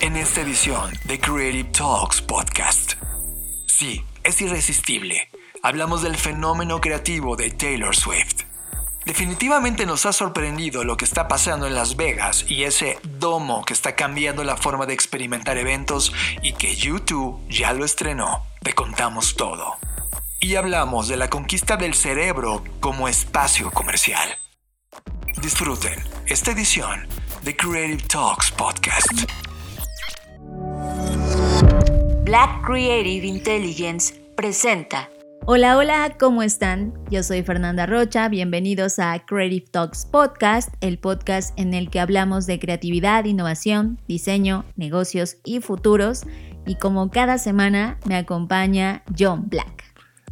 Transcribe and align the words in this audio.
en 0.00 0.16
esta 0.16 0.40
edición 0.40 0.92
de 1.04 1.18
Creative 1.20 1.70
Talks 1.70 2.20
Podcast. 2.22 2.94
Sí, 3.66 4.04
es 4.22 4.40
irresistible. 4.40 5.30
Hablamos 5.62 6.02
del 6.02 6.16
fenómeno 6.16 6.80
creativo 6.80 7.36
de 7.36 7.50
Taylor 7.50 7.94
Swift. 7.94 8.42
Definitivamente 9.04 9.86
nos 9.86 10.06
ha 10.06 10.12
sorprendido 10.12 10.84
lo 10.84 10.96
que 10.96 11.04
está 11.04 11.28
pasando 11.28 11.66
en 11.66 11.74
Las 11.74 11.96
Vegas 11.96 12.44
y 12.48 12.64
ese 12.64 12.98
domo 13.02 13.64
que 13.64 13.74
está 13.74 13.94
cambiando 13.94 14.44
la 14.44 14.56
forma 14.56 14.86
de 14.86 14.94
experimentar 14.94 15.58
eventos 15.58 16.12
y 16.42 16.54
que 16.54 16.74
YouTube 16.74 17.40
ya 17.48 17.72
lo 17.72 17.84
estrenó. 17.84 18.46
Te 18.62 18.72
contamos 18.72 19.36
todo. 19.36 19.76
Y 20.40 20.56
hablamos 20.56 21.08
de 21.08 21.16
la 21.16 21.28
conquista 21.28 21.76
del 21.76 21.94
cerebro 21.94 22.64
como 22.80 23.08
espacio 23.08 23.70
comercial. 23.70 24.38
Disfruten 25.40 26.02
esta 26.26 26.52
edición 26.52 27.06
de 27.42 27.56
Creative 27.56 28.02
Talks 28.08 28.50
Podcast. 28.52 29.53
Black 32.34 32.66
Creative 32.66 33.24
Intelligence 33.24 34.12
presenta. 34.36 35.08
Hola, 35.46 35.78
hola, 35.78 36.16
¿cómo 36.18 36.42
están? 36.42 36.92
Yo 37.08 37.22
soy 37.22 37.44
Fernanda 37.44 37.86
Rocha, 37.86 38.28
bienvenidos 38.28 38.98
a 38.98 39.24
Creative 39.24 39.66
Talks 39.70 40.04
Podcast, 40.04 40.70
el 40.80 40.98
podcast 40.98 41.56
en 41.56 41.74
el 41.74 41.90
que 41.90 42.00
hablamos 42.00 42.46
de 42.46 42.58
creatividad, 42.58 43.24
innovación, 43.26 44.00
diseño, 44.08 44.64
negocios 44.74 45.36
y 45.44 45.60
futuros. 45.60 46.24
Y 46.66 46.74
como 46.74 47.08
cada 47.08 47.38
semana 47.38 48.00
me 48.04 48.16
acompaña 48.16 49.04
John 49.16 49.48
Black. 49.48 49.84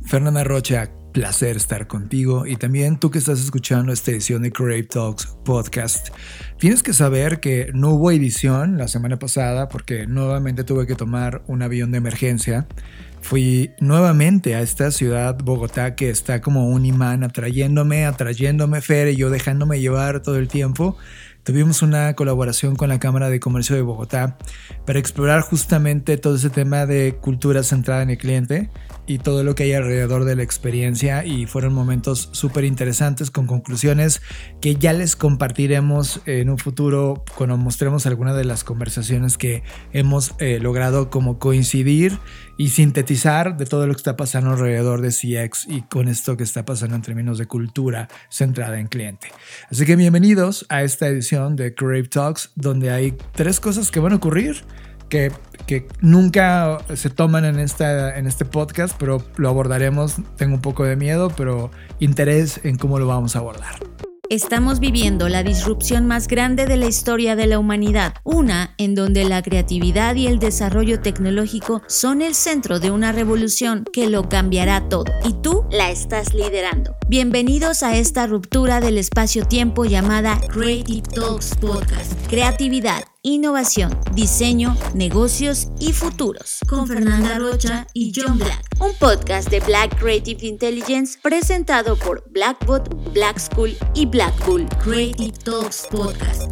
Fernanda 0.04 0.42
Rocha, 0.42 0.90
placer 1.12 1.56
estar 1.56 1.86
contigo 1.86 2.46
y 2.46 2.56
también 2.56 2.98
tú 2.98 3.12
que 3.12 3.18
estás 3.18 3.38
escuchando 3.40 3.92
esta 3.92 4.10
edición 4.10 4.42
de 4.42 4.50
Creative 4.50 4.88
Talks 4.88 5.36
Podcast. 5.44 6.08
Tienes 6.62 6.84
que 6.84 6.92
saber 6.92 7.40
que 7.40 7.72
no 7.74 7.90
hubo 7.90 8.12
edición 8.12 8.78
la 8.78 8.86
semana 8.86 9.18
pasada 9.18 9.68
porque 9.68 10.06
nuevamente 10.06 10.62
tuve 10.62 10.86
que 10.86 10.94
tomar 10.94 11.42
un 11.48 11.60
avión 11.60 11.90
de 11.90 11.98
emergencia. 11.98 12.68
Fui 13.20 13.72
nuevamente 13.80 14.54
a 14.54 14.60
esta 14.60 14.92
ciudad, 14.92 15.36
Bogotá, 15.42 15.96
que 15.96 16.08
está 16.08 16.40
como 16.40 16.68
un 16.68 16.86
imán 16.86 17.24
atrayéndome, 17.24 18.06
atrayéndome, 18.06 18.80
Fer, 18.80 19.08
y 19.08 19.16
yo 19.16 19.28
dejándome 19.28 19.80
llevar 19.80 20.22
todo 20.22 20.38
el 20.38 20.46
tiempo. 20.46 20.96
Tuvimos 21.44 21.82
una 21.82 22.14
colaboración 22.14 22.76
con 22.76 22.88
la 22.88 23.00
Cámara 23.00 23.28
de 23.28 23.40
Comercio 23.40 23.74
de 23.74 23.82
Bogotá 23.82 24.38
para 24.86 25.00
explorar 25.00 25.40
justamente 25.40 26.16
todo 26.16 26.36
ese 26.36 26.50
tema 26.50 26.86
de 26.86 27.16
cultura 27.20 27.64
centrada 27.64 28.02
en 28.02 28.10
el 28.10 28.18
cliente 28.18 28.70
y 29.08 29.18
todo 29.18 29.42
lo 29.42 29.56
que 29.56 29.64
hay 29.64 29.72
alrededor 29.72 30.24
de 30.24 30.36
la 30.36 30.44
experiencia 30.44 31.24
y 31.24 31.46
fueron 31.46 31.74
momentos 31.74 32.28
súper 32.30 32.64
interesantes 32.64 33.32
con 33.32 33.48
conclusiones 33.48 34.22
que 34.60 34.76
ya 34.76 34.92
les 34.92 35.16
compartiremos 35.16 36.20
en 36.26 36.48
un 36.48 36.58
futuro 36.58 37.24
cuando 37.36 37.56
mostremos 37.56 38.06
algunas 38.06 38.36
de 38.36 38.44
las 38.44 38.62
conversaciones 38.62 39.36
que 39.36 39.64
hemos 39.92 40.36
eh, 40.38 40.60
logrado 40.60 41.10
como 41.10 41.40
coincidir 41.40 42.20
y 42.56 42.68
sintetizar 42.68 43.56
de 43.56 43.66
todo 43.66 43.86
lo 43.86 43.94
que 43.94 43.98
está 43.98 44.16
pasando 44.16 44.50
alrededor 44.50 45.00
de 45.00 45.08
CX 45.08 45.66
y 45.68 45.82
con 45.82 46.08
esto 46.08 46.36
que 46.36 46.44
está 46.44 46.64
pasando 46.64 46.96
en 46.96 47.02
términos 47.02 47.38
de 47.38 47.46
cultura 47.46 48.08
centrada 48.28 48.78
en 48.78 48.88
cliente. 48.88 49.28
Así 49.70 49.84
que 49.84 49.96
bienvenidos 49.96 50.66
a 50.68 50.82
esta 50.82 51.08
edición 51.08 51.56
de 51.56 51.74
Crave 51.74 52.08
Talks 52.08 52.50
donde 52.54 52.90
hay 52.90 53.14
tres 53.32 53.60
cosas 53.60 53.90
que 53.90 54.00
van 54.00 54.12
a 54.12 54.16
ocurrir 54.16 54.64
que, 55.08 55.30
que, 55.66 55.86
nunca 56.00 56.78
se 56.94 57.10
toman 57.10 57.44
en, 57.44 57.58
esta, 57.58 58.16
en 58.16 58.26
este 58.26 58.46
podcast, 58.46 58.96
pero 58.98 59.22
lo 59.36 59.50
abordaremos. 59.50 60.16
Tengo 60.36 60.54
un 60.54 60.62
poco 60.62 60.84
de 60.84 60.96
miedo, 60.96 61.30
pero 61.36 61.70
interés 62.00 62.60
en 62.64 62.78
cómo 62.78 62.98
lo 62.98 63.06
vamos 63.06 63.36
a 63.36 63.40
abordar. 63.40 63.91
Estamos 64.32 64.80
viviendo 64.80 65.28
la 65.28 65.42
disrupción 65.42 66.06
más 66.06 66.26
grande 66.26 66.64
de 66.64 66.78
la 66.78 66.86
historia 66.86 67.36
de 67.36 67.46
la 67.46 67.58
humanidad, 67.58 68.14
una 68.24 68.74
en 68.78 68.94
donde 68.94 69.24
la 69.24 69.42
creatividad 69.42 70.14
y 70.14 70.26
el 70.26 70.38
desarrollo 70.38 71.02
tecnológico 71.02 71.82
son 71.86 72.22
el 72.22 72.34
centro 72.34 72.80
de 72.80 72.90
una 72.90 73.12
revolución 73.12 73.84
que 73.92 74.08
lo 74.08 74.30
cambiará 74.30 74.88
todo, 74.88 75.04
y 75.28 75.34
tú 75.42 75.66
la 75.70 75.90
estás 75.90 76.32
liderando. 76.32 76.96
Bienvenidos 77.10 77.82
a 77.82 77.94
esta 77.98 78.26
ruptura 78.26 78.80
del 78.80 78.96
espacio-tiempo 78.96 79.84
llamada 79.84 80.40
Creative 80.48 81.02
Talks 81.14 81.54
Podcast. 81.56 82.14
Creatividad, 82.30 83.04
innovación, 83.22 83.96
diseño, 84.14 84.76
negocios 84.94 85.68
y 85.78 85.92
futuros. 85.92 86.58
Con 86.68 86.88
Fernanda 86.88 87.38
Rocha 87.38 87.86
y 87.94 88.12
John 88.14 88.36
Black. 88.36 88.62
Un 88.80 88.92
podcast 88.98 89.48
de 89.48 89.60
Black 89.60 89.96
Creative 89.98 90.44
Intelligence 90.44 91.18
presentado 91.22 91.96
por 91.96 92.24
Blackbot, 92.30 93.12
Black 93.12 93.38
School 93.38 93.76
y 93.94 94.06
Blackpool. 94.06 94.66
Creative 94.82 95.32
Talks 95.44 95.86
Podcast. 95.90 96.50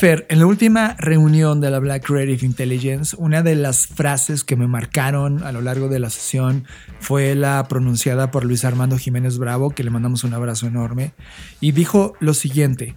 Fer, 0.00 0.26
en 0.28 0.40
la 0.40 0.46
última 0.46 0.96
reunión 0.98 1.60
de 1.60 1.70
la 1.70 1.78
Black 1.78 2.04
Creative 2.04 2.44
Intelligence, 2.44 3.14
una 3.18 3.42
de 3.42 3.54
las 3.54 3.86
frases 3.86 4.42
que 4.42 4.56
me 4.56 4.66
marcaron 4.66 5.44
a 5.44 5.52
lo 5.52 5.60
largo 5.60 5.88
de 5.88 6.00
la 6.00 6.10
sesión 6.10 6.64
fue 6.98 7.34
la 7.34 7.68
pronunciada 7.68 8.30
por 8.30 8.44
Luis 8.44 8.64
Armando 8.64 8.98
Jiménez 8.98 9.38
Bravo, 9.38 9.70
que 9.70 9.84
le 9.84 9.90
mandamos 9.90 10.24
un 10.24 10.34
abrazo 10.34 10.66
enorme, 10.66 11.12
y 11.60 11.72
dijo 11.72 12.14
lo 12.18 12.34
siguiente, 12.34 12.96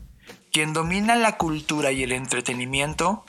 quien 0.57 0.73
domina 0.73 1.15
la 1.15 1.37
cultura 1.37 1.91
y 1.91 2.01
el 2.01 2.11
entretenimiento, 2.11 3.23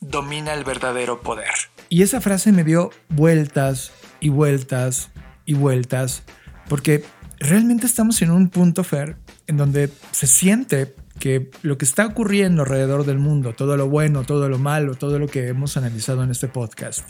domina 0.00 0.52
el 0.52 0.64
verdadero 0.64 1.20
poder. 1.20 1.54
Y 1.88 2.02
esa 2.02 2.20
frase 2.20 2.50
me 2.50 2.64
dio 2.64 2.90
vueltas 3.08 3.92
y 4.18 4.30
vueltas 4.30 5.12
y 5.46 5.54
vueltas, 5.54 6.24
porque 6.68 7.04
realmente 7.38 7.86
estamos 7.86 8.20
en 8.20 8.32
un 8.32 8.50
punto, 8.50 8.82
Fer, 8.82 9.16
en 9.46 9.58
donde 9.58 9.92
se 10.10 10.26
siente 10.26 10.96
que 11.20 11.52
lo 11.62 11.78
que 11.78 11.84
está 11.84 12.04
ocurriendo 12.04 12.62
alrededor 12.62 13.06
del 13.06 13.20
mundo, 13.20 13.52
todo 13.52 13.76
lo 13.76 13.88
bueno, 13.88 14.24
todo 14.24 14.48
lo 14.48 14.58
malo, 14.58 14.96
todo 14.96 15.20
lo 15.20 15.28
que 15.28 15.46
hemos 15.46 15.76
analizado 15.76 16.24
en 16.24 16.32
este 16.32 16.48
podcast, 16.48 17.08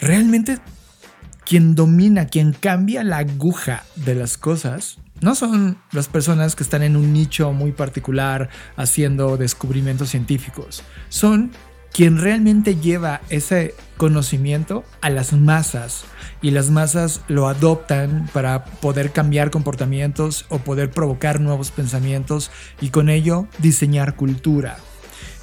realmente 0.00 0.58
quien 1.46 1.76
domina, 1.76 2.26
quien 2.26 2.52
cambia 2.52 3.04
la 3.04 3.18
aguja 3.18 3.84
de 3.94 4.16
las 4.16 4.36
cosas, 4.38 4.98
no 5.22 5.34
son 5.34 5.78
las 5.92 6.08
personas 6.08 6.56
que 6.56 6.62
están 6.62 6.82
en 6.82 6.96
un 6.96 7.12
nicho 7.12 7.52
muy 7.52 7.72
particular 7.72 8.48
haciendo 8.76 9.36
descubrimientos 9.36 10.10
científicos, 10.10 10.82
son 11.08 11.52
quien 11.92 12.18
realmente 12.18 12.76
lleva 12.76 13.20
ese 13.28 13.74
conocimiento 13.98 14.82
a 15.02 15.10
las 15.10 15.32
masas 15.34 16.04
y 16.40 16.50
las 16.50 16.70
masas 16.70 17.20
lo 17.28 17.48
adoptan 17.48 18.28
para 18.32 18.64
poder 18.64 19.12
cambiar 19.12 19.50
comportamientos 19.50 20.46
o 20.48 20.58
poder 20.58 20.90
provocar 20.90 21.40
nuevos 21.40 21.70
pensamientos 21.70 22.50
y 22.80 22.88
con 22.88 23.10
ello 23.10 23.46
diseñar 23.58 24.16
cultura. 24.16 24.78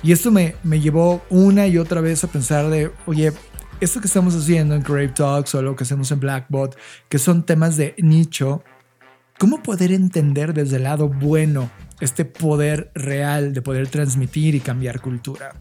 Y 0.01 0.11
esto 0.11 0.31
me, 0.31 0.56
me 0.63 0.79
llevó 0.79 1.22
una 1.29 1.67
y 1.67 1.78
otra 1.78 2.01
vez 2.01 2.23
a 2.23 2.28
pensar 2.28 2.69
de, 2.69 2.91
oye, 3.06 3.34
esto 3.79 4.01
que 4.01 4.07
estamos 4.07 4.35
haciendo 4.35 4.75
en 4.75 4.81
Crave 4.81 5.09
Talks 5.09 5.56
o 5.56 5.61
lo 5.61 5.75
que 5.75 5.84
hacemos 5.84 6.11
en 6.11 6.19
Blackbot, 6.19 6.78
que 7.09 7.19
son 7.19 7.44
temas 7.44 7.78
de 7.78 7.96
nicho, 7.97 8.63
¿Cómo 9.40 9.64
poder 9.64 9.94
entender 9.94 10.54
desde 10.54 10.76
el 10.76 10.84
lado 10.84 11.08
bueno 11.08 11.72
este 12.02 12.26
poder 12.26 12.92
real 12.94 13.54
de 13.54 13.62
poder 13.62 13.88
transmitir 13.88 14.54
y 14.54 14.60
cambiar 14.60 15.00
cultura? 15.00 15.56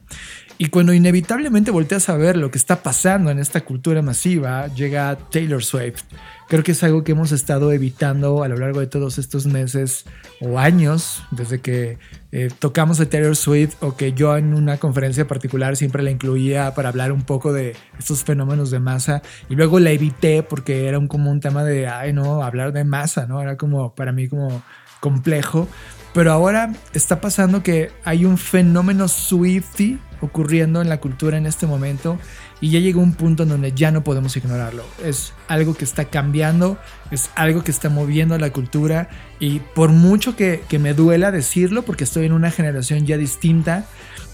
Y 0.59 0.67
cuando 0.71 0.93
inevitablemente 0.93 1.71
volteas 1.71 2.09
a 2.09 2.17
ver 2.17 2.37
lo 2.37 2.51
que 2.51 2.59
está 2.59 2.83
pasando 2.83 3.31
en 3.31 3.39
esta 3.39 3.61
cultura 3.61 4.03
masiva, 4.03 4.67
llega 4.75 5.17
Taylor 5.31 5.63
Swift. 5.63 6.03
Creo 6.49 6.65
que 6.65 6.73
es 6.73 6.83
algo 6.83 7.05
que 7.05 7.13
hemos 7.13 7.31
estado 7.31 7.73
evitando 7.73 8.43
a 8.43 8.49
lo 8.49 8.57
largo 8.57 8.81
de 8.81 8.87
todos 8.87 9.19
estos 9.19 9.47
meses 9.47 10.07
o 10.41 10.59
años, 10.59 11.23
desde 11.31 11.61
que 11.61 11.99
eh, 12.33 12.49
tocamos 12.59 13.01
a 13.01 13.07
Taylor 13.07 13.37
Swift 13.37 13.75
o 13.81 13.97
que 13.97 14.15
yo 14.15 14.35
en 14.35 14.55
una 14.55 14.79
conferencia 14.79 15.27
particular 15.27 15.77
siempre 15.77 16.03
la 16.03 16.11
incluía 16.11 16.75
para 16.75 16.89
hablar 16.89 17.13
un 17.13 17.23
poco 17.23 17.53
de 17.53 17.77
estos 17.99 18.25
fenómenos 18.25 18.71
de 18.71 18.81
masa 18.81 19.21
y 19.51 19.57
luego 19.57 19.79
la 19.79 19.91
evité 19.91 20.43
porque 20.43 20.89
era 20.89 20.99
un, 20.99 21.07
como 21.07 21.31
un 21.31 21.41
tema 21.41 21.65
de, 21.65 21.87
ay 21.87 22.15
no, 22.15 22.43
hablar 22.43 22.73
de 22.73 22.85
masa, 22.85 23.27
¿no? 23.27 23.43
Era 23.43 23.59
como 23.59 23.95
para 23.95 24.13
mí 24.13 24.27
como 24.27 24.63
complejo. 25.01 25.69
Pero 26.15 26.33
ahora 26.33 26.73
está 26.95 27.21
pasando 27.21 27.63
que 27.63 27.93
hay 28.05 28.25
un 28.25 28.39
fenómeno 28.39 29.07
Swifty 29.07 29.99
ocurriendo 30.21 30.81
en 30.81 30.89
la 30.89 30.99
cultura 30.99 31.37
en 31.37 31.47
este 31.47 31.67
momento 31.67 32.19
y 32.61 32.71
ya 32.71 32.81
llegó 32.81 33.01
un 33.01 33.15
punto 33.15 33.45
en 33.45 33.51
donde 33.51 33.73
ya 33.73 33.91
no 33.91 34.03
podemos 34.03 34.37
ignorarlo. 34.37 34.85
Es 35.05 35.33
algo 35.47 35.75
que 35.75 35.85
está 35.85 36.07
cambiando, 36.07 36.79
es 37.11 37.31
algo 37.35 37.63
que 37.63 37.71
está 37.71 37.89
moviendo 37.89 38.39
la 38.39 38.51
cultura 38.51 39.09
y 39.39 39.61
por 39.61 39.91
mucho 39.91 40.37
que, 40.37 40.63
que 40.69 40.79
me 40.79 40.95
duela 40.95 41.31
decirlo, 41.31 41.83
porque 41.83 42.05
estoy 42.05 42.27
en 42.27 42.33
una 42.33 42.51
generación 42.51 43.07
ya 43.07 43.17
distinta, 43.17 43.87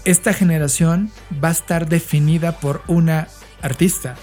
esta 0.05 0.33
generación 0.33 1.11
va 1.43 1.49
a 1.49 1.53
estar 1.53 1.89
definida 1.89 2.59
por 2.59 2.81
una 2.87 3.27
artista, 3.61 4.15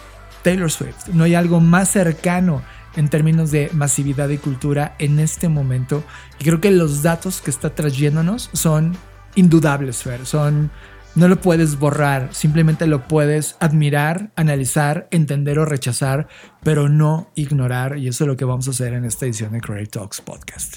Taylor 0.43 0.71
Swift. 0.71 1.09
No 1.13 1.25
hay 1.25 1.35
algo 1.35 1.61
más 1.61 1.91
cercano 1.91 2.63
en 2.97 3.09
términos 3.09 3.51
de 3.51 3.71
masividad 3.73 4.29
y 4.29 4.39
cultura 4.39 4.95
en 4.99 5.19
este 5.19 5.49
momento. 5.49 6.05
Y 6.39 6.45
creo 6.45 6.61
que 6.61 6.71
los 6.71 7.03
datos 7.03 7.41
que 7.41 7.51
está 7.51 7.75
trayéndonos 7.75 8.51
son 8.53 8.97
indudables, 9.35 10.03
Fer. 10.03 10.27
Son 10.27 10.71
no 11.14 11.29
lo 11.29 11.41
puedes 11.41 11.79
borrar, 11.79 12.29
simplemente 12.32 12.87
lo 12.87 13.06
puedes 13.06 13.56
admirar, 13.61 14.31
analizar, 14.37 15.09
entender 15.11 15.59
o 15.59 15.64
rechazar, 15.64 16.29
pero 16.62 16.88
no 16.88 17.31
ignorar. 17.35 17.99
Y 17.99 18.09
eso 18.09 18.25
es 18.25 18.29
lo 18.29 18.37
que 18.37 18.44
vamos 18.44 18.67
a 18.69 18.70
hacer 18.70 18.94
en 18.94 19.05
esta 19.05 19.26
edición 19.26 19.53
de 19.53 19.61
Creative 19.61 19.88
Talks 19.88 20.20
Podcast. 20.20 20.76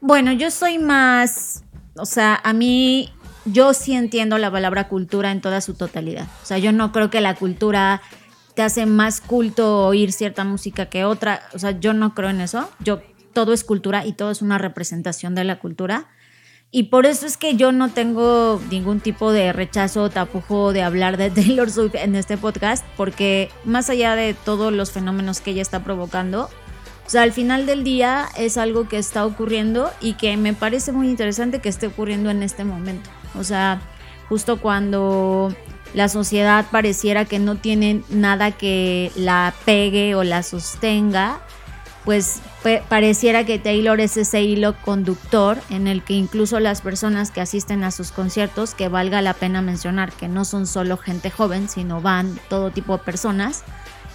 Bueno, 0.00 0.32
yo 0.32 0.50
soy 0.50 0.78
más, 0.78 1.62
o 1.94 2.06
sea, 2.06 2.40
a 2.42 2.52
mí 2.52 3.12
yo 3.44 3.74
sí 3.74 3.94
entiendo 3.94 4.38
la 4.38 4.50
palabra 4.50 4.88
cultura 4.88 5.30
en 5.30 5.40
toda 5.40 5.60
su 5.60 5.74
totalidad. 5.74 6.26
O 6.42 6.46
sea, 6.46 6.58
yo 6.58 6.72
no 6.72 6.90
creo 6.92 7.10
que 7.10 7.20
la 7.20 7.34
cultura 7.34 8.02
te 8.54 8.62
hace 8.62 8.86
más 8.86 9.20
culto 9.20 9.86
oír 9.86 10.12
cierta 10.12 10.44
música 10.44 10.86
que 10.86 11.04
otra. 11.04 11.42
O 11.54 11.58
sea, 11.58 11.78
yo 11.78 11.92
no 11.92 12.14
creo 12.14 12.30
en 12.30 12.40
eso. 12.40 12.70
Yo 12.80 13.00
todo 13.32 13.52
es 13.52 13.62
cultura 13.62 14.04
y 14.04 14.12
todo 14.12 14.30
es 14.30 14.42
una 14.42 14.58
representación 14.58 15.34
de 15.34 15.44
la 15.44 15.58
cultura. 15.58 16.08
Y 16.72 16.84
por 16.84 17.04
eso 17.04 17.26
es 17.26 17.36
que 17.36 17.56
yo 17.56 17.72
no 17.72 17.88
tengo 17.88 18.60
ningún 18.70 19.00
tipo 19.00 19.32
de 19.32 19.52
rechazo 19.52 20.04
o 20.04 20.10
tapujo 20.10 20.72
de 20.72 20.82
hablar 20.82 21.16
de 21.16 21.30
Taylor 21.30 21.70
Swift 21.70 21.96
en 21.96 22.14
este 22.14 22.36
podcast, 22.36 22.84
porque 22.96 23.50
más 23.64 23.90
allá 23.90 24.14
de 24.14 24.34
todos 24.34 24.72
los 24.72 24.92
fenómenos 24.92 25.40
que 25.40 25.50
ella 25.50 25.62
está 25.62 25.82
provocando, 25.82 26.48
o 27.06 27.10
sea, 27.10 27.22
al 27.22 27.32
final 27.32 27.66
del 27.66 27.82
día 27.82 28.28
es 28.36 28.56
algo 28.56 28.86
que 28.88 28.96
está 28.96 29.26
ocurriendo 29.26 29.90
y 30.00 30.12
que 30.12 30.36
me 30.36 30.54
parece 30.54 30.92
muy 30.92 31.08
interesante 31.08 31.58
que 31.58 31.68
esté 31.68 31.88
ocurriendo 31.88 32.30
en 32.30 32.44
este 32.44 32.62
momento. 32.62 33.10
O 33.36 33.42
sea, 33.42 33.80
justo 34.28 34.60
cuando 34.60 35.52
la 35.92 36.08
sociedad 36.08 36.66
pareciera 36.70 37.24
que 37.24 37.40
no 37.40 37.56
tiene 37.56 38.02
nada 38.10 38.52
que 38.52 39.10
la 39.16 39.52
pegue 39.64 40.14
o 40.14 40.22
la 40.22 40.44
sostenga, 40.44 41.40
pues 42.04 42.40
pareciera 42.88 43.44
que 43.44 43.58
Taylor 43.58 44.00
es 44.00 44.16
ese 44.16 44.42
hilo 44.42 44.74
conductor 44.82 45.58
en 45.68 45.86
el 45.86 46.02
que 46.02 46.14
incluso 46.14 46.58
las 46.58 46.80
personas 46.80 47.30
que 47.30 47.40
asisten 47.40 47.84
a 47.84 47.90
sus 47.90 48.10
conciertos, 48.10 48.74
que 48.74 48.88
valga 48.88 49.20
la 49.20 49.34
pena 49.34 49.60
mencionar 49.60 50.12
que 50.12 50.26
no 50.26 50.44
son 50.44 50.66
solo 50.66 50.96
gente 50.96 51.30
joven, 51.30 51.68
sino 51.68 52.00
van 52.00 52.38
todo 52.48 52.70
tipo 52.70 52.96
de 52.96 53.04
personas. 53.04 53.64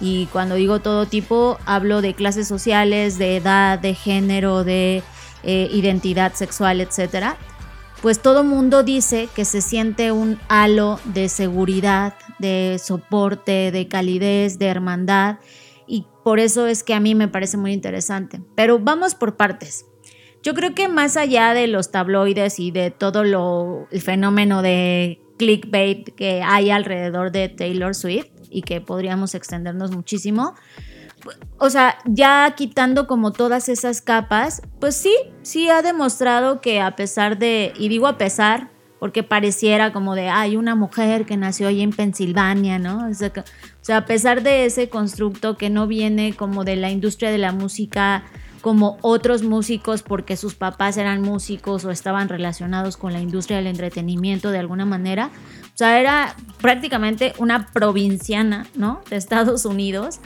Y 0.00 0.26
cuando 0.26 0.56
digo 0.56 0.80
todo 0.80 1.06
tipo, 1.06 1.58
hablo 1.64 2.02
de 2.02 2.14
clases 2.14 2.48
sociales, 2.48 3.18
de 3.18 3.36
edad, 3.36 3.78
de 3.78 3.94
género, 3.94 4.64
de 4.64 5.02
eh, 5.42 5.68
identidad 5.72 6.34
sexual, 6.34 6.80
etcétera. 6.80 7.36
Pues 8.02 8.20
todo 8.20 8.44
mundo 8.44 8.82
dice 8.82 9.28
que 9.34 9.44
se 9.44 9.62
siente 9.62 10.12
un 10.12 10.38
halo 10.48 11.00
de 11.04 11.28
seguridad, 11.28 12.14
de 12.38 12.80
soporte, 12.82 13.70
de 13.70 13.88
calidez, 13.88 14.58
de 14.58 14.66
hermandad 14.66 15.36
y 15.86 16.06
por 16.24 16.40
eso 16.40 16.66
es 16.66 16.82
que 16.82 16.94
a 16.94 17.00
mí 17.00 17.14
me 17.14 17.28
parece 17.28 17.56
muy 17.56 17.72
interesante. 17.72 18.40
Pero 18.54 18.78
vamos 18.78 19.14
por 19.14 19.36
partes. 19.36 19.86
Yo 20.42 20.54
creo 20.54 20.74
que 20.74 20.88
más 20.88 21.16
allá 21.16 21.54
de 21.54 21.66
los 21.66 21.90
tabloides 21.90 22.60
y 22.60 22.70
de 22.70 22.90
todo 22.90 23.24
lo, 23.24 23.88
el 23.90 24.00
fenómeno 24.00 24.62
de 24.62 25.20
clickbait 25.38 26.14
que 26.14 26.42
hay 26.42 26.70
alrededor 26.70 27.32
de 27.32 27.48
Taylor 27.48 27.94
Swift 27.94 28.28
y 28.48 28.62
que 28.62 28.80
podríamos 28.80 29.34
extendernos 29.34 29.90
muchísimo, 29.90 30.54
o 31.58 31.70
sea, 31.70 31.98
ya 32.04 32.54
quitando 32.56 33.06
como 33.06 33.32
todas 33.32 33.68
esas 33.68 34.02
capas, 34.02 34.62
pues 34.80 34.96
sí, 34.96 35.14
sí 35.42 35.68
ha 35.68 35.82
demostrado 35.82 36.60
que 36.60 36.80
a 36.80 36.96
pesar 36.96 37.38
de, 37.38 37.72
y 37.78 37.88
digo 37.88 38.06
a 38.06 38.18
pesar, 38.18 38.70
porque 38.98 39.22
pareciera 39.22 39.92
como 39.92 40.14
de, 40.14 40.28
hay 40.28 40.56
una 40.56 40.74
mujer 40.74 41.26
que 41.26 41.36
nació 41.36 41.68
ahí 41.68 41.82
en 41.82 41.90
Pensilvania, 41.90 42.78
¿no? 42.78 43.08
O 43.08 43.14
sea, 43.14 43.32
a 43.94 44.04
pesar 44.04 44.42
de 44.42 44.66
ese 44.66 44.88
constructo 44.88 45.56
que 45.56 45.70
no 45.70 45.86
viene 45.86 46.34
como 46.34 46.64
de 46.64 46.76
la 46.76 46.90
industria 46.90 47.30
de 47.30 47.38
la 47.38 47.52
música 47.52 48.24
como 48.60 48.98
otros 49.02 49.44
músicos 49.44 50.02
porque 50.02 50.36
sus 50.36 50.56
papás 50.56 50.96
eran 50.96 51.22
músicos 51.22 51.84
o 51.84 51.92
estaban 51.92 52.28
relacionados 52.28 52.96
con 52.96 53.12
la 53.12 53.20
industria 53.20 53.58
del 53.58 53.68
entretenimiento 53.68 54.50
de 54.50 54.58
alguna 54.58 54.84
manera. 54.84 55.30
O 55.66 55.76
sea, 55.76 56.00
era 56.00 56.34
prácticamente 56.60 57.32
una 57.38 57.66
provinciana, 57.66 58.66
¿no? 58.74 59.02
De 59.08 59.16
Estados 59.16 59.64
Unidos 59.66 60.18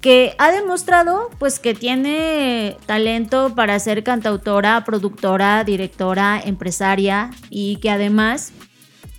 que 0.00 0.34
ha 0.38 0.50
demostrado 0.50 1.30
pues 1.38 1.60
que 1.60 1.74
tiene 1.74 2.76
talento 2.86 3.54
para 3.54 3.78
ser 3.78 4.02
cantautora, 4.02 4.84
productora, 4.84 5.62
directora, 5.62 6.40
empresaria 6.44 7.30
y 7.50 7.76
que 7.76 7.90
además 7.90 8.52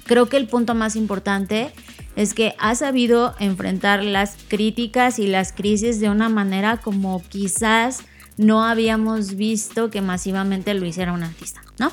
creo 0.05 0.27
que 0.27 0.37
el 0.37 0.47
punto 0.47 0.75
más 0.75 0.95
importante 0.95 1.71
es 2.15 2.33
que 2.33 2.55
ha 2.59 2.75
sabido 2.75 3.35
enfrentar 3.39 4.03
las 4.03 4.37
críticas 4.47 5.19
y 5.19 5.27
las 5.27 5.51
crisis 5.51 5.99
de 5.99 6.09
una 6.09 6.29
manera 6.29 6.77
como 6.77 7.21
quizás 7.29 8.03
no 8.37 8.63
habíamos 8.63 9.35
visto 9.35 9.89
que 9.89 10.01
masivamente 10.01 10.73
lo 10.73 10.85
hiciera 10.85 11.13
un 11.13 11.23
artista, 11.23 11.61
¿no? 11.79 11.91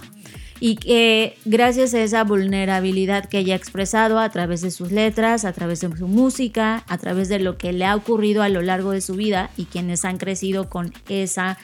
y 0.61 0.77
que 0.77 1.37
gracias 1.47 1.95
a 1.95 2.03
esa 2.03 2.23
vulnerabilidad 2.23 3.25
que 3.25 3.39
ella 3.39 3.55
ha 3.55 3.57
expresado 3.57 4.19
a 4.19 4.29
través 4.29 4.61
de 4.61 4.71
sus 4.71 4.93
letras, 4.93 5.47
a 5.47 5.53
través 5.53 5.81
de 5.81 5.97
su 5.97 6.07
música, 6.07 6.85
a 6.87 6.99
través 6.99 7.31
de 7.31 7.39
lo 7.39 7.57
que 7.57 7.73
le 7.73 7.87
ha 7.87 7.97
ocurrido 7.97 8.43
a 8.43 8.51
lo 8.51 8.61
largo 8.61 8.91
de 8.91 9.01
su 9.01 9.15
vida 9.15 9.51
y 9.57 9.65
quienes 9.65 10.05
han 10.05 10.19
crecido 10.19 10.69
con 10.69 10.93
esa 11.09 11.57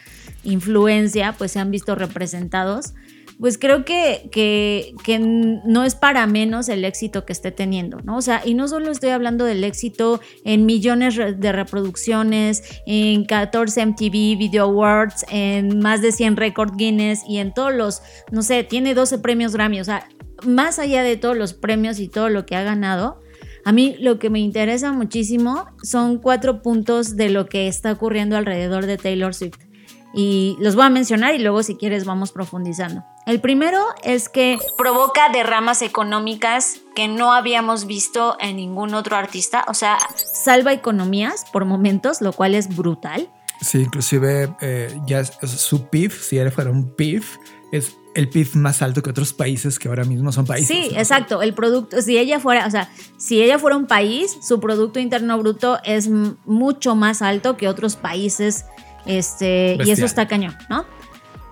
influencia, 0.45 1.35
pues 1.37 1.53
se 1.53 1.61
han 1.61 1.71
visto 1.71 1.95
representados 1.95 2.95
pues 3.39 3.59
creo 3.59 3.85
que, 3.85 4.31
que, 4.33 5.19
no 5.19 5.85
es 5.85 5.95
para 5.95 6.27
menos 6.27 6.69
el 6.69 6.85
éxito 6.85 7.27
que 7.27 7.33
esté 7.33 7.51
teniendo, 7.51 7.99
¿no? 8.03 8.17
O 8.17 8.23
sea, 8.23 8.43
y 8.45 8.55
no 8.55 8.67
solo 8.67 8.91
estoy 8.91 9.11
hablando 9.11 9.45
del 9.45 9.63
éxito 9.65 10.21
en 10.45 10.65
millones 10.65 11.17
de 11.17 11.53
reproducciones, 11.53 12.81
en 12.87 13.25
14 13.25 13.87
MTV 13.87 14.39
Video 14.39 14.65
Awards, 14.65 15.27
en 15.31 15.81
más 15.81 16.01
de 16.01 16.13
100 16.13 16.37
Record 16.37 16.77
Guinness 16.77 17.23
y 17.29 17.39
en 17.39 17.53
todos 17.53 17.75
los, 17.75 18.03
no 18.31 18.43
sé, 18.43 18.65
tiene 18.65 18.95
12 18.95 19.19
premios 19.19 19.53
Grammy, 19.53 19.81
o 19.81 19.85
sea, 19.85 20.09
más 20.45 20.79
allá 20.79 21.03
de 21.03 21.17
todos 21.17 21.37
los 21.37 21.53
premios 21.53 21.99
y 21.99 22.09
todo 22.09 22.29
lo 22.31 22.47
que 22.47 22.57
ha 22.57 22.63
ganado, 22.63 23.21
a 23.65 23.73
mí 23.73 23.97
lo 23.99 24.19
que 24.19 24.31
me 24.31 24.39
interesa 24.39 24.93
muchísimo 24.93 25.67
son 25.83 26.19
cuatro 26.19 26.63
puntos 26.63 27.17
de 27.17 27.31
lo 27.31 27.47
que 27.47 27.69
está 27.69 27.93
ocurriendo 27.93 28.37
alrededor 28.37 28.87
de 28.87 28.97
Taylor 28.97 29.35
Swift 29.35 29.59
y 30.15 30.57
los 30.61 30.77
voy 30.77 30.85
a 30.85 30.91
mencionar 30.91 31.35
y 31.35 31.39
luego 31.39 31.63
si 31.63 31.75
quieres 31.75 32.05
vamos 32.05 32.33
profundizando. 32.33 33.05
El 33.27 33.41
primero 33.41 33.85
es 34.05 34.29
que 34.29 34.57
provoca 34.79 35.29
derramas 35.31 35.83
económicas 35.83 36.79
que 36.95 37.09
no 37.09 37.33
habíamos 37.33 37.87
visto 37.87 38.37
en 38.41 38.55
ningún 38.55 38.95
otro 38.95 39.17
artista, 39.17 39.65
o 39.67 39.75
sea, 39.75 39.99
salva 40.15 40.73
economías 40.73 41.45
por 41.53 41.65
momentos, 41.65 42.21
lo 42.21 42.33
cual 42.33 42.55
es 42.55 42.75
brutal. 42.77 43.29
Sí, 43.61 43.83
inclusive 43.83 44.55
eh, 44.61 44.97
ya 45.07 45.25
su 45.25 45.89
PIB, 45.89 46.13
si 46.13 46.39
él 46.39 46.53
fuera 46.53 46.71
un 46.71 46.95
PIB, 46.95 47.25
es 47.73 47.97
el 48.15 48.29
PIB 48.29 48.55
más 48.55 48.81
alto 48.81 49.03
que 49.03 49.11
otros 49.11 49.33
países 49.33 49.81
que 49.81 49.89
ahora 49.89 50.05
mismo 50.05 50.31
son 50.31 50.47
países. 50.47 50.69
Sí, 50.69 50.95
exacto. 50.97 51.43
El 51.43 51.53
producto, 51.53 52.01
si 52.03 52.19
ella 52.19 52.39
fuera, 52.39 52.65
o 52.65 52.71
sea, 52.71 52.89
si 53.19 53.43
ella 53.43 53.59
fuera 53.59 53.77
un 53.77 53.89
país, 53.89 54.39
su 54.41 54.61
Producto 54.61 55.01
Interno 55.01 55.37
Bruto 55.39 55.81
es 55.85 56.09
mucho 56.09 56.95
más 56.95 57.23
alto 57.23 57.57
que 57.57 57.67
otros 57.67 57.97
países 57.97 58.67
este, 59.05 59.79
y 59.85 59.91
eso 59.91 60.05
está 60.05 60.29
cañón, 60.29 60.57
¿no? 60.69 60.87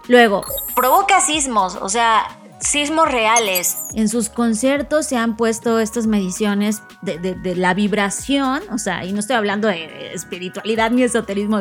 Luego, 0.08 0.44
provoca 0.74 1.20
sismos, 1.20 1.76
o 1.80 1.88
sea, 1.88 2.26
sismos 2.60 3.10
reales. 3.10 3.76
En 3.94 4.08
sus 4.08 4.28
conciertos 4.28 5.06
se 5.06 5.16
han 5.16 5.36
puesto 5.36 5.78
estas 5.78 6.06
mediciones 6.06 6.82
de, 7.02 7.54
la 7.56 7.74
vibración, 7.74 8.62
o 8.70 8.78
sea, 8.78 9.04
y 9.04 9.12
no 9.12 9.20
estoy 9.20 9.36
hablando 9.36 9.68
de 9.68 10.12
espiritualidad 10.14 10.90
ni 10.90 11.02
esoterismo, 11.02 11.60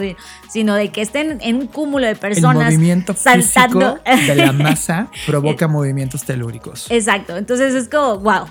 sino 0.50 0.76
de 0.76 0.92
que 0.92 1.02
estén 1.02 1.40
en 1.42 1.58
un 1.58 1.68
cúmulo 1.68 2.08
de 2.08 2.16
personas 2.16 2.70
El 2.70 2.78
movimiento 2.78 3.14
saltando. 3.16 4.00
de 4.06 4.36
la 4.36 4.52
masa 4.52 5.10
provoca 5.26 5.68
movimientos 5.68 6.24
telúricos. 6.24 6.88
Exacto, 6.90 7.38
entonces 7.38 7.74
es 7.76 7.90
como, 7.90 8.20
wow. 8.20 8.46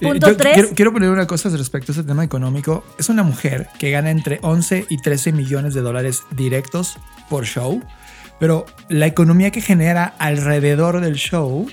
Eh, 0.00 0.06
Punto 0.06 0.34
3. 0.34 0.72
Quiero, 0.74 0.92
poner 0.92 1.10
una 1.10 1.26
cosa 1.26 1.50
respecto 1.50 1.92
a 1.92 1.94
ese 1.94 2.04
tema 2.04 2.24
económico. 2.24 2.82
Es 2.98 3.10
una 3.10 3.22
mujer 3.22 3.68
que 3.78 3.90
gana 3.90 4.10
entre 4.10 4.38
11 4.40 4.86
y 4.88 4.96
13 4.96 5.32
millones 5.32 5.74
de 5.74 5.82
dólares 5.82 6.22
directos 6.30 6.96
por 7.28 7.44
show, 7.44 7.82
pero 8.40 8.66
la 8.88 9.06
economía 9.06 9.52
que 9.52 9.60
genera 9.60 10.14
alrededor 10.18 11.00
del 11.00 11.14
show 11.14 11.68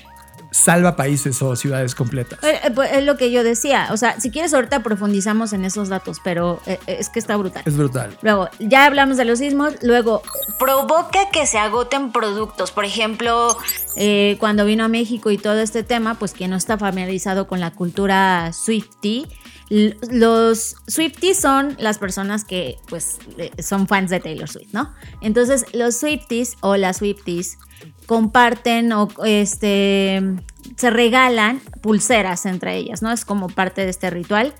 salva 0.50 0.96
países 0.96 1.40
o 1.42 1.54
ciudades 1.56 1.94
completas. 1.94 2.38
Eh, 2.42 2.60
eh, 2.64 2.70
pues, 2.74 2.90
es 2.92 3.04
lo 3.04 3.16
que 3.16 3.30
yo 3.30 3.44
decía. 3.44 3.88
O 3.90 3.96
sea, 3.96 4.18
si 4.20 4.30
quieres, 4.30 4.54
ahorita 4.54 4.82
profundizamos 4.82 5.52
en 5.52 5.64
esos 5.64 5.88
datos, 5.88 6.20
pero 6.22 6.60
eh, 6.66 6.78
es 6.86 7.08
que 7.08 7.18
está 7.18 7.36
brutal. 7.36 7.62
Es 7.64 7.76
brutal. 7.76 8.16
Luego, 8.22 8.48
ya 8.58 8.86
hablamos 8.86 9.16
de 9.16 9.24
los 9.24 9.38
sismos. 9.38 9.74
Luego, 9.82 10.22
provoca 10.58 11.30
que 11.32 11.46
se 11.46 11.58
agoten 11.58 12.12
productos. 12.12 12.70
Por 12.70 12.84
ejemplo, 12.84 13.56
cuando 14.38 14.64
vino 14.64 14.84
a 14.84 14.88
México 14.88 15.30
y 15.30 15.38
todo 15.38 15.60
este 15.60 15.82
tema, 15.82 16.14
pues 16.14 16.32
quien 16.32 16.50
no 16.50 16.56
está 16.56 16.78
familiarizado 16.78 17.46
con 17.46 17.60
la 17.60 17.72
cultura 17.72 18.52
Swifty, 18.52 19.26
los 19.70 20.76
Swifties 20.86 21.38
son 21.38 21.76
las 21.78 21.98
personas 21.98 22.44
que 22.44 22.78
pues 22.88 23.18
son 23.62 23.86
fans 23.86 24.10
de 24.10 24.20
Taylor 24.20 24.48
Swift, 24.48 24.72
¿no? 24.72 24.92
Entonces 25.20 25.66
los 25.74 25.96
Swifties 25.96 26.56
o 26.60 26.76
las 26.76 26.98
Swifties 26.98 27.58
comparten 28.06 28.92
o 28.92 29.08
este 29.24 30.22
se 30.76 30.90
regalan 30.90 31.60
pulseras 31.82 32.46
entre 32.46 32.76
ellas, 32.76 33.02
¿no? 33.02 33.12
Es 33.12 33.24
como 33.24 33.48
parte 33.48 33.82
de 33.82 33.90
este 33.90 34.10
ritual. 34.10 34.54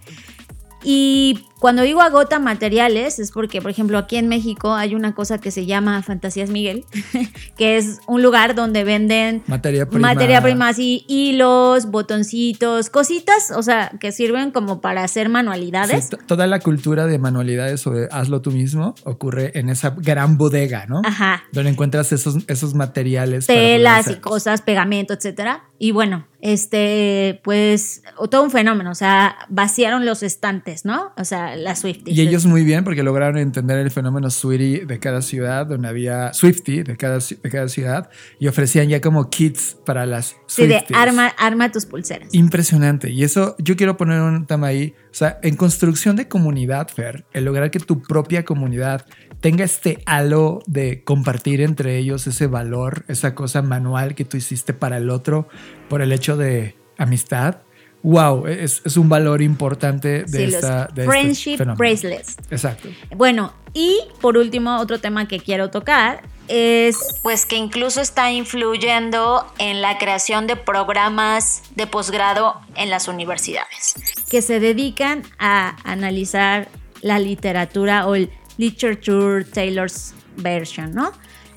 Y 0.82 1.46
Cuando 1.58 1.82
digo 1.82 2.00
agota 2.02 2.38
materiales 2.38 3.18
es 3.18 3.32
porque, 3.32 3.60
por 3.60 3.70
ejemplo, 3.70 3.98
aquí 3.98 4.16
en 4.16 4.28
México 4.28 4.74
hay 4.74 4.94
una 4.94 5.14
cosa 5.14 5.38
que 5.38 5.50
se 5.50 5.66
llama 5.66 6.02
Fantasías 6.02 6.50
Miguel, 6.50 6.84
que 7.56 7.76
es 7.76 8.00
un 8.06 8.22
lugar 8.22 8.54
donde 8.54 8.84
venden 8.84 9.42
materia 9.46 9.88
prima, 9.88 10.08
materia 10.08 10.40
prima 10.40 10.68
así, 10.68 11.04
hilos, 11.08 11.90
botoncitos, 11.90 12.90
cositas, 12.90 13.50
o 13.50 13.62
sea, 13.62 13.90
que 14.00 14.12
sirven 14.12 14.50
como 14.50 14.80
para 14.80 15.02
hacer 15.02 15.28
manualidades. 15.28 16.06
Sí, 16.10 16.16
toda 16.26 16.46
la 16.46 16.60
cultura 16.60 17.06
de 17.06 17.18
manualidades 17.18 17.86
o 17.86 17.90
de 17.90 18.08
hazlo 18.10 18.40
tú 18.40 18.50
mismo 18.50 18.94
ocurre 19.04 19.58
en 19.58 19.68
esa 19.68 19.90
gran 19.90 20.38
bodega, 20.38 20.86
¿no? 20.86 21.02
Ajá. 21.04 21.42
Donde 21.52 21.70
encuentras 21.70 22.12
esos, 22.12 22.38
esos 22.46 22.74
materiales. 22.74 23.46
Telas 23.46 24.08
y 24.08 24.16
cosas, 24.16 24.62
pegamento, 24.62 25.14
etcétera. 25.14 25.64
Y 25.78 25.92
bueno, 25.92 26.26
este, 26.40 27.40
pues, 27.44 28.02
todo 28.30 28.42
un 28.42 28.50
fenómeno, 28.50 28.90
o 28.90 28.94
sea, 28.94 29.36
vaciaron 29.48 30.04
los 30.04 30.22
estantes, 30.22 30.84
¿no? 30.84 31.12
O 31.16 31.24
sea, 31.24 31.47
las 31.56 31.80
Swifties. 31.80 32.16
Y 32.16 32.20
ellos 32.20 32.46
muy 32.46 32.64
bien 32.64 32.84
porque 32.84 33.02
lograron 33.02 33.38
entender 33.38 33.78
el 33.78 33.90
fenómeno 33.90 34.30
Sweetie 34.30 34.86
de 34.86 34.98
cada 34.98 35.22
ciudad, 35.22 35.66
donde 35.66 35.88
había 35.88 36.32
Swifty 36.32 36.82
de 36.82 36.96
cada, 36.96 37.18
de 37.18 37.50
cada 37.50 37.68
ciudad, 37.68 38.10
y 38.38 38.48
ofrecían 38.48 38.88
ya 38.88 39.00
como 39.00 39.30
kits 39.30 39.76
para 39.84 40.06
las 40.06 40.36
Swifties. 40.46 40.84
Sí, 40.86 40.94
de 40.94 40.96
arma, 40.96 41.28
arma 41.38 41.70
tus 41.70 41.86
pulseras. 41.86 42.34
Impresionante. 42.34 43.10
Y 43.10 43.24
eso, 43.24 43.56
yo 43.58 43.76
quiero 43.76 43.96
poner 43.96 44.20
un 44.20 44.46
tema 44.46 44.68
ahí, 44.68 44.94
o 45.10 45.14
sea, 45.14 45.38
en 45.42 45.56
construcción 45.56 46.16
de 46.16 46.28
comunidad, 46.28 46.88
Fer, 46.88 47.24
el 47.32 47.44
lograr 47.44 47.70
que 47.70 47.80
tu 47.80 48.02
propia 48.02 48.44
comunidad 48.44 49.04
tenga 49.40 49.64
este 49.64 50.02
halo 50.06 50.60
de 50.66 51.04
compartir 51.04 51.60
entre 51.60 51.96
ellos 51.98 52.26
ese 52.26 52.46
valor, 52.46 53.04
esa 53.08 53.34
cosa 53.34 53.62
manual 53.62 54.14
que 54.14 54.24
tú 54.24 54.36
hiciste 54.36 54.74
para 54.74 54.96
el 54.96 55.10
otro 55.10 55.48
por 55.88 56.02
el 56.02 56.12
hecho 56.12 56.36
de 56.36 56.76
amistad. 56.96 57.58
Wow, 58.02 58.46
es, 58.46 58.80
es 58.84 58.96
un 58.96 59.08
valor 59.08 59.42
importante 59.42 60.24
de 60.24 60.44
esta. 60.44 60.86
De 60.86 61.02
este 61.02 61.04
friendship 61.04 61.58
bracelets. 61.76 62.36
Exacto. 62.50 62.88
Bueno, 63.16 63.52
y 63.74 63.98
por 64.20 64.36
último, 64.36 64.78
otro 64.78 65.00
tema 65.00 65.26
que 65.26 65.40
quiero 65.40 65.70
tocar 65.70 66.22
es. 66.46 66.96
Pues 67.22 67.44
que 67.44 67.56
incluso 67.56 68.00
está 68.00 68.30
influyendo 68.30 69.44
en 69.58 69.82
la 69.82 69.98
creación 69.98 70.46
de 70.46 70.56
programas 70.56 71.62
de 71.74 71.86
posgrado 71.86 72.60
en 72.76 72.88
las 72.90 73.08
universidades. 73.08 73.94
Que 74.30 74.42
se 74.42 74.60
dedican 74.60 75.24
a 75.38 75.76
analizar 75.84 76.68
la 77.02 77.18
literatura 77.18 78.06
o 78.06 78.14
el 78.14 78.30
Literature 78.58 79.44
Taylor's 79.44 80.14
Version, 80.36 80.94
¿no? 80.94 81.12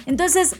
Entonces, 0.05 0.55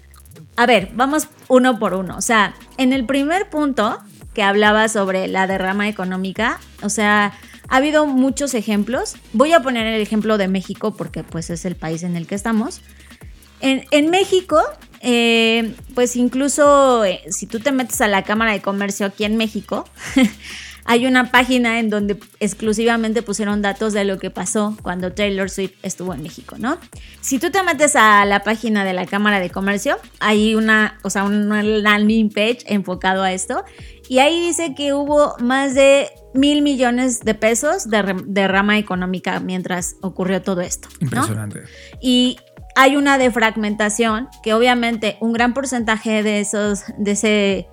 a 0.55 0.65
ver, 0.65 0.91
vamos 0.93 1.27
uno 1.47 1.79
por 1.79 1.93
uno. 1.93 2.17
O 2.17 2.21
sea, 2.21 2.53
en 2.77 2.93
el 2.93 3.05
primer 3.05 3.49
punto 3.49 3.99
que 4.33 4.43
hablaba 4.43 4.87
sobre 4.87 5.27
la 5.27 5.47
derrama 5.47 5.89
económica, 5.89 6.59
o 6.81 6.89
sea, 6.89 7.33
ha 7.67 7.77
habido 7.77 8.05
muchos 8.05 8.53
ejemplos. 8.53 9.15
Voy 9.33 9.53
a 9.53 9.61
poner 9.61 9.87
el 9.87 10.01
ejemplo 10.01 10.37
de 10.37 10.47
México 10.47 10.95
porque 10.95 11.23
pues 11.23 11.49
es 11.49 11.65
el 11.65 11.75
país 11.75 12.03
en 12.03 12.15
el 12.15 12.27
que 12.27 12.35
estamos. 12.35 12.81
En, 13.61 14.09
México, 14.09 14.59
eh, 15.01 15.75
pues 15.93 16.15
incluso 16.15 17.05
eh, 17.05 17.21
si 17.29 17.45
tú 17.45 17.59
te 17.59 17.71
metes 17.71 18.01
a 18.01 18.07
la 18.07 18.23
Cámara 18.23 18.53
de 18.53 18.61
Comercio 18.61 19.05
aquí 19.05 19.23
en 19.23 19.37
México, 19.37 19.85
hay 20.85 21.05
una 21.05 21.31
página 21.31 21.79
en 21.79 21.89
donde 21.89 22.17
exclusivamente 22.39 23.21
pusieron 23.21 23.61
datos 23.61 23.93
de 23.93 24.03
lo 24.05 24.17
que 24.17 24.29
pasó 24.29 24.77
cuando 24.81 25.11
Taylor 25.11 25.49
Swift 25.49 25.73
estuvo 25.83 26.13
en 26.13 26.23
México, 26.23 26.55
¿no? 26.59 26.77
Si 27.21 27.39
tú 27.39 27.51
te 27.51 27.61
metes 27.63 27.95
a 27.95 28.25
la 28.25 28.43
página 28.43 28.83
de 28.83 28.93
la 28.93 29.05
Cámara 29.05 29.39
de 29.39 29.49
Comercio, 29.49 29.97
hay 30.19 30.55
una, 30.55 30.97
o 31.03 31.09
sea, 31.09 31.23
un 31.23 31.49
landing 31.83 32.29
page 32.29 32.59
enfocado 32.65 33.23
a 33.23 33.31
esto 33.31 33.63
y 34.11 34.19
ahí 34.19 34.45
dice 34.45 34.75
que 34.75 34.93
hubo 34.93 35.35
más 35.39 35.73
de 35.73 36.09
mil 36.33 36.61
millones 36.61 37.21
de 37.21 37.33
pesos 37.33 37.89
de, 37.89 38.47
rama 38.47 38.77
económica 38.77 39.39
mientras 39.39 39.95
ocurrió 40.01 40.41
todo 40.41 40.61
esto. 40.61 40.89
Impresionante. 40.99 41.61
Y 42.01 42.37
hay 42.75 42.95
una 42.95 43.17
defragmentación 43.17 44.27
que 44.43 44.53
obviamente 44.53 45.17
un 45.19 45.33
gran 45.33 45.53
porcentaje 45.53 46.23
de 46.23 46.39
esos, 46.39 46.83
de 46.97 47.11
ese 47.11 47.67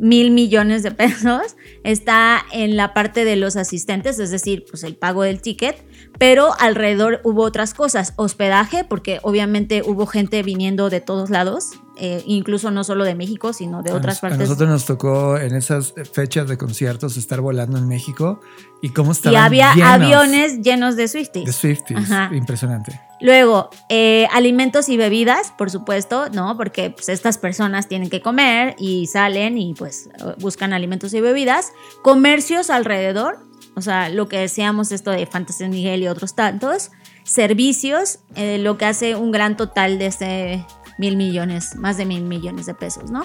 mil 0.00 0.30
millones 0.30 0.82
de 0.82 0.90
pesos 0.90 1.56
está 1.84 2.44
en 2.52 2.76
la 2.76 2.94
parte 2.94 3.24
de 3.24 3.36
los 3.36 3.56
asistentes, 3.56 4.18
es 4.18 4.30
decir, 4.30 4.64
pues 4.68 4.82
el 4.82 4.96
pago 4.96 5.22
del 5.22 5.40
ticket, 5.40 5.84
pero 6.18 6.50
alrededor 6.58 7.20
hubo 7.22 7.42
otras 7.42 7.74
cosas, 7.74 8.14
hospedaje, 8.16 8.84
porque 8.84 9.20
obviamente 9.22 9.82
hubo 9.84 10.06
gente 10.06 10.42
viniendo 10.42 10.90
de 10.90 11.00
todos 11.00 11.30
lados, 11.30 11.72
eh, 12.02 12.22
incluso 12.26 12.70
no 12.70 12.82
solo 12.82 13.04
de 13.04 13.14
México, 13.14 13.52
sino 13.52 13.82
de 13.82 13.92
otras 13.92 14.20
partes. 14.20 14.40
A 14.40 14.42
nosotros 14.42 14.68
nos 14.70 14.86
tocó 14.86 15.36
en 15.36 15.54
esas 15.54 15.92
fechas 16.12 16.48
de 16.48 16.56
conciertos 16.56 17.18
estar 17.18 17.42
volando 17.42 17.76
en 17.76 17.86
México 17.86 18.40
y 18.80 18.88
cómo 18.88 19.12
estaban 19.12 19.34
Y 19.34 19.36
había 19.36 19.92
aviones 19.92 20.62
llenos 20.62 20.96
de 20.96 21.08
Swifties. 21.08 21.44
De 21.44 21.52
Swifties, 21.52 22.08
impresionante. 22.32 22.98
Luego, 23.20 23.68
eh, 23.90 24.26
alimentos 24.32 24.88
y 24.88 24.96
bebidas, 24.96 25.52
por 25.58 25.70
supuesto, 25.70 26.30
¿no? 26.30 26.56
Porque 26.56 26.88
pues, 26.88 27.10
estas 27.10 27.36
personas 27.36 27.86
tienen 27.86 28.08
que 28.08 28.22
comer 28.22 28.76
y 28.78 29.06
salen 29.06 29.58
y 29.58 29.74
pues 29.74 30.08
buscan 30.38 30.72
alimentos 30.72 31.12
y 31.12 31.20
bebidas. 31.20 31.72
Comercios 32.02 32.70
alrededor, 32.70 33.44
o 33.74 33.82
sea, 33.82 34.08
lo 34.08 34.26
que 34.26 34.38
decíamos 34.38 34.90
esto 34.90 35.10
de 35.10 35.26
Fantasy 35.26 35.68
Miguel 35.68 36.02
y 36.02 36.08
otros 36.08 36.34
tantos. 36.34 36.92
Servicios, 37.24 38.20
eh, 38.34 38.58
lo 38.58 38.78
que 38.78 38.86
hace 38.86 39.14
un 39.14 39.30
gran 39.30 39.56
total 39.56 39.98
de 39.98 40.06
este 40.06 40.66
mil 41.00 41.16
millones, 41.16 41.76
más 41.76 41.96
de 41.96 42.04
mil 42.04 42.22
millones 42.22 42.66
de 42.66 42.74
pesos, 42.74 43.10
¿no? 43.10 43.24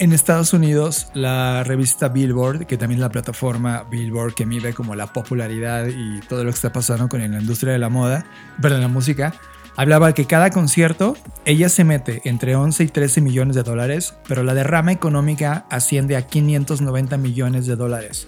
En 0.00 0.12
Estados 0.12 0.52
Unidos, 0.52 1.08
la 1.14 1.62
revista 1.62 2.08
Billboard, 2.08 2.66
que 2.66 2.76
también 2.76 2.98
es 2.98 3.02
la 3.02 3.10
plataforma 3.10 3.84
Billboard 3.88 4.34
que 4.34 4.44
mide 4.44 4.74
como 4.74 4.96
la 4.96 5.06
popularidad 5.06 5.86
y 5.86 6.18
todo 6.28 6.42
lo 6.42 6.50
que 6.50 6.56
está 6.56 6.72
pasando 6.72 7.08
con 7.08 7.20
la 7.20 7.38
industria 7.38 7.72
de 7.72 7.78
la 7.78 7.88
moda, 7.88 8.26
perdón, 8.60 8.80
la 8.80 8.88
música, 8.88 9.32
hablaba 9.76 10.12
que 10.12 10.24
cada 10.24 10.50
concierto 10.50 11.16
ella 11.44 11.68
se 11.68 11.84
mete 11.84 12.20
entre 12.24 12.56
11 12.56 12.82
y 12.82 12.88
13 12.88 13.20
millones 13.20 13.54
de 13.54 13.62
dólares, 13.62 14.14
pero 14.26 14.42
la 14.42 14.54
derrama 14.54 14.90
económica 14.90 15.66
asciende 15.70 16.16
a 16.16 16.26
590 16.26 17.16
millones 17.16 17.66
de 17.66 17.76
dólares 17.76 18.26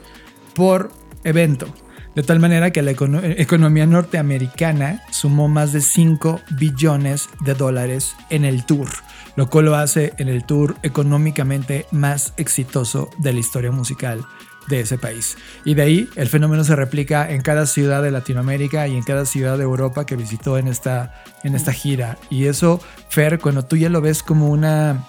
por 0.54 0.92
evento. 1.24 1.66
De 2.14 2.22
tal 2.22 2.38
manera 2.38 2.70
que 2.70 2.82
la 2.82 2.92
economía 2.92 3.86
norteamericana 3.86 5.02
sumó 5.10 5.48
más 5.48 5.72
de 5.72 5.80
5 5.80 6.40
billones 6.50 7.28
de 7.44 7.54
dólares 7.54 8.14
en 8.30 8.44
el 8.44 8.64
tour, 8.64 8.88
lo 9.34 9.50
cual 9.50 9.64
lo 9.64 9.76
hace 9.76 10.12
en 10.18 10.28
el 10.28 10.44
tour 10.44 10.76
económicamente 10.82 11.86
más 11.90 12.32
exitoso 12.36 13.10
de 13.18 13.32
la 13.32 13.40
historia 13.40 13.72
musical 13.72 14.24
de 14.68 14.80
ese 14.80 14.96
país. 14.96 15.36
Y 15.64 15.74
de 15.74 15.82
ahí 15.82 16.08
el 16.14 16.28
fenómeno 16.28 16.64
se 16.64 16.76
replica 16.76 17.30
en 17.30 17.42
cada 17.42 17.66
ciudad 17.66 18.02
de 18.02 18.10
Latinoamérica 18.10 18.86
y 18.88 18.96
en 18.96 19.02
cada 19.02 19.26
ciudad 19.26 19.58
de 19.58 19.64
Europa 19.64 20.06
que 20.06 20.16
visitó 20.16 20.56
en 20.56 20.68
esta, 20.68 21.22
en 21.42 21.54
esta 21.54 21.72
gira. 21.72 22.16
Y 22.30 22.46
eso, 22.46 22.80
Fer, 23.08 23.40
cuando 23.40 23.64
tú 23.64 23.76
ya 23.76 23.88
lo 23.88 24.00
ves 24.00 24.22
como 24.22 24.48
una 24.48 25.04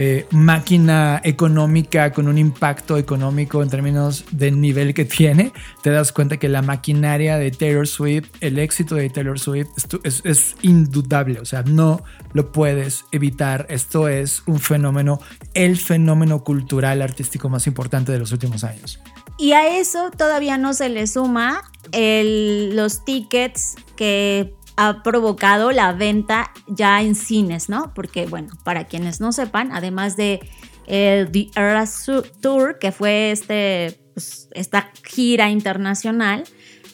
eh, 0.00 0.28
máquina 0.30 1.20
económica 1.24 2.12
con 2.12 2.28
un 2.28 2.38
impacto 2.38 2.98
económico 2.98 3.64
en 3.64 3.68
términos 3.68 4.24
del 4.30 4.60
nivel 4.60 4.94
que 4.94 5.04
tiene, 5.04 5.52
te 5.82 5.90
das 5.90 6.12
cuenta 6.12 6.36
que 6.36 6.48
la 6.48 6.62
maquinaria 6.62 7.36
de 7.36 7.50
Taylor 7.50 7.88
Swift, 7.88 8.28
el 8.40 8.60
éxito 8.60 8.94
de 8.94 9.10
Taylor 9.10 9.40
Swift 9.40 9.66
es, 10.04 10.54
indudable, 10.62 11.40
o 11.40 11.44
sea, 11.44 11.64
no 11.64 12.04
lo 12.32 12.52
puedes 12.52 13.06
evitar. 13.10 13.66
Esto 13.70 14.06
es 14.06 14.44
un 14.46 14.60
fenómeno, 14.60 15.18
el 15.54 15.76
fenómeno 15.76 16.44
cultural 16.44 17.02
artístico 17.02 17.48
más 17.48 17.66
importante 17.66 18.12
de 18.12 18.20
los 18.20 18.30
últimos 18.30 18.62
años. 18.62 19.00
Y 19.36 19.50
a 19.50 19.80
eso 19.80 20.12
todavía 20.16 20.58
no 20.58 20.74
se 20.74 20.90
le 20.90 21.08
suma 21.08 21.64
el, 21.90 22.76
los 22.76 23.04
tickets 23.04 23.74
que 23.96 24.54
ha 24.80 25.02
provocado 25.02 25.72
la 25.72 25.92
venta 25.92 26.52
ya 26.68 27.02
en 27.02 27.16
cines, 27.16 27.68
¿no? 27.68 27.92
Porque, 27.94 28.26
bueno, 28.26 28.52
para 28.62 28.84
quienes 28.84 29.20
no 29.20 29.32
sepan, 29.32 29.72
además 29.72 30.16
de 30.16 30.38
el 30.86 31.32
The 31.32 31.48
Eras 31.56 32.06
Tour, 32.40 32.78
que 32.78 32.92
fue 32.92 33.32
este, 33.32 33.98
pues, 34.14 34.48
esta 34.52 34.92
gira 35.02 35.50
internacional, 35.50 36.44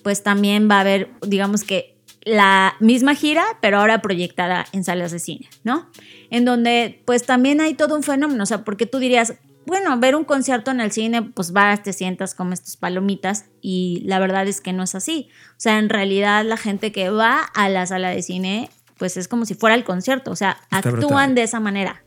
pues 0.03 0.23
también 0.23 0.67
va 0.69 0.79
a 0.79 0.81
haber, 0.81 1.11
digamos 1.26 1.62
que 1.62 1.99
la 2.23 2.75
misma 2.81 3.14
gira, 3.14 3.45
pero 3.61 3.81
ahora 3.81 4.00
proyectada 4.00 4.64
en 4.73 4.83
salas 4.83 5.12
de 5.12 5.19
cine, 5.19 5.50
¿no? 5.62 5.91
En 6.31 6.47
donde 6.47 7.03
pues 7.05 7.26
también 7.26 7.61
hay 7.61 7.75
todo 7.75 7.97
un 7.97 8.03
fenómeno, 8.03 8.45
o 8.45 8.47
sea, 8.47 8.64
porque 8.64 8.87
tú 8.87 8.99
dirías, 8.99 9.35
bueno, 9.66 9.99
ver 9.99 10.16
un 10.16 10.25
concierto 10.25 10.71
en 10.71 10.80
el 10.80 10.92
cine, 10.92 11.23
pues 11.23 11.52
vas, 11.52 11.83
te 11.83 11.92
sientas, 11.92 12.35
comes 12.35 12.62
tus 12.62 12.76
palomitas 12.76 13.47
y 13.61 14.02
la 14.04 14.18
verdad 14.18 14.47
es 14.47 14.61
que 14.61 14.73
no 14.73 14.83
es 14.83 14.94
así. 14.94 15.28
O 15.50 15.61
sea, 15.61 15.78
en 15.78 15.88
realidad 15.88 16.44
la 16.44 16.56
gente 16.56 16.92
que 16.92 17.11
va 17.11 17.40
a 17.42 17.68
la 17.68 17.87
sala 17.87 18.11
de 18.11 18.23
cine, 18.23 18.71
pues 18.99 19.16
es 19.16 19.28
como 19.28 19.47
si 19.47 19.54
fuera 19.54 19.75
el 19.75 19.85
concierto, 19.85 20.30
o 20.30 20.37
sea, 20.37 20.59
actúan 20.71 21.35
de 21.35 21.42
esa 21.42 21.61
manera. 21.61 22.02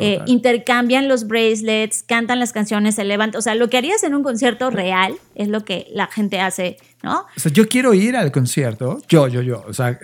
Eh, 0.00 0.18
intercambian 0.26 1.06
los 1.06 1.28
bracelets, 1.28 2.02
cantan 2.02 2.40
las 2.40 2.52
canciones, 2.52 2.96
se 2.96 3.04
levantan. 3.04 3.38
O 3.38 3.42
sea, 3.42 3.54
lo 3.54 3.70
que 3.70 3.78
harías 3.78 4.02
en 4.02 4.14
un 4.14 4.24
concierto 4.24 4.68
real 4.68 5.14
es 5.36 5.46
lo 5.46 5.64
que 5.64 5.86
la 5.92 6.08
gente 6.08 6.40
hace, 6.40 6.76
¿no? 7.04 7.20
O 7.36 7.40
sea, 7.40 7.52
yo 7.52 7.68
quiero 7.68 7.94
ir 7.94 8.16
al 8.16 8.32
concierto, 8.32 9.00
yo, 9.08 9.28
yo, 9.28 9.42
yo. 9.42 9.62
O 9.68 9.72
sea, 9.72 9.90
eh, 9.90 10.00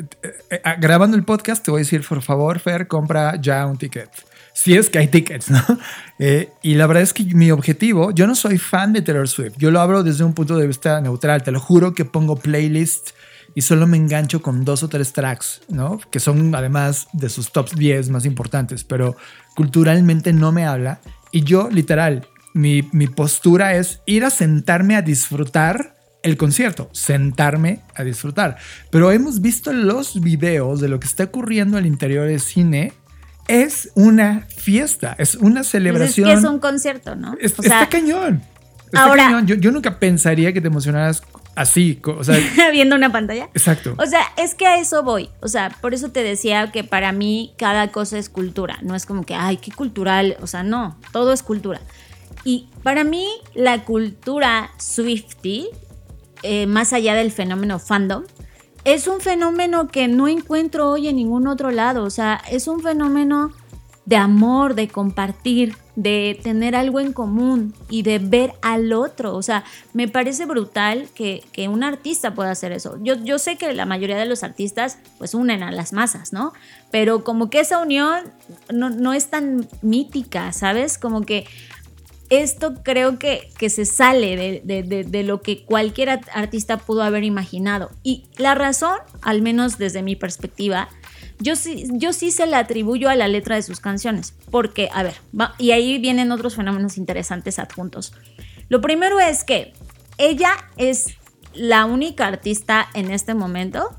eh, 0.51 0.61
grabando 0.79 1.17
el 1.17 1.25
podcast 1.25 1.65
te 1.65 1.73
voy 1.73 1.79
a 1.79 1.83
decir, 1.83 2.05
por 2.09 2.23
favor, 2.23 2.61
Fer, 2.61 2.87
compra 2.87 3.41
ya 3.41 3.67
un 3.67 3.77
ticket 3.77 4.11
si 4.57 4.75
es 4.75 4.89
que 4.89 4.99
hay 4.99 5.09
tickets, 5.09 5.51
¿no? 5.51 5.63
Eh, 6.19 6.49
y 6.63 6.77
la 6.77 6.87
verdad 6.87 7.03
es 7.03 7.13
que 7.13 7.25
mi 7.25 7.51
objetivo, 7.51 8.11
yo 8.11 8.27
no 8.27 8.35
soy 8.35 8.57
fan 8.57 8.95
de 8.95 9.03
Taylor 9.03 9.29
Swift, 9.29 9.59
yo 9.59 9.71
lo 9.71 9.81
hablo 9.81 10.03
desde 10.03 10.25
un 10.25 10.33
punto 10.33 10.57
de 10.57 10.67
vista 10.67 10.99
neutral, 11.03 11.43
te 11.43 11.53
lo 11.53 11.61
juro 11.61 11.93
que 11.93 12.07
pongo 12.07 12.37
playlist 12.37 13.11
y 13.55 13.61
solo 13.61 13.87
me 13.87 13.99
engancho 13.99 14.41
con 14.41 14.65
dos 14.65 14.83
o 14.83 14.89
tres 14.89 15.13
tracks, 15.13 15.61
¿no? 15.69 16.01
Que 16.11 16.19
son 16.19 16.55
además 16.55 17.09
de 17.13 17.29
sus 17.29 17.53
top 17.53 17.69
10 17.75 18.09
más 18.09 18.25
importantes, 18.25 18.83
pero 18.83 19.15
culturalmente 19.55 20.33
no 20.33 20.53
me 20.53 20.65
habla. 20.65 21.01
Y 21.33 21.43
yo, 21.45 21.69
literal, 21.71 22.27
mi, 22.55 22.89
mi 22.93 23.09
postura 23.09 23.75
es 23.75 24.01
ir 24.07 24.25
a 24.25 24.31
sentarme 24.31 24.97
a 24.97 25.03
disfrutar 25.03 25.99
el 26.23 26.39
concierto, 26.39 26.89
sentarme 26.93 27.83
a 27.95 28.05
disfrutar. 28.05 28.57
Pero 28.91 29.13
hemos 29.13 29.43
visto 29.43 29.75
los 29.75 30.19
videos 30.23 30.81
de 30.81 30.89
lo 30.89 30.99
que 30.99 31.09
está 31.09 31.25
ocurriendo 31.25 31.77
al 31.77 31.85
interior 31.85 32.27
del 32.27 32.41
cine. 32.41 32.95
Es 33.49 33.91
una 33.95 34.47
fiesta, 34.57 35.15
es 35.19 35.37
una 35.37 35.65
celebración. 35.65 36.27
Pues 36.27 36.39
es 36.39 36.43
que 36.43 36.47
es 36.47 36.53
un 36.53 36.59
concierto, 36.59 37.15
¿no? 37.15 37.37
Es, 37.41 37.59
está 37.59 37.89
cañón. 37.89 38.43
Está 38.87 39.05
ahora, 39.05 39.25
cañón. 39.25 39.47
Yo, 39.47 39.55
yo, 39.57 39.71
nunca 39.71 39.99
pensaría 39.99 40.53
que 40.53 40.61
te 40.61 40.67
emocionaras 40.69 41.23
así, 41.55 42.01
o 42.05 42.25
sea, 42.25 42.39
viendo 42.73 42.97
una 42.97 43.11
pantalla. 43.11 43.49
Exacto. 43.55 43.95
O 43.99 44.07
sea, 44.07 44.23
es 44.37 44.55
que 44.55 44.67
a 44.67 44.79
eso 44.79 45.03
voy. 45.03 45.31
O 45.41 45.49
sea, 45.49 45.71
por 45.81 45.95
eso 45.95 46.11
te 46.11 46.23
decía 46.23 46.71
que 46.73 46.85
para 46.85 47.13
mí 47.13 47.55
cada 47.57 47.89
cosa 47.89 48.19
es 48.19 48.29
cultura. 48.29 48.79
No 48.83 48.95
es 48.95 49.07
como 49.07 49.25
que, 49.25 49.35
ay, 49.35 49.57
qué 49.59 49.71
cultural. 49.71 50.37
O 50.41 50.47
sea, 50.47 50.63
no, 50.63 50.99
todo 51.13 51.33
es 51.33 51.43
cultura. 51.43 51.81
Y 52.45 52.69
para 52.83 53.05
mí 53.05 53.27
la 53.55 53.85
cultura 53.85 54.71
Swifty 54.79 55.69
eh, 56.43 56.67
más 56.67 56.93
allá 56.93 57.15
del 57.15 57.33
fenómeno 57.33 57.79
fandom, 57.79 58.25
es 58.87 59.09
un 59.09 59.21
fenómeno 59.21 59.89
que 59.89 60.07
no 60.07 60.29
encuentro 60.29 60.89
hoy 60.89 61.09
en 61.09 61.17
ningún 61.17 61.49
otro 61.49 61.73
lado. 61.73 62.05
O 62.05 62.11
sea, 62.11 62.41
es 62.49 62.69
un 62.69 62.81
fenómeno 62.81 63.51
de 64.05 64.15
amor, 64.15 64.77
de 64.77 64.87
compartir, 64.87 65.75
de 65.97 66.39
tener 66.41 66.77
algo 66.77 67.01
en 67.01 67.13
común 67.13 67.75
y 67.91 68.03
de 68.03 68.21
ver 68.21 68.53
al 68.63 68.93
otro. 68.93 69.35
O 69.35 69.43
sea, 69.43 69.65
me 69.93 70.07
parece 70.07 70.47
brutal 70.47 71.09
que, 71.17 71.43
que 71.51 71.67
un 71.67 71.83
artista 71.83 72.33
pueda 72.37 72.53
hacer 72.53 72.71
eso. 72.71 72.97
Yo, 73.03 73.17
yo, 73.17 73.41
sé 73.41 73.57
que 73.57 73.75
la 73.75 73.87
mayoría 73.87 74.19
de 74.19 74.27
los 74.27 74.45
artistas 74.45 74.99
pues 75.19 75.35
unen 75.35 75.65
a 75.65 75.73
las 75.73 75.93
masas, 75.93 76.33
¿no? 76.33 76.53
Pero 76.93 77.25
como 77.25 77.51
que 77.51 77.59
esa 77.59 77.81
unión 77.81 78.33
no, 78.73 78.91
no 78.91 79.15
es 79.15 79.31
tan 79.31 79.67
mítica, 79.83 80.53
¿sabes? 80.53 80.97
Como 80.97 81.23
que 81.23 81.45
esto 82.31 82.83
creo 82.83 83.19
que, 83.19 83.51
que 83.59 83.71
se 83.71 83.85
sale 83.85 84.37
de, 84.65 84.83
de, 84.83 85.05
de, 85.05 85.23
lo 85.23 85.43
que 85.43 85.65
cualquier 85.65 86.21
artista 86.33 86.79
pudo 86.79 87.03
haber 87.03 87.25
imaginado. 87.25 87.91
Y 88.03 88.25
la 88.37 88.55
razón, 88.55 88.99
al 89.23 89.43
menos 89.43 89.79
desde 89.79 90.03
mi 90.03 90.17
perspectiva, 90.17 90.89
yo 91.39 91.55
sí, 91.57 91.85
yo 91.93 92.13
sí 92.13 92.31
se 92.31 92.47
la 92.47 92.59
atribuyo 92.59 93.09
a 93.09 93.17
la 93.17 93.29
letra 93.29 93.57
de 93.57 93.63
sus 93.63 93.81
canciones. 93.81 94.35
Porque, 94.51 94.89
a 94.93 95.03
ver, 95.03 95.15
va, 95.39 95.55
y 95.59 95.71
ahí 95.71 95.99
vienen 95.99 96.33
otros 96.33 96.57
fenómenos 96.57 96.99
interesantes 96.99 97.59
adjuntos. 97.59 98.13
Lo 98.69 98.81
primero 98.81 99.21
es 99.21 99.45
que 99.45 99.73
ella 100.19 100.53
es 100.77 101.17
la 101.55 101.85
única 101.85 102.27
artista 102.27 102.89
en 102.95 103.11
este 103.11 103.35
momento 103.35 103.91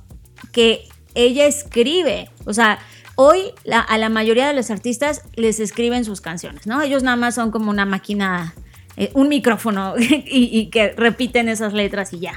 que 0.51 0.87
ella 1.15 1.45
escribe. 1.45 2.29
O 2.45 2.53
sea, 2.53 2.79
Hoy 3.19 3.51
la, 3.63 3.79
a 3.79 3.97
la 3.97 4.09
mayoría 4.09 4.47
de 4.47 4.53
los 4.53 4.69
artistas 4.69 5.23
les 5.35 5.59
escriben 5.59 6.05
sus 6.05 6.21
canciones, 6.21 6.67
¿no? 6.67 6.83
Ellos 6.83 7.01
nada 7.01 7.17
más 7.17 7.33
son 7.33 7.49
como 7.49 7.71
una 7.71 7.83
máquina, 7.83 8.53
eh, 8.95 9.09
un 9.15 9.27
micrófono 9.27 9.95
y, 9.99 10.25
y, 10.29 10.67
que 10.67 10.91
repiten 10.91 11.49
esas 11.49 11.73
letras 11.73 12.13
y 12.13 12.19
ya. 12.19 12.33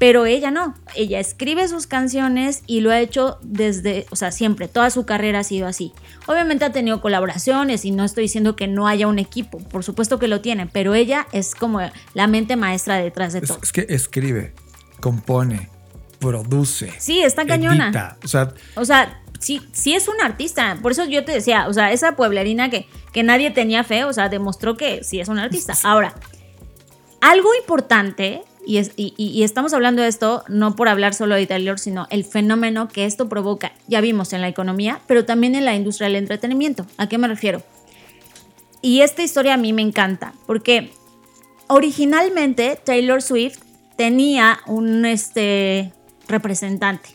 Pero 0.00 0.26
ella 0.26 0.50
no, 0.50 0.74
ella 0.96 1.20
escribe 1.20 1.68
sus 1.68 1.86
canciones 1.86 2.64
y 2.66 2.80
lo 2.80 2.90
ha 2.90 2.98
hecho 2.98 3.38
desde, 3.42 4.06
o 4.10 4.16
sea, 4.16 4.32
siempre, 4.32 4.66
toda 4.66 4.90
su 4.90 5.06
carrera 5.06 5.38
ha 5.38 5.44
sido 5.44 5.68
así. 5.68 5.92
Obviamente 6.26 6.64
ha 6.64 6.72
tenido 6.72 7.00
colaboraciones 7.00 7.84
y 7.84 7.92
no 7.92 8.02
estoy 8.02 8.22
diciendo 8.22 8.56
que 8.56 8.66
no 8.66 8.88
haya 8.88 9.06
un 9.06 9.20
equipo, 9.20 9.58
por 9.58 9.84
supuesto 9.84 10.18
que 10.18 10.26
lo 10.26 10.40
tiene, 10.40 10.66
pero 10.66 10.94
ella 10.94 11.28
es 11.30 11.54
como 11.54 11.80
la 12.14 12.26
mente 12.26 12.56
maestra 12.56 12.96
detrás 12.96 13.34
de 13.34 13.38
es, 13.38 13.48
todo. 13.48 13.60
Es 13.62 13.70
que 13.70 13.86
escribe, 13.88 14.52
compone, 14.98 15.70
produce. 16.18 16.92
Sí, 16.98 17.22
está 17.22 17.46
cañona. 17.46 17.84
Edita, 17.84 18.18
o 18.24 18.26
sea, 18.26 18.52
o 18.74 18.84
sea 18.84 19.20
sí, 19.44 19.60
sí 19.72 19.94
es 19.94 20.08
un 20.08 20.20
artista. 20.22 20.78
Por 20.80 20.92
eso 20.92 21.04
yo 21.04 21.24
te 21.24 21.32
decía, 21.32 21.68
o 21.68 21.72
sea, 21.72 21.92
esa 21.92 22.16
pueblerina 22.16 22.70
que, 22.70 22.86
que 23.12 23.22
nadie 23.22 23.50
tenía 23.50 23.84
fe, 23.84 24.04
o 24.04 24.12
sea, 24.12 24.28
demostró 24.28 24.76
que 24.76 25.04
sí 25.04 25.20
es 25.20 25.28
un 25.28 25.38
artista. 25.38 25.74
Ahora, 25.84 26.14
algo 27.20 27.54
importante, 27.54 28.42
y, 28.66 28.78
es, 28.78 28.92
y, 28.96 29.12
y, 29.18 29.42
estamos 29.42 29.74
hablando 29.74 30.00
de 30.00 30.08
esto 30.08 30.42
no 30.48 30.74
por 30.74 30.88
hablar 30.88 31.12
solo 31.12 31.34
de 31.34 31.46
Taylor, 31.46 31.78
sino 31.78 32.06
el 32.10 32.24
fenómeno 32.24 32.88
que 32.88 33.04
esto 33.04 33.28
provoca, 33.28 33.72
ya 33.86 34.00
vimos 34.00 34.32
en 34.32 34.40
la 34.40 34.48
economía, 34.48 35.00
pero 35.06 35.26
también 35.26 35.54
en 35.54 35.66
la 35.66 35.74
industria 35.74 36.08
del 36.08 36.16
entretenimiento. 36.16 36.86
¿A 36.96 37.06
qué 37.06 37.18
me 37.18 37.28
refiero? 37.28 37.62
Y 38.80 39.02
esta 39.02 39.22
historia 39.22 39.54
a 39.54 39.58
mí 39.58 39.74
me 39.74 39.82
encanta, 39.82 40.32
porque 40.46 40.90
originalmente 41.66 42.78
Taylor 42.82 43.20
Swift 43.20 43.58
tenía 43.96 44.60
un 44.66 45.04
este, 45.04 45.92
representante 46.28 47.10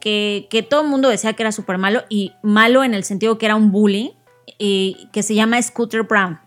que, 0.00 0.66
todo 0.68 0.82
el 0.82 0.88
mundo 0.88 1.08
decía 1.08 1.32
que 1.32 1.42
era 1.42 1.52
súper 1.52 1.78
malo 1.78 2.02
y 2.08 2.32
malo 2.42 2.84
en 2.84 2.94
el 2.94 3.04
sentido 3.04 3.38
que 3.38 3.46
era 3.46 3.56
un 3.56 3.72
bully, 3.72 4.14
y, 4.58 5.08
que 5.12 5.22
se 5.22 5.34
llama 5.34 5.60
Scooter 5.60 6.02
Brown. 6.02 6.40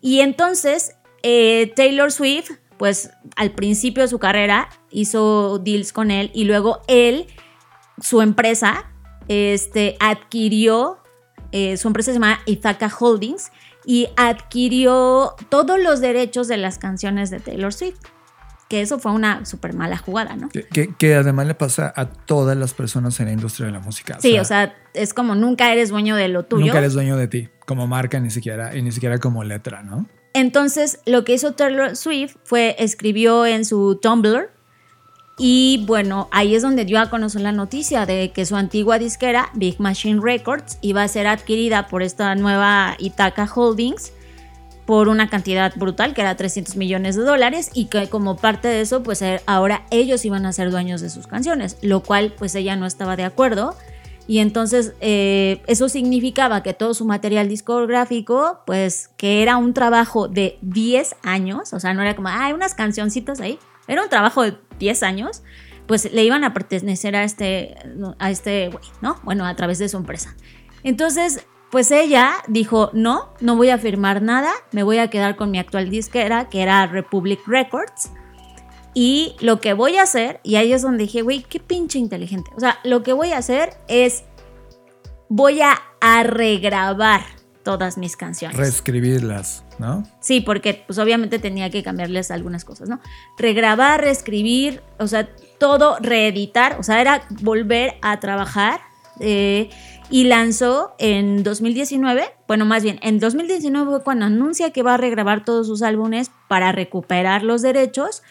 Y 0.00 0.20
entonces 0.20 0.96
eh, 1.22 1.72
Taylor 1.74 2.12
Swift, 2.12 2.50
pues 2.76 3.10
al 3.36 3.52
principio 3.52 4.02
de 4.02 4.08
su 4.08 4.18
carrera 4.18 4.68
hizo 4.90 5.58
deals 5.58 5.92
con 5.92 6.10
él 6.10 6.30
y 6.34 6.44
luego 6.44 6.82
él, 6.88 7.26
su 8.00 8.20
empresa, 8.20 8.90
este, 9.28 9.96
adquirió, 10.00 10.98
eh, 11.52 11.76
su 11.76 11.88
empresa 11.88 12.10
se 12.10 12.14
llama 12.18 12.40
Ithaca 12.46 12.92
Holdings 12.98 13.52
y 13.86 14.08
adquirió 14.16 15.34
todos 15.48 15.80
los 15.80 16.00
derechos 16.00 16.48
de 16.48 16.56
las 16.56 16.78
canciones 16.78 17.30
de 17.30 17.40
Taylor 17.40 17.72
Swift 17.72 17.98
que 18.74 18.80
eso 18.80 18.98
fue 18.98 19.12
una 19.12 19.46
súper 19.46 19.72
mala 19.72 19.96
jugada, 19.96 20.34
¿no? 20.34 20.48
Que, 20.48 20.64
que, 20.64 20.92
que, 20.98 21.14
además 21.14 21.46
le 21.46 21.54
pasa 21.54 21.92
a 21.94 22.06
todas 22.06 22.56
las 22.56 22.74
personas 22.74 23.20
en 23.20 23.26
la 23.26 23.32
industria 23.32 23.66
de 23.66 23.72
la 23.72 23.78
música. 23.78 24.18
Sí, 24.18 24.36
o 24.36 24.44
sea, 24.44 24.64
o 24.64 24.66
sea, 24.66 24.74
es 24.94 25.14
como 25.14 25.36
nunca 25.36 25.72
eres 25.72 25.90
dueño 25.90 26.16
de 26.16 26.26
lo 26.26 26.42
tuyo. 26.42 26.66
Nunca 26.66 26.78
eres 26.78 26.94
dueño 26.94 27.16
de 27.16 27.28
ti, 27.28 27.48
como 27.66 27.86
marca 27.86 28.18
ni 28.18 28.30
siquiera, 28.30 28.76
y 28.76 28.82
ni 28.82 28.90
siquiera 28.90 29.18
como 29.18 29.44
letra, 29.44 29.84
¿no? 29.84 30.08
Entonces, 30.32 30.98
lo 31.06 31.24
que 31.24 31.34
hizo 31.34 31.52
Taylor 31.52 31.94
Swift 31.94 32.34
fue 32.42 32.74
escribió 32.80 33.46
en 33.46 33.64
su 33.64 34.00
Tumblr 34.02 34.50
y 35.38 35.84
bueno, 35.86 36.28
ahí 36.32 36.56
es 36.56 36.62
donde 36.62 36.84
dio 36.84 36.98
a 36.98 37.10
conocer 37.10 37.42
la 37.42 37.52
noticia 37.52 38.06
de 38.06 38.32
que 38.32 38.44
su 38.44 38.56
antigua 38.56 38.98
disquera, 38.98 39.50
Big 39.54 39.78
Machine 39.78 40.20
Records, 40.20 40.78
iba 40.80 41.04
a 41.04 41.08
ser 41.08 41.28
adquirida 41.28 41.86
por 41.86 42.02
esta 42.02 42.34
nueva 42.34 42.96
Ithaca 42.98 43.48
Holdings 43.54 44.12
por 44.86 45.08
una 45.08 45.28
cantidad 45.30 45.72
brutal 45.76 46.14
que 46.14 46.20
era 46.20 46.36
300 46.36 46.76
millones 46.76 47.16
de 47.16 47.22
dólares 47.22 47.70
y 47.74 47.86
que 47.86 48.08
como 48.08 48.36
parte 48.36 48.68
de 48.68 48.80
eso 48.80 49.02
pues 49.02 49.22
eh, 49.22 49.40
ahora 49.46 49.86
ellos 49.90 50.24
iban 50.24 50.46
a 50.46 50.52
ser 50.52 50.70
dueños 50.70 51.00
de 51.00 51.10
sus 51.10 51.26
canciones, 51.26 51.78
lo 51.82 52.00
cual 52.00 52.32
pues 52.36 52.54
ella 52.54 52.76
no 52.76 52.86
estaba 52.86 53.16
de 53.16 53.24
acuerdo 53.24 53.76
y 54.26 54.38
entonces 54.38 54.94
eh, 55.00 55.62
eso 55.66 55.88
significaba 55.88 56.62
que 56.62 56.74
todo 56.74 56.94
su 56.94 57.04
material 57.04 57.48
discográfico 57.48 58.60
pues 58.66 59.10
que 59.16 59.42
era 59.42 59.56
un 59.56 59.74
trabajo 59.74 60.28
de 60.28 60.58
10 60.62 61.16
años, 61.22 61.72
o 61.72 61.80
sea 61.80 61.94
no 61.94 62.02
era 62.02 62.14
como, 62.14 62.28
hay 62.28 62.52
unas 62.52 62.74
cancioncitas 62.74 63.40
ahí, 63.40 63.58
era 63.88 64.02
un 64.02 64.08
trabajo 64.08 64.42
de 64.42 64.56
10 64.78 65.02
años, 65.02 65.42
pues 65.86 66.10
le 66.12 66.24
iban 66.24 66.44
a 66.44 66.54
pertenecer 66.54 67.16
a 67.16 67.24
este, 67.24 67.74
a 68.18 68.30
este 68.30 68.68
güey, 68.68 68.84
¿no? 69.02 69.20
Bueno, 69.22 69.44
a 69.44 69.54
través 69.54 69.78
de 69.78 69.88
su 69.88 69.98
empresa. 69.98 70.34
Entonces, 70.82 71.46
pues 71.70 71.90
ella 71.90 72.34
dijo, 72.46 72.90
no, 72.92 73.32
no 73.40 73.56
voy 73.56 73.70
a 73.70 73.78
firmar 73.78 74.22
nada, 74.22 74.52
me 74.72 74.82
voy 74.82 74.98
a 74.98 75.08
quedar 75.08 75.36
con 75.36 75.50
mi 75.50 75.58
actual 75.58 75.90
disquera, 75.90 76.48
que 76.48 76.62
era 76.62 76.86
Republic 76.86 77.40
Records. 77.46 78.10
Y 78.94 79.34
lo 79.40 79.60
que 79.60 79.72
voy 79.72 79.96
a 79.96 80.02
hacer, 80.02 80.40
y 80.44 80.54
ahí 80.54 80.72
es 80.72 80.82
donde 80.82 81.04
dije, 81.04 81.22
güey, 81.22 81.42
qué 81.42 81.58
pinche 81.58 81.98
inteligente. 81.98 82.50
O 82.56 82.60
sea, 82.60 82.78
lo 82.84 83.02
que 83.02 83.12
voy 83.12 83.32
a 83.32 83.38
hacer 83.38 83.70
es, 83.88 84.22
voy 85.28 85.62
a, 85.62 85.82
a 86.00 86.22
regrabar 86.22 87.22
todas 87.64 87.98
mis 87.98 88.16
canciones. 88.16 88.56
Reescribirlas, 88.56 89.64
¿no? 89.78 90.04
Sí, 90.20 90.40
porque 90.40 90.84
pues 90.86 90.98
obviamente 90.98 91.40
tenía 91.40 91.70
que 91.70 91.82
cambiarles 91.82 92.30
algunas 92.30 92.64
cosas, 92.64 92.88
¿no? 92.88 93.00
Regrabar, 93.36 94.00
reescribir, 94.00 94.82
o 94.98 95.08
sea, 95.08 95.28
todo, 95.58 95.96
reeditar, 95.98 96.76
o 96.78 96.84
sea, 96.84 97.00
era 97.00 97.26
volver 97.40 97.94
a 98.02 98.20
trabajar. 98.20 98.80
Eh, 99.18 99.70
y 100.10 100.24
lanzó 100.24 100.94
en 100.98 101.42
2019, 101.42 102.24
bueno, 102.46 102.64
más 102.64 102.82
bien, 102.82 102.98
en 103.02 103.18
2019 103.18 103.90
fue 103.90 104.02
cuando 104.02 104.26
anuncia 104.26 104.70
que 104.70 104.82
va 104.82 104.94
a 104.94 104.96
regrabar 104.96 105.44
todos 105.44 105.66
sus 105.66 105.82
álbumes 105.82 106.30
para 106.48 106.72
recuperar 106.72 107.42
los 107.42 107.62
derechos 107.62 108.22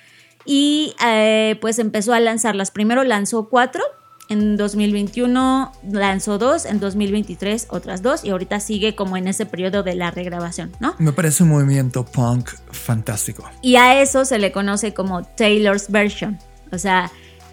y 0.45 0.95
eh, 1.05 1.57
pues 1.61 1.79
empezó 1.79 2.13
a 2.13 2.19
lanzarlas. 2.19 2.71
Primero 2.71 3.03
lanzó 3.03 3.49
cuatro, 3.49 3.81
en 4.29 4.55
2021 4.55 5.71
lanzó 5.91 6.37
dos, 6.37 6.65
en 6.65 6.79
2023 6.79 7.67
otras 7.69 8.01
dos 8.01 8.23
y 8.23 8.29
ahorita 8.29 8.59
sigue 8.59 8.95
como 8.95 9.17
en 9.17 9.27
ese 9.27 9.45
periodo 9.45 9.83
de 9.83 9.95
la 9.95 10.11
regrabación, 10.11 10.71
¿no? 10.79 10.95
Me 10.99 11.11
parece 11.11 11.43
un 11.43 11.49
movimiento 11.49 12.05
punk 12.05 12.49
fantástico. 12.71 13.49
Y 13.61 13.75
a 13.75 14.01
eso 14.01 14.25
se 14.25 14.39
le 14.39 14.51
conoce 14.51 14.93
como 14.93 15.23
Taylor's 15.23 15.89
Version, 15.89 16.39
o 16.71 16.77
sea, 16.77 17.11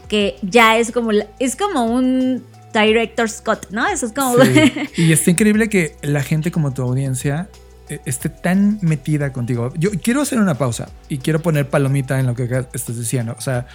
que 0.08 0.36
ya 0.42 0.78
es 0.78 0.92
como, 0.92 1.10
es 1.38 1.56
como 1.56 1.86
un 1.86 2.44
Director 2.72 3.28
Scott, 3.28 3.66
¿no? 3.70 3.86
Eso 3.86 4.06
es 4.06 4.12
como... 4.12 4.42
Sí. 4.44 4.72
Y 4.96 5.12
está 5.12 5.30
increíble 5.30 5.68
que 5.68 5.96
la 6.02 6.22
gente 6.22 6.50
como 6.50 6.72
tu 6.72 6.82
audiencia 6.82 7.48
eh, 7.88 8.00
esté 8.04 8.28
tan 8.28 8.78
metida 8.82 9.32
contigo. 9.32 9.72
Yo 9.76 9.90
quiero 10.02 10.20
hacer 10.20 10.38
una 10.38 10.54
pausa 10.54 10.88
y 11.08 11.18
quiero 11.18 11.40
poner 11.40 11.68
palomita 11.68 12.20
en 12.20 12.26
lo 12.26 12.34
que 12.34 12.44
estás 12.72 12.96
diciendo. 12.96 13.34
O 13.36 13.40
sea, 13.40 13.66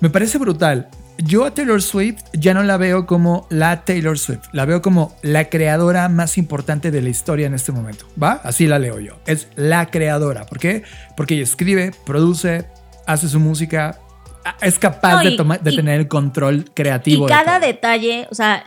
Me 0.00 0.10
parece 0.10 0.38
brutal. 0.38 0.88
Yo 1.18 1.44
a 1.44 1.54
Taylor 1.54 1.80
Swift 1.80 2.22
ya 2.32 2.54
no 2.54 2.62
la 2.64 2.76
veo 2.76 3.06
como 3.06 3.46
la 3.50 3.84
Taylor 3.84 4.18
Swift, 4.18 4.48
la 4.52 4.64
veo 4.64 4.82
como 4.82 5.14
la 5.22 5.44
creadora 5.44 6.08
más 6.08 6.38
importante 6.38 6.90
de 6.90 7.02
la 7.02 7.10
historia 7.10 7.46
en 7.46 7.54
este 7.54 7.70
momento, 7.70 8.06
¿va? 8.20 8.40
Así 8.42 8.66
la 8.66 8.80
leo 8.80 8.98
yo. 8.98 9.20
Es 9.26 9.46
la 9.54 9.86
creadora. 9.86 10.46
¿Por 10.46 10.58
qué? 10.58 10.82
Porque 11.16 11.34
ella 11.34 11.44
escribe, 11.44 11.92
produce, 12.04 12.66
hace 13.06 13.28
su 13.28 13.38
música, 13.38 14.00
es 14.60 14.78
capaz 14.78 15.22
de, 15.22 15.36
tener 15.72 16.00
el 16.00 16.08
control 16.08 16.64
creativo. 16.74 17.26
Y 17.26 17.28
cada 17.28 17.60
detalle, 17.60 18.26
o 18.30 18.34
sea, 18.34 18.64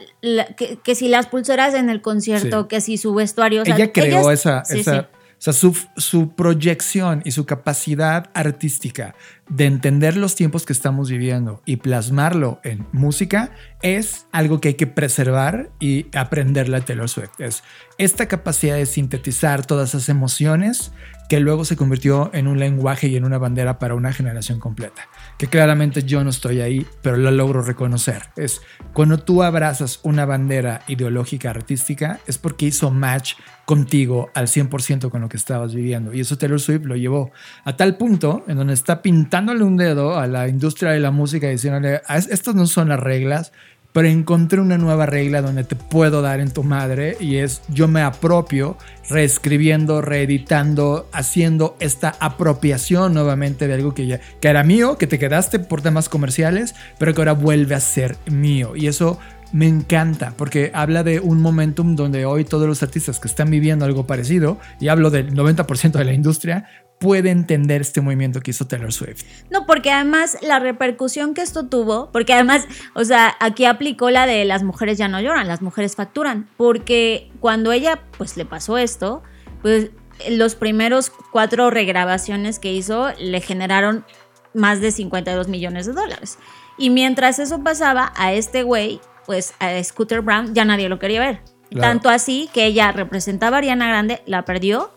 que, 0.84 0.96
si 0.96 1.08
las 1.08 1.28
pulseras 1.28 1.74
en 1.74 1.90
el 1.90 2.02
concierto, 2.02 2.68
que 2.68 2.82
si 2.82 2.98
su 2.98 3.14
vestuario. 3.14 3.64
ella 3.66 3.92
creó 3.92 4.32
esa, 4.32 4.64
esa 4.70 5.10
o 5.38 5.42
sea, 5.42 5.54
su, 5.54 5.78
su, 5.98 6.34
proyección 6.34 7.22
y 7.26 7.32
su 7.32 7.46
capacidad 7.46 8.30
artística 8.34 9.16
de 9.50 9.66
entender 9.66 10.16
los 10.16 10.34
tiempos 10.36 10.66
que 10.66 10.72
estamos 10.72 11.10
viviendo 11.10 11.62
y 11.66 11.76
plasmarlo 11.76 12.60
en 12.64 12.88
música 12.94 13.52
es 13.82 14.28
algo 14.32 14.62
que 14.62 14.70
hay 14.70 14.74
que 14.76 14.88
preservar 14.88 15.72
y 15.80 16.08
aprenderle 16.18 16.78
a 16.78 16.82
Taylor 16.82 17.10
Swift. 17.10 17.40
Es 17.40 17.64
esta 17.98 18.28
capacidad 18.28 18.76
de 18.76 18.86
sintetizar 18.86 19.66
todas 19.66 19.90
esas 19.90 20.08
emociones 20.08 20.94
que 21.28 21.40
luego 21.40 21.66
se 21.66 21.76
convirtió 21.76 22.30
en 22.34 22.48
un 22.48 22.58
lenguaje 22.58 23.08
y 23.08 23.18
en 23.18 23.26
una 23.26 23.38
bandera 23.38 23.78
para 23.78 23.96
una 23.96 24.14
generación 24.14 24.60
completa. 24.60 25.08
Que 25.38 25.48
claramente 25.48 26.04
yo 26.04 26.24
no 26.24 26.30
estoy 26.30 26.62
ahí, 26.62 26.86
pero 27.02 27.18
lo 27.18 27.30
logro 27.30 27.62
reconocer. 27.62 28.24
Es 28.38 28.62
cuando 28.94 29.18
tú 29.18 29.44
abrazas 29.44 30.00
una 30.04 30.26
bandera 30.26 30.82
ideológica 30.88 31.50
artística, 31.50 32.20
es 32.26 32.38
porque 32.38 32.68
hizo 32.68 32.90
match 32.90 33.34
contigo 33.66 34.30
al 34.34 34.48
100% 34.48 35.10
con 35.10 35.22
lo 35.22 35.30
que 35.30 35.38
estabas 35.38 35.74
viviendo. 35.74 36.14
Y 36.14 36.22
eso 36.22 36.38
Taylor 36.38 36.62
Swift 36.62 36.86
lo 36.86 36.96
llevó 36.96 37.32
a 37.66 37.76
tal 37.76 37.98
punto 37.98 38.46
en 38.48 38.58
donde 38.58 38.74
está 38.74 39.02
pintándole 39.02 39.64
un 39.64 39.76
dedo 39.76 40.18
a 40.18 40.28
la 40.28 40.48
industria 40.48 40.92
de 40.92 41.00
la 41.00 41.12
música 41.12 41.50
diciéndole, 41.50 42.02
ah, 42.08 42.18
estas 42.18 42.56
no 42.56 42.68
son 42.68 42.90
las 42.90 43.00
reglas, 43.00 43.52
pero 43.96 44.10
encontré 44.10 44.60
una 44.60 44.78
nueva 44.78 45.06
regla 45.06 45.42
donde 45.42 45.64
te 45.64 45.78
puedo 45.78 46.22
dar 46.22 46.42
en 46.42 46.52
tu 46.52 46.64
madre 46.64 47.16
y 47.22 47.38
es 47.38 47.62
yo 47.70 47.88
me 47.88 48.02
apropio 48.02 48.78
reescribiendo, 49.10 50.02
reeditando, 50.02 51.08
haciendo 51.14 51.78
esta 51.80 52.14
apropiación 52.20 53.14
nuevamente 53.14 53.70
de 53.70 53.74
algo 53.74 53.94
que 53.94 54.06
ya 54.06 54.20
que 54.42 54.50
era 54.50 54.66
mío, 54.66 54.98
que 54.98 55.08
te 55.08 55.18
quedaste 55.18 55.60
por 55.60 55.82
temas 55.82 56.10
comerciales, 56.10 56.76
pero 56.98 57.14
que 57.14 57.22
ahora 57.22 57.32
vuelve 57.32 57.74
a 57.74 57.80
ser 57.80 58.18
mío. 58.30 58.76
Y 58.76 58.88
eso 58.88 59.18
me 59.54 59.66
encanta 59.66 60.34
porque 60.36 60.72
habla 60.74 61.04
de 61.04 61.22
un 61.22 61.42
momentum 61.42 61.96
donde 61.96 62.26
hoy 62.26 62.44
todos 62.44 62.68
los 62.68 62.84
artistas 62.84 63.22
que 63.22 63.30
están 63.30 63.50
viviendo 63.50 63.86
algo 63.86 64.06
parecido, 64.06 64.58
y 64.82 64.90
hablo 64.90 65.10
del 65.10 65.34
90% 65.34 65.94
de 65.94 66.04
la 66.04 66.12
industria, 66.12 66.66
puede 67.00 67.30
entender 67.30 67.82
este 67.82 68.02
movimiento 68.02 68.42
que 68.42 68.52
hizo 68.52 68.68
Taylor 68.68 68.92
Swift. 68.92 69.24
No, 69.50 69.66
porque 69.66 69.92
además 69.92 70.38
la 70.42 70.60
repercusión 70.60 71.34
que 71.34 71.42
esto 71.42 71.68
tuvo, 71.68 72.12
porque 72.12 72.34
además, 72.34 72.66
o 72.94 73.04
sea, 73.04 73.36
aquí 73.40 73.66
aplicó 73.66 74.10
la 74.10 74.26
de 74.26 74.46
las 74.46 74.64
mujeres 74.64 74.98
ya 74.98 75.08
no 75.08 75.20
lloran, 75.20 75.48
las 75.48 75.62
mujeres 75.62 75.96
facturan, 75.96 76.50
porque 76.58 77.32
cuando 77.40 77.72
ella 77.72 78.02
pues 78.18 78.38
le 78.38 78.46
pasó 78.46 78.78
esto, 78.78 79.24
pues 79.62 79.92
los 80.30 80.56
primeros 80.56 81.12
cuatro 81.32 81.70
regrabaciones 81.70 82.60
que 82.60 82.72
hizo 82.72 83.12
le 83.20 83.42
generaron 83.42 84.06
más 84.54 84.80
de 84.80 84.92
52 84.92 85.48
millones 85.48 85.86
de 85.86 85.94
dólares. 85.94 86.40
Y 86.78 86.90
mientras 86.90 87.40
eso 87.40 87.64
pasaba, 87.64 88.14
a 88.16 88.34
este 88.34 88.64
güey, 88.64 89.02
pues 89.26 89.54
a 89.60 89.84
Scooter 89.84 90.22
Brown, 90.22 90.54
ya 90.54 90.66
nadie 90.66 90.90
lo 90.90 91.00
quería 91.00 91.20
ver. 91.20 91.42
Tanto 91.80 92.10
así 92.10 92.50
que 92.54 92.66
ella 92.66 92.92
representaba 92.94 93.58
a 93.58 93.60
Ariana 93.60 93.88
Grande, 93.88 94.22
la 94.26 94.46
perdió, 94.46 94.92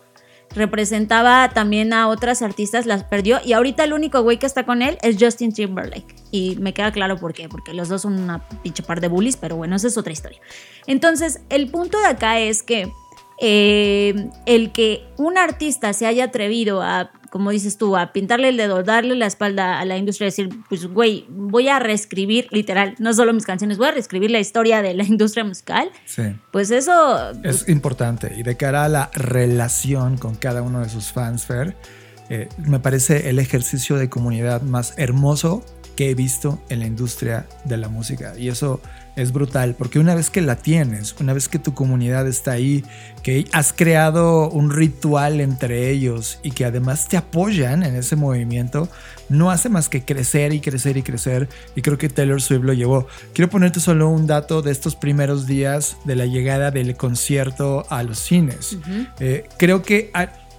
representaba 0.53 1.49
también 1.49 1.93
a 1.93 2.07
otras 2.07 2.41
artistas, 2.41 2.85
las 2.85 3.03
perdió 3.03 3.39
y 3.43 3.53
ahorita 3.53 3.83
el 3.83 3.93
único 3.93 4.21
güey 4.21 4.37
que 4.37 4.45
está 4.45 4.65
con 4.65 4.81
él 4.81 4.97
es 5.01 5.17
Justin 5.19 5.53
Timberlake. 5.53 6.15
Y 6.31 6.55
me 6.59 6.73
queda 6.73 6.91
claro 6.91 7.17
por 7.17 7.33
qué, 7.33 7.49
porque 7.49 7.73
los 7.73 7.89
dos 7.89 8.01
son 8.01 8.19
una 8.19 8.47
pinche 8.61 8.83
par 8.83 9.01
de 9.01 9.07
bullies, 9.07 9.37
pero 9.37 9.55
bueno, 9.55 9.75
esa 9.75 9.87
es 9.87 9.97
otra 9.97 10.11
historia. 10.13 10.39
Entonces, 10.87 11.41
el 11.49 11.69
punto 11.69 11.99
de 11.99 12.07
acá 12.07 12.39
es 12.39 12.63
que 12.63 12.91
eh, 13.41 14.29
el 14.45 14.71
que 14.71 15.03
un 15.17 15.37
artista 15.37 15.93
se 15.93 16.05
haya 16.05 16.25
atrevido 16.25 16.81
a 16.81 17.11
como 17.29 17.51
dices 17.51 17.77
tú, 17.77 17.95
a 17.95 18.11
pintarle 18.11 18.49
el 18.49 18.57
dedo, 18.57 18.83
darle 18.83 19.15
la 19.15 19.27
espalda 19.27 19.79
a 19.79 19.85
la 19.85 19.97
industria, 19.97 20.25
decir, 20.25 20.49
pues, 20.67 20.87
güey, 20.87 21.25
voy 21.29 21.69
a 21.69 21.79
reescribir, 21.79 22.47
literal, 22.51 22.95
no 22.99 23.13
solo 23.13 23.33
mis 23.33 23.45
canciones, 23.45 23.77
voy 23.77 23.87
a 23.87 23.91
reescribir 23.91 24.31
la 24.31 24.39
historia 24.39 24.81
de 24.81 24.93
la 24.93 25.03
industria 25.07 25.43
musical. 25.43 25.91
Sí. 26.05 26.23
Pues 26.51 26.71
eso... 26.71 27.31
Es 27.43 27.69
importante. 27.69 28.33
Y 28.37 28.43
de 28.43 28.57
cara 28.57 28.85
a 28.85 28.89
la 28.89 29.11
relación 29.13 30.17
con 30.17 30.35
cada 30.35 30.61
uno 30.61 30.81
de 30.81 30.89
sus 30.89 31.11
fans, 31.11 31.45
Fer, 31.45 31.75
eh, 32.29 32.49
me 32.57 32.79
parece 32.79 33.29
el 33.29 33.39
ejercicio 33.39 33.95
de 33.97 34.09
comunidad 34.09 34.61
más 34.61 34.93
hermoso 34.97 35.63
que 35.95 36.11
he 36.11 36.15
visto 36.15 36.61
en 36.69 36.79
la 36.79 36.85
industria 36.85 37.47
de 37.65 37.77
la 37.77 37.89
música. 37.89 38.33
Y 38.37 38.47
eso 38.47 38.81
es 39.19 39.33
brutal, 39.33 39.75
porque 39.77 39.99
una 39.99 40.15
vez 40.15 40.29
que 40.29 40.41
la 40.41 40.55
tienes, 40.55 41.15
una 41.19 41.33
vez 41.33 41.49
que 41.49 41.59
tu 41.59 41.73
comunidad 41.73 42.27
está 42.27 42.51
ahí, 42.51 42.83
que 43.21 43.45
has 43.51 43.73
creado 43.73 44.49
un 44.49 44.71
ritual 44.71 45.41
entre 45.41 45.89
ellos 45.89 46.39
y 46.41 46.51
que 46.51 46.65
además 46.65 47.07
te 47.07 47.17
apoyan 47.17 47.83
en 47.83 47.95
ese 47.95 48.15
movimiento, 48.15 48.89
no 49.27 49.51
hace 49.51 49.69
más 49.69 49.89
que 49.89 50.05
crecer 50.05 50.53
y 50.53 50.61
crecer 50.61 50.97
y 50.97 51.03
crecer. 51.03 51.49
Y 51.75 51.81
creo 51.81 51.97
que 51.97 52.09
Taylor 52.09 52.41
Swift 52.41 52.63
lo 52.63 52.73
llevó. 52.73 53.07
Quiero 53.33 53.49
ponerte 53.49 53.79
solo 53.79 54.09
un 54.09 54.25
dato 54.25 54.61
de 54.61 54.71
estos 54.71 54.95
primeros 54.95 55.45
días 55.45 55.97
de 56.05 56.15
la 56.15 56.25
llegada 56.25 56.71
del 56.71 56.95
concierto 56.95 57.85
a 57.89 58.03
los 58.03 58.19
cines. 58.19 58.77
Eh, 59.19 59.47
creo 59.57 59.83
que 59.83 60.11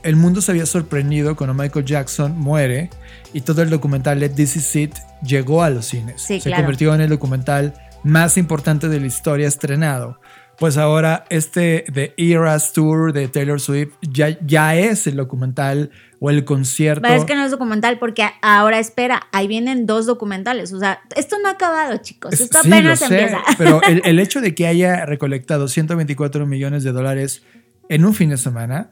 el 0.03 0.17
mundo 0.17 0.41
se 0.41 0.53
había 0.53 0.67
sorprendido 0.67 1.37
cuando 1.37 1.55
Michael 1.55 1.85
Jackson 1.85 2.39
muere 2.39 2.91
y 3.33 3.41
todo 3.43 3.63
el 3.63 3.71
documental 3.71 4.21
Let 4.21 4.31
This 4.31 4.57
Is 4.57 4.77
It 4.77 4.95
llegó 5.23 5.63
a 5.63 5.71
los 5.71 5.87
cines. 5.87 6.23
se 6.23 6.41
convirtió 6.41 6.95
en 6.95 7.01
el 7.01 7.09
documental 7.09 7.75
más 8.05 8.37
importante 8.37 8.89
de 8.89 9.01
la 9.01 9.07
historia 9.07 9.49
estrenado. 9.49 10.21
Pues 10.59 10.77
ahora 10.77 11.25
este 11.31 11.87
The 11.91 12.13
Eras 12.19 12.75
Tour 12.75 13.15
de 13.15 13.29
Taylor 13.29 13.59
Swift 13.61 13.95
ya, 14.03 14.39
ya 14.45 14.77
es 14.77 15.07
el 15.07 15.17
documental 15.17 15.91
o 16.21 16.29
el 16.29 16.45
concierto. 16.45 17.09
es 17.09 17.25
que 17.25 17.35
no 17.35 17.45
es 17.47 17.51
documental 17.51 17.99
porque 17.99 18.29
ahora 18.43 18.79
espera, 18.79 19.23
ahí 19.33 19.49
vienen 19.49 19.87
dos 19.87 20.05
documentales. 20.05 20.75
O 20.75 20.79
sea, 20.79 21.01
esto 21.17 21.39
no 21.43 21.49
ha 21.49 21.53
acabado, 21.53 21.97
chicos. 21.97 22.39
Esto 22.39 22.59
apenas 22.59 23.01
empieza. 23.01 23.39
Pero 23.57 23.81
el, 24.05 24.19
hecho 24.19 24.43
de 24.43 24.55
que 24.55 24.67
haya 24.67 25.07
recolectado 25.07 25.67
124 25.67 26.47
millones 26.47 26.85
de 26.85 26.93
dólares 26.93 27.43
en 27.89 28.05
un 28.05 28.13
fin 28.13 28.29
de 28.29 28.37
semana 28.37 28.91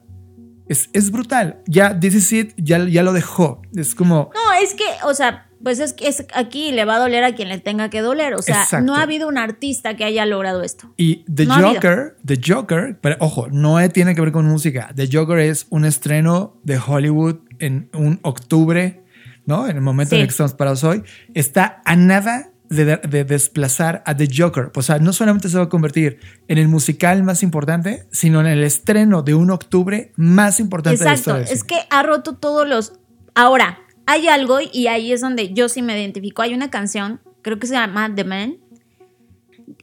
es, 0.67 0.89
es 0.93 1.11
brutal. 1.11 1.61
Ya 1.67 1.99
This 1.99 2.31
It 2.31 2.53
ya, 2.57 2.83
ya 2.85 3.03
lo 3.03 3.13
dejó. 3.13 3.61
Es 3.75 3.93
como. 3.93 4.31
No, 4.33 4.53
es 4.53 4.73
que, 4.73 4.85
o 5.03 5.13
sea, 5.13 5.48
pues 5.63 5.79
es 5.79 5.93
que 5.93 6.07
es 6.07 6.25
aquí 6.33 6.71
le 6.71 6.85
va 6.85 6.95
a 6.95 6.99
doler 6.99 7.23
a 7.23 7.35
quien 7.35 7.49
le 7.49 7.59
tenga 7.59 7.89
que 7.89 8.01
doler. 8.01 8.33
O 8.33 8.41
sea, 8.41 8.65
no 8.81 8.95
ha 8.95 9.01
habido 9.01 9.27
un 9.27 9.37
artista 9.37 9.95
que 9.95 10.03
haya 10.03 10.25
logrado 10.25 10.63
esto. 10.63 10.93
Y 10.97 11.25
The 11.33 11.45
Joker, 11.47 12.17
The 12.25 12.39
Joker, 12.45 12.97
pero 13.01 13.17
ojo, 13.19 13.47
no 13.49 13.77
tiene 13.89 14.15
que 14.15 14.21
ver 14.21 14.31
con 14.31 14.45
música. 14.45 14.91
The 14.95 15.09
Joker 15.11 15.39
es 15.39 15.67
un 15.69 15.85
estreno 15.85 16.57
de 16.63 16.79
Hollywood 16.79 17.37
en 17.59 17.89
un 17.93 18.19
octubre, 18.23 19.03
¿no? 19.45 19.67
En 19.67 19.75
el 19.75 19.81
momento 19.81 20.15
en 20.15 20.21
el 20.21 20.27
que 20.27 20.31
estamos 20.31 20.53
parados 20.53 20.83
hoy. 20.83 21.03
Está 21.33 21.81
a 21.85 21.95
nada 21.95 22.51
de, 22.69 23.25
desplazar 23.25 24.03
a 24.05 24.15
The 24.15 24.29
Joker. 24.35 24.71
O 24.75 24.81
sea, 24.81 24.99
no 24.99 25.11
solamente 25.11 25.49
se 25.49 25.57
va 25.57 25.65
a 25.65 25.69
convertir 25.69 26.19
en 26.47 26.57
el 26.57 26.67
musical 26.67 27.23
más 27.23 27.43
importante, 27.43 28.07
sino 28.11 28.39
en 28.39 28.47
el 28.47 28.63
estreno 28.63 29.23
de 29.23 29.33
un 29.33 29.51
octubre 29.51 30.13
más 30.15 30.59
importante 30.59 30.99
de 30.99 31.05
la 31.05 31.15
historia. 31.15 31.43
Es 31.43 31.63
que 31.63 31.79
ha 31.89 32.03
roto 32.03 32.35
todos 32.35 32.67
los. 32.67 32.93
Ahora, 33.35 33.79
hay 34.09 34.27
algo 34.27 34.57
y 34.59 34.87
ahí 34.87 35.13
es 35.13 35.21
donde 35.21 35.53
yo 35.53 35.69
sí 35.69 35.83
me 35.83 35.95
identifico. 35.95 36.41
Hay 36.41 36.55
una 36.55 36.71
canción, 36.71 37.21
creo 37.43 37.59
que 37.59 37.67
se 37.67 37.75
llama 37.75 38.11
The 38.15 38.23
Man, 38.23 38.57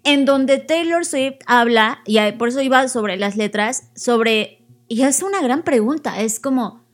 en 0.03 0.25
donde 0.25 0.59
Taylor 0.59 1.05
Swift 1.05 1.37
habla, 1.47 2.01
y 2.07 2.19
por 2.33 2.49
eso 2.49 2.61
iba 2.61 2.89
sobre 2.89 3.19
las 3.19 3.37
letras, 3.37 3.89
sobre, 3.95 4.65
y 4.89 5.03
es 5.03 5.23
una 5.23 5.41
gran 5.43 5.62
pregunta, 5.62 6.21
es 6.21 6.41
como, 6.41 6.85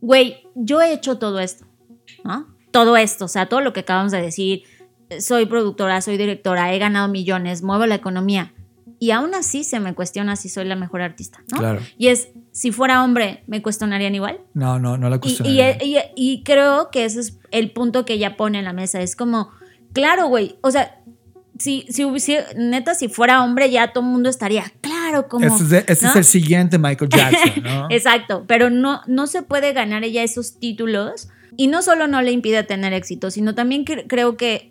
güey, 0.00 0.42
yo 0.56 0.82
he 0.82 0.92
hecho 0.92 1.18
todo 1.18 1.38
esto. 1.38 1.66
Todo 2.72 2.96
esto, 2.96 3.26
o 3.26 3.28
sea, 3.28 3.46
todo 3.48 3.60
lo 3.60 3.72
que 3.72 3.80
acabamos 3.80 4.10
de 4.10 4.20
decir, 4.20 4.64
soy 5.20 5.46
productora, 5.46 6.00
soy 6.00 6.16
directora, 6.16 6.74
he 6.74 6.80
ganado 6.80 7.06
millones, 7.06 7.62
muevo 7.62 7.86
la 7.86 7.94
economía, 7.94 8.54
y 9.02 9.10
aún 9.10 9.34
así 9.34 9.64
se 9.64 9.80
me 9.80 9.94
cuestiona 9.94 10.36
si 10.36 10.48
soy 10.48 10.64
la 10.64 10.76
mejor 10.76 11.02
artista, 11.02 11.42
¿no? 11.50 11.58
Claro. 11.58 11.80
Y 11.98 12.06
es, 12.06 12.28
si 12.52 12.70
fuera 12.70 13.02
hombre, 13.02 13.42
¿me 13.48 13.60
cuestionarían 13.60 14.14
igual? 14.14 14.38
No, 14.54 14.78
no, 14.78 14.96
no 14.96 15.10
la 15.10 15.18
cuestionaría. 15.18 15.76
Y, 16.14 16.44
creo 16.44 16.88
que 16.92 17.04
ese 17.04 17.18
es 17.18 17.40
el 17.50 17.72
punto 17.72 18.04
que 18.04 18.12
ella 18.12 18.36
pone 18.36 18.60
en 18.60 18.64
la 18.64 18.72
mesa. 18.72 19.00
Es 19.02 19.16
como, 19.16 19.50
claro, 19.92 20.28
güey, 20.28 20.54
o 20.60 20.70
sea, 20.70 21.00
si, 21.58 21.84
si, 21.88 22.06
neta, 22.56 22.94
si 22.94 23.08
fuera 23.08 23.42
hombre, 23.42 23.72
ya 23.72 23.92
todo 23.92 24.04
el 24.04 24.10
mundo 24.10 24.30
estaría, 24.30 24.72
claro, 24.80 25.26
como... 25.26 25.46
Ese 25.46 25.84
es, 25.88 26.04
es 26.04 26.14
el 26.14 26.24
siguiente 26.24 26.78
Michael 26.78 27.10
Jackson, 27.10 27.60
¿no? 27.64 27.88
Exacto, 27.90 28.44
pero 28.46 28.70
no, 28.70 29.00
no 29.08 29.26
se 29.26 29.42
puede 29.42 29.72
ganar 29.72 30.04
ella 30.04 30.22
esos 30.22 30.60
títulos. 30.60 31.28
Y 31.56 31.66
no 31.66 31.82
solo 31.82 32.06
no 32.06 32.22
le 32.22 32.30
impide 32.30 32.62
tener 32.62 32.92
éxito, 32.92 33.32
sino 33.32 33.56
también 33.56 33.84
creo 33.84 34.36
que 34.36 34.70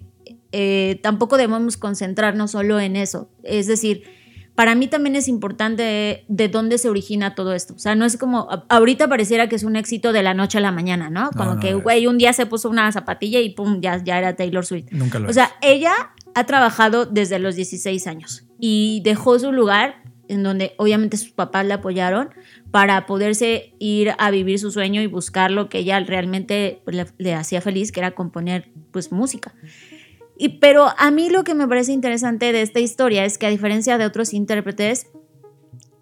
eh, 0.54 1.02
tampoco 1.04 1.36
debemos 1.36 1.76
concentrarnos 1.76 2.52
solo 2.52 2.80
en 2.80 2.96
eso. 2.96 3.30
Es 3.44 3.67
decir, 3.67 4.20
para 4.62 4.76
mí 4.76 4.88
también 4.88 5.15
es 5.15 5.28
importante 5.28 6.24
de 6.28 6.47
dónde 6.47 6.78
se 6.78 6.88
origina 6.88 7.34
todo 7.34 7.56
esto. 7.56 7.74
O 7.74 7.80
sea, 7.80 7.95
no 7.95 8.06
es 8.06 8.15
como, 8.15 8.47
ahorita 8.69 9.10
pareciera 9.10 9.50
que 9.50 9.56
es 9.56 9.63
un 9.63 9.76
éxito 9.76 10.13
de 10.13 10.21
la 10.21 10.36
noche 10.36 10.60
a 10.60 10.62
la 10.62 10.71
mañana, 10.71 11.10
¿no? 11.10 11.32
Como 11.32 11.60
que, 11.60 11.74
güey, 11.74 12.06
un 12.06 12.19
día 12.19 12.32
se 12.32 12.45
puso 12.45 12.69
una 12.69 12.91
zapatilla 12.91 13.39
y 13.39 13.50
pum, 13.56 13.82
ya, 13.82 14.04
ya 14.04 14.19
era 14.19 14.36
Taylor 14.36 14.63
Swift. 14.63 14.91
Nunca 14.91 15.17
lo 15.17 15.32
O 15.32 15.34
sea, 15.34 15.50
ella 15.63 15.93
ha 16.36 16.43
trabajado 16.45 17.08
desde 17.08 17.39
los 17.39 17.56
16 17.56 18.06
años 18.06 18.45
y 18.60 19.02
dejó 19.04 19.39
su 19.39 19.52
lugar 19.52 20.04
en 20.28 20.43
donde 20.43 20.76
obviamente 20.78 21.17
sus 21.17 21.32
papás 21.32 21.65
le 21.65 21.74
apoyaron 21.74 22.30
para 22.69 23.08
poderse 23.08 23.74
ir 23.80 24.13
a 24.19 24.30
vivir 24.30 24.60
su 24.60 24.69
sueño 24.69 25.02
y 25.02 25.08
buscar 25.08 25.50
lo 25.50 25.69
que 25.69 25.80
ella 25.80 26.00
realmente 26.02 26.84
pues, 26.84 26.95
le, 26.95 27.08
le, 27.17 27.34
hacía 27.34 27.62
feliz, 27.62 27.91
que 27.91 28.00
era 28.00 28.12
componer 28.12 28.69
pues 28.91 29.12
música. 29.12 29.56
Y, 30.41 30.58
pero 30.58 30.88
a 30.97 31.12
mí 31.12 31.30
lo 31.30 31.43
que 31.43 31.54
me 31.54 31.67
parece 31.67 31.91
interesante 31.91 32.51
de 32.51 32.63
esta 32.63 32.80
historia 32.80 33.25
es 33.25 33.38
que 33.38 33.45
a 33.45 33.51
diferencia 33.51 33.99
de 33.99 34.06
otros 34.06 34.34
intérpretes, 34.34 35.06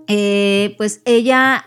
eh, 0.08 0.75
pues 0.78 1.02
ella 1.04 1.65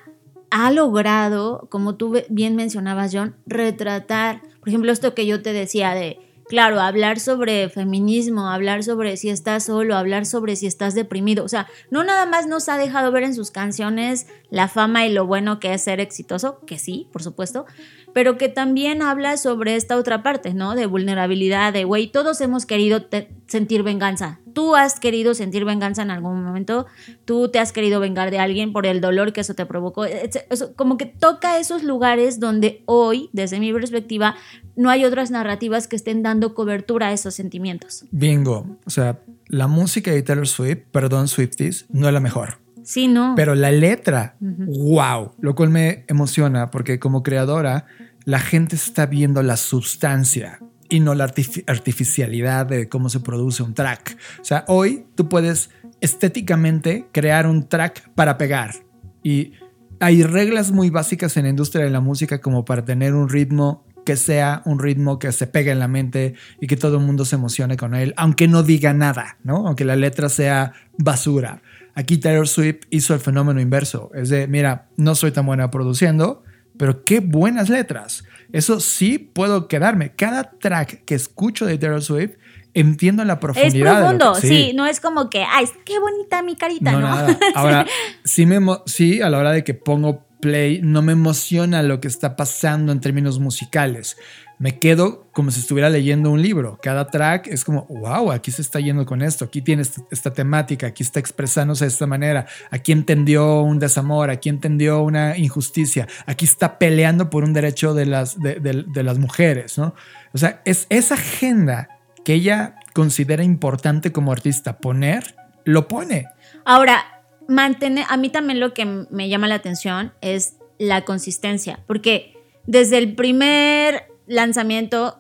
ha 0.51 0.71
logrado, 0.71 1.69
como 1.71 1.97
tú 1.97 2.15
bien 2.31 2.57
mencionabas, 2.57 3.11
John, 3.13 3.37
retratar, 3.45 4.41
por 4.59 4.71
ejemplo, 4.71 4.91
esto 4.91 5.15
que 5.15 5.27
yo 5.27 5.43
te 5.43 5.53
decía 5.53 5.93
de 5.93 6.19
claro, 6.49 6.81
hablar 6.81 7.21
sobre 7.21 7.69
feminismo, 7.69 8.49
hablar 8.49 8.83
sobre 8.83 9.17
si 9.17 9.31
estás 9.31 9.65
solo, 9.65 9.97
hablar 9.97 10.27
sobre 10.27 10.57
si 10.57 10.67
estás 10.67 10.95
deprimido. 10.95 11.45
O 11.45 11.49
sea, 11.49 11.67
no 11.91 12.05
nada 12.05 12.27
más 12.27 12.47
nos 12.47 12.69
ha 12.69 12.77
dejado 12.79 13.13
ver 13.13 13.23
en 13.23 13.35
sus 13.35 13.51
canciones 13.51 14.27
la 14.51 14.69
fama 14.69 15.07
y 15.07 15.13
lo 15.13 15.27
bueno 15.27 15.61
que 15.61 15.73
es 15.75 15.83
ser 15.83 16.01
exitoso, 16.01 16.61
que 16.67 16.79
sí, 16.79 17.09
por 17.13 17.23
supuesto, 17.23 17.65
pero 18.13 18.37
que 18.37 18.49
también 18.49 19.03
habla 19.03 19.37
sobre 19.37 19.77
esta 19.77 19.97
otra 19.97 20.23
parte, 20.23 20.55
¿no? 20.55 20.75
De 20.75 20.87
vulnerabilidad, 20.87 21.73
de, 21.73 21.85
güey, 21.85 22.09
todos 22.09 22.41
hemos 22.41 22.67
querido 22.67 23.07
sentir 23.47 23.83
venganza. 23.83 24.41
Tú 24.53 24.77
has 24.77 25.01
querido 25.01 25.35
sentir 25.35 25.65
venganza 25.65 26.03
en 26.03 26.11
algún 26.11 26.45
momento, 26.45 26.87
tú 27.25 27.49
te 27.49 27.59
has 27.59 27.73
querido 27.73 28.01
vengar 28.01 28.31
de 28.31 28.39
alguien 28.39 28.73
por 28.73 28.85
el 28.85 29.01
dolor 29.01 29.33
que 29.33 29.41
eso 29.41 29.55
te 29.55 29.65
provocó. 29.65 30.05
Eso, 30.05 30.75
como 30.77 30.99
que 30.99 31.07
toca 31.07 31.59
esos 31.59 31.83
lugares 31.83 32.39
donde 32.39 32.83
hoy, 32.85 33.31
desde 33.33 33.61
mi 33.61 33.73
perspectiva, 33.73 34.35
no 34.77 34.91
hay 34.91 35.05
otras 35.05 35.31
narrativas 35.31 35.89
que 35.89 35.97
estén 35.97 36.23
dando 36.23 36.55
cobertura 36.55 37.09
a 37.09 37.13
esos 37.13 37.35
sentimientos. 37.35 38.05
Bingo. 38.11 38.79
O 38.85 38.91
sea, 38.91 39.21
la 39.47 39.69
música 39.69 40.11
de 40.11 40.23
Taylor 40.23 40.49
Swift, 40.49 40.81
perdón, 40.91 41.29
Swifties, 41.29 41.87
no 41.91 42.07
es 42.09 42.15
la 42.15 42.21
mejor. 42.21 42.62
Sí, 42.85 43.09
no. 43.09 43.35
Pero 43.37 43.55
la 43.55 43.71
letra, 43.71 44.37
wow, 44.41 45.33
lo 45.41 45.55
cual 45.55 45.71
me 45.71 46.05
emociona 46.09 46.71
porque 46.71 46.99
como 46.99 47.23
creadora, 47.23 47.87
la 48.25 48.39
gente 48.39 48.77
está 48.77 49.07
viendo 49.07 49.43
la 49.43 49.57
sustancia 49.57 50.61
y 50.89 51.01
no 51.01 51.15
la 51.15 51.25
artificialidad 51.25 52.67
de 52.67 52.89
cómo 52.89 53.09
se 53.09 53.21
produce 53.21 53.63
un 53.63 53.75
track. 53.75 54.17
O 54.41 54.45
sea, 54.45 54.65
hoy 54.69 55.07
tú 55.15 55.29
puedes 55.29 55.71
estéticamente 56.01 57.07
crear 57.13 57.47
un 57.47 57.69
track 57.69 58.11
para 58.15 58.37
pegar 58.37 58.75
y 59.23 59.53
hay 60.01 60.25
reglas 60.25 60.73
muy 60.73 60.91
básicas 60.91 61.37
en 61.37 61.45
la 61.45 61.51
industria 61.51 61.85
de 61.85 61.91
la 61.91 62.01
música 62.01 62.41
como 62.41 62.65
para 62.65 62.85
tener 62.85 63.15
un 63.15 63.29
ritmo 63.29 63.87
que 64.05 64.17
sea 64.17 64.63
un 64.65 64.81
ritmo 64.81 65.19
que 65.21 65.31
se 65.31 65.47
pegue 65.47 65.71
en 65.71 65.79
la 65.79 65.87
mente 65.89 66.35
y 66.61 66.67
que 66.67 66.77
todo 66.77 66.99
el 66.99 67.05
mundo 67.05 67.25
se 67.25 67.37
emocione 67.37 67.77
con 67.77 67.95
él, 67.95 68.13
aunque 68.17 68.49
no 68.49 68.65
diga 68.65 68.93
nada, 68.93 69.39
¿no? 69.45 69.67
Aunque 69.67 69.85
la 69.85 69.95
letra 69.95 70.29
sea 70.29 70.73
basura. 70.99 71.63
Aquí 71.95 72.19
Taylor 72.19 72.49
Swift 72.49 72.87
hizo 72.91 73.15
el 73.15 73.21
fenómeno 73.21 73.61
inverso. 73.61 74.11
Es 74.15 74.29
de, 74.29 74.47
mira, 74.47 74.89
no 74.97 75.15
soy 75.15 75.33
tan 75.33 75.47
buena 75.47 75.71
produciendo, 75.71 76.43
pero 76.77 77.05
qué 77.05 77.21
buenas 77.21 77.69
letras. 77.69 78.25
Eso 78.53 78.81
sí 78.81 79.19
puedo 79.19 79.69
quedarme. 79.69 80.13
Cada 80.15 80.53
track 80.59 81.05
que 81.05 81.15
escucho 81.15 81.67
de 81.67 81.79
Taylor 81.79 82.03
Swift 82.03 82.33
entiendo 82.75 83.25
la 83.25 83.41
profundidad. 83.41 83.93
Es 83.93 84.01
profundo, 84.01 84.35
sí. 84.37 84.73
no 84.75 84.87
es 84.87 85.01
como 85.01 85.29
que, 85.29 85.45
ay, 85.45 85.67
qué 85.85 85.99
bonita 85.99 86.43
mi 86.43 86.57
carita, 86.57 86.93
¿no? 86.93 87.01
Nada. 87.01 87.39
Ahora, 87.55 87.87
sí, 88.25 88.47
me, 88.47 88.59
sí, 88.87 89.21
a 89.21 89.29
la 89.29 89.39
hora 89.39 89.53
de 89.53 89.65
que 89.65 89.75
pongo 89.75 90.27
play, 90.43 90.81
no 90.83 91.01
me 91.01 91.13
emociona 91.13 91.83
lo 91.83 92.01
que 92.01 92.09
está 92.09 92.37
pasando 92.37 92.93
en 92.93 93.01
términos 93.01 93.39
musicales 93.39 94.17
me 94.63 94.79
quedo 94.79 95.27
como 95.33 95.51
si 95.51 95.59
estuviera 95.59 95.91
leyendo 95.91 96.31
un 96.31 96.41
libro. 96.41 96.79
Cada 96.81 97.09
track 97.09 97.49
es 97.49 97.65
como, 97.65 97.85
wow, 97.87 98.31
aquí 98.31 98.53
se 98.53 98.63
está 98.63 98.79
yendo 98.79 99.05
con 99.05 99.21
esto, 99.21 99.45
aquí 99.45 99.61
tiene 99.61 99.83
esta, 99.83 100.33
temática, 100.33 100.87
aquí 100.87 101.03
está 101.03 101.19
expresándose 101.19 101.85
de 101.85 101.89
esta 101.89 102.07
manera, 102.07 102.47
aquí 102.71 102.93
entendió 102.93 103.63
un 103.63 103.81
desamor, 103.81 104.31
aquí 104.31 104.49
entendió 104.49 105.03
una 105.03 105.37
injusticia, 105.37 106.07
aquí 106.27 106.45
está 106.45 106.79
peleando 106.79 107.29
por 107.29 107.43
un 107.43 107.53
derecho 107.53 107.93
de 107.93 108.07
las, 108.07 108.39
de, 108.39 109.03
las 109.03 109.19
mujeres, 109.19 109.79
¿no? 109.79 109.97
O 110.33 110.39
sea, 110.39 110.63
es 110.65 110.87
esa 110.91 111.15
agenda 111.15 111.89
que 112.25 112.35
ella 112.35 112.77
considera 112.93 113.43
importante 113.43 114.13
como 114.13 114.31
artista 114.31 114.79
poner, 114.79 115.35
lo 115.65 115.89
pone. 115.89 116.27
Ahora, 116.65 117.22
mantener, 117.53 118.07
a 118.09 118.17
mí 118.17 118.31
también 118.31 118.61
lo 118.61 118.75
que 118.75 118.85
me 118.85 119.29
llama 119.29 119.47
la 119.47 119.57
atención 119.57 120.13
es 120.21 120.57
la 120.79 121.05
consistencia, 121.05 121.81
porque 121.87 122.35
desde 122.67 122.99
el 122.99 123.15
primer 123.15 124.09
lanzamiento 124.27 125.19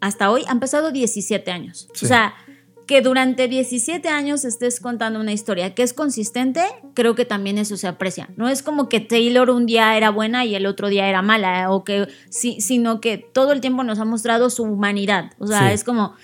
hasta 0.00 0.30
hoy 0.30 0.42
han 0.48 0.60
pasado 0.60 0.90
17 0.90 1.50
años. 1.50 1.88
O 2.02 2.06
sea, 2.06 2.34
que 2.86 3.00
durante 3.00 3.48
17 3.48 4.08
años 4.08 4.44
estés 4.44 4.80
contando 4.80 5.20
una 5.20 5.32
historia 5.32 5.74
que 5.74 5.82
es 5.82 5.92
consistente, 5.92 6.62
creo 6.94 7.14
que 7.14 7.24
también 7.24 7.58
eso 7.58 7.76
se 7.76 7.86
aprecia. 7.86 8.28
No 8.36 8.48
es 8.48 8.62
como 8.62 8.88
que 8.88 9.00
Taylor 9.00 9.50
un 9.50 9.66
día 9.66 9.96
era 9.96 10.10
buena 10.10 10.44
y 10.44 10.54
el 10.54 10.66
otro 10.66 10.88
día 10.88 11.08
era 11.08 11.22
mala, 11.22 11.70
o 11.70 11.84
que, 11.84 12.08
sí, 12.28 12.60
sino 12.60 13.00
que 13.00 13.18
todo 13.18 13.52
el 13.52 13.60
tiempo 13.60 13.84
nos 13.84 13.98
ha 13.98 14.04
mostrado 14.04 14.50
su 14.50 14.64
humanidad. 14.64 15.32
O 15.38 15.46
sea, 15.46 15.72
es 15.72 15.84
como, 15.84 16.14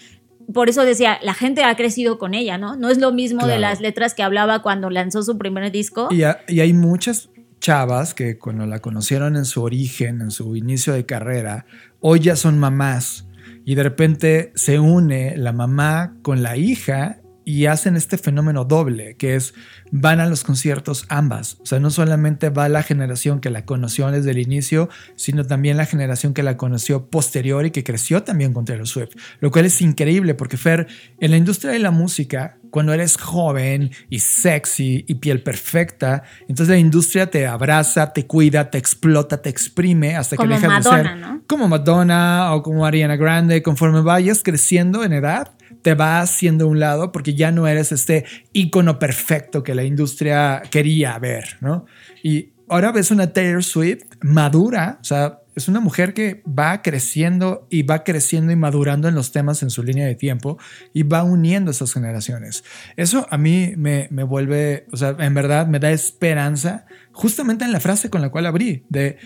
por 0.52 0.68
eso 0.68 0.84
decía, 0.84 1.18
la 1.22 1.34
gente 1.34 1.64
ha 1.64 1.74
crecido 1.76 2.18
con 2.18 2.34
ella, 2.34 2.58
¿no? 2.58 2.76
No 2.76 2.88
es 2.88 2.98
lo 2.98 3.12
mismo 3.12 3.46
de 3.46 3.58
las 3.58 3.80
letras 3.80 4.14
que 4.14 4.22
hablaba 4.22 4.62
cuando 4.62 4.90
lanzó 4.90 5.22
su 5.22 5.38
primer 5.38 5.70
disco. 5.70 6.08
Y, 6.10 6.22
y 6.52 6.60
hay 6.60 6.72
muchas 6.72 7.30
chavas 7.60 8.14
que 8.14 8.38
cuando 8.38 8.66
la 8.66 8.80
conocieron 8.80 9.36
en 9.36 9.44
su 9.44 9.62
origen, 9.62 10.20
en 10.20 10.30
su 10.30 10.56
inicio 10.56 10.92
de 10.92 11.06
carrera, 11.06 11.66
hoy 12.00 12.20
ya 12.20 12.36
son 12.36 12.58
mamás 12.58 13.26
y 13.64 13.74
de 13.74 13.82
repente 13.82 14.52
se 14.54 14.78
une 14.78 15.36
la 15.36 15.52
mamá 15.52 16.16
con 16.22 16.42
la 16.42 16.56
hija 16.56 17.19
y 17.44 17.66
hacen 17.66 17.96
este 17.96 18.18
fenómeno 18.18 18.64
doble, 18.64 19.16
que 19.16 19.35
es 19.35 19.55
van 19.90 20.20
a 20.20 20.26
los 20.26 20.44
conciertos 20.44 21.07
ambas. 21.09 21.59
O 21.61 21.66
sea, 21.66 21.81
no 21.81 21.90
solamente 21.90 22.50
va 22.50 22.68
la 22.68 22.83
generación 22.83 23.40
que 23.40 23.50
la 23.50 23.64
conoció 23.64 24.11
desde 24.11 24.31
el 24.31 24.38
inicio, 24.38 24.88
sino 25.16 25.44
también 25.44 25.76
la 25.76 25.87
generación 25.87 26.35
que 26.35 26.42
la 26.42 26.57
conoció 26.57 27.09
posterior 27.09 27.66
y 27.66 27.70
que 27.70 27.85
creció 27.85 28.22
también 28.22 28.53
con 28.53 28.64
Taylor 28.64 28.87
Swift. 28.87 29.16
Lo 29.40 29.50
cual 29.50 29.66
es 29.66 29.81
increíble 29.83 30.35
porque 30.35 30.57
Fer, 30.57 30.87
en 31.18 31.31
la 31.31 31.37
industria 31.37 31.72
de 31.72 31.79
la 31.79 31.90
música, 31.90 32.59
cuando 32.70 32.92
eres 32.92 33.16
joven 33.16 33.90
y 34.09 34.20
sexy 34.20 35.05
y 35.09 35.14
piel 35.16 35.42
perfecta, 35.42 36.22
entonces 36.42 36.68
la 36.68 36.79
industria 36.79 37.31
te 37.31 37.46
abraza, 37.46 38.12
te 38.12 38.26
cuida, 38.26 38.70
te 38.70 38.79
explota, 38.79 39.42
te 39.42 39.50
exprime 39.50 40.16
hasta 40.16 40.37
que 40.37 40.46
dejas 40.46 40.85
de 40.85 40.90
ser 40.90 41.11
como 41.46 41.68
Madonna 41.68 42.55
o 42.55 42.62
como 42.62 42.87
Ariana 42.87 43.16
Grande. 43.16 43.62
Conforme 43.62 44.00
vayas 44.03 44.42
creciendo 44.42 45.05
en 45.05 45.12
edad, 45.12 45.53
te 45.83 45.94
va 45.94 46.20
haciendo 46.20 46.68
un 46.68 46.80
lado 46.80 47.12
porque 47.12 47.35
ya 47.35 47.52
no 47.52 47.66
eres 47.66 47.92
este 47.92 48.24
icono 48.52 48.98
perfecto 48.98 49.62
que 49.62 49.74
la 49.74 49.85
industria 49.85 50.62
quería 50.70 51.18
ver, 51.18 51.56
¿no? 51.61 51.87
Y 52.22 52.50
ahora 52.68 52.92
ves 52.92 53.11
una 53.11 53.33
Taylor 53.33 53.64
Swift 53.64 54.04
madura, 54.20 54.98
o 55.00 55.04
sea, 55.04 55.40
es 55.56 55.68
una 55.68 55.80
mujer 55.80 56.14
que 56.14 56.42
va 56.46 56.80
creciendo 56.80 57.66
y 57.70 57.83
va 57.83 58.04
creciendo 58.04 58.52
y 58.52 58.56
madurando 58.56 59.09
en 59.09 59.14
los 59.14 59.33
temas 59.33 59.62
en 59.62 59.70
su 59.70 59.83
línea 59.83 60.06
de 60.06 60.14
tiempo 60.14 60.59
y 60.92 61.02
va 61.02 61.22
uniendo 61.22 61.70
esas 61.70 61.92
generaciones. 61.92 62.64
Eso 62.96 63.26
a 63.30 63.37
mí 63.37 63.74
me, 63.76 64.09
me 64.11 64.22
vuelve, 64.22 64.87
o 64.92 64.96
sea, 64.96 65.16
en 65.18 65.35
verdad 65.35 65.66
me 65.66 65.80
da 65.80 65.90
esperanza 65.90 66.87
justamente 67.12 67.64
en 67.64 67.72
la 67.72 67.80
frase 67.80 68.11
con 68.11 68.22
la 68.22 68.30
cual 68.30 68.46
abrí, 68.46 68.85
de 68.88 69.18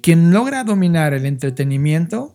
quien 0.00 0.32
logra 0.32 0.64
dominar 0.64 1.12
el 1.14 1.26
entretenimiento 1.26 2.34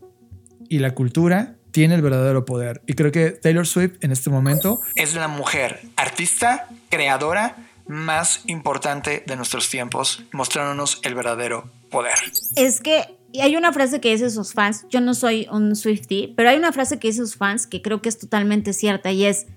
y 0.68 0.80
la 0.80 0.94
cultura 0.94 1.59
tiene 1.72 1.96
el 1.96 2.02
verdadero 2.02 2.46
poder. 2.46 2.82
Y 2.88 2.94
creo 2.94 3.12
que 3.12 3.32
Taylor 3.32 3.68
Swift 3.68 3.98
en 4.02 4.12
este 4.12 4.30
momento 4.30 4.82
es 4.96 5.16
la 5.16 5.28
mujer 5.28 5.82
artista, 5.96 6.68
creadora 6.90 7.56
más 7.88 8.44
importante 8.46 9.24
de 9.26 9.36
nuestros 9.36 9.70
tiempos, 9.70 10.24
mostrándonos 10.32 11.00
el 11.04 11.16
verdadero 11.16 11.70
poder. 11.90 12.14
Es 12.56 12.82
que 12.82 13.18
hay 13.42 13.56
una 13.56 13.74
frase 13.74 14.00
que 14.00 14.12
dice 14.12 14.30
sus 14.30 14.54
fans, 14.54 14.86
yo 14.90 15.02
no 15.02 15.14
soy 15.14 15.48
un 15.52 15.76
Swiftie, 15.76 16.34
pero 16.36 16.50
hay 16.50 16.58
una 16.58 16.72
frase 16.72 17.00
que 17.00 17.08
dice 17.08 17.22
sus 17.22 17.36
fans 17.36 17.68
que 17.68 17.82
creo 17.82 18.02
que 18.02 18.10
es 18.10 18.18
totalmente 18.18 18.74
cierta 18.74 19.12
y 19.12 19.26
es, 19.26 19.48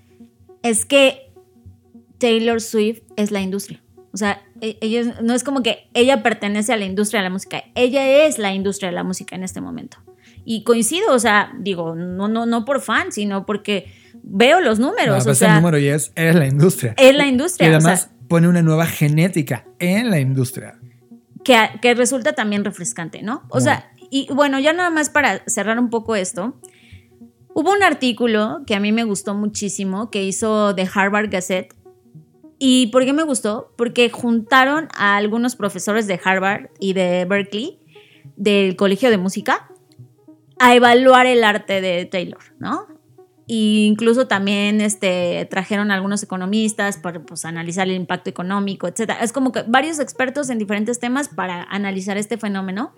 es 0.62 0.84
que 0.84 1.30
Taylor 2.18 2.60
Swift 2.60 3.02
es 3.16 3.30
la 3.30 3.40
industria. 3.40 3.82
O 4.12 4.16
sea, 4.16 4.42
e, 4.60 4.78
ella, 4.80 5.16
no 5.22 5.34
es 5.34 5.44
como 5.44 5.62
que 5.62 5.88
ella 5.94 6.22
pertenece 6.22 6.72
a 6.72 6.76
la 6.76 6.84
industria 6.84 7.20
de 7.20 7.24
la 7.24 7.30
música, 7.30 7.64
ella 7.74 8.26
es 8.26 8.38
la 8.38 8.54
industria 8.54 8.90
de 8.90 8.94
la 8.94 9.04
música 9.04 9.36
en 9.36 9.42
este 9.42 9.60
momento. 9.60 9.98
Y 10.44 10.64
coincido, 10.64 11.12
o 11.12 11.18
sea, 11.18 11.52
digo, 11.58 11.94
no, 11.94 12.28
no, 12.28 12.46
no 12.46 12.64
por 12.64 12.80
fan, 12.80 13.12
sino 13.12 13.46
porque 13.46 13.92
veo 14.22 14.60
los 14.60 14.78
números. 14.78 15.26
o 15.26 15.34
sea, 15.34 15.48
el 15.50 15.54
número 15.56 15.78
y 15.78 15.88
es, 15.88 16.12
es 16.14 16.34
la 16.34 16.46
industria. 16.46 16.94
Es 16.96 17.14
la 17.14 17.26
industria. 17.26 17.68
Y 17.68 17.72
además 17.72 18.10
pone 18.28 18.48
una 18.48 18.62
nueva 18.62 18.86
genética 18.86 19.64
en 19.78 20.10
la 20.10 20.20
industria. 20.20 20.78
Que, 21.44 21.56
que 21.80 21.94
resulta 21.94 22.32
también 22.32 22.64
refrescante, 22.64 23.22
¿no? 23.22 23.42
O 23.48 23.60
sea, 23.60 23.92
y 24.10 24.28
bueno, 24.32 24.58
ya 24.60 24.72
nada 24.72 24.90
más 24.90 25.10
para 25.10 25.42
cerrar 25.46 25.78
un 25.78 25.90
poco 25.90 26.16
esto. 26.16 26.58
Hubo 27.54 27.72
un 27.72 27.82
artículo 27.82 28.62
que 28.66 28.74
a 28.74 28.80
mí 28.80 28.92
me 28.92 29.04
gustó 29.04 29.34
muchísimo 29.34 30.10
que 30.10 30.24
hizo 30.24 30.74
The 30.74 30.88
Harvard 30.94 31.30
Gazette 31.30 31.74
¿Y 32.64 32.86
por 32.92 33.04
qué 33.04 33.12
me 33.12 33.24
gustó? 33.24 33.72
Porque 33.76 34.08
juntaron 34.08 34.86
a 34.94 35.16
algunos 35.16 35.56
profesores 35.56 36.06
de 36.06 36.20
Harvard 36.24 36.68
y 36.78 36.92
de 36.92 37.24
Berkeley, 37.24 37.80
del 38.36 38.76
Colegio 38.76 39.10
de 39.10 39.18
Música, 39.18 39.68
a 40.62 40.76
evaluar 40.76 41.26
el 41.26 41.42
arte 41.42 41.80
de 41.80 42.06
Taylor, 42.06 42.40
¿no? 42.60 42.86
E 43.48 43.84
incluso 43.84 44.28
también 44.28 44.80
este, 44.80 45.44
trajeron 45.50 45.90
algunos 45.90 46.22
economistas 46.22 46.98
para 46.98 47.20
pues, 47.20 47.44
analizar 47.44 47.88
el 47.88 47.96
impacto 47.96 48.30
económico, 48.30 48.86
etc. 48.86 49.10
Es 49.20 49.32
como 49.32 49.50
que 49.50 49.64
varios 49.66 49.98
expertos 49.98 50.50
en 50.50 50.58
diferentes 50.58 51.00
temas 51.00 51.28
para 51.28 51.64
analizar 51.64 52.16
este 52.16 52.38
fenómeno. 52.38 52.92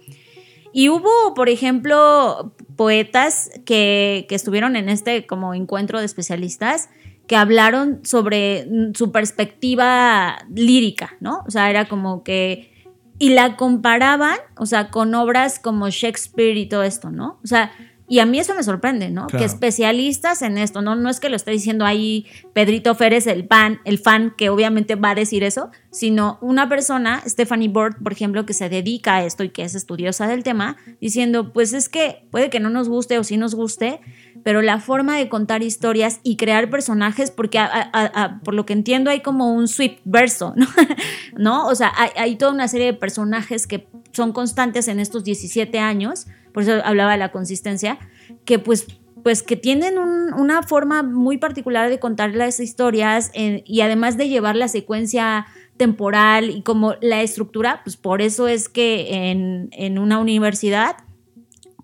Y 0.74 0.90
hubo, 0.90 1.08
por 1.34 1.48
ejemplo, 1.48 2.54
poetas 2.76 3.50
que, 3.64 4.26
que 4.28 4.34
estuvieron 4.34 4.76
en 4.76 4.90
este 4.90 5.24
como 5.24 5.54
encuentro 5.54 6.00
de 6.00 6.04
especialistas 6.04 6.90
que 7.26 7.36
hablaron 7.36 8.00
sobre 8.04 8.68
su 8.92 9.10
perspectiva 9.10 10.36
lírica, 10.54 11.16
¿no? 11.20 11.42
O 11.46 11.50
sea, 11.50 11.70
era 11.70 11.88
como 11.88 12.22
que... 12.24 12.73
Y 13.24 13.30
la 13.30 13.56
comparaban, 13.56 14.36
o 14.54 14.66
sea, 14.66 14.90
con 14.90 15.14
obras 15.14 15.58
como 15.58 15.88
Shakespeare 15.88 16.58
y 16.58 16.68
todo 16.68 16.82
esto, 16.82 17.08
¿no? 17.10 17.38
O 17.42 17.46
sea, 17.46 17.72
y 18.14 18.20
a 18.20 18.26
mí 18.26 18.38
eso 18.38 18.54
me 18.54 18.62
sorprende, 18.62 19.10
¿no? 19.10 19.26
Que 19.26 19.42
especialistas 19.42 20.42
en 20.42 20.56
esto, 20.56 20.82
¿no? 20.82 20.94
No 20.94 21.10
es 21.10 21.18
que 21.18 21.28
lo 21.28 21.34
esté 21.34 21.50
diciendo 21.50 21.84
ahí 21.84 22.26
Pedrito 22.52 22.94
Férez, 22.94 23.26
el 23.26 23.48
fan, 23.48 23.80
el 23.84 23.98
fan 23.98 24.32
que 24.38 24.50
obviamente 24.50 24.94
va 24.94 25.10
a 25.10 25.14
decir 25.16 25.42
eso, 25.42 25.72
sino 25.90 26.38
una 26.40 26.68
persona, 26.68 27.24
Stephanie 27.26 27.66
Bort, 27.66 27.98
por 28.00 28.12
ejemplo, 28.12 28.46
que 28.46 28.52
se 28.52 28.68
dedica 28.68 29.16
a 29.16 29.24
esto 29.24 29.42
y 29.42 29.48
que 29.48 29.64
es 29.64 29.74
estudiosa 29.74 30.28
del 30.28 30.44
tema, 30.44 30.76
diciendo, 31.00 31.52
pues 31.52 31.72
es 31.72 31.88
que 31.88 32.24
puede 32.30 32.50
que 32.50 32.60
no 32.60 32.70
nos 32.70 32.88
guste 32.88 33.18
o 33.18 33.24
sí 33.24 33.36
nos 33.36 33.56
guste, 33.56 33.98
pero 34.44 34.62
la 34.62 34.78
forma 34.78 35.16
de 35.16 35.28
contar 35.28 35.64
historias 35.64 36.20
y 36.22 36.36
crear 36.36 36.70
personajes, 36.70 37.32
porque 37.32 37.58
por 38.44 38.54
lo 38.54 38.64
que 38.64 38.74
entiendo 38.74 39.10
hay 39.10 39.22
como 39.22 39.52
un 39.52 39.66
sweep 39.66 39.98
verso, 40.04 40.52
¿no? 40.54 40.68
¿No? 41.36 41.66
O 41.66 41.74
sea, 41.74 41.92
hay, 41.96 42.10
hay 42.16 42.36
toda 42.36 42.52
una 42.52 42.68
serie 42.68 42.86
de 42.86 42.94
personajes 42.94 43.66
que 43.66 43.88
son 44.12 44.32
constantes 44.32 44.86
en 44.86 45.00
estos 45.00 45.24
17 45.24 45.80
años 45.80 46.28
por 46.54 46.62
eso 46.62 46.80
hablaba 46.84 47.12
de 47.12 47.18
la 47.18 47.32
consistencia, 47.32 47.98
que 48.46 48.58
pues 48.58 48.86
pues 49.24 49.42
que 49.42 49.56
tienen 49.56 49.98
una 49.98 50.62
forma 50.62 51.02
muy 51.02 51.38
particular 51.38 51.88
de 51.88 51.98
contar 51.98 52.34
las 52.34 52.60
historias 52.60 53.32
y 53.34 53.80
además 53.80 54.18
de 54.18 54.28
llevar 54.28 54.54
la 54.54 54.68
secuencia 54.68 55.46
temporal 55.78 56.50
y 56.50 56.60
como 56.60 56.94
la 57.00 57.22
estructura, 57.22 57.80
pues 57.84 57.96
por 57.96 58.20
eso 58.20 58.48
es 58.48 58.68
que 58.68 59.30
en, 59.30 59.70
en, 59.72 59.98
una 59.98 60.18
universidad 60.18 60.96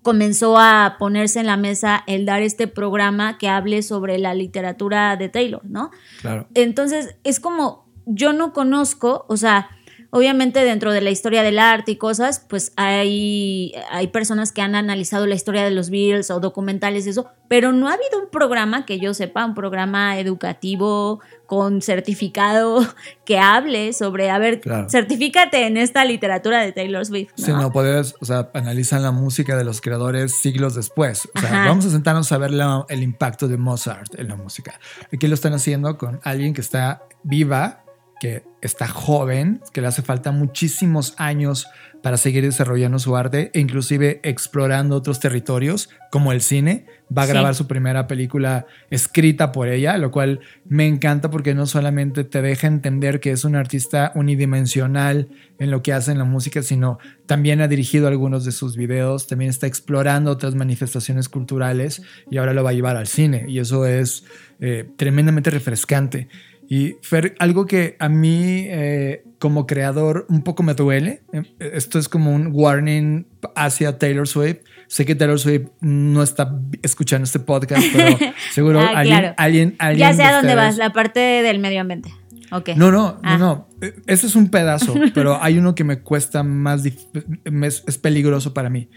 comenzó 0.03 0.59
a 0.59 0.97
ponerse 0.99 1.39
en 1.39 1.47
la 1.47 1.57
mesa 1.57 2.03
el 2.05 2.25
dar 2.25 2.43
este 2.43 2.67
programa 2.67 3.39
que 3.39 3.49
hable 3.49 3.81
sobre 3.81 4.19
la 4.19 4.35
literatura 4.35 5.17
de 5.17 5.27
Taylor, 5.27 5.61
¿no? 5.65 5.89
Claro. 6.21 6.47
Entonces, 6.53 7.15
es 7.23 7.39
como, 7.39 7.87
yo 8.05 8.33
no 8.33 8.53
conozco, 8.53 9.25
o 9.27 9.35
sea, 9.35 9.69
Obviamente 10.13 10.63
dentro 10.65 10.91
de 10.91 10.99
la 10.99 11.09
historia 11.09 11.41
del 11.41 11.57
arte 11.57 11.93
y 11.93 11.95
cosas, 11.95 12.45
pues 12.47 12.73
hay, 12.75 13.73
hay 13.89 14.07
personas 14.07 14.51
que 14.51 14.61
han 14.61 14.75
analizado 14.75 15.25
la 15.25 15.35
historia 15.35 15.63
de 15.63 15.71
los 15.71 15.89
Beatles 15.89 16.29
o 16.31 16.41
documentales 16.41 17.07
y 17.07 17.11
eso, 17.11 17.29
pero 17.47 17.71
no 17.71 17.87
ha 17.87 17.93
habido 17.93 18.19
un 18.21 18.29
programa 18.29 18.85
que 18.85 18.99
yo 18.99 19.13
sepa, 19.13 19.45
un 19.45 19.55
programa 19.55 20.19
educativo 20.19 21.21
con 21.45 21.81
certificado 21.81 22.85
que 23.25 23.39
hable 23.39 23.93
sobre, 23.93 24.29
a 24.29 24.37
ver, 24.37 24.61
certifícate 24.89 25.65
en 25.65 25.77
esta 25.77 26.03
literatura 26.03 26.61
de 26.61 26.73
Taylor 26.73 27.05
Swift. 27.05 27.31
¿no? 27.37 27.45
Sí, 27.45 27.51
no 27.53 27.71
puedes, 27.71 28.15
o 28.19 28.25
sea, 28.25 28.49
analizan 28.53 29.03
la 29.03 29.11
música 29.11 29.55
de 29.55 29.63
los 29.63 29.79
creadores 29.79 30.35
siglos 30.35 30.75
después. 30.75 31.29
O 31.33 31.39
sea, 31.39 31.67
vamos 31.67 31.85
a 31.85 31.89
sentarnos 31.89 32.29
a 32.33 32.37
ver 32.37 32.51
el 32.89 33.03
impacto 33.03 33.47
de 33.47 33.57
Mozart 33.57 34.19
en 34.19 34.27
la 34.27 34.35
música. 34.35 34.77
Aquí 35.13 35.27
lo 35.27 35.35
están 35.35 35.53
haciendo 35.53 35.97
con 35.97 36.19
alguien 36.23 36.53
que 36.53 36.61
está 36.61 37.03
viva 37.23 37.80
que 38.21 38.43
está 38.61 38.87
joven, 38.87 39.61
que 39.73 39.81
le 39.81 39.87
hace 39.87 40.03
falta 40.03 40.31
muchísimos 40.31 41.15
años 41.17 41.65
para 42.03 42.17
seguir 42.17 42.43
desarrollando 42.43 42.99
su 42.99 43.17
arte 43.17 43.49
e 43.55 43.59
inclusive 43.59 44.19
explorando 44.21 44.95
otros 44.95 45.19
territorios 45.19 45.89
como 46.11 46.31
el 46.31 46.41
cine. 46.41 46.85
Va 47.15 47.23
a 47.23 47.25
grabar 47.25 47.55
su 47.55 47.65
primera 47.65 48.05
película 48.05 48.67
escrita 48.91 49.51
por 49.51 49.69
ella, 49.69 49.97
lo 49.97 50.11
cual 50.11 50.39
me 50.65 50.85
encanta 50.85 51.31
porque 51.31 51.55
no 51.55 51.65
solamente 51.65 52.23
te 52.23 52.43
deja 52.43 52.67
entender 52.67 53.21
que 53.21 53.31
es 53.31 53.43
un 53.43 53.55
artista 53.55 54.11
unidimensional 54.13 55.27
en 55.57 55.71
lo 55.71 55.81
que 55.81 55.91
hace 55.91 56.11
en 56.11 56.19
la 56.19 56.23
música, 56.23 56.61
sino 56.61 56.99
también 57.25 57.59
ha 57.59 57.67
dirigido 57.67 58.07
algunos 58.07 58.45
de 58.45 58.51
sus 58.51 58.77
videos, 58.77 59.25
también 59.25 59.49
está 59.49 59.65
explorando 59.65 60.29
otras 60.29 60.53
manifestaciones 60.53 61.27
culturales 61.27 62.03
y 62.29 62.37
ahora 62.37 62.53
lo 62.53 62.63
va 62.63 62.69
a 62.69 62.73
llevar 62.73 62.97
al 62.97 63.07
cine 63.07 63.45
y 63.47 63.57
eso 63.57 63.87
es 63.87 64.25
eh, 64.59 64.87
tremendamente 64.95 65.49
refrescante. 65.49 66.27
Y 66.73 66.95
Fer, 67.01 67.35
algo 67.39 67.65
que 67.65 67.97
a 67.99 68.07
mí 68.07 68.63
eh, 68.69 69.25
como 69.39 69.67
creador 69.67 70.25
un 70.29 70.41
poco 70.41 70.63
me 70.63 70.73
duele, 70.73 71.21
eh, 71.33 71.43
esto 71.59 71.99
es 71.99 72.07
como 72.07 72.33
un 72.33 72.51
warning 72.53 73.27
hacia 73.57 73.99
Taylor 73.99 74.25
Swift. 74.25 74.59
Sé 74.87 75.05
que 75.05 75.13
Taylor 75.13 75.37
Swift 75.37 75.67
no 75.81 76.23
está 76.23 76.57
escuchando 76.81 77.25
este 77.25 77.39
podcast, 77.39 77.85
pero 77.91 78.17
seguro 78.53 78.79
ah, 78.79 78.93
alguien, 78.95 79.33
alguien, 79.35 79.75
alguien, 79.79 80.07
Ya 80.07 80.13
sé 80.13 80.23
a 80.23 80.33
dónde 80.33 80.55
vas, 80.55 80.77
la 80.77 80.93
parte 80.93 81.19
del 81.19 81.59
medio 81.59 81.81
ambiente. 81.81 82.13
Okay. 82.53 82.75
No, 82.77 82.89
no, 82.89 83.15
no, 83.15 83.19
ah. 83.21 83.37
no. 83.37 83.67
E, 83.81 83.93
ese 84.07 84.27
es 84.27 84.37
un 84.37 84.47
pedazo, 84.47 84.95
pero 85.13 85.43
hay 85.43 85.57
uno 85.57 85.75
que 85.75 85.83
me 85.83 85.99
cuesta 85.99 86.41
más, 86.43 86.85
es 86.85 87.97
peligroso 87.97 88.53
para 88.53 88.69
mí. 88.69 88.89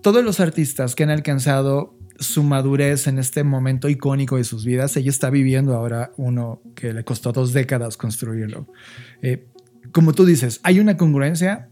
Todos 0.00 0.24
los 0.24 0.38
artistas 0.38 0.94
que 0.94 1.02
han 1.02 1.10
alcanzado 1.10 1.98
su 2.20 2.42
madurez 2.42 3.06
en 3.06 3.18
este 3.18 3.42
momento 3.42 3.88
icónico 3.88 4.36
de 4.36 4.44
sus 4.44 4.64
vidas. 4.64 4.96
Ella 4.96 5.10
está 5.10 5.30
viviendo 5.30 5.74
ahora 5.74 6.12
uno 6.16 6.60
que 6.74 6.92
le 6.92 7.02
costó 7.02 7.32
dos 7.32 7.52
décadas 7.52 7.96
construirlo. 7.96 8.68
Eh, 9.22 9.46
como 9.90 10.12
tú 10.12 10.24
dices, 10.24 10.60
hay 10.62 10.78
una 10.78 10.96
congruencia, 10.96 11.68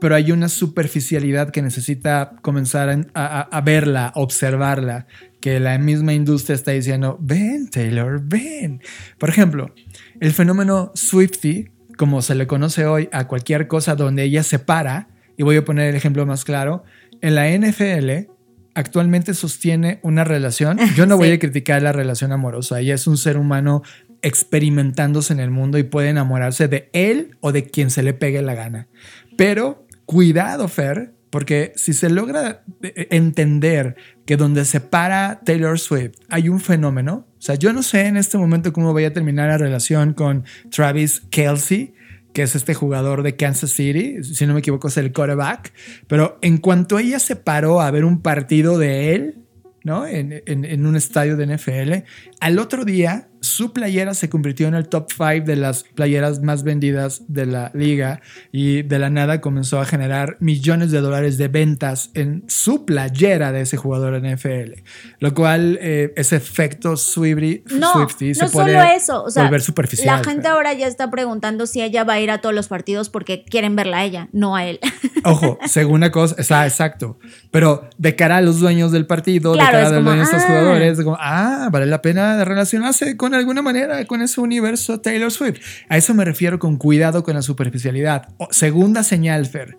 pero 0.00 0.16
hay 0.16 0.32
una 0.32 0.48
superficialidad 0.48 1.50
que 1.50 1.62
necesita 1.62 2.34
comenzar 2.42 3.06
a, 3.14 3.60
verla, 3.60 4.12
observarla, 4.16 5.06
que 5.40 5.60
la 5.60 5.78
misma 5.78 6.12
industria 6.12 6.56
está 6.56 6.72
diciendo, 6.72 7.16
ven 7.20 7.70
Taylor, 7.70 8.20
ven. 8.20 8.82
Por 9.16 9.28
ejemplo, 9.28 9.72
el 10.18 10.32
fenómeno 10.32 10.90
Swifty, 10.96 11.70
como 11.96 12.20
se 12.20 12.34
le 12.34 12.48
conoce 12.48 12.84
hoy 12.84 13.08
a 13.12 13.28
cualquier 13.28 13.68
cosa 13.68 13.94
donde 13.94 14.24
ella 14.24 14.42
se 14.42 14.58
para, 14.58 15.08
y 15.36 15.44
voy 15.44 15.56
a 15.56 15.64
poner 15.64 15.90
el 15.90 15.94
ejemplo 15.94 16.26
más 16.26 16.44
claro, 16.44 16.82
en 17.20 17.36
la 17.36 17.48
NFL 17.48 18.28
actualmente 18.74 19.34
sostiene 19.34 20.00
una 20.02 20.24
relación. 20.24 20.78
Yo 20.96 21.06
no 21.06 21.16
voy 21.18 21.30
a 21.30 21.38
criticar 21.38 21.82
la 21.82 21.92
relación 21.92 22.32
amorosa. 22.32 22.80
Ella 22.80 22.94
es 22.94 23.06
un 23.06 23.16
ser 23.16 23.36
humano 23.36 23.82
experimentándose 24.22 25.32
en 25.32 25.40
el 25.40 25.50
mundo 25.50 25.78
y 25.78 25.82
puede 25.82 26.08
enamorarse 26.08 26.68
de 26.68 26.88
él 26.92 27.36
o 27.40 27.52
de 27.52 27.64
quien 27.64 27.90
se 27.90 28.02
le 28.02 28.14
pegue 28.14 28.40
la 28.42 28.54
gana. 28.54 28.88
Pero 29.36 29.86
cuidado, 30.06 30.68
Fer, 30.68 31.14
porque 31.30 31.72
si 31.76 31.92
se 31.92 32.08
logra 32.10 32.62
eh, 32.82 33.08
entender 33.10 33.96
que 34.26 34.36
donde 34.36 34.64
se 34.64 34.80
para 34.80 35.40
Taylor 35.44 35.78
Swift 35.78 36.12
hay 36.28 36.48
un 36.48 36.60
fenómeno, 36.60 37.26
o 37.38 37.40
sea, 37.40 37.56
yo 37.56 37.72
no 37.72 37.82
sé 37.82 38.06
en 38.06 38.16
este 38.16 38.38
momento 38.38 38.72
cómo 38.72 38.92
voy 38.92 39.04
a 39.04 39.12
terminar 39.12 39.48
la 39.48 39.58
relación 39.58 40.12
con 40.12 40.44
Travis 40.70 41.22
Kelsey, 41.30 41.94
que 42.32 42.42
es 42.42 42.54
este 42.54 42.74
jugador 42.74 43.22
de 43.22 43.36
Kansas 43.36 43.70
City, 43.70 44.22
si 44.24 44.46
no 44.46 44.54
me 44.54 44.60
equivoco 44.60 44.88
es 44.88 44.96
el 44.96 45.12
quarterback, 45.12 45.72
pero 46.06 46.38
en 46.42 46.58
cuanto 46.58 46.98
ella 46.98 47.18
se 47.18 47.36
paró 47.36 47.80
a 47.80 47.90
ver 47.90 48.04
un 48.04 48.22
partido 48.22 48.78
de 48.78 49.14
él, 49.14 49.38
¿no? 49.84 50.06
En, 50.06 50.42
en, 50.46 50.86
un 50.86 50.96
estadio 50.96 51.36
de 51.36 51.56
NFL. 51.56 52.04
Al 52.40 52.58
otro 52.58 52.84
día, 52.84 53.28
su 53.42 53.72
playera 53.72 54.14
se 54.14 54.30
convirtió 54.30 54.68
en 54.68 54.74
el 54.74 54.88
top 54.88 55.10
5 55.10 55.44
de 55.44 55.56
las 55.56 55.82
playeras 55.82 56.40
más 56.40 56.62
vendidas 56.62 57.24
de 57.26 57.44
la 57.44 57.72
liga 57.74 58.20
y 58.52 58.82
de 58.82 58.98
la 59.00 59.10
nada 59.10 59.40
comenzó 59.40 59.80
a 59.80 59.84
generar 59.84 60.36
millones 60.38 60.92
de 60.92 61.00
dólares 61.00 61.38
de 61.38 61.48
ventas 61.48 62.10
en 62.14 62.44
su 62.46 62.84
playera 62.86 63.50
de 63.50 63.62
ese 63.62 63.76
jugador 63.76 64.14
en 64.14 64.36
NFL. 64.36 64.82
Lo 65.18 65.34
cual, 65.34 65.78
eh, 65.82 66.12
ese 66.16 66.36
efecto 66.36 66.96
Swifty, 66.96 67.64
no, 67.74 67.92
Swifty 67.92 68.34
se 68.34 68.48
puede 68.48 68.74
solo 68.74 68.94
eso, 68.94 69.24
o 69.24 69.30
sea, 69.30 69.42
volver 69.42 69.60
superficial. 69.60 70.18
La 70.18 70.24
gente 70.24 70.46
ahora 70.46 70.72
ya 70.72 70.86
está 70.86 71.10
preguntando 71.10 71.66
si 71.66 71.82
ella 71.82 72.04
va 72.04 72.14
a 72.14 72.20
ir 72.20 72.30
a 72.30 72.40
todos 72.40 72.54
los 72.54 72.68
partidos 72.68 73.10
porque 73.10 73.44
quieren 73.44 73.74
verla 73.74 73.98
a 73.98 74.04
ella, 74.04 74.28
no 74.32 74.54
a 74.54 74.66
él. 74.66 74.78
Ojo, 75.24 75.58
segunda 75.66 76.12
cosa, 76.12 76.36
está 76.38 76.64
exacto. 76.64 77.18
Pero 77.50 77.88
de 77.98 78.14
cara 78.14 78.36
a 78.36 78.40
los 78.40 78.60
dueños 78.60 78.92
del 78.92 79.06
partido, 79.06 79.52
de 79.52 79.58
cara 79.58 79.88
a 79.88 79.90
los 79.90 80.04
dueños 80.04 80.30
de 80.30 80.36
estos 80.36 80.42
ah". 80.42 80.46
jugadores, 80.46 81.02
como, 81.02 81.16
ah, 81.20 81.68
vale 81.72 81.86
la 81.86 82.02
pena 82.02 82.44
relacionarse 82.44 83.16
con 83.16 83.31
de 83.36 83.40
alguna 83.40 83.62
manera 83.62 84.04
con 84.06 84.22
ese 84.22 84.40
universo 84.40 85.00
Taylor 85.00 85.30
Swift. 85.30 85.60
A 85.88 85.96
eso 85.96 86.14
me 86.14 86.24
refiero 86.24 86.58
con 86.58 86.76
cuidado 86.76 87.22
con 87.22 87.34
la 87.34 87.42
superficialidad. 87.42 88.28
segunda 88.50 89.02
señal, 89.02 89.46
Fer. 89.46 89.76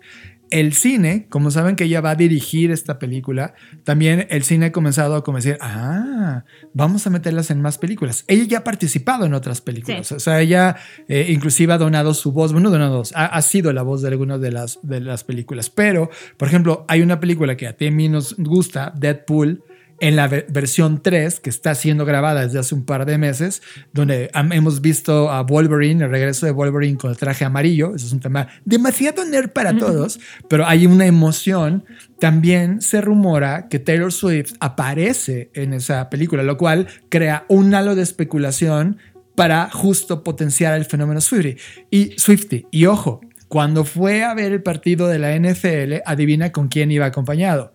El 0.50 0.72
cine, 0.74 1.26
como 1.30 1.50
saben 1.50 1.74
que 1.74 1.84
ella 1.84 2.00
va 2.00 2.10
a 2.10 2.14
dirigir 2.14 2.70
esta 2.70 2.98
película, 2.98 3.54
también 3.82 4.26
el 4.30 4.44
cine 4.44 4.66
ha 4.66 4.72
comenzado 4.72 5.16
a 5.16 5.32
decir, 5.32 5.58
ah, 5.60 6.44
vamos 6.72 7.06
a 7.06 7.10
meterlas 7.10 7.50
en 7.50 7.60
más 7.60 7.78
películas. 7.78 8.24
Ella 8.28 8.44
ya 8.44 8.58
ha 8.58 8.64
participado 8.64 9.24
en 9.24 9.34
otras 9.34 9.60
películas, 9.60 10.12
o 10.12 10.20
sea, 10.20 10.40
ella 10.40 10.76
eh, 11.08 11.26
inclusive 11.30 11.72
ha 11.72 11.78
donado 11.78 12.14
su 12.14 12.30
voz, 12.30 12.52
bueno, 12.52 12.70
donado, 12.70 13.02
ha, 13.14 13.24
ha 13.24 13.42
sido 13.42 13.72
la 13.72 13.82
voz 13.82 14.02
de 14.02 14.08
algunas 14.08 14.40
de 14.40 14.52
las, 14.52 14.78
de 14.82 15.00
las 15.00 15.24
películas, 15.24 15.70
pero, 15.70 16.10
por 16.36 16.46
ejemplo, 16.46 16.84
hay 16.88 17.00
una 17.00 17.18
película 17.18 17.56
que 17.56 17.66
a 17.66 17.72
ti 17.72 17.88
a 17.88 17.90
mí 17.90 18.08
nos 18.08 18.36
gusta, 18.36 18.92
Deadpool, 18.96 19.64
en 20.04 20.16
la 20.16 20.28
versión 20.28 21.00
3, 21.02 21.40
que 21.40 21.48
está 21.48 21.74
siendo 21.74 22.04
grabada 22.04 22.44
desde 22.44 22.58
hace 22.58 22.74
un 22.74 22.84
par 22.84 23.06
de 23.06 23.16
meses, 23.16 23.62
donde 23.94 24.30
hemos 24.52 24.82
visto 24.82 25.30
a 25.30 25.40
Wolverine, 25.44 26.04
el 26.04 26.10
regreso 26.10 26.44
de 26.44 26.52
Wolverine 26.52 26.98
con 26.98 27.10
el 27.10 27.16
traje 27.16 27.46
amarillo. 27.46 27.94
Eso 27.94 28.08
es 28.08 28.12
un 28.12 28.20
tema 28.20 28.48
demasiado 28.66 29.24
nerd 29.24 29.48
para 29.48 29.74
todos, 29.78 30.20
pero 30.46 30.66
hay 30.66 30.84
una 30.84 31.06
emoción. 31.06 31.86
También 32.18 32.82
se 32.82 33.00
rumora 33.00 33.70
que 33.70 33.78
Taylor 33.78 34.12
Swift 34.12 34.52
aparece 34.60 35.50
en 35.54 35.72
esa 35.72 36.10
película, 36.10 36.42
lo 36.42 36.58
cual 36.58 36.86
crea 37.08 37.46
un 37.48 37.74
halo 37.74 37.94
de 37.94 38.02
especulación 38.02 38.98
para 39.34 39.70
justo 39.70 40.22
potenciar 40.22 40.74
el 40.74 40.84
fenómeno 40.84 41.22
Swifty. 41.22 41.56
Y 41.90 42.12
Swifty, 42.18 42.66
y 42.70 42.84
ojo, 42.84 43.22
cuando 43.48 43.86
fue 43.86 44.22
a 44.22 44.34
ver 44.34 44.52
el 44.52 44.62
partido 44.62 45.08
de 45.08 45.18
la 45.18 45.34
NFL, 45.34 46.02
adivina 46.04 46.52
con 46.52 46.68
quién 46.68 46.90
iba 46.90 47.06
acompañado. 47.06 47.72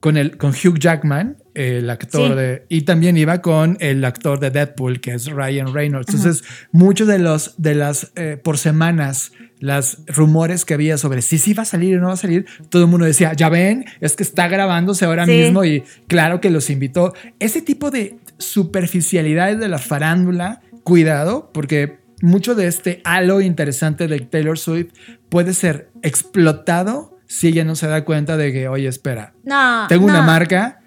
Con, 0.00 0.16
el, 0.16 0.38
con 0.38 0.50
Hugh 0.50 0.78
Jackman, 0.78 1.36
el 1.54 1.90
actor 1.90 2.34
de... 2.34 2.64
Y 2.70 2.82
también 2.82 3.18
iba 3.18 3.42
con 3.42 3.76
el 3.80 4.04
actor 4.04 4.40
de 4.40 4.50
Deadpool, 4.50 5.00
que 5.00 5.12
es 5.12 5.26
Ryan 5.26 5.74
Reynolds. 5.74 6.08
Entonces, 6.08 6.42
muchos 6.72 7.06
de 7.06 7.18
los 7.18 7.54
de 7.58 7.74
las 7.74 8.10
eh, 8.16 8.38
por 8.42 8.56
semanas, 8.56 9.32
las 9.58 9.98
rumores 10.06 10.64
que 10.64 10.72
había 10.74 10.96
sobre 10.96 11.20
si 11.20 11.36
sí 11.36 11.52
va 11.52 11.64
a 11.64 11.66
salir 11.66 11.98
o 11.98 12.00
no 12.00 12.08
va 12.08 12.14
a 12.14 12.16
salir, 12.16 12.46
todo 12.70 12.84
el 12.84 12.88
mundo 12.88 13.04
decía, 13.04 13.34
ya 13.34 13.50
ven, 13.50 13.84
es 14.00 14.16
que 14.16 14.22
está 14.22 14.48
grabándose 14.48 15.04
ahora 15.04 15.26
mismo 15.26 15.64
y 15.64 15.84
claro 16.08 16.40
que 16.40 16.48
los 16.48 16.70
invitó. 16.70 17.12
Ese 17.38 17.60
tipo 17.60 17.90
de 17.90 18.16
superficialidades 18.38 19.60
de 19.60 19.68
la 19.68 19.78
farándula, 19.78 20.62
cuidado, 20.82 21.50
porque 21.52 21.98
mucho 22.22 22.54
de 22.54 22.66
este 22.66 23.00
halo 23.04 23.40
interesante 23.40 24.08
de 24.08 24.20
Taylor 24.20 24.58
Swift 24.58 24.92
puede 25.28 25.54
ser 25.54 25.90
explotado 26.02 27.18
si 27.30 27.46
ella 27.46 27.62
no 27.62 27.76
se 27.76 27.86
da 27.86 28.04
cuenta 28.04 28.36
de 28.36 28.52
que, 28.52 28.66
oye, 28.66 28.88
espera, 28.88 29.34
no, 29.44 29.86
tengo 29.88 30.04
una 30.04 30.20
marca 30.20 30.80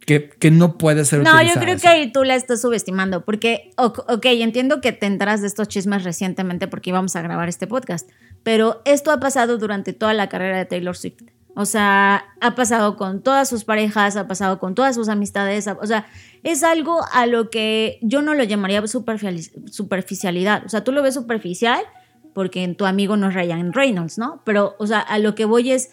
que, 0.00 0.30
que, 0.30 0.50
no 0.50 0.78
puede 0.78 1.04
ser 1.04 1.22
No, 1.22 1.42
yo 1.42 1.52
creo 1.60 1.76
que 1.76 1.88
ahí 1.88 2.10
tú 2.10 2.24
la 2.24 2.36
estás 2.36 2.62
subestimando, 2.62 3.22
porque, 3.26 3.70
ok, 3.76 4.24
entiendo 4.24 4.80
que 4.80 4.92
te 4.92 5.04
enteras 5.04 5.42
de 5.42 5.46
estos 5.46 5.68
chismes 5.68 6.02
recientemente 6.02 6.68
porque 6.68 6.88
íbamos 6.88 7.16
a 7.16 7.22
grabar 7.22 7.50
este 7.50 7.66
podcast, 7.66 8.08
pero 8.42 8.80
esto 8.86 9.10
ha 9.10 9.20
pasado 9.20 9.58
durante 9.58 9.92
toda 9.92 10.14
la 10.14 10.30
carrera 10.30 10.56
de 10.56 10.64
Taylor 10.64 10.96
Swift. 10.96 11.20
O 11.54 11.66
sea, 11.66 12.24
ha 12.40 12.54
pasado 12.54 12.96
con 12.96 13.22
todas 13.22 13.50
sus 13.50 13.64
parejas, 13.64 14.16
ha 14.16 14.26
pasado 14.26 14.58
con 14.58 14.74
todas 14.74 14.94
sus 14.94 15.10
amistades, 15.10 15.66
o 15.68 15.86
sea, 15.86 16.06
es 16.44 16.62
algo 16.62 17.04
a 17.12 17.26
lo 17.26 17.50
que 17.50 17.98
yo 18.00 18.22
no 18.22 18.32
lo 18.32 18.44
llamaría 18.44 18.82
superficialidad. 18.86 20.64
O 20.64 20.70
sea, 20.70 20.82
tú 20.82 20.92
lo 20.92 21.02
ves 21.02 21.12
superficial 21.12 21.84
porque 22.34 22.62
en 22.62 22.76
tu 22.76 22.86
amigo 22.86 23.16
no 23.16 23.28
es 23.28 23.34
Ryan 23.34 23.72
Reynolds, 23.72 24.18
¿no? 24.18 24.40
Pero, 24.44 24.74
o 24.78 24.86
sea, 24.86 25.00
a 25.00 25.18
lo 25.18 25.34
que 25.34 25.44
voy 25.44 25.72
es, 25.72 25.90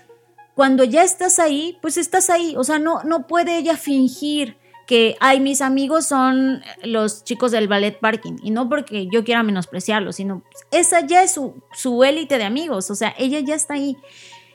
cuando 0.55 0.83
ya 0.83 1.03
estás 1.03 1.39
ahí, 1.39 1.77
pues 1.81 1.97
estás 1.97 2.29
ahí. 2.29 2.55
O 2.57 2.63
sea, 2.63 2.79
no, 2.79 3.03
no 3.03 3.27
puede 3.27 3.57
ella 3.57 3.77
fingir 3.77 4.57
que, 4.87 5.15
ay, 5.19 5.39
mis 5.39 5.61
amigos 5.61 6.05
son 6.05 6.61
los 6.83 7.23
chicos 7.23 7.51
del 7.51 7.67
ballet 7.67 7.99
parking. 7.99 8.37
Y 8.41 8.51
no 8.51 8.69
porque 8.69 9.07
yo 9.11 9.23
quiera 9.23 9.43
menospreciarlos, 9.43 10.15
sino 10.15 10.43
esa 10.71 11.05
ya 11.05 11.23
es 11.23 11.31
su, 11.31 11.61
su 11.73 12.03
élite 12.03 12.37
de 12.37 12.45
amigos. 12.45 12.89
O 12.89 12.95
sea, 12.95 13.13
ella 13.17 13.39
ya 13.39 13.55
está 13.55 13.75
ahí 13.75 13.97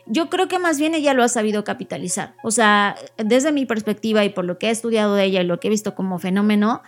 yo 0.06 0.28
creo 0.28 0.48
que 0.48 0.58
más 0.58 0.78
bien 0.78 0.94
ella 0.94 1.14
lo 1.14 1.22
ha 1.22 1.28
sabido 1.28 1.64
capitalizar. 1.64 2.34
O 2.42 2.50
sea, 2.50 2.96
desde 3.16 3.52
mi 3.52 3.66
perspectiva 3.66 4.24
y 4.24 4.30
por 4.30 4.44
lo 4.44 4.58
que 4.58 4.68
he 4.68 4.70
estudiado 4.70 5.14
de 5.14 5.24
ella 5.24 5.42
y 5.42 5.46
lo 5.46 5.60
que 5.60 5.68
he 5.68 5.70
visto 5.70 5.94
como 5.94 6.18
fenómeno, 6.18 6.82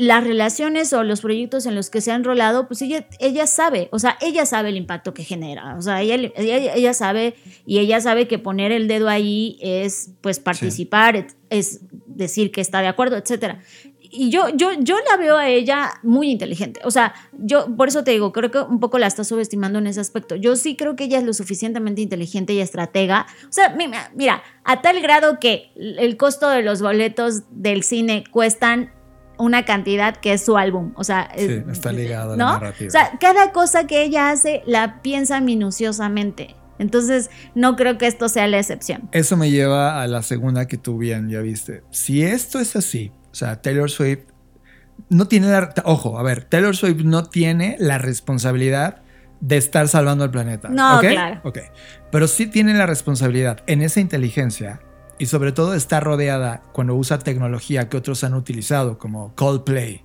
las 0.00 0.24
relaciones 0.24 0.94
o 0.94 1.04
los 1.04 1.20
proyectos 1.20 1.66
en 1.66 1.74
los 1.74 1.90
que 1.90 2.00
se 2.00 2.10
ha 2.10 2.14
enrolado, 2.14 2.66
pues 2.66 2.80
ella, 2.80 3.06
ella 3.18 3.46
sabe, 3.46 3.90
o 3.92 3.98
sea, 3.98 4.16
ella 4.22 4.46
sabe 4.46 4.70
el 4.70 4.78
impacto 4.78 5.12
que 5.12 5.24
genera, 5.24 5.76
o 5.76 5.82
sea, 5.82 6.00
ella, 6.00 6.32
ella, 6.36 6.94
sabe 6.94 7.34
y 7.66 7.80
ella 7.80 8.00
sabe 8.00 8.26
que 8.26 8.38
poner 8.38 8.72
el 8.72 8.88
dedo 8.88 9.10
ahí 9.10 9.58
es 9.60 10.12
pues 10.22 10.38
participar, 10.38 11.26
es 11.50 11.80
decir 12.06 12.50
que 12.50 12.62
está 12.62 12.80
de 12.80 12.86
acuerdo, 12.86 13.18
etcétera 13.18 13.60
y 14.12 14.30
yo, 14.30 14.48
yo, 14.48 14.72
yo 14.80 14.96
la 15.08 15.16
veo 15.16 15.36
a 15.36 15.48
ella 15.48 15.92
muy 16.02 16.30
inteligente. 16.30 16.80
O 16.84 16.90
sea, 16.90 17.14
yo 17.32 17.76
por 17.76 17.88
eso 17.88 18.02
te 18.02 18.10
digo, 18.10 18.32
creo 18.32 18.50
que 18.50 18.58
un 18.58 18.80
poco 18.80 18.98
la 18.98 19.06
está 19.06 19.22
subestimando 19.22 19.78
en 19.78 19.86
ese 19.86 20.00
aspecto. 20.00 20.34
Yo 20.34 20.56
sí 20.56 20.76
creo 20.76 20.96
que 20.96 21.04
ella 21.04 21.18
es 21.18 21.24
lo 21.24 21.32
suficientemente 21.32 22.00
inteligente 22.00 22.52
y 22.52 22.60
estratega. 22.60 23.26
O 23.48 23.52
sea, 23.52 23.76
mira, 23.76 24.42
a 24.64 24.82
tal 24.82 25.00
grado 25.00 25.38
que 25.38 25.70
el 25.76 26.16
costo 26.16 26.48
de 26.48 26.62
los 26.62 26.82
boletos 26.82 27.42
del 27.50 27.84
cine 27.84 28.24
cuestan 28.32 28.92
una 29.40 29.64
cantidad 29.64 30.16
que 30.16 30.32
es 30.32 30.44
su 30.44 30.56
álbum. 30.56 30.92
O 30.96 31.04
sea, 31.04 31.30
sí, 31.36 31.62
está 31.70 31.92
ligado 31.92 32.34
a 32.34 32.36
la 32.36 32.44
narrativa. 32.52 32.88
O 32.88 32.90
sea, 32.90 33.18
cada 33.18 33.52
cosa 33.52 33.86
que 33.86 34.02
ella 34.02 34.30
hace 34.30 34.62
la 34.66 35.02
piensa 35.02 35.40
minuciosamente. 35.40 36.56
Entonces, 36.78 37.30
no 37.54 37.76
creo 37.76 37.98
que 37.98 38.06
esto 38.06 38.28
sea 38.28 38.46
la 38.46 38.58
excepción. 38.58 39.10
Eso 39.12 39.36
me 39.36 39.50
lleva 39.50 40.00
a 40.00 40.06
la 40.06 40.22
segunda 40.22 40.66
que 40.66 40.78
tú 40.78 40.96
bien 40.96 41.28
ya 41.28 41.40
viste. 41.40 41.82
Si 41.90 42.22
esto 42.22 42.58
es 42.58 42.74
así, 42.74 43.12
o 43.30 43.34
sea, 43.34 43.60
Taylor 43.60 43.90
Swift 43.90 44.24
no 45.10 45.28
tiene 45.28 45.48
la... 45.48 45.74
Ojo, 45.84 46.18
a 46.18 46.22
ver, 46.22 46.44
Taylor 46.44 46.74
Swift 46.74 47.02
no 47.04 47.24
tiene 47.24 47.76
la 47.78 47.98
responsabilidad 47.98 49.02
de 49.40 49.56
estar 49.56 49.88
salvando 49.88 50.24
al 50.24 50.30
planeta. 50.30 50.68
No, 50.68 51.00
claro. 51.00 51.40
Ok. 51.44 51.58
Pero 52.10 52.26
sí 52.26 52.46
tiene 52.46 52.74
la 52.74 52.86
responsabilidad 52.86 53.62
en 53.66 53.82
esa 53.82 54.00
inteligencia 54.00 54.80
y 55.20 55.26
sobre 55.26 55.52
todo 55.52 55.74
está 55.74 56.00
rodeada 56.00 56.62
cuando 56.72 56.96
usa 56.96 57.18
tecnología 57.18 57.90
que 57.90 57.98
otros 57.98 58.24
han 58.24 58.32
utilizado, 58.32 58.98
como 58.98 59.34
Coldplay, 59.34 60.02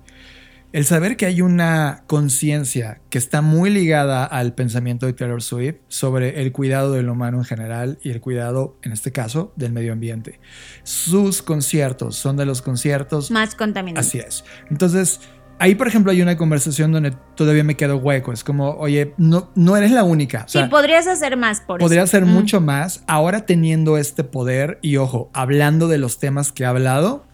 el 0.72 0.84
saber 0.84 1.16
que 1.16 1.24
hay 1.24 1.40
una 1.40 2.04
conciencia 2.06 3.00
que 3.08 3.16
está 3.16 3.40
muy 3.40 3.70
ligada 3.70 4.26
al 4.26 4.52
pensamiento 4.52 5.06
de 5.06 5.14
Taylor 5.14 5.42
Swift 5.42 5.76
sobre 5.88 6.42
el 6.42 6.52
cuidado 6.52 6.92
del 6.92 7.08
humano 7.08 7.38
en 7.38 7.44
general 7.44 7.98
y 8.02 8.10
el 8.10 8.20
cuidado, 8.20 8.76
en 8.82 8.92
este 8.92 9.10
caso, 9.10 9.54
del 9.56 9.72
medio 9.72 9.94
ambiente. 9.94 10.38
Sus 10.82 11.40
conciertos 11.40 12.16
son 12.16 12.36
de 12.36 12.44
los 12.44 12.60
conciertos 12.60 13.30
más 13.30 13.54
contaminados. 13.54 14.06
Así 14.06 14.18
es. 14.18 14.44
Entonces, 14.68 15.20
Ahí, 15.58 15.74
por 15.74 15.88
ejemplo, 15.88 16.12
hay 16.12 16.20
una 16.20 16.36
conversación 16.36 16.92
donde 16.92 17.12
todavía 17.34 17.64
me 17.64 17.76
quedo 17.76 17.96
hueco. 17.96 18.32
Es 18.32 18.44
como, 18.44 18.72
oye, 18.72 19.14
no, 19.16 19.50
no 19.54 19.76
eres 19.76 19.90
la 19.90 20.04
única. 20.04 20.44
sí, 20.48 20.58
podrías 20.70 21.06
hacer 21.06 21.36
más 21.36 21.60
por 21.60 21.80
Podría 21.80 22.02
hacer 22.02 22.26
mucho 22.26 22.60
más. 22.60 23.02
Ahora 23.06 23.46
teniendo 23.46 23.96
este 23.96 24.22
poder 24.22 24.78
y, 24.82 24.98
ojo, 24.98 25.30
hablando 25.32 25.88
de 25.88 25.98
los 25.98 26.18
temas 26.18 26.52
que 26.52 26.66
ha 26.66 26.70
hablado, 26.70 27.24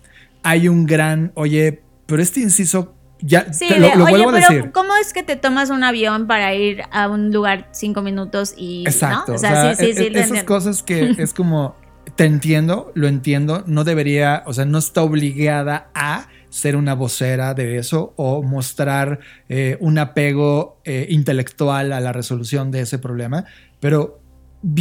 hay 0.45 0.69
un 0.69 0.87
gran, 0.87 1.33
oye, 1.35 1.83
pero 2.07 2.23
este 2.23 2.41
inciso 2.41 2.95
ya 3.23 3.53
sí, 3.53 3.69
lo, 3.69 4.07
vuelvo 4.07 4.31
a 4.31 4.33
decir. 4.33 4.73
¿Cómo 4.73 4.97
es 4.97 5.13
que 5.13 5.23
te 5.23 5.37
tomas 5.37 5.71
un 5.71 5.85
avión 5.85 6.27
para 6.27 6.55
ir 6.55 6.83
a 6.91 7.09
un 7.09 7.33
lugar 7.33 7.69
cinco 7.73 8.03
minutos 8.03 8.55
y. 8.57 8.85
Exacto. 8.87 9.35
O 9.35 9.39
sea, 9.39 9.75
sí, 9.75 9.85
sí, 9.85 9.91
e, 9.91 9.95
sí, 9.95 10.11
esas 10.13 10.45
cosas 10.45 10.83
que 10.83 11.11
es 11.19 11.33
como. 11.33 11.77
Te 12.17 12.25
entiendo, 12.25 12.91
lo 12.95 13.07
entiendo. 13.07 13.63
No 13.67 13.85
debería, 13.85 14.43
o 14.47 14.53
sea, 14.53 14.65
no 14.65 14.79
está 14.79 15.03
obligada 15.03 15.89
a 15.95 16.27
ser 16.53 16.77
una 16.77 16.95
vocera 16.95 17.55
de 17.55 17.79
eso 17.79 18.13
o 18.17 18.43
mostrar 18.43 19.21
eh, 19.49 19.79
un 19.81 19.97
apego 19.97 20.81
eh, 20.85 21.07
intelectual 21.09 21.95
a 21.95 22.01
la 22.01 22.13
resolución 22.13 22.71
de 22.71 22.83
ese 22.83 22.99
problema. 22.99 23.47
Pero 23.81 24.21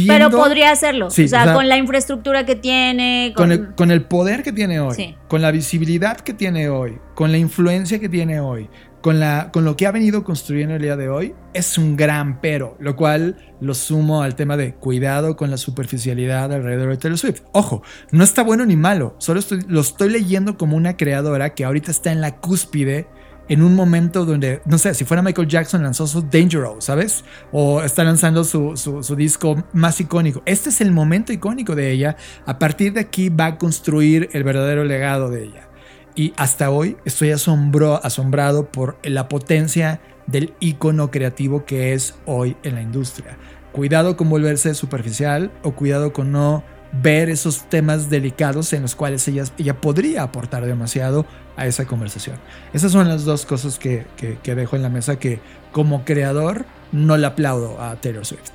pero 0.06 0.30
podría 0.30 0.70
hacerlo. 0.70 1.06
o, 1.06 1.10
sea, 1.10 1.54
con 1.54 1.68
la 1.68 1.76
infraestructura 1.76 2.46
que 2.46 2.54
tiene. 2.54 3.32
Con, 3.34 3.50
el, 3.90 4.04
poder 4.04 4.42
que 4.42 4.52
tiene 4.52 4.78
hoy. 4.78 5.16
Con 5.26 5.42
la 5.42 5.50
visibilidad 5.50 6.20
que 6.20 6.34
tiene 6.34 6.68
hoy. 6.68 6.98
Con 7.14 7.32
la 7.32 7.38
influencia 7.38 7.98
que 7.98 8.08
tiene 8.08 8.38
hoy. 8.38 8.68
Con, 9.02 9.20
lo 9.20 9.76
que 9.76 9.86
ha 9.86 9.90
venido 9.90 10.24
construyendo 10.24 10.76
el 10.76 10.82
día 10.82 10.96
de 10.96 11.08
hoy. 11.08 11.34
Es 11.52 11.76
un 11.76 11.96
gran 11.96 12.40
pero. 12.40 12.76
Lo 12.78 12.96
cual 12.96 13.36
lo 13.60 13.74
sumo 13.74 14.22
al 14.22 14.36
tema 14.36 14.56
de 14.56 14.74
cuidado 14.74 15.36
con 15.36 15.50
la 15.50 15.56
superficialidad 15.56 16.52
alrededor 16.52 16.90
de 16.90 16.96
Taylor 16.96 17.18
Swift. 17.18 17.42
Ojo, 17.52 17.82
no 18.10 18.24
está 18.24 18.42
bueno 18.42 18.64
ni 18.64 18.76
malo. 18.76 19.14
Solo 19.18 19.40
lo 19.68 19.80
estoy 19.80 20.08
leyendo 20.08 20.56
como 20.56 20.76
una 20.76 20.96
creadora 20.96 21.54
que 21.54 21.64
ahorita 21.64 21.90
está 21.90 22.12
en 22.12 22.20
la 22.20 22.36
cúspide 22.36 23.06
en 23.48 23.62
un 23.62 23.74
momento 23.74 24.24
donde, 24.24 24.62
no 24.64 24.78
sé, 24.78 24.94
si 24.94 25.04
fuera 25.04 25.22
Michael 25.22 25.48
Jackson 25.48 25.82
lanzó 25.82 26.06
su 26.06 26.22
Dangerous, 26.22 26.84
¿sabes? 26.84 27.24
O 27.50 27.82
está 27.82 28.04
lanzando 28.04 28.44
su, 28.44 29.14
disco 29.16 29.62
más 29.72 30.00
icónico. 30.00 30.42
Este 30.46 30.70
es 30.70 30.80
el 30.80 30.92
momento 30.92 31.32
icónico 31.32 31.74
de 31.74 31.90
ella. 31.90 32.16
A 32.46 32.58
partir 32.58 32.92
de 32.92 33.00
aquí 33.00 33.28
va 33.28 33.46
a 33.46 33.58
construir 33.58 34.28
el 34.32 34.44
verdadero 34.44 34.84
legado 34.84 35.28
de 35.28 35.44
ella. 35.44 35.68
Y 36.14 36.34
hasta 36.36 36.70
hoy 36.70 36.96
estoy 37.04 37.30
asombro, 37.30 38.00
asombrado 38.04 38.70
por 38.70 38.98
la 39.02 39.28
potencia 39.28 40.00
del 40.26 40.52
icono 40.60 41.10
creativo 41.10 41.64
que 41.64 41.94
es 41.94 42.14
hoy 42.26 42.56
en 42.62 42.74
la 42.74 42.82
industria. 42.82 43.38
Cuidado 43.72 44.16
con 44.16 44.28
volverse 44.28 44.74
superficial 44.74 45.50
o 45.62 45.72
cuidado 45.72 46.12
con 46.12 46.32
no 46.32 46.62
ver 46.92 47.30
esos 47.30 47.68
temas 47.70 48.10
delicados 48.10 48.72
en 48.74 48.82
los 48.82 48.94
cuales 48.94 49.26
ella, 49.26 49.44
ella 49.56 49.80
podría 49.80 50.22
aportar 50.22 50.66
demasiado 50.66 51.24
a 51.56 51.66
esa 51.66 51.86
conversación. 51.86 52.36
Esas 52.72 52.92
son 52.92 53.08
las 53.08 53.24
dos 53.24 53.46
cosas 53.46 53.78
que, 53.78 54.06
que, 54.16 54.54
dejo 54.54 54.76
en 54.76 54.82
la 54.82 54.90
mesa 54.90 55.18
que 55.18 55.40
como 55.72 56.04
creador 56.04 56.66
no 56.92 57.16
le 57.16 57.26
aplaudo 57.26 57.80
a 57.80 57.96
Taylor 57.96 58.26
Swift. 58.26 58.50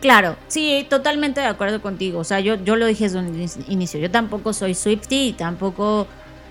Claro, 0.00 0.36
sí, 0.48 0.86
totalmente 0.88 1.40
de 1.40 1.46
acuerdo 1.46 1.80
contigo. 1.82 2.20
O 2.20 2.24
sea, 2.24 2.40
yo, 2.40 2.56
yo 2.64 2.74
lo 2.74 2.86
dije 2.86 3.04
desde 3.04 3.18
un 3.18 3.48
inicio. 3.68 4.00
Yo 4.00 4.10
tampoco 4.10 4.52
soy 4.52 4.74
Swifty 4.74 5.28
y 5.28 5.32
tampoco. 5.34 6.06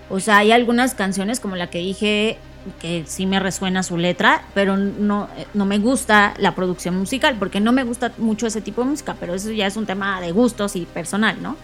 O 0.09 0.19
sea, 0.19 0.37
hay 0.37 0.51
algunas 0.51 0.95
canciones 0.95 1.39
como 1.39 1.55
la 1.55 1.69
que 1.69 1.79
dije 1.79 2.37
que 2.81 3.03
sí 3.07 3.25
me 3.25 3.39
resuena 3.39 3.83
su 3.83 3.97
letra, 3.97 4.43
pero 4.53 4.77
no, 4.77 5.29
no 5.53 5.65
me 5.65 5.79
gusta 5.79 6.33
la 6.37 6.55
producción 6.55 6.97
musical, 6.97 7.35
porque 7.39 7.59
no 7.59 7.71
me 7.71 7.83
gusta 7.83 8.11
mucho 8.17 8.47
ese 8.47 8.61
tipo 8.61 8.83
de 8.83 8.89
música, 8.89 9.15
pero 9.19 9.33
eso 9.33 9.51
ya 9.51 9.67
es 9.67 9.77
un 9.77 9.85
tema 9.85 10.19
de 10.21 10.31
gustos 10.31 10.75
y 10.75 10.85
personal, 10.85 11.41
¿no? 11.41 11.55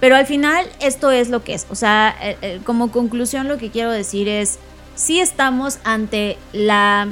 Pero 0.00 0.16
al 0.16 0.26
final 0.26 0.66
esto 0.80 1.10
es 1.10 1.30
lo 1.30 1.42
que 1.42 1.54
es. 1.54 1.66
O 1.70 1.74
sea, 1.74 2.14
eh, 2.20 2.36
eh, 2.42 2.60
como 2.64 2.92
conclusión 2.92 3.48
lo 3.48 3.56
que 3.56 3.70
quiero 3.70 3.90
decir 3.90 4.28
es, 4.28 4.58
si 4.94 5.20
estamos 5.20 5.78
ante 5.84 6.36
la 6.52 7.08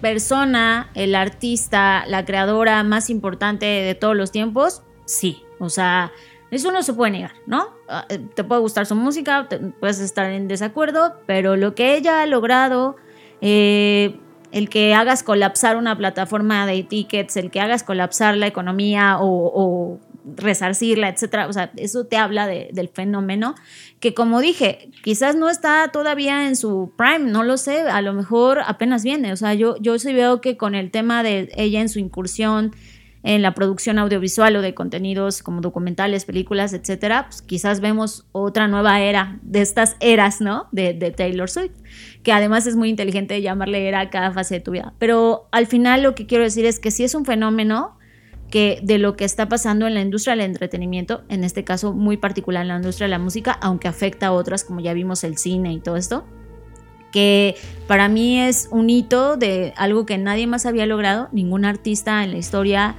persona, 0.00 0.90
el 0.94 1.14
artista, 1.14 2.04
la 2.06 2.24
creadora 2.24 2.82
más 2.84 3.10
importante 3.10 3.66
de 3.66 3.94
todos 3.94 4.16
los 4.16 4.32
tiempos, 4.32 4.82
sí. 5.04 5.42
O 5.58 5.68
sea, 5.68 6.10
eso 6.50 6.72
no 6.72 6.82
se 6.82 6.92
puede 6.94 7.12
negar, 7.12 7.32
¿no? 7.46 7.68
Ah, 7.88 8.06
eh, 8.08 8.18
te 8.34 8.44
puede 8.44 8.60
gustar 8.60 8.86
su 8.86 8.94
música, 8.94 9.48
puedes 9.78 10.00
estar 10.00 10.30
en 10.30 10.48
desacuerdo, 10.48 11.14
pero 11.26 11.56
lo 11.56 11.74
que 11.74 11.96
ella 11.96 12.22
ha 12.22 12.26
logrado, 12.26 12.96
el 13.40 14.68
que 14.68 14.94
hagas 14.94 15.22
colapsar 15.22 15.76
una 15.76 15.96
plataforma 15.96 16.66
de 16.66 16.82
tickets, 16.82 17.36
el 17.36 17.50
que 17.50 17.60
hagas 17.60 17.82
colapsar 17.82 18.36
la 18.36 18.46
economía 18.46 19.16
o 19.20 19.98
resarcirla, 20.36 21.08
etcétera. 21.08 21.46
O 21.48 21.52
sea, 21.52 21.70
eso 21.76 22.04
te 22.04 22.16
habla 22.16 22.46
del 22.46 22.88
fenómeno 22.88 23.54
que, 24.00 24.14
como 24.14 24.40
dije, 24.40 24.90
quizás 25.02 25.36
no 25.36 25.48
está 25.48 25.88
todavía 25.92 26.46
en 26.46 26.56
su 26.56 26.92
prime, 26.96 27.30
no 27.30 27.42
lo 27.42 27.56
sé, 27.56 27.82
a 27.82 28.02
lo 28.02 28.12
mejor 28.12 28.60
apenas 28.66 29.02
viene. 29.02 29.32
O 29.32 29.36
sea, 29.36 29.54
yo, 29.54 29.76
yo 29.80 29.98
sí 29.98 30.12
veo 30.12 30.40
que 30.40 30.56
con 30.56 30.74
el 30.74 30.90
tema 30.90 31.22
de 31.22 31.50
ella 31.56 31.80
en 31.80 31.88
su 31.88 31.98
incursión 31.98 32.74
en 33.22 33.42
la 33.42 33.54
producción 33.54 33.98
audiovisual 33.98 34.56
o 34.56 34.62
de 34.62 34.74
contenidos 34.74 35.42
como 35.42 35.60
documentales, 35.60 36.24
películas, 36.24 36.72
etcétera, 36.72 37.26
pues 37.26 37.42
quizás 37.42 37.80
vemos 37.80 38.26
otra 38.32 38.66
nueva 38.66 39.00
era 39.00 39.38
de 39.42 39.60
estas 39.60 39.96
eras, 40.00 40.40
¿no? 40.40 40.68
De, 40.72 40.94
de 40.94 41.10
Taylor 41.10 41.50
Swift, 41.50 41.72
que 42.22 42.32
además 42.32 42.66
es 42.66 42.76
muy 42.76 42.88
inteligente 42.88 43.40
llamarle 43.42 43.86
era 43.86 44.00
a 44.00 44.10
cada 44.10 44.32
fase 44.32 44.54
de 44.54 44.60
tu 44.60 44.70
vida. 44.70 44.94
Pero 44.98 45.48
al 45.52 45.66
final 45.66 46.02
lo 46.02 46.14
que 46.14 46.26
quiero 46.26 46.44
decir 46.44 46.64
es 46.64 46.78
que 46.78 46.90
si 46.90 47.04
es 47.04 47.14
un 47.14 47.24
fenómeno, 47.24 47.98
que 48.50 48.80
de 48.82 48.98
lo 48.98 49.16
que 49.16 49.24
está 49.24 49.48
pasando 49.48 49.86
en 49.86 49.94
la 49.94 50.00
industria 50.00 50.34
del 50.34 50.44
entretenimiento, 50.44 51.22
en 51.28 51.44
este 51.44 51.64
caso 51.64 51.92
muy 51.92 52.16
particular 52.16 52.62
en 52.62 52.68
la 52.68 52.76
industria 52.76 53.06
de 53.06 53.12
la 53.12 53.18
música, 53.18 53.52
aunque 53.52 53.88
afecta 53.88 54.28
a 54.28 54.32
otras 54.32 54.64
como 54.64 54.80
ya 54.80 54.92
vimos 54.92 55.24
el 55.24 55.38
cine 55.38 55.72
y 55.72 55.80
todo 55.80 55.96
esto, 55.96 56.24
que 57.12 57.56
para 57.86 58.08
mí 58.08 58.40
es 58.40 58.68
un 58.70 58.90
hito 58.90 59.36
de 59.36 59.72
algo 59.76 60.06
que 60.06 60.18
nadie 60.18 60.46
más 60.46 60.66
había 60.66 60.86
logrado, 60.86 61.28
ningún 61.32 61.64
artista 61.64 62.24
en 62.24 62.32
la 62.32 62.38
historia, 62.38 62.96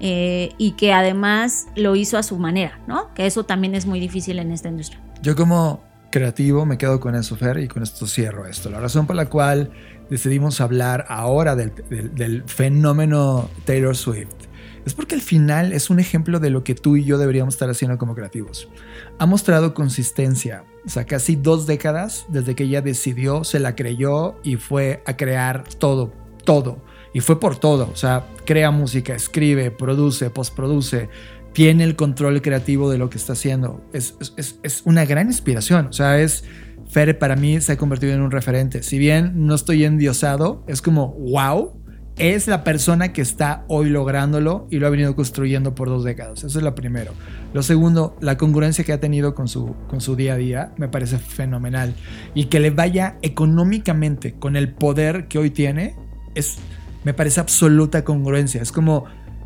eh, 0.00 0.52
y 0.58 0.72
que 0.72 0.92
además 0.92 1.66
lo 1.76 1.96
hizo 1.96 2.18
a 2.18 2.22
su 2.22 2.38
manera, 2.38 2.80
¿no? 2.86 3.12
Que 3.14 3.26
eso 3.26 3.44
también 3.44 3.74
es 3.74 3.86
muy 3.86 4.00
difícil 4.00 4.38
en 4.38 4.52
esta 4.52 4.68
industria. 4.68 5.00
Yo 5.22 5.36
como 5.36 5.82
creativo 6.10 6.64
me 6.66 6.78
quedo 6.78 7.00
con 7.00 7.14
eso, 7.14 7.36
Fer, 7.36 7.58
y 7.58 7.68
con 7.68 7.82
esto 7.82 8.06
cierro 8.06 8.46
esto. 8.46 8.70
La 8.70 8.80
razón 8.80 9.06
por 9.06 9.16
la 9.16 9.26
cual 9.26 9.70
decidimos 10.10 10.60
hablar 10.60 11.06
ahora 11.08 11.56
del, 11.56 11.72
del 12.14 12.44
fenómeno 12.44 13.48
Taylor 13.64 13.96
Swift 13.96 14.44
es 14.84 14.92
porque 14.92 15.14
al 15.14 15.22
final 15.22 15.72
es 15.72 15.88
un 15.88 15.98
ejemplo 15.98 16.40
de 16.40 16.50
lo 16.50 16.62
que 16.62 16.74
tú 16.74 16.96
y 16.96 17.04
yo 17.04 17.16
deberíamos 17.16 17.54
estar 17.54 17.70
haciendo 17.70 17.96
como 17.96 18.14
creativos. 18.14 18.68
Ha 19.18 19.26
mostrado 19.26 19.72
consistencia, 19.72 20.64
o 20.84 20.88
sea, 20.88 21.04
casi 21.04 21.36
dos 21.36 21.66
décadas 21.66 22.26
desde 22.28 22.54
que 22.54 22.64
ella 22.64 22.82
decidió, 22.82 23.44
se 23.44 23.60
la 23.60 23.76
creyó 23.76 24.36
y 24.42 24.56
fue 24.56 25.02
a 25.06 25.16
crear 25.16 25.64
todo, 25.78 26.12
todo. 26.44 26.82
Y 27.14 27.20
fue 27.20 27.40
por 27.40 27.56
todo, 27.56 27.88
o 27.90 27.96
sea, 27.96 28.26
crea 28.44 28.70
música, 28.70 29.14
escribe, 29.14 29.70
produce, 29.70 30.28
postproduce, 30.28 31.08
tiene 31.54 31.84
el 31.84 31.96
control 31.96 32.42
creativo 32.42 32.90
de 32.90 32.98
lo 32.98 33.08
que 33.08 33.16
está 33.16 33.32
haciendo. 33.32 33.82
Es, 33.94 34.16
es, 34.36 34.58
es 34.62 34.82
una 34.84 35.06
gran 35.06 35.28
inspiración, 35.28 35.86
o 35.86 35.92
sea, 35.92 36.20
es... 36.20 36.44
Fer 36.86 37.18
para 37.18 37.34
mí 37.34 37.60
se 37.62 37.72
ha 37.72 37.76
convertido 37.78 38.12
en 38.12 38.20
un 38.20 38.30
referente. 38.30 38.82
Si 38.82 38.98
bien 38.98 39.46
no 39.46 39.54
estoy 39.54 39.84
endiosado, 39.84 40.62
es 40.68 40.82
como 40.82 41.14
wow, 41.14 41.72
es 42.16 42.46
la 42.46 42.62
persona 42.62 43.12
que 43.12 43.22
está 43.22 43.64
hoy 43.66 43.90
lográndolo 43.90 44.68
y 44.70 44.78
lo 44.78 44.86
ha 44.86 44.90
venido 44.90 45.16
construyendo 45.16 45.74
por 45.74 45.88
dos 45.88 46.04
décadas. 46.04 46.44
Eso 46.44 46.58
es 46.58 46.64
lo 46.64 46.74
primero. 46.74 47.12
Lo 47.52 47.62
segundo, 47.62 48.16
la 48.20 48.36
congruencia 48.36 48.84
que 48.84 48.92
ha 48.92 49.00
tenido 49.00 49.34
con 49.34 49.48
su, 49.48 49.74
con 49.88 50.00
su 50.00 50.14
día 50.14 50.34
a 50.34 50.36
día 50.36 50.72
me 50.76 50.88
parece 50.88 51.18
fenomenal. 51.18 51.94
Y 52.34 52.44
que 52.44 52.60
le 52.60 52.70
vaya 52.70 53.18
económicamente 53.22 54.34
con 54.34 54.54
el 54.54 54.72
poder 54.72 55.26
que 55.26 55.38
hoy 55.38 55.50
tiene, 55.50 55.96
es, 56.34 56.58
me 57.04 57.14
parece 57.14 57.40
absoluta 57.40 58.04
congruencia. 58.04 58.60
Es 58.60 58.72
como 58.72 59.04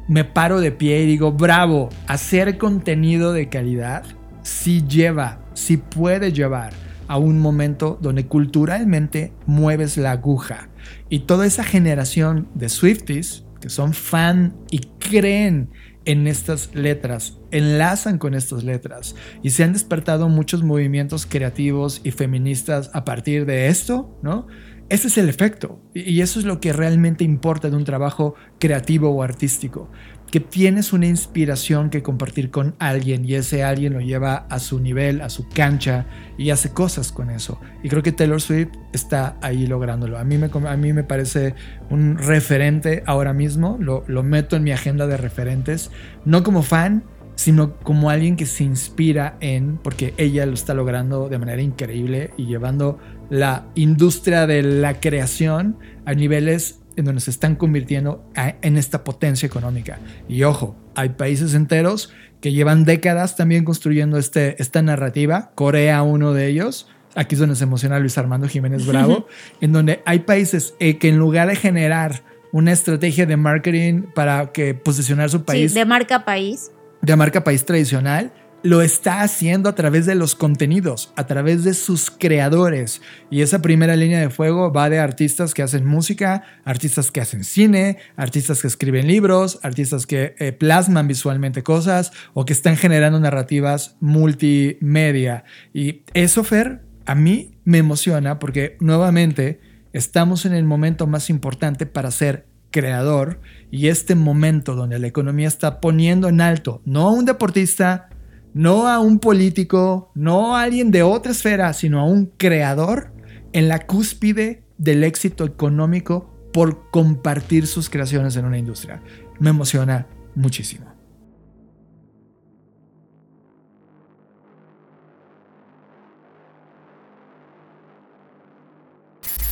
me 0.08 0.24
paro 0.24 0.60
de 0.60 0.72
pie 0.72 1.02
y 1.02 1.06
digo, 1.06 1.32
bravo, 1.32 1.90
hacer 2.06 2.56
contenido 2.56 3.32
de 3.32 3.50
calidad 3.50 4.04
sí 4.42 4.84
lleva, 4.88 5.40
sí 5.52 5.76
puede 5.76 6.32
llevar 6.32 6.72
a 7.08 7.18
un 7.18 7.38
momento 7.40 7.98
donde 8.00 8.26
culturalmente 8.26 9.32
mueves 9.46 9.96
la 9.96 10.12
aguja 10.12 10.70
y 11.10 11.20
toda 11.20 11.46
esa 11.46 11.64
generación 11.64 12.48
de 12.54 12.68
Swifties 12.68 13.44
que 13.60 13.68
son 13.68 13.92
fan 13.92 14.54
y 14.70 14.80
creen 14.98 15.70
en 16.04 16.26
estas 16.26 16.74
letras, 16.74 17.38
enlazan 17.50 18.16
con 18.16 18.34
estas 18.34 18.64
letras 18.64 19.14
y 19.42 19.50
se 19.50 19.64
han 19.64 19.74
despertado 19.74 20.30
muchos 20.30 20.62
movimientos 20.62 21.26
creativos 21.26 22.00
y 22.02 22.12
feministas 22.12 22.90
a 22.94 23.04
partir 23.04 23.44
de 23.44 23.68
esto, 23.68 24.18
¿no? 24.22 24.46
Ese 24.88 25.08
es 25.08 25.18
el 25.18 25.28
efecto 25.28 25.80
y 25.92 26.22
eso 26.22 26.38
es 26.38 26.46
lo 26.46 26.60
que 26.60 26.72
realmente 26.72 27.22
importa 27.22 27.68
de 27.68 27.76
un 27.76 27.84
trabajo 27.84 28.34
creativo 28.58 29.10
o 29.10 29.22
artístico 29.22 29.90
que 30.30 30.40
tienes 30.40 30.92
una 30.92 31.06
inspiración 31.06 31.90
que 31.90 32.02
compartir 32.02 32.50
con 32.50 32.74
alguien 32.78 33.24
y 33.24 33.34
ese 33.34 33.64
alguien 33.64 33.94
lo 33.94 34.00
lleva 34.00 34.46
a 34.50 34.58
su 34.58 34.78
nivel, 34.78 35.22
a 35.22 35.30
su 35.30 35.48
cancha 35.48 36.06
y 36.36 36.50
hace 36.50 36.70
cosas 36.70 37.12
con 37.12 37.30
eso. 37.30 37.58
Y 37.82 37.88
creo 37.88 38.02
que 38.02 38.12
Taylor 38.12 38.40
Swift 38.40 38.68
está 38.92 39.36
ahí 39.40 39.66
lográndolo. 39.66 40.18
A 40.18 40.24
mí 40.24 40.36
me, 40.36 40.50
a 40.52 40.76
mí 40.76 40.92
me 40.92 41.02
parece 41.02 41.54
un 41.88 42.18
referente 42.18 43.02
ahora 43.06 43.32
mismo, 43.32 43.78
lo, 43.80 44.04
lo 44.06 44.22
meto 44.22 44.56
en 44.56 44.64
mi 44.64 44.72
agenda 44.72 45.06
de 45.06 45.16
referentes, 45.16 45.90
no 46.24 46.42
como 46.42 46.62
fan, 46.62 47.04
sino 47.34 47.76
como 47.76 48.10
alguien 48.10 48.36
que 48.36 48.46
se 48.46 48.64
inspira 48.64 49.36
en, 49.40 49.78
porque 49.78 50.12
ella 50.16 50.44
lo 50.44 50.54
está 50.54 50.74
logrando 50.74 51.28
de 51.28 51.38
manera 51.38 51.62
increíble 51.62 52.32
y 52.36 52.46
llevando 52.46 52.98
la 53.30 53.66
industria 53.74 54.46
de 54.46 54.62
la 54.62 55.00
creación 55.00 55.76
a 56.04 56.14
niveles 56.14 56.80
en 56.96 57.04
donde 57.04 57.20
se 57.20 57.30
están 57.30 57.54
convirtiendo 57.54 58.24
en 58.34 58.76
esta 58.76 59.04
potencia 59.04 59.46
económica. 59.46 60.00
Y 60.28 60.42
ojo, 60.42 60.76
hay 60.96 61.10
países 61.10 61.54
enteros 61.54 62.12
que 62.40 62.52
llevan 62.52 62.84
décadas 62.84 63.36
también 63.36 63.64
construyendo 63.64 64.18
este, 64.18 64.60
esta 64.60 64.82
narrativa, 64.82 65.52
Corea 65.54 66.02
uno 66.02 66.32
de 66.32 66.48
ellos, 66.48 66.88
aquí 67.14 67.34
es 67.34 67.40
donde 67.40 67.56
se 67.56 67.64
emociona 67.64 67.98
Luis 67.98 68.18
Armando 68.18 68.48
Jiménez 68.48 68.86
Bravo, 68.86 69.26
en 69.60 69.72
donde 69.72 70.02
hay 70.06 70.20
países 70.20 70.74
eh, 70.80 70.98
que 70.98 71.08
en 71.08 71.18
lugar 71.18 71.48
de 71.48 71.56
generar 71.56 72.22
una 72.52 72.72
estrategia 72.72 73.26
de 73.26 73.36
marketing 73.36 74.02
para 74.14 74.52
que 74.52 74.74
posicionar 74.74 75.30
su 75.30 75.44
país... 75.44 75.74
de 75.74 75.84
marca 75.84 76.24
país. 76.24 76.70
De 77.02 77.14
marca 77.14 77.44
país 77.44 77.64
tradicional, 77.64 78.32
lo 78.68 78.82
está 78.82 79.22
haciendo 79.22 79.70
a 79.70 79.74
través 79.74 80.04
de 80.04 80.14
los 80.14 80.34
contenidos, 80.34 81.10
a 81.16 81.26
través 81.26 81.64
de 81.64 81.72
sus 81.72 82.10
creadores. 82.10 83.00
Y 83.30 83.40
esa 83.40 83.62
primera 83.62 83.96
línea 83.96 84.20
de 84.20 84.28
fuego 84.28 84.70
va 84.70 84.90
de 84.90 84.98
artistas 84.98 85.54
que 85.54 85.62
hacen 85.62 85.86
música, 85.86 86.42
artistas 86.66 87.10
que 87.10 87.22
hacen 87.22 87.44
cine, 87.44 87.96
artistas 88.14 88.60
que 88.60 88.68
escriben 88.68 89.06
libros, 89.06 89.58
artistas 89.62 90.04
que 90.04 90.34
eh, 90.38 90.52
plasman 90.52 91.08
visualmente 91.08 91.62
cosas 91.62 92.12
o 92.34 92.44
que 92.44 92.52
están 92.52 92.76
generando 92.76 93.18
narrativas 93.18 93.96
multimedia. 94.00 95.44
Y 95.72 96.02
eso, 96.12 96.44
Fer, 96.44 96.82
a 97.06 97.14
mí 97.14 97.54
me 97.64 97.78
emociona 97.78 98.38
porque 98.38 98.76
nuevamente 98.80 99.60
estamos 99.94 100.44
en 100.44 100.52
el 100.52 100.64
momento 100.64 101.06
más 101.06 101.30
importante 101.30 101.86
para 101.86 102.10
ser 102.10 102.44
creador 102.70 103.40
y 103.70 103.88
este 103.88 104.14
momento 104.14 104.74
donde 104.74 104.98
la 104.98 105.06
economía 105.06 105.48
está 105.48 105.80
poniendo 105.80 106.28
en 106.28 106.42
alto 106.42 106.82
no 106.84 107.08
a 107.08 107.12
un 107.12 107.24
deportista, 107.24 108.10
no 108.54 108.88
a 108.88 108.98
un 108.98 109.18
político, 109.18 110.10
no 110.14 110.56
a 110.56 110.62
alguien 110.62 110.90
de 110.90 111.02
otra 111.02 111.32
esfera, 111.32 111.72
sino 111.72 112.00
a 112.00 112.04
un 112.04 112.26
creador 112.26 113.12
en 113.52 113.68
la 113.68 113.86
cúspide 113.86 114.64
del 114.78 115.04
éxito 115.04 115.44
económico 115.44 116.34
por 116.52 116.90
compartir 116.90 117.66
sus 117.66 117.90
creaciones 117.90 118.36
en 118.36 118.44
una 118.44 118.58
industria. 118.58 119.02
Me 119.38 119.50
emociona 119.50 120.06
muchísimo. 120.34 120.86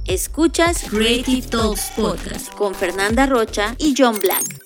Escuchas 0.07 0.85
Creative 0.89 1.43
Talks 1.49 1.91
Podcast 1.97 2.55
con 2.55 2.77
Fernanda 2.77 3.27
Rocha 3.27 3.75
y 3.77 3.93
John 3.99 4.17
Black. 4.21 4.61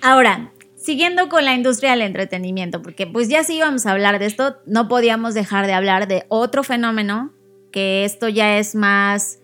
Ahora, 0.00 0.53
siguiendo 0.84 1.30
con 1.30 1.46
la 1.46 1.54
industria 1.54 1.92
del 1.92 2.02
entretenimiento, 2.02 2.82
porque 2.82 3.06
pues 3.06 3.28
ya 3.28 3.42
si 3.42 3.56
íbamos 3.56 3.86
a 3.86 3.92
hablar 3.92 4.18
de 4.18 4.26
esto, 4.26 4.56
no 4.66 4.86
podíamos 4.86 5.32
dejar 5.32 5.66
de 5.66 5.72
hablar 5.72 6.06
de 6.08 6.26
otro 6.28 6.62
fenómeno, 6.62 7.32
que 7.72 8.04
esto 8.04 8.28
ya 8.28 8.58
es 8.58 8.74
más 8.74 9.38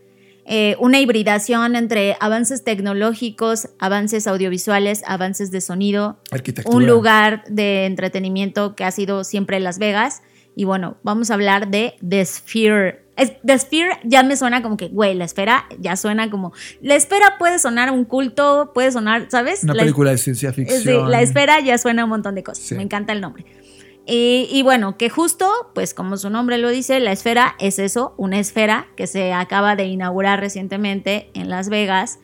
eh, 0.44 0.76
una 0.80 1.00
hibridación 1.00 1.76
entre 1.76 2.14
avances 2.20 2.62
tecnológicos, 2.62 3.70
avances 3.78 4.26
audiovisuales, 4.26 5.02
avances 5.06 5.50
de 5.50 5.62
sonido, 5.62 6.20
un 6.66 6.86
lugar 6.86 7.44
de 7.48 7.86
entretenimiento 7.86 8.76
que 8.76 8.84
ha 8.84 8.90
sido 8.90 9.24
siempre 9.24 9.60
Las 9.60 9.78
Vegas. 9.78 10.22
Y 10.60 10.64
bueno, 10.64 10.98
vamos 11.02 11.30
a 11.30 11.34
hablar 11.34 11.70
de 11.70 11.94
The 12.06 12.22
Sphere 12.22 13.06
The 13.46 13.58
Sphere 13.58 13.98
ya 14.04 14.22
me 14.22 14.36
suena 14.36 14.60
como 14.60 14.76
que, 14.76 14.88
güey, 14.88 15.14
la 15.14 15.24
esfera 15.24 15.64
ya 15.78 15.96
suena 15.96 16.28
como. 16.28 16.52
La 16.82 16.96
esfera 16.96 17.36
puede 17.38 17.58
sonar 17.58 17.90
un 17.90 18.04
culto, 18.04 18.72
puede 18.74 18.92
sonar, 18.92 19.26
¿sabes? 19.30 19.64
Una 19.64 19.72
película 19.72 20.10
de 20.10 20.18
ciencia 20.18 20.52
ficción. 20.52 20.82
Sí, 20.82 21.10
la 21.10 21.22
esfera 21.22 21.60
ya 21.60 21.78
suena 21.78 22.04
un 22.04 22.10
montón 22.10 22.34
de 22.34 22.42
cosas. 22.42 22.72
Me 22.72 22.82
encanta 22.82 23.14
el 23.14 23.22
nombre. 23.22 23.46
Y, 24.04 24.48
y, 24.50 24.62
bueno, 24.62 24.98
que 24.98 25.08
justo, 25.08 25.50
pues 25.74 25.94
como 25.94 26.18
su 26.18 26.28
nombre 26.28 26.58
lo 26.58 26.68
dice, 26.68 27.00
la 27.00 27.12
esfera 27.12 27.54
es 27.58 27.78
eso, 27.78 28.12
una 28.18 28.38
esfera 28.38 28.88
que 28.96 29.06
se 29.06 29.32
acaba 29.32 29.76
de 29.76 29.86
inaugurar 29.86 30.40
recientemente 30.40 31.30
en 31.32 31.48
Las 31.48 31.70
Vegas 31.70 32.18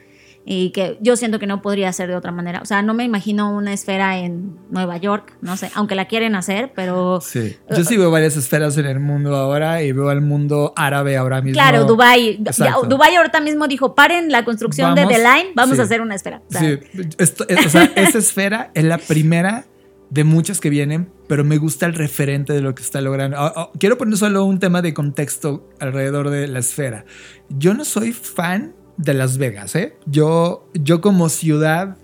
y 0.49 0.71
que 0.71 0.97
yo 1.01 1.17
siento 1.17 1.41
que 1.41 1.49
no 1.49 1.61
podría 1.61 1.93
ser 1.93 2.09
de 2.09 2.15
otra 2.15 2.31
manera. 2.31 2.61
O 2.63 2.67
sea, 2.67 2.81
no 2.81 2.95
me 2.95 3.03
imagino 3.03 3.51
una 3.51 3.73
esfera 3.73 4.19
en 4.19 4.57
Nueva 4.71 4.97
York, 4.97 5.37
no 5.41 5.57
sé, 5.57 5.73
aunque 5.75 5.97
la 5.97 6.07
quieren 6.07 6.37
hacer, 6.37 6.71
pero... 6.73 7.21
Sí, 7.21 7.57
yo 7.69 7.83
sí 7.83 7.97
veo 7.97 8.13
varias 8.13 8.37
esferas 8.37 8.79
en 8.79 8.87
el 8.87 9.01
mundo 9.01 9.35
ahora 9.35 9.83
y 9.83 9.91
veo 9.91 10.09
al 10.09 10.21
mundo 10.21 10.73
árabe 10.77 11.17
ahora 11.17 11.43
mismo. 11.43 11.55
Claro, 11.61 11.85
Dubai. 11.85 12.39
Dubai 12.89 13.17
ahorita 13.17 13.41
mismo 13.41 13.67
dijo, 13.67 13.97
paren 13.97 14.31
la 14.31 14.45
construcción 14.45 14.95
de 14.95 15.05
The 15.07 15.19
Line, 15.19 15.51
vamos 15.57 15.81
a 15.81 15.83
hacer 15.83 16.01
una 16.01 16.15
esfera. 16.15 16.41
sí, 16.49 16.79
o 17.19 17.69
sea, 17.69 17.83
esa 17.97 18.19
esfera 18.19 18.71
es 18.75 18.85
la 18.85 18.99
primera 18.99 19.67
de 20.11 20.23
muchas 20.23 20.61
que 20.61 20.71
vienen, 20.71 21.11
pero 21.27 21.43
me 21.43 21.59
gusta 21.59 21.87
el 21.87 21.95
referente 21.95 22.53
de 22.53 22.61
lo 22.61 22.73
que 22.77 22.85
está 22.85 23.01
logrando. 23.01 23.37
Ah, 23.37 23.53
ah, 23.57 23.71
quiero 23.81 23.99
poner 23.99 24.17
solo 24.17 24.45
un 24.45 24.61
tema 24.61 24.81
de 24.81 24.95
contexto 24.95 25.69
alrededor 25.81 26.31
de 26.31 26.47
la 26.47 26.61
esfera. 26.61 27.05
Yo 27.49 27.75
no 27.75 27.85
soy 27.85 28.13
fan 28.13 28.76
de 28.97 29.15
Las 29.15 29.39
Vegas, 29.39 29.75
¿eh? 29.77 29.97
Yo, 30.07 30.69
yo 30.75 31.01
como 31.01 31.29
ciudad, 31.29 31.97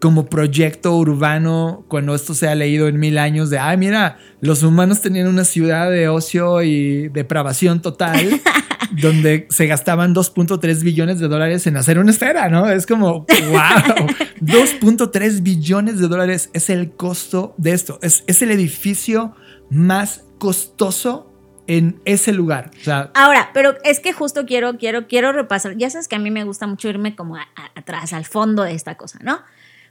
como 0.00 0.26
proyecto 0.26 0.96
urbano, 0.96 1.84
cuando 1.88 2.14
esto 2.14 2.34
se 2.34 2.48
ha 2.48 2.54
leído 2.54 2.88
en 2.88 2.98
mil 2.98 3.18
años 3.18 3.50
de, 3.50 3.58
ay, 3.58 3.76
mira, 3.76 4.18
los 4.40 4.62
humanos 4.62 5.02
tenían 5.02 5.28
una 5.28 5.44
ciudad 5.44 5.90
de 5.90 6.08
ocio 6.08 6.62
y 6.62 7.08
depravación 7.08 7.82
total, 7.82 8.40
donde 9.02 9.46
se 9.50 9.66
gastaban 9.66 10.14
2.3 10.14 10.82
billones 10.82 11.20
de 11.20 11.28
dólares 11.28 11.66
en 11.66 11.76
hacer 11.76 11.98
una 11.98 12.10
esfera, 12.10 12.48
¿no? 12.48 12.68
Es 12.68 12.86
como, 12.86 13.26
wow, 13.26 13.26
2.3 14.40 15.42
billones 15.42 15.98
de 15.98 16.08
dólares 16.08 16.50
es 16.54 16.70
el 16.70 16.92
costo 16.92 17.54
de 17.58 17.72
esto. 17.72 17.98
Es, 18.02 18.24
es 18.26 18.40
el 18.42 18.50
edificio 18.50 19.34
más 19.70 20.24
costoso 20.38 21.29
en 21.70 22.02
ese 22.04 22.32
lugar. 22.32 22.72
Ahora, 23.14 23.50
pero 23.54 23.76
es 23.84 24.00
que 24.00 24.12
justo 24.12 24.44
quiero, 24.44 24.76
quiero, 24.76 25.06
quiero 25.06 25.30
repasar. 25.30 25.76
Ya 25.76 25.88
sabes 25.88 26.08
que 26.08 26.16
a 26.16 26.18
mí 26.18 26.32
me 26.32 26.42
gusta 26.42 26.66
mucho 26.66 26.88
irme 26.88 27.14
como 27.14 27.36
atrás, 27.76 28.12
al 28.12 28.24
fondo 28.24 28.64
de 28.64 28.74
esta 28.74 28.96
cosa, 28.96 29.20
¿no? 29.22 29.40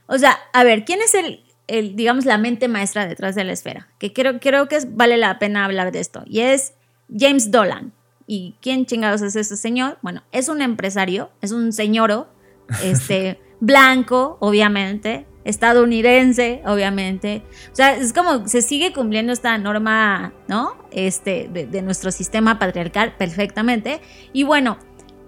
O 0.06 0.18
sea, 0.18 0.38
a 0.52 0.62
ver, 0.62 0.84
¿quién 0.84 1.00
es 1.00 1.14
el, 1.14 1.42
el, 1.68 1.96
digamos, 1.96 2.26
la 2.26 2.36
mente 2.36 2.68
maestra 2.68 3.06
detrás 3.06 3.34
de 3.34 3.44
la 3.44 3.52
esfera? 3.52 3.88
Que 3.98 4.12
creo, 4.12 4.40
creo 4.40 4.68
que 4.68 4.78
vale 4.90 5.16
la 5.16 5.38
pena 5.38 5.64
hablar 5.64 5.90
de 5.90 6.00
esto. 6.00 6.22
Y 6.26 6.40
es 6.40 6.74
James 7.18 7.50
Dolan. 7.50 7.94
¿Y 8.26 8.56
quién 8.60 8.84
chingados 8.84 9.22
es 9.22 9.34
ese 9.34 9.56
señor? 9.56 9.96
Bueno, 10.02 10.22
es 10.32 10.50
un 10.50 10.60
empresario, 10.60 11.30
es 11.40 11.50
un 11.50 11.72
señoro, 11.72 12.28
este, 12.84 13.40
blanco, 13.58 14.36
obviamente, 14.40 15.26
estadounidense, 15.44 16.62
obviamente. 16.66 17.42
O 17.72 17.74
sea, 17.74 17.96
es 17.96 18.12
como 18.12 18.46
se 18.46 18.62
sigue 18.62 18.92
cumpliendo 18.92 19.32
esta 19.32 19.56
norma, 19.58 20.32
¿no? 20.48 20.76
Este, 20.92 21.48
de, 21.48 21.82
nuestro 21.82 22.10
sistema 22.10 22.58
patriarcal 22.58 23.14
perfectamente. 23.16 24.00
Y 24.32 24.44
bueno, 24.44 24.78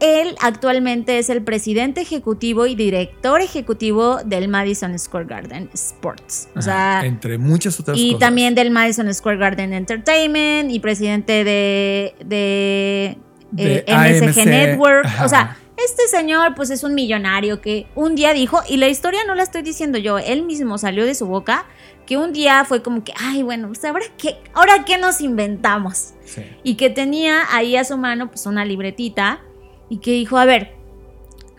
él 0.00 0.34
actualmente 0.40 1.18
es 1.18 1.30
el 1.30 1.42
presidente 1.42 2.00
ejecutivo 2.00 2.66
y 2.66 2.74
director 2.74 3.40
ejecutivo 3.40 4.18
del 4.24 4.48
Madison 4.48 4.98
Square 4.98 5.26
Garden 5.26 5.70
Sports. 5.72 6.48
O 6.56 6.62
sea, 6.62 7.02
entre 7.04 7.38
muchas 7.38 7.78
otras 7.78 7.96
y 7.96 8.08
cosas. 8.08 8.16
Y 8.16 8.18
también 8.18 8.54
del 8.54 8.70
Madison 8.70 9.12
Square 9.14 9.38
Garden 9.38 9.72
Entertainment 9.72 10.70
y 10.70 10.80
presidente 10.80 11.44
de, 11.44 12.14
de, 12.24 13.16
eh, 13.56 13.84
MSG 13.88 14.44
Network. 14.44 15.06
O 15.24 15.28
sea, 15.28 15.56
este 15.84 16.08
señor 16.08 16.54
pues 16.54 16.70
es 16.70 16.84
un 16.84 16.94
millonario 16.94 17.60
que 17.60 17.86
un 17.94 18.14
día 18.14 18.32
dijo, 18.32 18.60
y 18.68 18.76
la 18.76 18.88
historia 18.88 19.20
no 19.26 19.34
la 19.34 19.42
estoy 19.42 19.62
diciendo 19.62 19.98
yo, 19.98 20.18
él 20.18 20.42
mismo 20.42 20.78
salió 20.78 21.04
de 21.04 21.14
su 21.14 21.26
boca, 21.26 21.66
que 22.06 22.16
un 22.16 22.32
día 22.32 22.64
fue 22.64 22.82
como 22.82 23.04
que, 23.04 23.12
ay, 23.16 23.42
bueno, 23.42 23.68
pues 23.68 23.84
ahora 23.84 24.04
qué, 24.18 24.36
ahora 24.54 24.84
qué 24.84 24.98
nos 24.98 25.20
inventamos. 25.20 26.14
Y 26.62 26.74
que 26.76 26.90
tenía 26.90 27.42
ahí 27.54 27.76
a 27.76 27.84
su 27.84 27.96
mano 27.96 28.28
pues 28.28 28.46
una 28.46 28.64
libretita 28.64 29.42
y 29.88 29.98
que 29.98 30.12
dijo, 30.12 30.38
a 30.38 30.44
ver, 30.44 30.74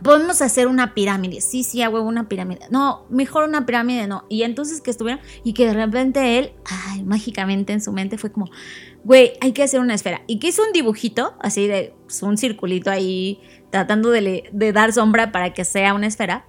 podemos 0.03 0.41
hacer 0.41 0.67
una 0.67 0.93
pirámide. 0.93 1.41
Sí, 1.41 1.63
sí, 1.63 1.81
hago 1.81 2.01
una 2.01 2.27
pirámide. 2.27 2.61
No, 2.69 3.05
mejor 3.09 3.47
una 3.47 3.65
pirámide 3.65 4.07
no. 4.07 4.25
Y 4.29 4.43
entonces 4.43 4.81
que 4.81 4.91
estuvieron 4.91 5.21
y 5.43 5.53
que 5.53 5.65
de 5.65 5.73
repente 5.73 6.37
él, 6.37 6.51
ay, 6.65 7.03
mágicamente 7.03 7.73
en 7.73 7.81
su 7.81 7.91
mente 7.91 8.17
fue 8.17 8.31
como, 8.31 8.49
güey, 9.03 9.33
hay 9.39 9.53
que 9.53 9.63
hacer 9.63 9.79
una 9.79 9.93
esfera. 9.93 10.21
Y 10.27 10.39
que 10.39 10.47
hizo 10.47 10.61
un 10.63 10.73
dibujito, 10.73 11.35
así 11.39 11.67
de 11.67 11.93
pues, 12.03 12.21
un 12.21 12.37
circulito 12.37 12.91
ahí 12.91 13.39
tratando 13.73 14.11
de, 14.11 14.51
dar 14.71 14.93
sombra 14.93 15.31
para 15.31 15.51
que 15.51 15.65
sea 15.65 15.95
una 15.95 16.05
esfera. 16.05 16.45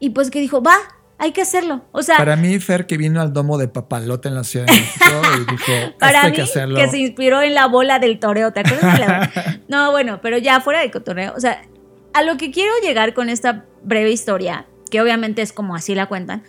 Y 0.00 0.10
pues 0.10 0.32
que 0.32 0.40
dijo, 0.40 0.60
va, 0.60 0.76
hay 1.16 1.30
que 1.30 1.40
hacerlo. 1.40 1.84
O 1.92 2.02
sea, 2.02 2.16
para 2.16 2.34
mí, 2.34 2.58
Fer, 2.58 2.86
que 2.86 2.96
vino 2.96 3.20
al 3.20 3.32
domo 3.32 3.56
de 3.56 3.68
Papalote 3.68 4.26
en 4.26 4.34
la 4.34 4.42
Ciudad 4.42 4.66
de 4.66 4.72
México 4.72 5.22
y 5.36 5.50
dijo, 5.52 5.96
para 6.00 6.22
hay 6.22 6.32
que 6.32 6.42
hacerlo. 6.42 6.74
Que 6.74 6.88
se 6.88 6.98
inspiró 6.98 7.40
en 7.40 7.54
la 7.54 7.68
bola 7.68 8.00
del 8.00 8.18
toreo, 8.18 8.52
¿te 8.52 8.60
acuerdas? 8.60 9.30
no, 9.68 9.92
bueno, 9.92 10.18
pero 10.20 10.38
ya 10.38 10.60
fuera 10.60 10.80
de 10.80 10.90
cotorreo. 10.90 11.34
O 11.36 11.40
sea, 11.40 11.62
a 12.12 12.22
lo 12.24 12.36
que 12.36 12.50
quiero 12.50 12.72
llegar 12.82 13.14
con 13.14 13.28
esta 13.28 13.64
breve 13.84 14.10
historia, 14.10 14.66
que 14.90 15.00
obviamente 15.00 15.42
es 15.42 15.52
como 15.52 15.76
así 15.76 15.94
la 15.94 16.06
cuentan, 16.06 16.42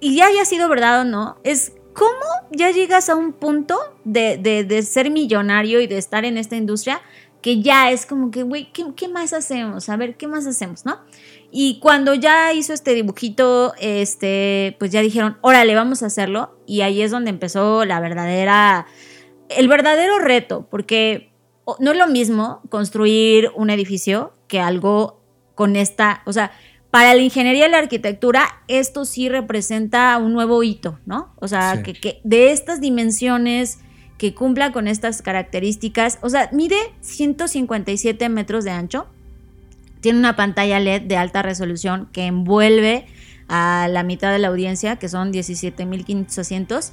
y 0.00 0.16
ya 0.16 0.26
haya 0.26 0.44
sido 0.44 0.68
verdad 0.68 1.02
o 1.02 1.04
no, 1.04 1.38
es 1.44 1.74
cómo 1.94 2.10
ya 2.50 2.72
llegas 2.72 3.08
a 3.08 3.14
un 3.14 3.32
punto 3.34 3.78
de, 4.02 4.36
de 4.36 4.82
ser 4.82 5.12
millonario 5.12 5.80
y 5.80 5.86
de 5.86 5.96
estar 5.96 6.24
en 6.24 6.38
esta 6.38 6.56
industria 6.56 7.00
que 7.42 7.62
ya 7.62 7.90
es 7.90 8.06
como 8.06 8.30
que, 8.30 8.42
güey, 8.42 8.70
¿qué, 8.72 9.08
más 9.08 9.32
hacemos? 9.32 9.88
A 9.88 9.96
ver, 9.96 10.16
¿qué 10.16 10.26
más 10.26 10.46
hacemos, 10.46 10.84
no? 10.84 10.98
Y 11.50 11.78
cuando 11.80 12.14
ya 12.14 12.52
hizo 12.52 12.72
este 12.72 12.94
dibujito, 12.94 13.72
este, 13.80 14.76
pues 14.78 14.90
ya 14.90 15.00
dijeron, 15.00 15.38
órale, 15.40 15.74
vamos 15.74 16.02
a 16.02 16.06
hacerlo. 16.06 16.58
Y 16.66 16.82
ahí 16.82 17.02
es 17.02 17.10
donde 17.10 17.30
empezó 17.30 17.84
la 17.84 17.98
verdadera, 18.00 18.86
el 19.48 19.68
verdadero 19.68 20.18
reto, 20.18 20.66
porque 20.70 21.32
no 21.78 21.92
es 21.92 21.98
lo 21.98 22.08
mismo 22.08 22.60
construir 22.68 23.50
un 23.54 23.70
edificio 23.70 24.32
que 24.46 24.60
algo 24.60 25.20
con 25.54 25.76
esta, 25.76 26.22
o 26.26 26.32
sea, 26.32 26.52
para 26.90 27.14
la 27.14 27.20
ingeniería 27.20 27.68
y 27.68 27.70
la 27.70 27.78
arquitectura, 27.78 28.62
esto 28.66 29.04
sí 29.04 29.28
representa 29.28 30.18
un 30.18 30.32
nuevo 30.32 30.62
hito, 30.62 30.98
¿no? 31.06 31.34
O 31.36 31.46
sea, 31.46 31.82
que, 31.82 31.94
que 31.94 32.20
de 32.24 32.50
estas 32.50 32.80
dimensiones 32.80 33.78
que 34.20 34.34
cumpla 34.34 34.70
con 34.70 34.86
estas 34.86 35.22
características. 35.22 36.18
O 36.20 36.28
sea, 36.28 36.50
mide 36.52 36.76
157 37.00 38.28
metros 38.28 38.64
de 38.64 38.70
ancho. 38.70 39.06
Tiene 40.02 40.18
una 40.18 40.36
pantalla 40.36 40.78
LED 40.78 41.04
de 41.04 41.16
alta 41.16 41.40
resolución 41.40 42.06
que 42.12 42.26
envuelve 42.26 43.06
a 43.48 43.88
la 43.90 44.02
mitad 44.02 44.30
de 44.30 44.38
la 44.38 44.48
audiencia, 44.48 44.96
que 44.96 45.08
son 45.08 45.32
17.500 45.32 46.90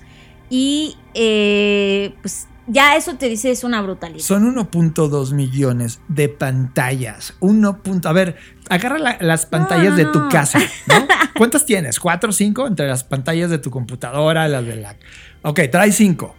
Y 0.49 0.95
eh, 1.15 2.15
pues 2.21 2.47
ya 2.65 2.95
eso 2.95 3.15
te 3.15 3.27
dice 3.27 3.51
es 3.51 3.65
una 3.65 3.81
brutalidad. 3.81 4.23
Son 4.23 4.55
1.2 4.55 5.33
millones 5.33 5.99
de 6.07 6.29
pantallas. 6.29 7.33
1. 7.41 7.81
A 8.05 8.13
ver, 8.13 8.37
agarra 8.69 9.17
las 9.19 9.45
pantallas 9.45 9.97
de 9.97 10.05
tu 10.05 10.29
casa, 10.29 10.59
¿no? 10.87 11.05
¿Cuántas 11.37 11.65
tienes? 11.65 11.99
¿Cuatro 11.99 12.29
o 12.29 12.33
cinco? 12.33 12.67
Entre 12.67 12.87
las 12.87 13.03
pantallas 13.03 13.49
de 13.49 13.59
tu 13.59 13.69
computadora, 13.69 14.47
las 14.47 14.65
de 14.65 14.77
la. 14.77 14.95
Ok, 15.41 15.59
trae 15.69 15.91
cinco. 15.91 16.36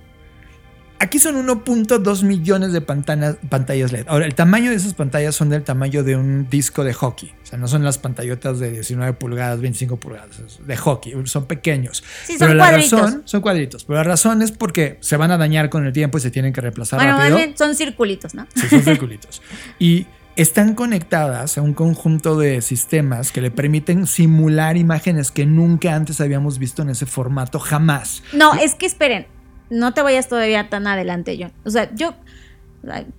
Aquí 1.00 1.20
son 1.20 1.36
1.2 1.46 2.22
millones 2.24 2.72
de 2.72 2.80
pantallas 2.80 3.92
LED. 3.92 4.06
Ahora, 4.08 4.26
el 4.26 4.34
tamaño 4.34 4.70
de 4.70 4.76
esas 4.76 4.94
pantallas 4.94 5.36
son 5.36 5.48
del 5.48 5.62
tamaño 5.62 6.02
de 6.02 6.16
un 6.16 6.48
disco 6.50 6.82
de 6.82 6.92
hockey. 6.92 7.32
O 7.42 7.46
sea, 7.46 7.58
no 7.58 7.68
son 7.68 7.84
las 7.84 7.98
pantallotas 7.98 8.58
de 8.58 8.72
19 8.72 9.12
pulgadas, 9.12 9.60
25 9.60 9.96
pulgadas, 9.98 10.58
de 10.66 10.76
hockey. 10.76 11.14
Son 11.26 11.46
pequeños. 11.46 12.02
Sí, 12.24 12.36
son 12.36 12.48
Pero 12.48 12.58
cuadritos. 12.58 12.92
la 12.92 12.98
razón, 13.06 13.22
son 13.24 13.40
cuadritos. 13.40 13.84
Pero 13.84 13.96
la 13.98 14.04
razón 14.04 14.42
es 14.42 14.50
porque 14.50 14.98
se 15.00 15.16
van 15.16 15.30
a 15.30 15.38
dañar 15.38 15.70
con 15.70 15.86
el 15.86 15.92
tiempo 15.92 16.18
y 16.18 16.20
se 16.20 16.32
tienen 16.32 16.52
que 16.52 16.60
reemplazar 16.60 16.98
bueno, 16.98 17.16
rápido. 17.16 17.56
son 17.56 17.76
circulitos, 17.76 18.34
¿no? 18.34 18.46
Sí, 18.54 18.68
son 18.68 18.82
circulitos. 18.82 19.40
y 19.78 20.06
están 20.38 20.74
conectadas 20.74 21.58
a 21.58 21.62
un 21.62 21.74
conjunto 21.74 22.38
de 22.38 22.62
sistemas 22.62 23.32
que 23.32 23.40
le 23.40 23.50
permiten 23.50 24.06
simular 24.06 24.76
imágenes 24.76 25.32
que 25.32 25.46
nunca 25.46 25.96
antes 25.96 26.20
habíamos 26.20 26.58
visto 26.58 26.82
en 26.82 26.90
ese 26.90 27.06
formato, 27.06 27.58
jamás. 27.58 28.22
No, 28.32 28.54
es 28.54 28.76
que 28.76 28.86
esperen, 28.86 29.26
no 29.70 29.94
te 29.94 30.02
vayas 30.02 30.28
todavía 30.28 30.68
tan 30.68 30.86
adelante, 30.86 31.36
John. 31.40 31.52
O 31.64 31.70
sea, 31.70 31.94
yo 31.94 32.14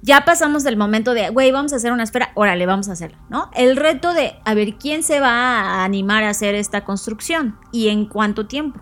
ya 0.02 0.26
pasamos 0.26 0.64
del 0.64 0.78
momento 0.78 1.14
de, 1.14 1.30
güey, 1.30 1.52
vamos 1.52 1.74
a 1.74 1.76
hacer 1.76 1.91
una 1.91 2.04
esfera, 2.04 2.32
órale, 2.34 2.66
vamos 2.66 2.89
a 2.89 2.93
hacerlo, 2.93 3.18
¿no? 3.30 3.52
El 3.54 3.76
reto 3.76 4.14
de, 4.14 4.36
a 4.45 4.54
ver, 4.54 4.76
¿quién 4.76 5.04
se 5.04 5.20
va 5.20 5.30
a 5.30 5.84
animar 5.84 6.24
a 6.24 6.30
hacer 6.30 6.56
esta 6.56 6.86
construcción 6.86 7.58
y 7.72 7.89
en 7.89 8.06
cuánto 8.06 8.47
tiempo? 8.47 8.80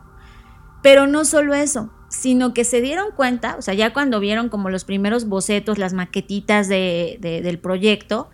Pero 0.83 1.07
no 1.07 1.25
solo 1.25 1.55
eso, 1.55 1.91
sino 2.09 2.53
que 2.53 2.63
se 2.63 2.81
dieron 2.81 3.07
cuenta, 3.15 3.55
o 3.57 3.61
sea, 3.61 3.73
ya 3.73 3.91
cuando 3.91 4.19
vieron 4.19 4.49
como 4.49 4.69
los 4.69 4.85
primeros 4.85 5.27
bocetos, 5.27 5.77
las 5.77 5.93
maquetitas 5.93 6.67
de, 6.67 7.17
del 7.21 7.59
proyecto, 7.59 8.29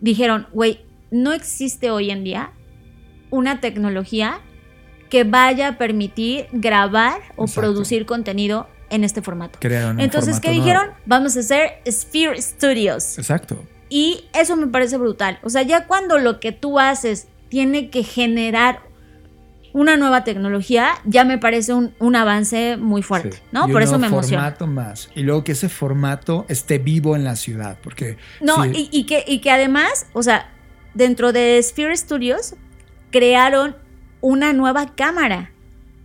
dijeron, 0.00 0.46
güey, 0.52 0.80
no 1.10 1.32
existe 1.32 1.90
hoy 1.90 2.10
en 2.10 2.24
día 2.24 2.52
una 3.30 3.60
tecnología 3.60 4.40
que 5.08 5.24
vaya 5.24 5.68
a 5.68 5.78
permitir 5.78 6.46
grabar 6.52 7.20
o 7.36 7.46
producir 7.46 8.06
contenido 8.06 8.68
en 8.90 9.04
este 9.04 9.22
formato. 9.22 9.58
Entonces, 9.98 10.40
¿qué 10.40 10.50
dijeron? 10.50 10.90
Vamos 11.06 11.36
a 11.36 11.40
hacer 11.40 11.80
Sphere 11.90 12.40
Studios. 12.40 13.18
Exacto. 13.18 13.62
Y 13.88 14.24
eso 14.34 14.56
me 14.56 14.66
parece 14.66 14.96
brutal. 14.96 15.38
O 15.42 15.50
sea, 15.50 15.62
ya 15.62 15.86
cuando 15.86 16.18
lo 16.18 16.40
que 16.40 16.52
tú 16.52 16.78
haces 16.78 17.28
tiene 17.48 17.90
que 17.90 18.02
generar 18.02 18.80
una 19.72 19.96
nueva 19.96 20.24
tecnología, 20.24 20.92
ya 21.04 21.24
me 21.24 21.36
parece 21.38 21.74
un, 21.74 21.94
un 21.98 22.16
avance 22.16 22.76
muy 22.78 23.02
fuerte, 23.02 23.32
Sí. 23.36 23.42
¿no? 23.52 23.68
Y 23.68 23.72
Por 23.72 23.82
eso 23.82 23.98
me 23.98 24.06
emociona. 24.06 24.42
formato 24.44 24.66
más. 24.66 25.10
Y 25.14 25.22
luego 25.22 25.44
que 25.44 25.52
ese 25.52 25.68
formato 25.68 26.46
esté 26.48 26.78
vivo 26.78 27.14
en 27.14 27.24
la 27.24 27.36
ciudad, 27.36 27.76
porque... 27.82 28.16
No, 28.40 28.64
sí, 28.64 28.88
y, 28.90 29.00
y 29.00 29.04
que, 29.04 29.22
y 29.26 29.40
que 29.40 29.50
además, 29.50 30.06
o 30.14 30.22
sea, 30.22 30.48
dentro 30.94 31.32
de 31.32 31.62
Sphere 31.62 31.94
Studios 31.96 32.54
crearon 33.10 33.76
una 34.22 34.52
nueva 34.54 34.94
cámara 34.96 35.52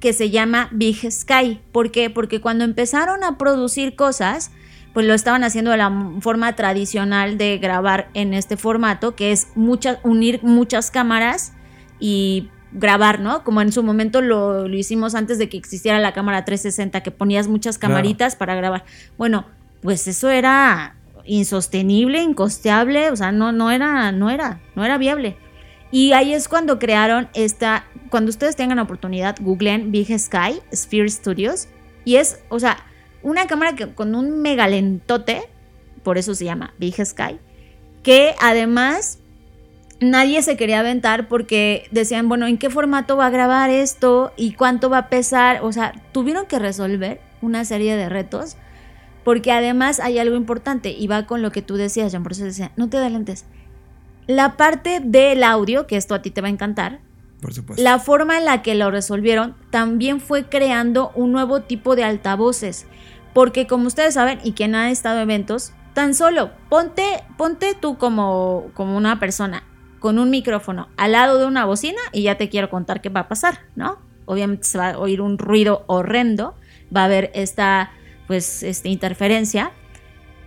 que 0.01 0.11
se 0.11 0.29
llama 0.29 0.67
Big 0.71 1.09
Sky. 1.09 1.61
¿Por 1.71 1.91
qué? 1.91 2.09
Porque 2.09 2.41
cuando 2.41 2.65
empezaron 2.65 3.23
a 3.23 3.37
producir 3.37 3.95
cosas, 3.95 4.51
pues 4.93 5.05
lo 5.05 5.13
estaban 5.13 5.45
haciendo 5.45 5.71
de 5.71 5.77
la 5.77 5.91
forma 6.19 6.53
tradicional 6.57 7.37
de 7.37 7.57
grabar 7.59 8.09
en 8.13 8.33
este 8.33 8.57
formato, 8.57 9.15
que 9.15 9.31
es 9.31 9.47
muchas, 9.55 9.99
unir 10.03 10.41
muchas 10.43 10.91
cámaras 10.91 11.53
y 11.99 12.49
grabar, 12.73 13.19
¿no? 13.21 13.43
Como 13.43 13.61
en 13.61 13.71
su 13.71 13.83
momento 13.83 14.21
lo, 14.21 14.67
lo 14.67 14.75
hicimos 14.75 15.15
antes 15.15 15.37
de 15.37 15.47
que 15.47 15.57
existiera 15.57 15.99
la 15.99 16.13
cámara 16.13 16.43
360, 16.43 17.01
que 17.03 17.11
ponías 17.11 17.47
muchas 17.47 17.77
Claro. 17.77 17.93
camaritas 17.93 18.35
para 18.35 18.55
grabar. 18.55 18.83
Bueno, 19.17 19.45
pues 19.81 20.07
eso 20.07 20.29
era 20.29 20.95
insostenible, 21.25 22.21
incosteable, 22.21 23.11
o 23.11 23.15
sea, 23.15 23.31
no, 23.31 23.51
no 23.51 23.71
era, 23.71 24.11
no 24.11 24.29
era, 24.29 24.59
no 24.75 24.83
era 24.83 24.97
viable. 24.97 25.37
Y 25.91 26.13
ahí 26.13 26.33
es 26.33 26.47
cuando 26.47 26.79
crearon 26.79 27.27
esta, 27.33 27.85
cuando 28.12 28.30
ustedes 28.30 28.55
tengan 28.55 28.76
la 28.76 28.84
oportunidad, 28.84 29.38
googleen 29.39 29.91
Big 29.91 30.07
Sky, 30.20 30.62
Sphere 30.76 31.09
Studios, 31.09 31.70
y 32.05 32.18
es, 32.18 32.39
o 32.49 32.59
sea, 32.59 32.78
una 33.24 33.47
cámara 33.47 33.76
que, 33.76 33.93
con 33.93 34.14
un 34.14 34.41
megalentote, 34.41 35.41
por 36.03 36.18
eso 36.18 36.36
se 36.36 36.45
llama 36.45 36.74
Big 36.78 37.03
Sky, 37.03 37.39
que 38.03 38.36
además 38.41 39.20
nadie 40.01 40.41
se 40.41 40.57
quería 40.57 40.82
aventar 40.82 41.30
porque 41.30 41.88
decían, 41.91 42.28
bueno, 42.28 42.47
¿en 42.47 42.57
qué 42.57 42.70
formato 42.70 43.16
va 43.16 43.28
a 43.28 43.30
grabar 43.30 43.70
esto? 43.70 44.34
¿Y 44.36 44.53
cuánto 44.53 44.89
va 44.89 44.97
a 44.97 45.09
pesar? 45.09 45.62
O 45.64 45.72
sea, 45.72 45.93
tuvieron 46.12 46.47
que 46.47 46.59
resolver 46.59 47.22
una 47.41 47.64
serie 47.64 47.95
de 47.95 48.09
retos 48.09 48.57
porque 49.24 49.51
además 49.51 49.99
hay 49.99 50.18
algo 50.20 50.36
importante 50.36 50.91
y 50.91 51.07
va 51.07 51.28
con 51.28 51.41
lo 51.41 51.51
que 51.51 51.62
tú 51.62 51.78
decías, 51.78 52.12
John, 52.12 52.24
por 52.24 52.34
eso 52.34 52.43
decía, 52.43 52.72
no 52.76 52.89
te 52.89 52.97
adelantes. 52.97 53.45
La 54.28 54.57
parte 54.57 54.99
del 54.99 55.43
audio, 55.43 55.88
que 55.88 55.95
esto 55.97 56.16
a 56.16 56.22
ti 56.22 56.32
te 56.32 56.41
va 56.41 56.47
a 56.47 56.51
encantar, 56.51 56.99
la 57.77 57.99
forma 57.99 58.37
en 58.37 58.45
la 58.45 58.61
que 58.61 58.75
lo 58.75 58.91
resolvieron 58.91 59.55
también 59.69 60.19
fue 60.19 60.47
creando 60.49 61.11
un 61.15 61.31
nuevo 61.31 61.61
tipo 61.61 61.95
de 61.95 62.03
altavoces. 62.03 62.85
Porque 63.33 63.65
como 63.65 63.87
ustedes 63.87 64.13
saben, 64.13 64.39
y 64.43 64.51
quien 64.51 64.75
ha 64.75 64.91
estado 64.91 65.17
en 65.17 65.23
eventos, 65.23 65.73
tan 65.93 66.13
solo 66.13 66.51
ponte, 66.69 67.23
ponte 67.37 67.75
tú 67.75 67.97
como, 67.97 68.71
como 68.73 68.97
una 68.97 69.19
persona 69.19 69.63
con 69.99 70.19
un 70.19 70.29
micrófono 70.29 70.89
al 70.97 71.13
lado 71.13 71.37
de 71.37 71.45
una 71.45 71.65
bocina 71.65 72.01
y 72.11 72.23
ya 72.23 72.35
te 72.35 72.49
quiero 72.49 72.69
contar 72.69 73.01
qué 73.01 73.09
va 73.09 73.21
a 73.21 73.27
pasar, 73.27 73.59
¿no? 73.75 73.99
Obviamente 74.25 74.63
se 74.65 74.77
va 74.77 74.91
a 74.91 74.99
oír 74.99 75.21
un 75.21 75.37
ruido 75.37 75.83
horrendo, 75.87 76.55
va 76.95 77.01
a 77.01 77.05
haber 77.05 77.31
esta, 77.33 77.91
pues, 78.27 78.63
interferencia. 78.83 79.71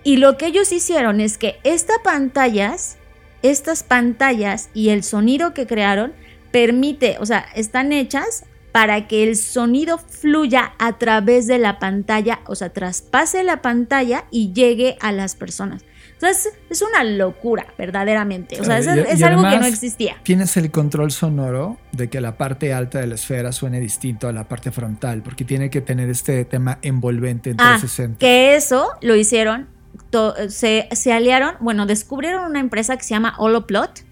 Y 0.02 0.16
lo 0.16 0.36
que 0.36 0.46
ellos 0.46 0.72
hicieron 0.72 1.20
es 1.20 1.38
que 1.38 1.56
pantallas, 2.02 2.98
estas 3.42 3.82
pantallas 3.82 4.70
y 4.74 4.88
el 4.90 5.02
sonido 5.02 5.54
que 5.54 5.66
crearon 5.66 6.12
permite, 6.54 7.16
o 7.18 7.26
sea, 7.26 7.46
están 7.56 7.92
hechas 7.92 8.44
para 8.70 9.08
que 9.08 9.24
el 9.24 9.34
sonido 9.36 9.98
fluya 9.98 10.72
a 10.78 10.98
través 10.98 11.48
de 11.48 11.58
la 11.58 11.80
pantalla, 11.80 12.42
o 12.46 12.54
sea, 12.54 12.72
traspase 12.72 13.42
la 13.42 13.60
pantalla 13.60 14.26
y 14.30 14.52
llegue 14.52 14.96
a 15.00 15.10
las 15.10 15.34
personas. 15.34 15.84
Entonces, 16.12 16.52
es 16.70 16.80
una 16.80 17.02
locura, 17.02 17.66
verdaderamente. 17.76 18.60
O 18.60 18.64
sea, 18.64 18.78
es, 18.78 18.84
Claro, 18.84 19.00
y- 19.02 19.12
es 19.12 19.18
y 19.20 19.24
algo 19.24 19.42
que 19.42 19.58
no 19.58 19.66
existía. 19.66 20.16
Tienes 20.22 20.56
el 20.56 20.70
control 20.70 21.10
sonoro 21.10 21.76
de 21.90 22.08
que 22.08 22.20
la 22.20 22.36
parte 22.38 22.72
alta 22.72 23.00
de 23.00 23.08
la 23.08 23.16
esfera 23.16 23.50
suene 23.50 23.80
distinto 23.80 24.28
a 24.28 24.32
la 24.32 24.46
parte 24.46 24.70
frontal, 24.70 25.22
porque 25.22 25.44
tiene 25.44 25.70
que 25.70 25.80
tener 25.80 26.08
este 26.08 26.44
tema 26.44 26.78
envolvente 26.82 27.50
en 27.50 27.56
Ah, 27.58 27.78
360. 27.80 28.18
que 28.20 28.54
eso 28.54 28.90
lo 29.02 29.16
hicieron, 29.16 29.66
to- 30.10 30.34
se, 30.50 30.88
se 30.92 31.12
aliaron, 31.12 31.56
bueno, 31.58 31.84
descubrieron 31.86 32.44
una 32.48 32.60
empresa 32.60 32.96
que 32.96 33.02
se 33.02 33.10
llama 33.10 33.34
Holoplot, 33.38 34.04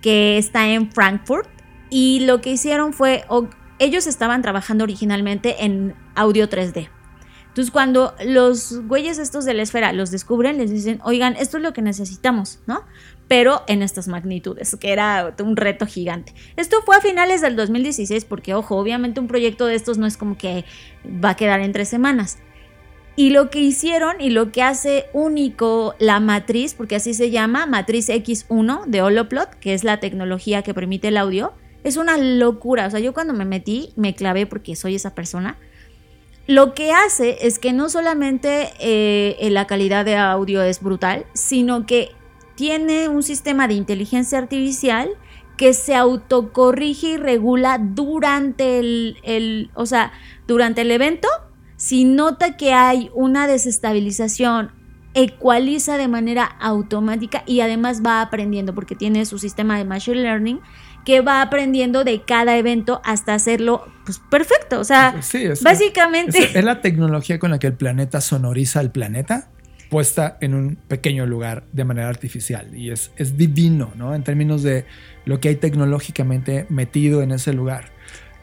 que 0.00 0.38
está 0.38 0.68
en 0.68 0.92
Frankfurt, 0.92 1.48
y 1.90 2.20
lo 2.20 2.40
que 2.40 2.50
hicieron 2.50 2.92
fue, 2.92 3.24
o- 3.28 3.48
ellos 3.78 4.06
estaban 4.06 4.42
trabajando 4.42 4.84
originalmente 4.84 5.64
en 5.64 5.94
audio 6.14 6.48
3D. 6.48 6.88
Entonces, 7.48 7.72
cuando 7.72 8.14
los 8.24 8.86
güeyes 8.86 9.18
estos 9.18 9.44
de 9.44 9.54
la 9.54 9.62
esfera 9.62 9.92
los 9.92 10.10
descubren, 10.10 10.58
les 10.58 10.70
dicen, 10.70 11.00
oigan, 11.02 11.34
esto 11.36 11.56
es 11.56 11.62
lo 11.62 11.72
que 11.72 11.82
necesitamos, 11.82 12.60
¿no? 12.66 12.82
Pero 13.26 13.62
en 13.66 13.82
estas 13.82 14.06
magnitudes, 14.06 14.76
que 14.76 14.92
era 14.92 15.34
un 15.42 15.56
reto 15.56 15.84
gigante. 15.86 16.34
Esto 16.56 16.76
fue 16.86 16.96
a 16.96 17.00
finales 17.00 17.40
del 17.40 17.56
2016, 17.56 18.24
porque, 18.26 18.54
ojo, 18.54 18.76
obviamente 18.76 19.18
un 19.18 19.26
proyecto 19.26 19.66
de 19.66 19.74
estos 19.74 19.98
no 19.98 20.06
es 20.06 20.16
como 20.16 20.38
que 20.38 20.64
va 21.04 21.30
a 21.30 21.36
quedar 21.36 21.60
en 21.60 21.72
tres 21.72 21.88
semanas. 21.88 22.38
Y 23.16 23.30
lo 23.30 23.50
que 23.50 23.58
hicieron 23.60 24.20
y 24.20 24.30
lo 24.30 24.52
que 24.52 24.62
hace 24.62 25.06
único 25.12 25.96
la 25.98 26.20
matriz, 26.20 26.74
porque 26.74 26.94
así 26.94 27.12
se 27.12 27.30
llama, 27.30 27.66
matriz 27.66 28.08
X1 28.08 28.84
de 28.86 29.02
Holoplot, 29.02 29.54
que 29.58 29.74
es 29.74 29.82
la 29.82 29.98
tecnología 29.98 30.62
que 30.62 30.74
permite 30.74 31.08
el 31.08 31.16
audio, 31.16 31.52
es 31.88 31.96
una 31.96 32.16
locura. 32.16 32.86
O 32.86 32.90
sea, 32.90 33.00
yo 33.00 33.12
cuando 33.12 33.34
me 33.34 33.44
metí 33.44 33.92
me 33.96 34.14
clavé 34.14 34.46
porque 34.46 34.76
soy 34.76 34.94
esa 34.94 35.14
persona. 35.14 35.56
Lo 36.46 36.72
que 36.74 36.92
hace 36.92 37.46
es 37.46 37.58
que 37.58 37.72
no 37.74 37.88
solamente 37.90 38.70
eh, 38.80 39.48
la 39.50 39.66
calidad 39.66 40.04
de 40.06 40.16
audio 40.16 40.62
es 40.62 40.80
brutal, 40.82 41.26
sino 41.34 41.84
que 41.84 42.10
tiene 42.54 43.08
un 43.08 43.22
sistema 43.22 43.68
de 43.68 43.74
inteligencia 43.74 44.38
artificial 44.38 45.10
que 45.58 45.74
se 45.74 45.94
autocorrige 45.94 47.08
y 47.08 47.16
regula 47.18 47.78
durante 47.78 48.78
el, 48.78 49.16
el- 49.24 49.70
o 49.74 49.84
sea, 49.86 50.12
durante 50.46 50.80
el 50.82 50.90
evento. 50.90 51.28
Si 51.76 52.04
nota 52.04 52.56
que 52.56 52.72
hay 52.72 53.10
una 53.14 53.46
desestabilización, 53.46 54.72
ecualiza 55.14 55.96
de 55.96 56.08
manera 56.08 56.44
automática 56.44 57.42
y 57.46 57.60
además 57.60 58.02
va 58.04 58.20
aprendiendo 58.22 58.74
porque 58.74 58.94
tiene 58.94 59.24
su 59.26 59.38
sistema 59.38 59.76
de 59.76 59.84
machine 59.84 60.18
learning 60.22 60.60
que 61.08 61.22
va 61.22 61.40
aprendiendo 61.40 62.04
de 62.04 62.20
cada 62.20 62.58
evento 62.58 63.00
hasta 63.02 63.32
hacerlo 63.32 63.86
pues, 64.04 64.20
perfecto. 64.30 64.78
O 64.78 64.84
sea, 64.84 65.16
Sí, 65.22 65.38
es, 65.38 65.62
básicamente... 65.62 66.38
es- 66.38 66.54
es 66.54 66.62
la 66.62 66.82
tecnología 66.82 67.38
con 67.38 67.50
la 67.50 67.58
que 67.58 67.66
el 67.68 67.72
planeta 67.72 68.20
sonoriza 68.20 68.80
al 68.80 68.90
planeta 68.92 69.48
puesta 69.88 70.36
en 70.42 70.52
un 70.52 70.76
pequeño 70.76 71.24
lugar 71.24 71.64
de 71.72 71.84
manera 71.86 72.10
artificial 72.10 72.76
y 72.76 72.90
es, 72.90 73.10
es 73.16 73.38
divino, 73.38 73.90
¿no? 73.96 74.14
En 74.14 74.22
términos 74.22 74.62
de 74.62 74.84
lo 75.24 75.40
que 75.40 75.48
hay 75.48 75.56
tecnológicamente 75.56 76.66
metido 76.68 77.22
en 77.22 77.30
ese 77.32 77.54
lugar. 77.54 77.90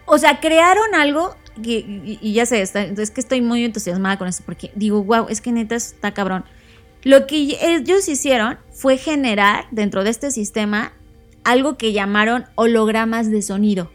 O 0.08 0.18
sea, 0.18 0.40
crearon 0.40 0.96
algo 0.96 1.36
y, 1.64 2.18
y 2.20 2.34
ya 2.34 2.48
sé, 2.48 2.64
está- 2.64 2.82
es 2.86 3.12
que 3.12 3.22
estoy 3.22 3.42
muy 3.42 3.64
entusiasmada 3.64 4.18
con 4.18 4.28
esto 4.28 4.42
porque 4.44 4.72
digo, 4.74 5.04
wow, 5.04 5.28
es 5.30 5.40
que 5.40 5.52
neta 5.52 5.76
está 5.76 6.16
cabrón. 6.16 6.46
Lo 7.04 7.28
que 7.28 7.60
ellos 7.62 8.10
hicieron 8.10 8.58
fue 8.72 8.98
generar 8.98 9.66
dentro 9.70 10.04
de 10.04 10.10
este 10.10 10.32
sistema 10.32 10.94
algo 11.46 11.78
que 11.78 11.94
llamaron 11.94 12.46
hologramas 12.56 13.32
de 13.32 13.42
sonido. 13.42 13.90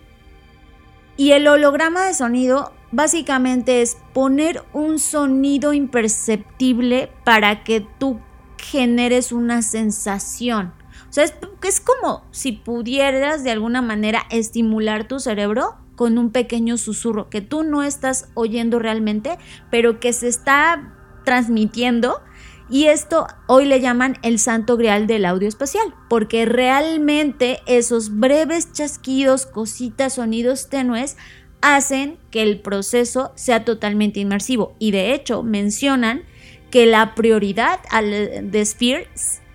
Y 1.16 1.32
el 1.32 1.46
holograma 1.46 2.06
de 2.06 2.14
sonido 2.14 2.72
básicamente 2.92 3.82
es 3.82 3.98
poner 4.14 4.62
un 4.72 4.98
sonido 4.98 5.74
imperceptible 5.74 7.12
para 7.24 7.62
que 7.62 7.86
tú 7.98 8.20
generes 8.56 9.32
una 9.32 9.62
sensación. 9.62 10.72
O 11.08 11.12
sea, 11.12 11.24
es, 11.24 11.34
es 11.62 11.80
como 11.80 12.24
si 12.30 12.52
pudieras 12.52 13.44
de 13.44 13.50
alguna 13.50 13.82
manera 13.82 14.22
estimular 14.30 15.08
tu 15.08 15.18
cerebro 15.18 15.74
con 15.96 16.16
un 16.16 16.30
pequeño 16.30 16.78
susurro 16.78 17.28
que 17.28 17.40
tú 17.40 17.64
no 17.64 17.82
estás 17.82 18.30
oyendo 18.34 18.78
realmente, 18.78 19.38
pero 19.70 20.00
que 20.00 20.12
se 20.12 20.28
está 20.28 20.94
transmitiendo. 21.24 22.22
Y 22.70 22.86
esto 22.86 23.26
hoy 23.48 23.64
le 23.64 23.80
llaman 23.80 24.16
el 24.22 24.38
santo 24.38 24.76
grial 24.76 25.08
del 25.08 25.24
audio 25.24 25.48
espacial, 25.48 25.92
porque 26.08 26.44
realmente 26.44 27.58
esos 27.66 28.20
breves 28.20 28.72
chasquidos, 28.72 29.44
cositas, 29.46 30.14
sonidos 30.14 30.68
tenues, 30.68 31.16
hacen 31.62 32.18
que 32.30 32.42
el 32.42 32.60
proceso 32.60 33.32
sea 33.34 33.64
totalmente 33.64 34.20
inmersivo. 34.20 34.76
Y 34.78 34.92
de 34.92 35.14
hecho 35.14 35.42
mencionan 35.42 36.22
que 36.70 36.86
la 36.86 37.16
prioridad 37.16 37.80
de 37.90 38.64
Sphere, 38.64 39.08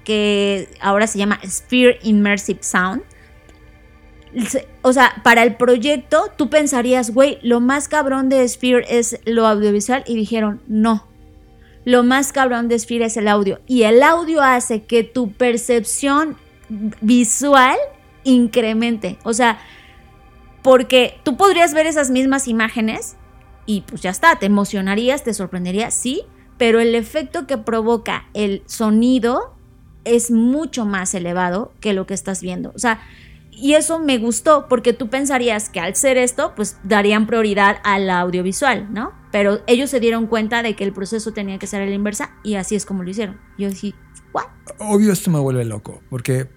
que 0.03 0.68
ahora 0.82 1.07
se 1.07 1.18
llama 1.18 1.39
Sphere 1.47 1.99
Immersive 2.03 2.61
Sound, 2.61 3.03
o 4.82 4.91
sea, 4.91 5.22
para 5.24 5.43
el 5.43 5.55
proyecto 5.55 6.30
tú 6.38 6.49
pensarías, 6.49 7.11
güey, 7.11 7.39
lo 7.41 7.61
más 7.61 7.88
cabrón 7.88 8.28
de 8.28 8.45
Sphere 8.47 8.86
es 8.89 9.20
lo 9.24 9.47
audiovisual 9.47 10.03
y 10.05 10.18
dijeron, 10.18 10.61
no, 10.68 11.07
lo 11.86 12.03
más 12.03 12.33
cabrón 12.33 12.67
de 12.67 12.77
Sphere 12.77 13.05
es 13.05 13.15
el 13.15 13.27
audio. 13.27 13.59
Y 13.67 13.83
el 13.83 14.03
audio 14.03 14.41
hace 14.41 14.83
que 14.83 15.03
tu 15.03 15.31
percepción 15.31 16.36
visual 17.01 17.77
incremente. 18.23 19.17
O 19.23 19.33
sea, 19.33 19.59
porque 20.63 21.19
tú 21.23 21.38
podrías 21.38 21.73
ver 21.73 21.86
esas 21.86 22.09
mismas 22.09 22.47
imágenes 22.47 23.15
y 23.67 23.81
pues 23.81 24.01
ya 24.01 24.09
está, 24.09 24.38
te 24.38 24.47
emocionarías, 24.47 25.23
te 25.23 25.33
sorprenderías, 25.33 25.93
sí, 25.93 26.23
pero 26.57 26.79
el 26.79 26.95
efecto 26.95 27.47
que 27.47 27.57
provoca 27.57 28.25
el 28.33 28.63
sonido 28.65 29.53
es 30.05 30.31
mucho 30.31 30.86
más 30.86 31.13
elevado 31.13 31.71
que 31.79 31.93
lo 31.93 32.07
que 32.07 32.13
estás 32.13 32.41
viendo. 32.41 32.71
O 32.75 32.79
sea, 32.79 33.01
y 33.51 33.73
eso 33.73 33.99
me 33.99 34.17
gustó 34.17 34.67
porque 34.67 34.93
tú 34.93 35.09
pensarías 35.09 35.69
que 35.69 35.79
al 35.79 35.95
ser 35.95 36.17
esto, 36.17 36.53
pues 36.55 36.77
darían 36.83 37.27
prioridad 37.27 37.77
al 37.83 38.09
audiovisual, 38.09 38.93
¿no? 38.93 39.13
Pero 39.36 39.59
ellos 39.67 39.89
se 39.89 39.99
dieron 39.99 40.27
cuenta 40.27 40.63
de 40.63 40.77
que 40.77 40.86
el 40.86 40.93
proceso 40.93 41.33
tenía 41.33 41.59
que 41.59 41.67
ser 41.67 41.81
a 41.81 41.86
la 41.86 41.91
inversa 41.91 42.31
y 42.41 42.55
así 42.55 42.73
es 42.73 42.86
como 42.86 43.03
lo 43.03 43.09
hicieron. 43.09 43.38
Yo 43.57 43.69
dije, 43.69 43.93
¿what? 44.31 44.45
Obvio 44.79 45.11
esto 45.11 45.29
me 45.29 45.39
vuelve 45.39 45.65
loco 45.65 46.01
porque 46.09 46.47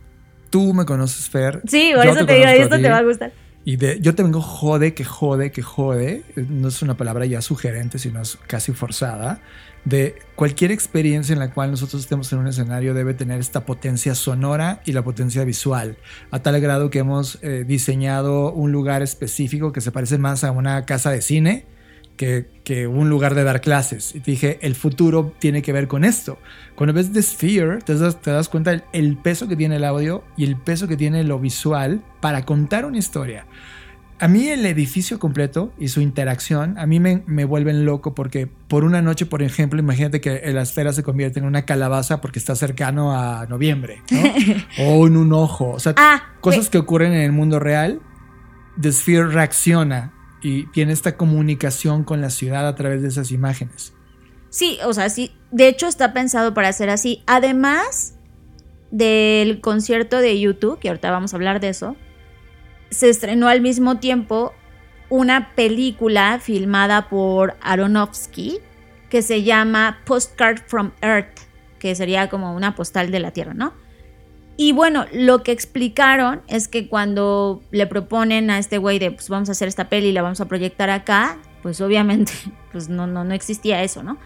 tú 0.48 0.72
me 0.74 0.84
conoces, 0.84 1.28
Fer. 1.28 1.60
Sí, 1.66 1.90
por 1.92 2.06
eso 2.06 2.24
te, 2.24 2.34
digo, 2.34 2.46
esto 2.46 2.80
te 2.80 2.88
va 2.88 2.98
a 2.98 3.02
gustar. 3.02 3.32
Y 3.64 3.78
de, 3.78 3.98
yo 4.00 4.14
te 4.14 4.22
vengo 4.22 4.40
jode, 4.40 4.94
que 4.94 5.04
jode, 5.04 5.50
que 5.50 5.60
jode. 5.60 6.22
No 6.36 6.68
es 6.68 6.80
una 6.80 6.96
palabra 6.96 7.26
ya 7.26 7.42
sugerente, 7.42 7.98
sino 7.98 8.22
es 8.22 8.38
casi 8.46 8.70
forzada. 8.70 9.40
De 9.84 10.14
cualquier 10.36 10.70
experiencia 10.70 11.32
en 11.32 11.40
la 11.40 11.50
cual 11.50 11.72
nosotros 11.72 12.02
estemos 12.02 12.32
en 12.32 12.38
un 12.38 12.46
escenario 12.46 12.94
debe 12.94 13.12
tener 13.12 13.40
esta 13.40 13.66
potencia 13.66 14.14
sonora 14.14 14.82
y 14.84 14.92
la 14.92 15.02
potencia 15.02 15.42
visual. 15.42 15.96
A 16.30 16.42
tal 16.42 16.60
grado 16.60 16.90
que 16.90 17.00
hemos 17.00 17.42
eh, 17.42 17.64
diseñado 17.66 18.52
un 18.52 18.70
lugar 18.70 19.02
específico 19.02 19.72
que 19.72 19.80
se 19.80 19.90
parece 19.90 20.16
más 20.16 20.44
a 20.44 20.52
una 20.52 20.86
casa 20.86 21.10
de 21.10 21.22
cine 21.22 21.66
que, 22.18 22.86
un 22.86 23.08
lugar 23.08 23.34
de 23.34 23.44
dar 23.44 23.62
clases. 23.62 24.14
Y 24.14 24.20
te 24.20 24.32
dije, 24.32 24.58
el 24.60 24.74
futuro 24.74 25.32
tiene 25.38 25.62
que 25.62 25.72
ver 25.72 25.88
con 25.88 26.04
esto. 26.04 26.38
Cuando 26.74 26.92
ves 26.92 27.12
The 27.12 27.22
Sphere, 27.22 27.78
te 27.78 27.96
das, 27.96 28.20
te 28.20 28.30
das 28.30 28.50
cuenta 28.50 28.84
el, 28.92 29.16
peso 29.16 29.48
que 29.48 29.56
tiene 29.56 29.76
el 29.76 29.84
audio 29.84 30.22
y 30.36 30.44
el 30.44 30.56
peso 30.56 30.86
que 30.86 30.96
tiene 30.96 31.24
lo 31.24 31.38
visual 31.38 32.02
para 32.20 32.44
contar 32.44 32.84
una 32.84 32.98
historia. 32.98 33.46
A 34.20 34.26
mí 34.26 34.48
el 34.48 34.66
edificio 34.66 35.20
completo 35.20 35.72
y 35.78 35.88
su 35.88 36.00
interacción 36.00 36.76
a 36.76 36.86
mí 36.86 36.98
me, 36.98 37.22
me, 37.26 37.44
vuelven 37.44 37.84
loco 37.84 38.16
porque 38.16 38.48
por 38.48 38.82
una 38.82 39.00
noche, 39.00 39.26
por 39.26 39.42
ejemplo, 39.42 39.78
imagínate 39.78 40.20
que 40.20 40.42
la 40.52 40.62
esfera 40.62 40.92
se 40.92 41.04
convierte 41.04 41.38
en 41.38 41.46
una 41.46 41.64
calabaza 41.64 42.20
porque 42.20 42.40
está 42.40 42.56
cercano 42.56 43.16
a 43.16 43.46
noviembre, 43.46 44.02
o 44.80 45.06
en 45.06 45.16
un 45.16 45.32
ojo, 45.32 45.70
o 45.70 45.78
sea, 45.78 45.94
ah, 45.96 46.34
cosas 46.40 46.68
que 46.68 46.78
ocurren 46.78 47.12
en 47.12 47.20
el 47.20 47.32
mundo 47.32 47.60
real. 47.60 48.00
The 48.80 48.90
Sphere 48.90 49.28
reacciona 49.28 50.17
y 50.42 50.66
tiene 50.66 50.92
esta 50.92 51.16
comunicación 51.16 52.04
con 52.04 52.20
la 52.20 52.30
ciudad 52.30 52.66
a 52.66 52.74
través 52.74 53.02
de 53.02 53.08
esas 53.08 53.30
imágenes. 53.30 53.94
Sí, 54.50 54.78
o 54.84 54.92
sea, 54.94 55.10
sí, 55.10 55.32
de 55.50 55.68
hecho 55.68 55.86
está 55.86 56.12
pensado 56.12 56.54
para 56.54 56.72
ser 56.72 56.90
así. 56.90 57.22
Además 57.26 58.14
del 58.90 59.60
concierto 59.60 60.18
de 60.18 60.38
YouTube, 60.40 60.78
que 60.78 60.88
ahorita 60.88 61.10
vamos 61.10 61.32
a 61.32 61.36
hablar 61.36 61.60
de 61.60 61.68
eso, 61.68 61.96
se 62.90 63.10
estrenó 63.10 63.48
al 63.48 63.60
mismo 63.60 63.98
tiempo 63.98 64.54
una 65.10 65.54
película 65.54 66.38
filmada 66.40 67.08
por 67.08 67.56
Aronofsky 67.60 68.58
que 69.10 69.22
se 69.22 69.42
llama 69.42 70.00
Postcard 70.04 70.62
from 70.66 70.92
Earth, 71.00 71.40
que 71.78 71.94
sería 71.94 72.28
como 72.28 72.54
una 72.54 72.74
postal 72.74 73.10
de 73.10 73.20
la 73.20 73.30
Tierra, 73.30 73.54
¿no? 73.54 73.72
Y 74.60 74.72
bueno, 74.72 75.06
lo 75.12 75.44
que 75.44 75.52
explicaron 75.52 76.42
es 76.48 76.66
que 76.66 76.88
cuando 76.88 77.62
le 77.70 77.86
proponen 77.86 78.50
a 78.50 78.58
este 78.58 78.78
güey 78.78 78.98
de, 78.98 79.12
pues 79.12 79.28
vamos 79.28 79.48
a 79.48 79.52
hacer 79.52 79.68
esta 79.68 79.88
peli 79.88 80.08
y 80.08 80.12
la 80.12 80.20
vamos 80.20 80.40
a 80.40 80.48
proyectar 80.48 80.90
acá, 80.90 81.38
pues 81.62 81.80
obviamente, 81.80 82.32
pues 82.72 82.88
no, 82.88 83.06
no, 83.06 83.22
no 83.22 83.34
existía 83.34 83.84
eso, 83.84 84.02
¿no? 84.02 84.18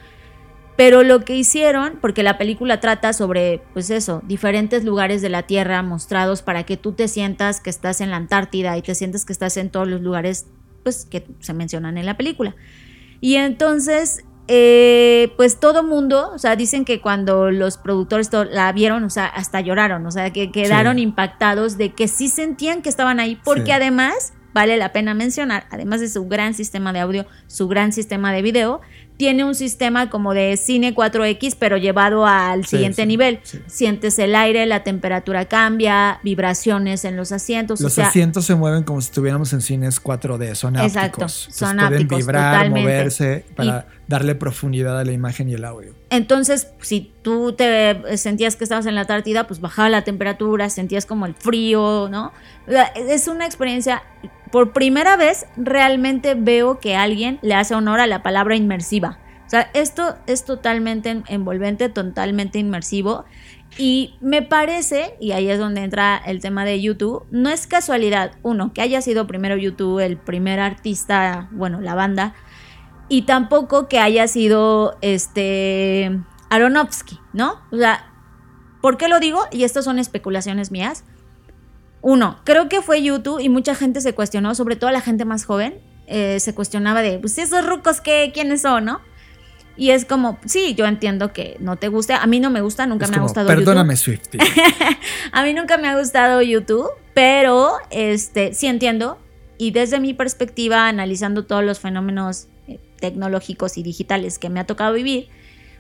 Pero 0.75 1.03
lo 1.03 1.21
que 1.21 1.37
hicieron, 1.37 1.99
porque 2.01 2.23
la 2.23 2.39
película 2.39 2.81
trata 2.81 3.13
sobre, 3.13 3.61
pues 3.75 3.91
eso, 3.91 4.23
diferentes 4.25 4.85
lugares 4.85 5.21
de 5.21 5.29
la 5.29 5.43
Tierra 5.43 5.83
mostrados 5.83 6.41
para 6.41 6.65
que 6.65 6.79
tú 6.79 6.93
te 6.93 7.09
sientas 7.09 7.61
que 7.61 7.69
estás 7.69 8.01
en 8.01 8.11
la 8.11 8.17
Antártida 8.17 8.79
y 8.79 8.81
te 8.81 8.95
sientas 8.95 9.27
que 9.27 9.35
estás 9.35 9.59
en 9.59 9.69
todos 9.69 9.87
los 9.87 10.01
lugares, 10.01 10.47
pues 10.83 11.05
que 11.05 11.27
se 11.41 11.53
mencionan 11.53 11.99
en 11.99 12.07
la 12.07 12.17
película. 12.17 12.57
Y 13.21 13.35
entonces 13.35 14.25
eh, 14.55 15.33
pues 15.39 15.59
todo 15.59 15.83
mundo, 15.83 16.31
o 16.35 16.39
sea, 16.39 16.57
dicen 16.57 16.85
que 16.85 17.01
cuando 17.01 17.51
los 17.51 17.79
productores 17.79 18.29
la 18.51 18.71
vieron, 18.73 19.03
o 19.03 19.09
sea, 19.09 19.25
hasta 19.25 19.63
lloraron, 19.63 20.05
o 20.05 20.11
sea, 20.11 20.31
que 20.31 20.51
quedaron 20.51 20.99
impactados 20.99 21.79
de 21.79 21.95
que 21.95 22.07
sí 22.07 22.29
sentían 22.29 22.83
que 22.83 22.91
estaban 22.91 23.19
ahí, 23.19 23.41
porque 23.43 23.73
además, 23.73 24.35
vale 24.53 24.77
la 24.77 24.93
pena 24.93 25.15
mencionar, 25.15 25.65
además 25.71 26.03
de 26.03 26.11
su 26.11 26.29
gran 26.29 26.53
sistema 26.53 26.93
de 26.93 27.01
audio, 27.01 27.25
su 27.47 27.67
gran 27.67 27.95
sistema 27.95 28.31
de 28.31 28.43
video, 28.43 28.83
tiene 29.17 29.45
un 29.45 29.55
sistema 29.55 30.11
como 30.11 30.35
de 30.35 30.57
cine 30.57 30.95
4X, 30.95 31.57
pero 31.59 31.77
llevado 31.77 32.27
al 32.27 32.67
siguiente 32.67 33.07
nivel. 33.07 33.41
Sientes 33.69 34.19
el 34.19 34.35
aire, 34.35 34.67
la 34.67 34.83
temperatura 34.83 35.45
cambia, 35.45 36.19
vibraciones 36.25 37.05
en 37.05 37.17
los 37.17 37.31
asientos. 37.31 37.81
Los 37.81 37.99
asientos 37.99 38.47
se 38.47 38.55
mueven 38.55 38.83
como 38.83 39.01
si 39.01 39.07
estuviéramos 39.07 39.53
en 39.53 39.61
cines 39.61 40.03
4D, 40.03 40.57
son 40.57 40.77
ápticos. 40.77 40.97
Exacto, 40.97 41.29
son 41.29 41.77
Pueden 41.77 42.09
vibrar, 42.09 42.69
moverse 42.71 43.45
para 43.55 43.87
darle 44.13 44.35
profundidad 44.35 45.01
a 45.01 45.05
la 45.05 45.13
imagen 45.13 45.49
y 45.49 45.55
el 45.55 45.65
audio. 45.65 45.95
Entonces, 46.11 46.69
si 46.81 47.13
tú 47.23 47.55
te 47.55 48.19
sentías 48.19 48.57
que 48.57 48.65
estabas 48.65 48.85
en 48.85 48.95
la 48.95 49.01
Antártida, 49.03 49.47
pues 49.47 49.61
bajaba 49.61 49.89
la 49.89 50.05
temperatura, 50.05 50.69
sentías 50.69 51.07
como 51.07 51.25
el 51.25 51.35
frío, 51.35 52.09
¿no? 52.11 52.33
Es 52.95 53.27
una 53.27 53.47
experiencia 53.47 54.03
por 54.51 54.75
primera 54.75 55.17
vez 55.17 55.47
realmente 55.57 56.35
veo 56.35 56.79
que 56.79 56.95
alguien 56.95 57.39
le 57.41 57.55
hace 57.55 57.75
honor 57.75 58.01
a 58.01 58.07
la 58.07 58.23
palabra 58.23 58.55
inmersiva. 58.55 59.19
O 59.47 59.51
sea, 59.51 59.71
esto 59.73 60.17
es 60.27 60.45
totalmente 60.45 61.23
envolvente, 61.29 61.89
totalmente 61.89 62.59
inmersivo. 62.59 63.25
Y 63.79 64.17
me 64.21 64.43
parece, 64.43 65.15
y 65.21 65.33
ahí 65.33 65.49
es 65.49 65.59
donde 65.59 65.83
entra 65.83 66.21
el 66.27 66.41
tema 66.41 66.67
de 66.67 66.83
YouTube, 66.83 67.25
no 67.31 67.49
es 67.49 67.67
casualidad, 67.67 68.33
uno, 68.43 68.75
que 68.75 68.83
haya 68.83 69.01
sido 69.01 69.27
primero 69.27 69.57
YouTube 69.57 70.01
el 70.01 70.19
primer 70.19 70.61
artista, 70.61 71.49
bueno, 71.53 71.81
la 71.81 71.95
banda, 71.95 72.35
y 73.13 73.21
tampoco 73.21 73.89
que 73.89 73.99
haya 73.99 74.27
sido 74.27 74.97
este 75.03 76.19
Aronofsky, 76.49 77.19
¿no? 77.35 77.61
O 77.71 77.77
sea, 77.77 78.11
¿por 78.81 78.97
qué 78.97 79.07
lo 79.07 79.21
digo? 79.21 79.45
Y 79.53 79.65
estas 79.65 79.85
son 79.85 79.99
especulaciones 79.99 80.71
mías. 80.71 81.05
Uno, 82.01 82.41
creo 82.45 82.71
que 82.71 82.81
fue 82.81 83.03
YouTube 83.03 83.39
y 83.39 83.51
mucha 83.51 83.75
gente 83.75 84.01
se 84.01 84.15
cuestionó, 84.15 84.55
sobre 84.55 84.77
todo 84.77 84.91
la 84.91 85.03
gente 85.03 85.27
más 85.27 85.45
joven, 85.45 85.79
eh, 86.07 86.41
se 86.41 86.55
cuestionaba 86.55 87.03
de, 87.03 87.19
pues 87.19 87.37
esos 87.37 87.67
rucos, 87.67 88.01
¿qué, 88.01 88.31
¿quiénes 88.33 88.63
son, 88.63 88.87
no? 88.87 89.03
Y 89.77 89.91
es 89.91 90.07
como, 90.07 90.39
sí, 90.47 90.75
yo 90.75 90.87
entiendo 90.87 91.35
que 91.35 91.59
no 91.61 91.77
te 91.77 91.89
guste. 91.89 92.15
A 92.15 92.27
mí 92.27 92.41
no 92.41 92.49
me 92.49 92.63
gusta, 92.63 92.87
nunca 92.87 93.09
me 93.09 93.17
ha 93.17 93.21
gustado 93.21 93.47
perdóname, 93.47 93.95
Swifty. 93.97 94.39
a 95.33 95.43
mí 95.45 95.53
nunca 95.53 95.77
me 95.77 95.89
ha 95.89 95.99
gustado 95.99 96.41
YouTube, 96.41 96.89
pero 97.13 97.75
este, 97.91 98.55
sí 98.55 98.69
entiendo. 98.69 99.19
Y 99.59 99.73
desde 99.73 100.01
mi 100.01 100.15
perspectiva, 100.15 100.89
analizando 100.89 101.45
todos 101.45 101.63
los 101.63 101.79
fenómenos 101.79 102.49
tecnológicos 103.03 103.77
y 103.77 103.83
digitales 103.83 104.39
que 104.39 104.49
me 104.49 104.61
ha 104.61 104.65
tocado 104.65 104.95
vivir, 104.95 105.29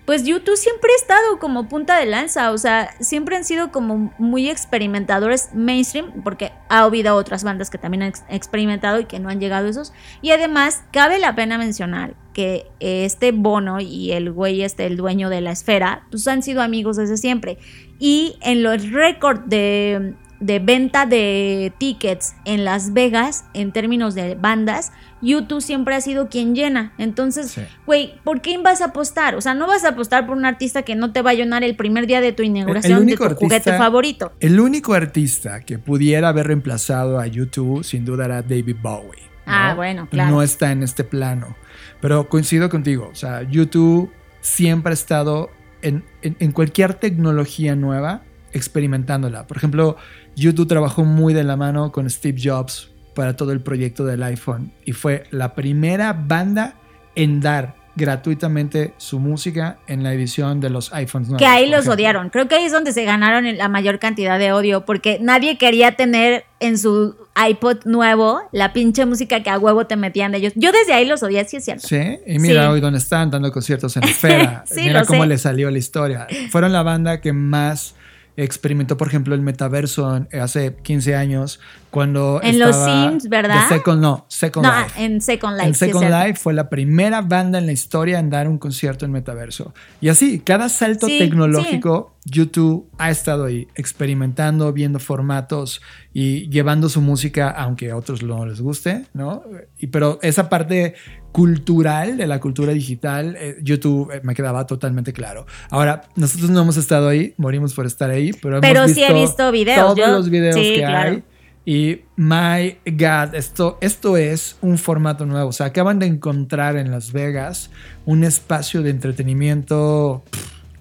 pues 0.04 0.24
YouTube 0.24 0.56
siempre 0.56 0.90
ha 0.92 1.00
estado 1.00 1.38
como 1.38 1.68
punta 1.68 1.96
de 1.96 2.06
lanza, 2.06 2.50
o 2.50 2.58
sea, 2.58 2.90
siempre 2.98 3.36
han 3.36 3.44
sido 3.44 3.70
como 3.70 4.12
muy 4.18 4.50
experimentadores 4.50 5.50
mainstream, 5.54 6.22
porque 6.24 6.50
ha 6.68 6.80
habido 6.80 7.14
otras 7.14 7.44
bandas 7.44 7.70
que 7.70 7.78
también 7.78 8.02
han 8.02 8.12
experimentado 8.28 8.98
y 8.98 9.04
que 9.04 9.20
no 9.20 9.28
han 9.28 9.38
llegado 9.38 9.68
a 9.68 9.70
esos. 9.70 9.92
Y 10.20 10.32
además, 10.32 10.82
cabe 10.92 11.20
la 11.20 11.36
pena 11.36 11.56
mencionar 11.56 12.16
que 12.34 12.66
este 12.80 13.30
Bono 13.30 13.78
y 13.80 14.10
el 14.10 14.32
güey 14.32 14.62
este, 14.62 14.86
el 14.86 14.96
dueño 14.96 15.28
de 15.28 15.40
la 15.40 15.52
esfera, 15.52 16.06
pues 16.10 16.26
han 16.26 16.42
sido 16.42 16.62
amigos 16.62 16.96
desde 16.96 17.16
siempre. 17.16 17.58
Y 18.00 18.38
en 18.42 18.64
los 18.64 18.90
récords 18.90 19.42
de 19.46 20.16
de 20.42 20.58
venta 20.58 21.06
de 21.06 21.72
tickets 21.78 22.34
en 22.44 22.64
Las 22.64 22.92
Vegas 22.92 23.44
en 23.54 23.70
términos 23.70 24.16
de 24.16 24.34
bandas, 24.34 24.92
YouTube 25.20 25.62
siempre 25.62 25.94
ha 25.94 26.00
sido 26.00 26.28
quien 26.28 26.56
llena. 26.56 26.92
Entonces, 26.98 27.56
güey, 27.86 28.18
¿por 28.24 28.40
qué 28.40 28.58
vas 28.58 28.80
a 28.80 28.86
apostar? 28.86 29.36
O 29.36 29.40
sea, 29.40 29.54
no 29.54 29.68
vas 29.68 29.84
a 29.84 29.90
apostar 29.90 30.26
por 30.26 30.36
un 30.36 30.44
artista 30.44 30.82
que 30.82 30.96
no 30.96 31.12
te 31.12 31.22
va 31.22 31.30
a 31.30 31.34
llenar 31.34 31.62
el 31.62 31.76
primer 31.76 32.08
día 32.08 32.20
de 32.20 32.32
tu 32.32 32.42
inauguración 32.42 33.06
de 33.06 33.16
tu 33.16 33.34
juguete 33.36 33.78
favorito. 33.78 34.32
El 34.40 34.58
único 34.58 34.94
artista 34.94 35.60
que 35.60 35.78
pudiera 35.78 36.28
haber 36.28 36.48
reemplazado 36.48 37.20
a 37.20 37.28
YouTube, 37.28 37.84
sin 37.84 38.04
duda, 38.04 38.24
era 38.24 38.42
David 38.42 38.76
Bowie. 38.82 39.22
Ah, 39.46 39.74
bueno, 39.76 40.08
claro. 40.10 40.32
No 40.32 40.42
está 40.42 40.72
en 40.72 40.82
este 40.82 41.04
plano. 41.04 41.56
Pero 42.00 42.28
coincido 42.28 42.68
contigo. 42.68 43.08
O 43.12 43.14
sea, 43.14 43.42
YouTube 43.42 44.10
siempre 44.40 44.90
ha 44.90 44.94
estado 44.94 45.50
en, 45.82 46.04
en 46.22 46.50
cualquier 46.50 46.94
tecnología 46.94 47.76
nueva 47.76 48.22
experimentándola. 48.52 49.46
Por 49.46 49.56
ejemplo, 49.56 49.96
YouTube 50.36 50.68
trabajó 50.68 51.04
muy 51.04 51.34
de 51.34 51.44
la 51.44 51.56
mano 51.56 51.92
con 51.92 52.08
Steve 52.08 52.40
Jobs 52.42 52.90
para 53.14 53.36
todo 53.36 53.52
el 53.52 53.60
proyecto 53.60 54.04
del 54.04 54.22
iPhone 54.22 54.72
y 54.84 54.92
fue 54.92 55.24
la 55.30 55.54
primera 55.54 56.12
banda 56.12 56.74
en 57.14 57.40
dar 57.40 57.82
gratuitamente 57.94 58.94
su 58.96 59.18
música 59.18 59.78
en 59.86 60.02
la 60.02 60.14
edición 60.14 60.60
de 60.60 60.70
los 60.70 60.92
iPhones. 60.94 61.28
Que 61.36 61.44
ahí 61.44 61.68
los 61.68 61.86
odiaron. 61.88 62.30
Creo 62.30 62.48
que 62.48 62.54
ahí 62.54 62.64
es 62.64 62.72
donde 62.72 62.92
se 62.92 63.04
ganaron 63.04 63.56
la 63.56 63.68
mayor 63.68 63.98
cantidad 63.98 64.38
de 64.38 64.52
odio 64.52 64.86
porque 64.86 65.18
nadie 65.20 65.58
quería 65.58 65.94
tener 65.94 66.44
en 66.60 66.78
su 66.78 67.16
iPod 67.48 67.84
nuevo 67.84 68.40
la 68.50 68.72
pinche 68.72 69.04
música 69.04 69.42
que 69.42 69.50
a 69.50 69.58
huevo 69.58 69.86
te 69.86 69.96
metían 69.96 70.32
de 70.32 70.38
ellos. 70.38 70.52
Yo 70.56 70.72
desde 70.72 70.94
ahí 70.94 71.04
los 71.06 71.22
odié, 71.22 71.44
sí 71.44 71.58
es 71.58 71.64
cierto. 71.64 71.86
Sí, 71.86 72.18
y 72.26 72.38
mira 72.38 72.70
hoy 72.70 72.80
dónde 72.80 72.98
están 72.98 73.30
dando 73.30 73.52
conciertos 73.52 73.94
en 73.96 74.04
esfera. 74.08 74.64
mira 74.74 75.04
cómo 75.04 75.26
le 75.26 75.36
salió 75.36 75.70
la 75.70 75.78
historia. 75.78 76.26
Fueron 76.50 76.72
la 76.72 76.82
banda 76.82 77.20
que 77.20 77.32
más 77.34 77.94
experimentó, 78.36 78.96
por 78.96 79.08
ejemplo, 79.08 79.34
el 79.34 79.42
metaverso 79.42 80.26
hace 80.32 80.74
15 80.76 81.16
años, 81.16 81.60
cuando 81.92 82.40
en 82.42 82.58
los 82.58 82.74
Sims, 82.74 83.28
¿verdad? 83.28 83.68
Second, 83.68 84.00
no, 84.00 84.24
Second 84.26 84.64
no, 84.66 84.72
Life. 84.72 85.04
En 85.04 85.20
Second 85.20 85.56
Life. 85.58 85.68
En 85.68 85.74
Second 85.74 86.10
Life 86.10 86.40
fue 86.40 86.54
la 86.54 86.70
primera 86.70 87.20
banda 87.20 87.58
en 87.58 87.66
la 87.66 87.72
historia 87.72 88.18
en 88.18 88.30
dar 88.30 88.48
un 88.48 88.56
concierto 88.56 89.04
en 89.04 89.12
metaverso. 89.12 89.74
Y 90.00 90.08
así, 90.08 90.40
cada 90.40 90.70
salto 90.70 91.06
tecnológico 91.06 92.16
YouTube 92.24 92.88
ha 92.96 93.10
estado 93.10 93.44
ahí 93.44 93.68
experimentando, 93.74 94.72
viendo 94.72 95.00
formatos 95.00 95.82
y 96.14 96.48
llevando 96.48 96.88
su 96.88 97.02
música, 97.02 97.50
aunque 97.50 97.90
a 97.90 97.96
otros 97.96 98.22
no 98.22 98.46
les 98.46 98.62
guste, 98.62 99.04
¿no? 99.12 99.42
Y, 99.78 99.88
pero 99.88 100.18
esa 100.22 100.48
parte 100.48 100.94
cultural 101.30 102.16
de 102.16 102.26
la 102.26 102.40
cultura 102.40 102.72
digital, 102.72 103.36
eh, 103.38 103.56
YouTube 103.60 104.12
eh, 104.12 104.20
me 104.22 104.34
quedaba 104.34 104.66
totalmente 104.66 105.12
claro. 105.12 105.44
Ahora, 105.68 106.08
nosotros 106.16 106.48
no 106.48 106.62
hemos 106.62 106.78
estado 106.78 107.08
ahí, 107.08 107.34
morimos 107.36 107.74
por 107.74 107.84
estar 107.84 108.08
ahí, 108.08 108.32
pero, 108.32 108.62
pero 108.62 108.80
hemos 108.80 108.92
sí 108.92 109.00
visto 109.00 109.12
he 109.12 109.20
visto 109.20 109.52
videos. 109.52 109.94
todos 109.94 110.08
los 110.08 110.30
videos 110.30 110.56
que 110.56 110.86
hay. 110.86 111.22
Y 111.64 112.00
my 112.16 112.78
God, 112.84 113.34
esto, 113.34 113.78
esto 113.80 114.16
es 114.16 114.56
un 114.62 114.78
formato 114.78 115.26
nuevo. 115.26 115.50
O 115.50 115.52
sea, 115.52 115.66
acaban 115.66 115.98
de 115.98 116.06
encontrar 116.06 116.76
en 116.76 116.90
Las 116.90 117.12
Vegas 117.12 117.70
un 118.04 118.24
espacio 118.24 118.82
de 118.82 118.90
entretenimiento 118.90 120.24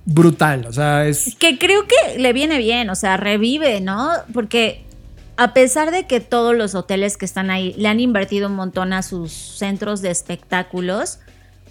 brutal. 0.05 0.65
O 0.67 0.73
sea, 0.73 1.05
es. 1.05 1.35
Que 1.35 1.59
creo 1.59 1.85
que 1.87 2.17
le 2.19 2.33
viene 2.33 2.57
bien, 2.57 2.89
o 2.89 2.95
sea, 2.95 3.17
revive, 3.17 3.79
¿no? 3.79 4.09
Porque 4.33 4.83
a 5.37 5.53
pesar 5.53 5.91
de 5.91 6.07
que 6.07 6.19
todos 6.19 6.55
los 6.55 6.75
hoteles 6.75 7.17
que 7.17 7.25
están 7.25 7.49
ahí 7.51 7.73
le 7.77 7.87
han 7.87 7.99
invertido 7.99 8.47
un 8.47 8.55
montón 8.55 8.93
a 8.93 9.03
sus 9.03 9.31
centros 9.31 10.01
de 10.01 10.11
espectáculos, 10.11 11.19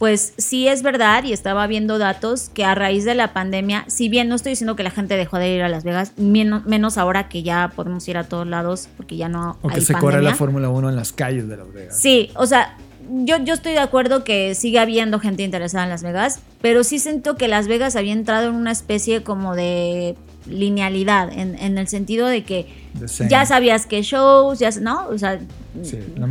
pues 0.01 0.33
sí 0.39 0.67
es 0.67 0.83
verdad 0.83 1.25
y 1.25 1.35
estaba 1.35 1.67
viendo 1.67 1.99
datos 1.99 2.49
que 2.49 2.65
a 2.65 2.75
raíz 2.75 3.05
de 3.05 3.15
la 3.15 3.35
pandemia, 3.35 3.85
si 3.87 4.09
bien 4.09 4.31
no 4.31 4.35
estoy 4.35 4.53
diciendo 4.53 4.75
que 4.75 4.83
la 4.83 4.91
gente 4.91 5.15
dejó 5.15 5.37
de 5.37 5.55
ir 5.55 5.63
a 5.63 5.69
Las 5.69 5.85
Vegas, 5.85 6.15
menos, 6.17 6.97
ahora 6.97 7.29
que 7.29 7.43
ya 7.43 7.71
podemos 7.77 8.09
ir 8.09 8.17
a 8.17 8.25
todos 8.25 8.47
lados 8.47 8.89
porque 8.97 9.19
ya 9.19 9.29
no... 9.29 9.59
O 9.61 9.69
que 9.69 9.83
se 9.83 9.93
corre 9.93 10.23
la 10.23 10.35
Fórmula 10.35 10.71
1 10.71 10.89
en 10.89 10.97
las 10.97 11.13
calles 11.13 11.49
de 11.49 11.59
Las 11.59 11.71
Vegas. 11.71 12.01
Sí, 12.01 12.31
o 12.35 12.47
sea, 12.47 12.79
yo, 13.11 13.45
yo 13.45 13.53
estoy 13.53 13.73
de 13.73 13.81
acuerdo 13.81 14.25
que 14.25 14.55
sigue 14.55 14.79
habiendo 14.79 15.21
gente 15.21 15.43
interesada 15.43 15.85
en 15.85 15.91
Las 15.91 16.03
Vegas, 16.03 16.41
pero 16.63 16.83
sí 16.83 16.99
siento 16.99 17.37
que 17.37 17.47
Las 17.47 17.69
Vegas 17.69 17.95
había 17.95 18.15
entrado 18.15 18.49
en 18.49 18.55
una 18.55 18.73
especie 18.73 19.23
como 19.23 19.55
de 19.55 20.17
linealidad, 20.47 21.31
en, 21.31 21.77
el 21.77 21.89
sentido 21.89 22.27
de 22.27 22.43
que 22.43 22.67
ya 23.29 23.45
sabías 23.45 23.85
que 23.85 24.01
shows, 24.01 24.61
ya, 24.61 24.71
¿no? 24.81 25.09
O 25.09 25.19
sea, 25.19 25.41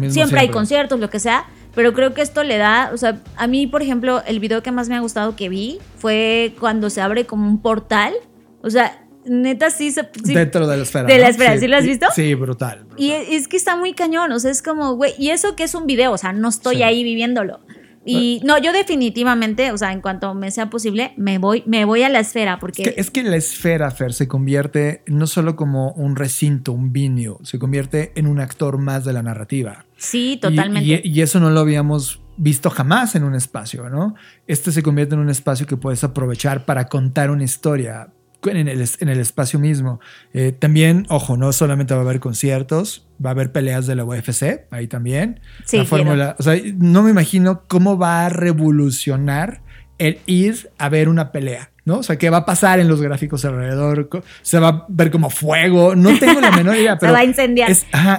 siempre 0.10 0.40
hay 0.40 0.50
conciertos, 0.50 1.00
lo 1.00 1.12
que 1.12 1.20
sea 1.20 1.46
pero 1.80 1.94
creo 1.94 2.14
que 2.14 2.22
esto 2.22 2.44
le 2.44 2.58
da, 2.58 2.92
o 2.94 2.98
sea, 2.98 3.22
a 3.38 3.48
mí, 3.48 3.66
por 3.66 3.82
ejemplo, 3.82 4.22
el 4.28 4.42
video 4.42 4.62
que 4.62 4.70
más 4.70 4.90
me 4.90 4.98
ha 4.98 5.00
gustado 5.00 5.38
que 5.38 5.48
vi 5.48 5.80
fue 5.98 6.54
cuando 6.60 6.90
se 6.90 7.00
abre 7.00 7.26
como 7.26 7.48
un 7.48 7.62
portal. 7.62 8.14
O 8.62 8.70
sea, 8.70 9.02
neta 9.24 9.70
sí 9.72 9.90
se... 9.92 10.06
Dentro 10.26 10.68
de 10.68 10.76
la 10.76 10.84
esfera. 10.84 11.06
De 11.06 11.18
la 11.18 11.30
esfera, 11.30 11.58
sí. 11.58 11.70
lo 11.70 11.78
has 11.78 11.86
visto? 11.86 12.08
Sí, 12.14 12.34
brutal, 12.34 12.86
Y 12.98 13.12
es 13.12 13.48
que 13.48 13.56
está 13.56 13.78
muy 13.78 13.94
cañón, 13.94 14.30
o 14.34 14.40
sea, 14.42 14.52
es 14.52 14.62
como, 14.62 14.96
güey, 14.96 15.14
y 15.18 15.30
eso 15.30 15.56
que 15.56 15.64
es 15.64 15.74
un 15.74 15.88
video, 15.88 16.12
o 16.12 16.18
sea, 16.18 16.34
no 16.34 16.50
estoy 16.50 16.84
ahí 16.84 17.02
viviéndolo. 17.02 17.62
Y 18.04 18.42
no, 18.44 18.58
yo 18.58 18.74
definitivamente, 18.74 19.72
o 19.72 19.78
sea, 19.78 19.94
en 19.94 20.02
cuanto 20.02 20.34
me 20.34 20.52
sea 20.52 20.70
posible, 20.70 21.14
me 21.16 21.38
voy, 21.38 21.64
me 21.66 21.86
voy 21.86 22.04
a 22.04 22.10
la 22.10 22.20
esfera 22.20 22.60
porque... 22.60 22.94
Es 22.98 23.10
que, 23.10 23.24
la 23.24 23.38
esfera, 23.38 23.90
Fer, 23.92 24.12
se 24.12 24.28
convierte 24.28 25.02
no 25.06 25.28
solo 25.28 25.56
como 25.56 25.94
un 25.94 26.18
recinto, 26.18 26.74
un 26.74 26.92
vinio, 26.92 27.40
se 27.44 27.58
convierte 27.58 28.12
en 28.16 28.28
un 28.28 28.42
actor 28.42 28.80
más 28.80 29.06
de 29.06 29.14
la 29.14 29.24
narrativa. 29.24 29.86
Sí, 30.00 30.40
totalmente. 30.42 31.02
Y, 31.04 31.22
eso 31.22 31.40
no 31.40 31.52
lo 31.52 31.60
habíamos 31.60 32.22
visto 32.38 32.70
jamás 32.70 33.16
en 33.16 33.24
un 33.24 33.36
espacio, 33.36 33.90
¿no? 33.90 34.16
Este 34.48 34.72
se 34.72 34.82
convierte 34.82 35.14
en 35.14 35.22
un 35.22 35.30
espacio 35.30 35.68
que 35.68 35.78
puedes 35.78 36.04
aprovechar 36.04 36.66
para 36.66 36.88
contar 36.88 37.30
una 37.30 37.44
historia, 37.44 38.08
en 38.46 38.68
el, 38.70 38.90
en 39.00 39.10
el 39.10 39.20
espacio 39.20 39.60
mismo. 39.60 40.00
Eh, 40.34 40.54
también, 40.58 41.06
ojo, 41.10 41.36
no 41.36 41.52
solamente 41.52 41.94
va 41.94 42.00
a 42.00 42.04
haber 42.04 42.22
conciertos, 42.22 43.08
va 43.24 43.32
a 43.32 43.34
haber 43.34 43.52
peleas 43.52 43.86
de 43.88 43.96
la 43.96 44.06
UFC 44.06 44.66
ahí 44.72 44.88
también. 44.88 45.42
Sí, 45.66 45.78
la 45.78 45.86
fórmula, 45.86 46.36
o 46.40 46.44
sea, 46.44 46.60
no 46.78 47.04
me 47.04 47.12
imagino 47.12 47.64
cómo 47.68 47.98
va 47.98 48.26
a 48.26 48.30
revolucionar 48.30 49.62
el 50.00 50.20
ir 50.26 50.72
a 50.78 50.90
ver 50.90 51.08
una 51.10 51.32
pelea. 51.32 51.70
¿no? 51.86 52.00
O 52.00 52.04
sea, 52.04 52.18
¿qué 52.18 52.30
va 52.30 52.38
a 52.38 52.46
pasar 52.46 52.80
en 52.80 52.88
los 52.88 53.02
gráficos 53.02 53.46
alrededor? 53.46 54.10
Se 54.44 54.60
va 54.60 54.68
a 54.68 54.86
ver 54.90 55.10
como 55.10 55.30
fuego. 55.30 55.96
No 55.96 56.18
tengo 56.20 56.40
la 56.40 56.52
menor 56.52 56.76
idea, 56.76 56.98
pero. 57.00 57.12
Se 57.12 57.14
va 57.14 57.20
a 57.20 57.26
incendiar. 57.26 57.72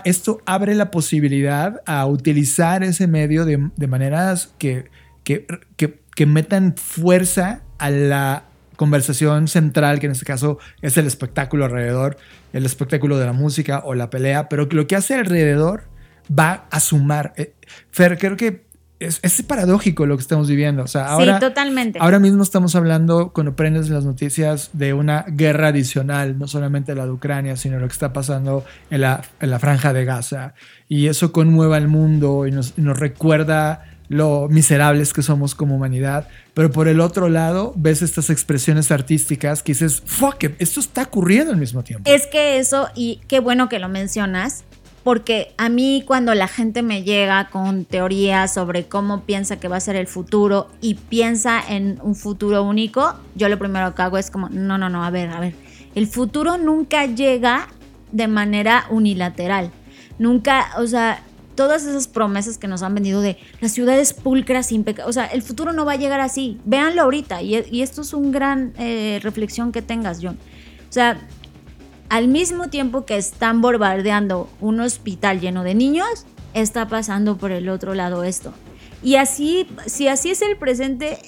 esto 0.05 0.41
abre 0.45 0.75
la 0.75 0.91
posibilidad 0.91 1.81
a 1.87 2.05
utilizar 2.07 2.83
ese 2.83 3.07
medio 3.07 3.45
de, 3.45 3.71
de 3.77 3.87
maneras 3.87 4.53
que, 4.59 4.87
que, 5.25 5.47
que, 5.77 6.01
que 6.15 6.27
metan 6.27 6.75
fuerza 6.77 7.63
a 7.79 7.91
la 7.91 8.45
conversación 8.77 9.47
central, 9.47 10.01
que 10.01 10.07
en 10.07 10.13
este 10.13 10.25
caso 10.25 10.59
es 10.81 10.97
el 10.97 11.07
espectáculo 11.07 11.67
alrededor, 11.67 12.17
el 12.53 12.65
espectáculo 12.65 13.19
de 13.19 13.27
la 13.27 13.33
música 13.33 13.83
o 13.85 13.95
la 13.95 14.11
pelea, 14.11 14.49
pero 14.49 14.67
lo 14.71 14.87
que 14.87 14.97
hace 14.97 15.15
alrededor 15.15 15.85
va 16.37 16.67
a 16.71 16.81
sumar. 16.81 17.35
Eh, 17.37 17.53
Fer, 17.91 18.19
creo 18.19 18.37
que 18.37 18.65
es, 19.01 19.19
es, 19.23 19.43
paradójico 19.43 20.07
lo 20.07 20.17
que 20.17 20.23
estamos 20.23 20.49
viviendo. 20.49 20.83
O 20.83 20.87
sea, 20.87 21.09
ahora, 21.09 21.35
sí, 21.35 21.41
totalmente. 21.41 21.99
Ahora 22.01 22.19
mismo 22.19 22.43
estamos 22.43 22.77
hablando, 22.77 23.33
cuando 23.33 23.57
prendes 23.57 23.89
las 23.89 24.05
noticias, 24.05 24.71
de 24.75 24.93
una 24.93 25.25
guerra 25.27 25.69
adicional, 25.69 26.39
no 26.39 26.47
solamente 26.47 26.95
la 26.95 27.07
de 27.07 27.13
Ucrania, 27.13 27.57
sino 27.57 27.79
lo 27.79 27.87
que 27.89 27.93
está 27.93 28.13
pasando 28.13 28.65
en 28.91 29.01
la, 29.01 29.23
en 29.41 29.51
la 29.51 29.59
franja 29.59 29.93
de 29.93 30.05
Gaza. 30.05 30.55
Y 30.87 31.07
eso 31.07 31.33
conmueve 31.33 31.77
al 31.77 31.89
mundo 31.89 32.47
y 32.47 32.53
nos, 32.53 32.77
nos 32.79 32.99
recuerda 32.99 33.85
lo 34.11 34.49
miserables 34.49 35.13
que 35.13 35.23
somos 35.23 35.55
como 35.55 35.77
humanidad, 35.77 36.27
pero 36.53 36.73
por 36.73 36.89
el 36.89 37.01
otro 37.01 37.29
lado 37.29 37.73
ves 37.77 38.03
estas 38.03 38.29
expresiones 38.29 38.91
artísticas 38.91 39.63
que 39.63 39.71
dices, 39.71 40.03
fuck, 40.05 40.45
esto 40.59 40.81
está 40.81 41.05
ocurriendo 41.05 41.53
al 41.53 41.59
mismo 41.59 41.85
tiempo. 41.85 42.11
Es 42.11 42.27
que 42.27 42.59
eso, 42.59 42.89
y 42.97 43.21
qué 43.29 43.39
bueno 43.39 43.69
que 43.69 43.79
lo 43.79 43.89
mencionas, 43.89 44.65
porque 45.03 45.55
a 45.57 45.69
mí 45.69 46.03
cuando 46.07 46.35
la 46.35 46.49
gente 46.49 46.83
me 46.83 47.03
llega 47.03 47.49
con 47.51 47.85
teorías 47.85 48.53
sobre 48.53 48.87
cómo 48.87 49.23
piensa 49.23 49.59
que 49.59 49.69
va 49.69 49.77
a 49.77 49.81
ser 49.81 49.97
el 49.97 50.07
futuro 50.07 50.69
y 50.81 50.95
piensa 50.95 51.63
en 51.67 51.99
un 52.03 52.15
futuro 52.15 52.63
único, 52.63 53.15
yo 53.35 53.49
lo 53.49 53.59
primero 53.59 53.95
que 53.95 54.03
hago 54.03 54.19
es 54.19 54.31
como, 54.31 54.49
no, 54.49 54.79
no, 54.79 54.89
no, 54.89 55.05
a 55.05 55.11
ver, 55.11 55.31
a 55.31 55.41
ver, 55.41 55.55
el 55.95 56.07
futuro 56.07 56.59
nunca 56.59 57.07
llega 57.07 57.69
de 58.13 58.29
manera 58.29 58.87
unilateral. 58.91 59.71
Nunca, 60.19 60.69
o 60.77 60.87
sea, 60.87 61.23
todas 61.55 61.85
esas 61.85 62.09
promesas 62.09 62.59
que 62.59 62.69
nos 62.69 62.83
han 62.83 62.95
vendido 62.95 63.21
de 63.21 63.39
las 63.61 63.73
ciudades 63.73 64.13
pulcras, 64.13 64.73
impecables. 64.73 65.09
O 65.09 65.13
sea, 65.13 65.27
el 65.27 65.43
futuro 65.43 65.73
no 65.73 65.85
va 65.85 65.93
a 65.93 65.97
llegar 65.97 66.21
así. 66.21 66.59
Véanlo 66.65 67.03
ahorita. 67.03 67.43
Y, 67.43 67.83
esto 67.83 68.03
es 68.03 68.13
una 68.13 68.31
gran 68.31 68.73
eh, 68.79 69.21
reflexión 69.23 69.73
que 69.73 69.83
tengas, 69.83 70.21
John. 70.23 70.39
O 70.89 70.93
sea, 70.93 71.21
al 72.11 72.29
mismo 72.29 72.69
tiempo 72.69 73.07
que 73.07 73.17
están 73.17 73.63
bombardeando 73.63 74.51
un 74.61 74.81
hospital 74.81 75.41
lleno 75.41 75.63
de 75.63 75.75
niños, 75.75 76.27
está 76.55 76.89
pasando 76.89 77.39
por 77.39 77.53
el 77.53 77.69
otro 77.69 77.95
lado 77.95 78.25
esto. 78.25 78.53
Y 79.03 79.15
así, 79.15 79.67
si 79.87 80.09
así 80.09 80.31
es 80.31 80.43
el 80.43 80.59
presente, 80.59 81.19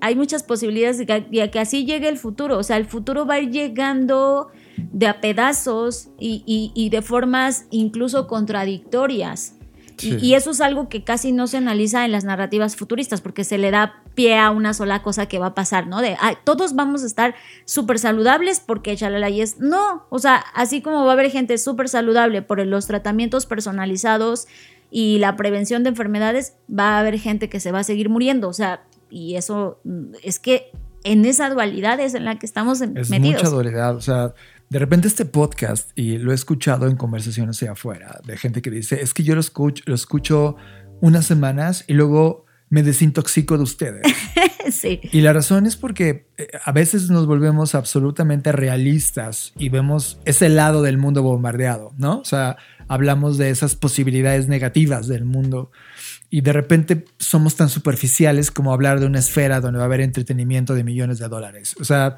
hay 0.00 0.16
muchas 0.16 0.42
posibilidades 0.42 0.96
de 0.98 1.06
que, 1.06 1.50
que, 1.50 1.58
así 1.60 1.84
llegue 1.84 2.08
el 2.08 2.16
futuro. 2.16 2.56
O 2.58 2.62
sea, 2.62 2.78
el 2.78 2.86
futuro 2.86 3.26
va 3.26 3.34
a 3.34 3.40
ir 3.40 3.50
llegando 3.50 4.48
de 4.78 5.06
a 5.06 5.20
pedazos 5.20 6.08
y, 6.18 6.88
de 6.90 7.02
formas 7.02 7.66
incluso 7.70 8.26
contradictorias. 8.26 9.56
Y, 10.00 10.34
eso 10.34 10.52
es 10.52 10.60
algo 10.62 10.88
que 10.88 11.04
casi 11.04 11.32
no 11.32 11.46
se 11.48 11.58
analiza 11.58 12.06
en 12.06 12.12
las 12.12 12.24
narrativas 12.24 12.76
futuristas, 12.76 13.20
porque 13.20 13.44
se 13.44 13.58
le 13.58 13.70
da 13.70 14.02
pie 14.18 14.36
a 14.36 14.50
una 14.50 14.74
sola 14.74 15.00
cosa 15.00 15.26
que 15.26 15.38
va 15.38 15.46
a 15.46 15.54
pasar, 15.54 15.86
¿no? 15.86 16.00
De 16.00 16.16
todos 16.42 16.74
vamos 16.74 17.04
a 17.04 17.06
estar 17.06 17.36
súper 17.64 18.00
saludables 18.00 18.58
porque 18.58 18.96
chalala 18.96 19.30
y 19.30 19.42
es. 19.42 19.60
No, 19.60 20.06
o 20.10 20.18
sea, 20.18 20.38
así 20.56 20.82
como 20.82 21.04
va 21.04 21.10
a 21.10 21.12
haber 21.12 21.30
gente 21.30 21.56
súper 21.56 21.88
saludable 21.88 22.42
por 22.42 22.66
los 22.66 22.88
tratamientos 22.88 23.46
personalizados 23.46 24.48
y 24.90 25.18
la 25.18 25.36
prevención 25.36 25.84
de 25.84 25.90
enfermedades, 25.90 26.54
va 26.68 26.96
a 26.96 26.98
haber 26.98 27.20
gente 27.20 27.48
que 27.48 27.60
se 27.60 27.70
va 27.70 27.78
a 27.78 27.84
seguir 27.84 28.08
muriendo. 28.08 28.48
O 28.48 28.52
sea, 28.52 28.82
y 29.08 29.36
eso 29.36 29.78
mm, 29.84 30.14
es 30.24 30.40
que 30.40 30.72
en 31.04 31.24
esa 31.24 31.48
dualidad 31.50 32.00
es 32.00 32.14
en 32.14 32.24
la 32.24 32.40
que 32.40 32.46
estamos 32.46 32.80
es 32.80 33.10
metidos. 33.10 33.40
Mucha 33.40 33.50
dualidad, 33.50 33.94
o 33.94 34.00
sea, 34.00 34.34
de 34.68 34.78
repente 34.80 35.06
este 35.06 35.26
podcast, 35.26 35.92
y 35.94 36.18
lo 36.18 36.32
he 36.32 36.34
escuchado 36.34 36.88
en 36.88 36.96
conversaciones 36.96 37.56
hacia 37.58 37.70
afuera, 37.70 38.20
de 38.26 38.36
gente 38.36 38.62
que 38.62 38.70
dice, 38.72 39.00
es 39.00 39.14
que 39.14 39.22
yo 39.22 39.36
lo 39.36 39.40
escucho, 39.40 39.84
lo 39.86 39.94
escucho 39.94 40.56
unas 41.00 41.24
semanas 41.24 41.84
y 41.86 41.92
luego 41.92 42.47
me 42.70 42.82
desintoxico 42.82 43.56
de 43.56 43.62
ustedes. 43.62 44.02
sí. 44.72 45.00
Y 45.12 45.20
la 45.20 45.32
razón 45.32 45.66
es 45.66 45.76
porque 45.76 46.28
eh, 46.36 46.48
a 46.64 46.72
veces 46.72 47.10
nos 47.10 47.26
volvemos 47.26 47.74
absolutamente 47.74 48.52
realistas 48.52 49.52
y 49.56 49.68
vemos 49.68 50.20
ese 50.24 50.48
lado 50.48 50.82
del 50.82 50.98
mundo 50.98 51.22
bombardeado, 51.22 51.92
¿no? 51.96 52.18
O 52.20 52.24
sea, 52.24 52.56
hablamos 52.88 53.38
de 53.38 53.50
esas 53.50 53.76
posibilidades 53.76 54.48
negativas 54.48 55.08
del 55.08 55.24
mundo 55.24 55.70
y 56.30 56.42
de 56.42 56.52
repente 56.52 57.04
somos 57.18 57.56
tan 57.56 57.68
superficiales 57.68 58.50
como 58.50 58.72
hablar 58.72 59.00
de 59.00 59.06
una 59.06 59.18
esfera 59.18 59.60
donde 59.60 59.78
va 59.78 59.84
a 59.84 59.86
haber 59.86 60.00
entretenimiento 60.00 60.74
de 60.74 60.84
millones 60.84 61.18
de 61.18 61.28
dólares. 61.28 61.74
O 61.80 61.84
sea, 61.84 62.16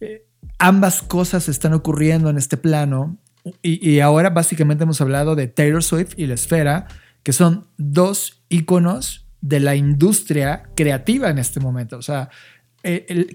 eh, 0.00 0.26
ambas 0.58 1.02
cosas 1.02 1.48
están 1.48 1.72
ocurriendo 1.72 2.28
en 2.30 2.38
este 2.38 2.56
plano 2.56 3.18
y, 3.60 3.98
ahora 3.98 4.30
básicamente 4.30 4.84
hemos 4.84 5.00
hablado 5.00 5.34
de 5.34 5.48
Taylor 5.48 5.82
Swift 5.82 6.14
y 6.16 6.26
la 6.26 6.34
esfera, 6.34 6.86
que 7.24 7.32
son 7.32 7.66
dos 7.76 8.44
íconos 8.48 9.26
de 9.42 9.60
la 9.60 9.76
industria 9.76 10.62
creativa 10.74 11.28
en 11.28 11.38
este 11.38 11.60
momento. 11.60 11.98
O 11.98 12.02
sea, 12.02 12.30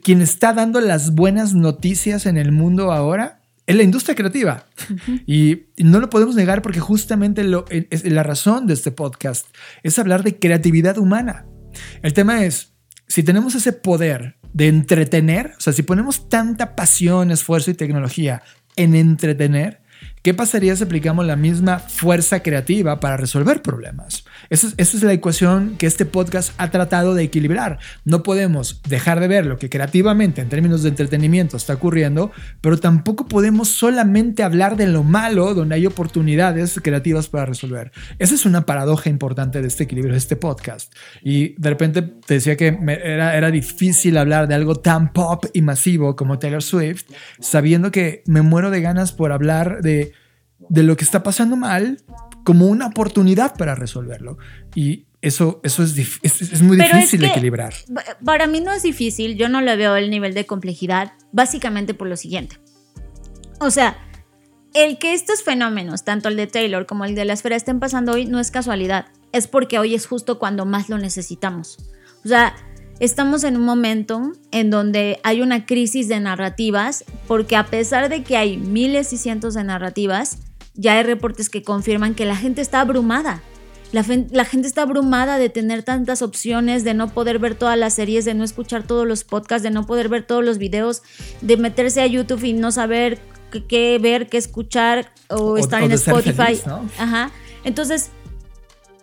quien 0.03 0.21
está 0.21 0.53
dando 0.53 0.81
las 0.81 1.13
buenas 1.13 1.53
noticias 1.53 2.25
en 2.25 2.37
el 2.37 2.51
mundo 2.51 2.91
ahora 2.91 3.41
es 3.67 3.75
la 3.75 3.83
industria 3.83 4.15
creativa. 4.15 4.65
y, 5.27 5.67
no 5.77 5.99
lo 5.99 6.09
podemos 6.09 6.35
negar 6.35 6.61
porque 6.61 6.79
justamente 6.79 7.43
lo, 7.43 7.65
es, 7.69 8.09
la 8.09 8.23
razón 8.23 8.65
de 8.65 8.73
este 8.73 8.91
podcast 8.91 9.45
es 9.83 9.99
hablar 9.99 10.23
de 10.23 10.39
creatividad 10.39 10.97
humana. 10.97 11.45
El 12.01 12.13
tema 12.13 12.43
es, 12.45 12.73
si 13.07 13.21
tenemos 13.23 13.53
ese 13.53 13.73
poder 13.73 14.37
de 14.53 14.69
entretener, 14.69 15.53
o 15.57 15.61
sea, 15.61 15.73
si 15.73 15.83
ponemos 15.83 16.29
tanta 16.29 16.75
pasión, 16.75 17.29
esfuerzo 17.29 17.69
y 17.69 17.75
tecnología 17.75 18.41
en 18.75 18.95
entretener, 18.95 19.81
¿Qué 20.21 20.33
pasaría 20.33 20.75
si 20.75 20.83
aplicamos 20.83 21.25
la 21.25 21.35
misma 21.35 21.79
fuerza 21.79 22.41
creativa 22.41 22.99
para 22.99 23.17
resolver 23.17 23.61
problemas? 23.61 24.25
Esa 24.49 24.67
es, 24.77 25.03
la 25.03 25.13
ecuación 25.13 25.75
que 25.77 25.87
este 25.87 26.05
podcast 26.05 26.53
ha 26.57 26.71
tratado 26.71 27.15
de 27.15 27.23
equilibrar. 27.23 27.79
No 28.05 28.23
podemos 28.23 28.81
dejar 28.87 29.19
de 29.19 29.27
ver 29.27 29.45
lo 29.45 29.57
que 29.57 29.69
creativamente 29.69 30.41
en 30.41 30.49
términos 30.49 30.83
de 30.83 30.89
entretenimiento 30.89 31.57
está 31.57 31.73
ocurriendo, 31.73 32.31
pero 32.61 32.79
tampoco 32.79 33.27
podemos 33.27 33.69
solamente 33.69 34.43
hablar 34.43 34.77
de 34.77 34.87
lo 34.87 35.03
malo 35.03 35.53
donde 35.53 35.75
hay 35.75 35.85
oportunidades 35.85 36.79
creativas 36.81 37.27
para 37.27 37.45
resolver. 37.45 37.91
Esa 38.19 38.35
es 38.35 38.45
una 38.45 38.65
paradoja 38.65 39.09
importante 39.09 39.61
de 39.61 39.67
este 39.67 39.83
equilibrio 39.83 40.13
de 40.13 40.19
este 40.19 40.35
podcast. 40.35 40.93
Y 41.21 41.59
de 41.61 41.69
repente 41.69 42.01
te 42.01 42.35
decía 42.35 42.55
que 42.55 42.77
era, 43.03 43.47
difícil 43.47 44.17
hablar 44.17 44.47
de 44.47 44.55
algo 44.55 44.75
tan 44.75 45.13
pop 45.13 45.45
y 45.53 45.61
masivo 45.61 46.15
como 46.15 46.37
Taylor 46.37 46.61
Swift, 46.61 47.05
sabiendo 47.39 47.91
que 47.91 48.23
me 48.25 48.41
muero 48.41 48.71
de 48.71 48.81
ganas 48.81 49.13
por 49.13 49.31
hablar 49.31 49.81
de 49.81 50.13
lo 50.69 50.97
que 50.97 51.05
está 51.05 51.23
pasando 51.23 51.55
mal 51.55 51.97
como 52.47 52.67
una 52.67 52.87
oportunidad 52.87 53.57
para 53.57 53.75
resolverlo. 53.75 54.37
Y 54.73 55.07
eso, 55.21 55.59
eso 55.65 55.83
es, 55.83 55.97
es, 56.23 56.61
muy 56.61 56.77
difícil 56.77 57.19
de 57.19 57.27
equilibrar. 57.27 57.73
Para 58.23 58.47
mí 58.47 58.61
no 58.61 58.71
es 58.71 58.83
difícil, 58.83 59.35
yo 59.35 59.49
no 59.49 59.59
le 59.59 59.75
veo 59.75 59.97
el 59.97 60.09
nivel 60.09 60.33
de 60.33 60.45
complejidad, 60.45 61.11
básicamente 61.33 61.93
por 61.93 62.07
lo 62.07 62.15
siguiente. 62.15 62.57
O 63.59 63.69
sea, 63.69 63.97
el 64.73 64.97
que 64.97 65.13
estos 65.13 65.43
fenómenos, 65.43 66.05
tanto 66.05 66.29
el 66.29 66.37
de 66.37 66.47
Taylor 66.47 66.85
como 66.85 67.03
el 67.03 67.15
de 67.15 67.25
la 67.25 67.33
esfera, 67.33 67.57
estén 67.57 67.81
pasando 67.81 68.13
hoy 68.13 68.23
no 68.27 68.39
es 68.39 68.49
casualidad, 68.49 69.07
es 69.33 69.49
porque 69.49 69.77
hoy 69.77 69.93
es 69.93 70.07
justo 70.07 70.39
cuando 70.39 70.65
más 70.65 70.87
lo 70.87 70.97
necesitamos. 70.97 71.77
O 72.23 72.29
sea, 72.29 72.55
estamos 73.01 73.43
en 73.43 73.57
un 73.57 73.65
momento 73.65 74.31
en 74.51 74.69
donde 74.69 75.19
hay 75.25 75.41
una 75.41 75.65
crisis 75.65 76.07
de 76.07 76.21
narrativas, 76.21 77.03
porque 77.27 77.57
a 77.57 77.65
pesar 77.65 78.07
de 78.07 78.23
que 78.23 78.37
hay 78.37 78.55
miles 78.55 79.11
y 79.11 79.17
cientos 79.17 79.53
de 79.53 79.65
narrativas, 79.65 80.46
ya 80.77 80.97
hay 80.97 81.03
reportes 81.03 81.49
que 81.49 81.63
confirman 81.63 82.15
que 82.15 82.25
la 82.25 82.35
gente 82.35 82.61
está 82.61 82.79
abrumada. 82.81 83.41
La, 83.91 84.03
gente 84.03 84.67
está 84.67 84.81
abrumada 84.81 85.37
de 85.37 85.49
tener 85.49 85.81
tantas 85.81 86.21
opciones, 86.21 86.83
de 86.83 86.93
no 86.93 87.13
poder 87.13 87.39
ver 87.39 87.55
todas 87.55 87.77
las 87.77 87.93
series, 87.93 88.25
de 88.25 88.33
no 88.33 88.43
escuchar 88.43 88.83
todos 88.83 89.07
los 89.07 89.23
podcasts, 89.23 89.63
de 89.63 89.71
no 89.71 89.85
poder 89.85 90.09
ver 90.09 90.23
todos 90.23 90.43
los 90.43 90.57
videos, 90.57 91.03
de 91.41 91.55
meterse 91.55 92.01
a 92.01 92.07
YouTube 92.07 92.43
y 92.43 92.53
no 92.53 92.71
saber 92.71 93.17
qué, 93.69 93.97
ver, 93.97 94.27
qué 94.27 94.37
escuchar 94.37 95.11
o, 95.29 95.57
estar 95.57 95.81
en 95.83 95.93
Spotify. 95.93 96.61
Ajá. 96.97 97.31
Entonces, 97.63 98.09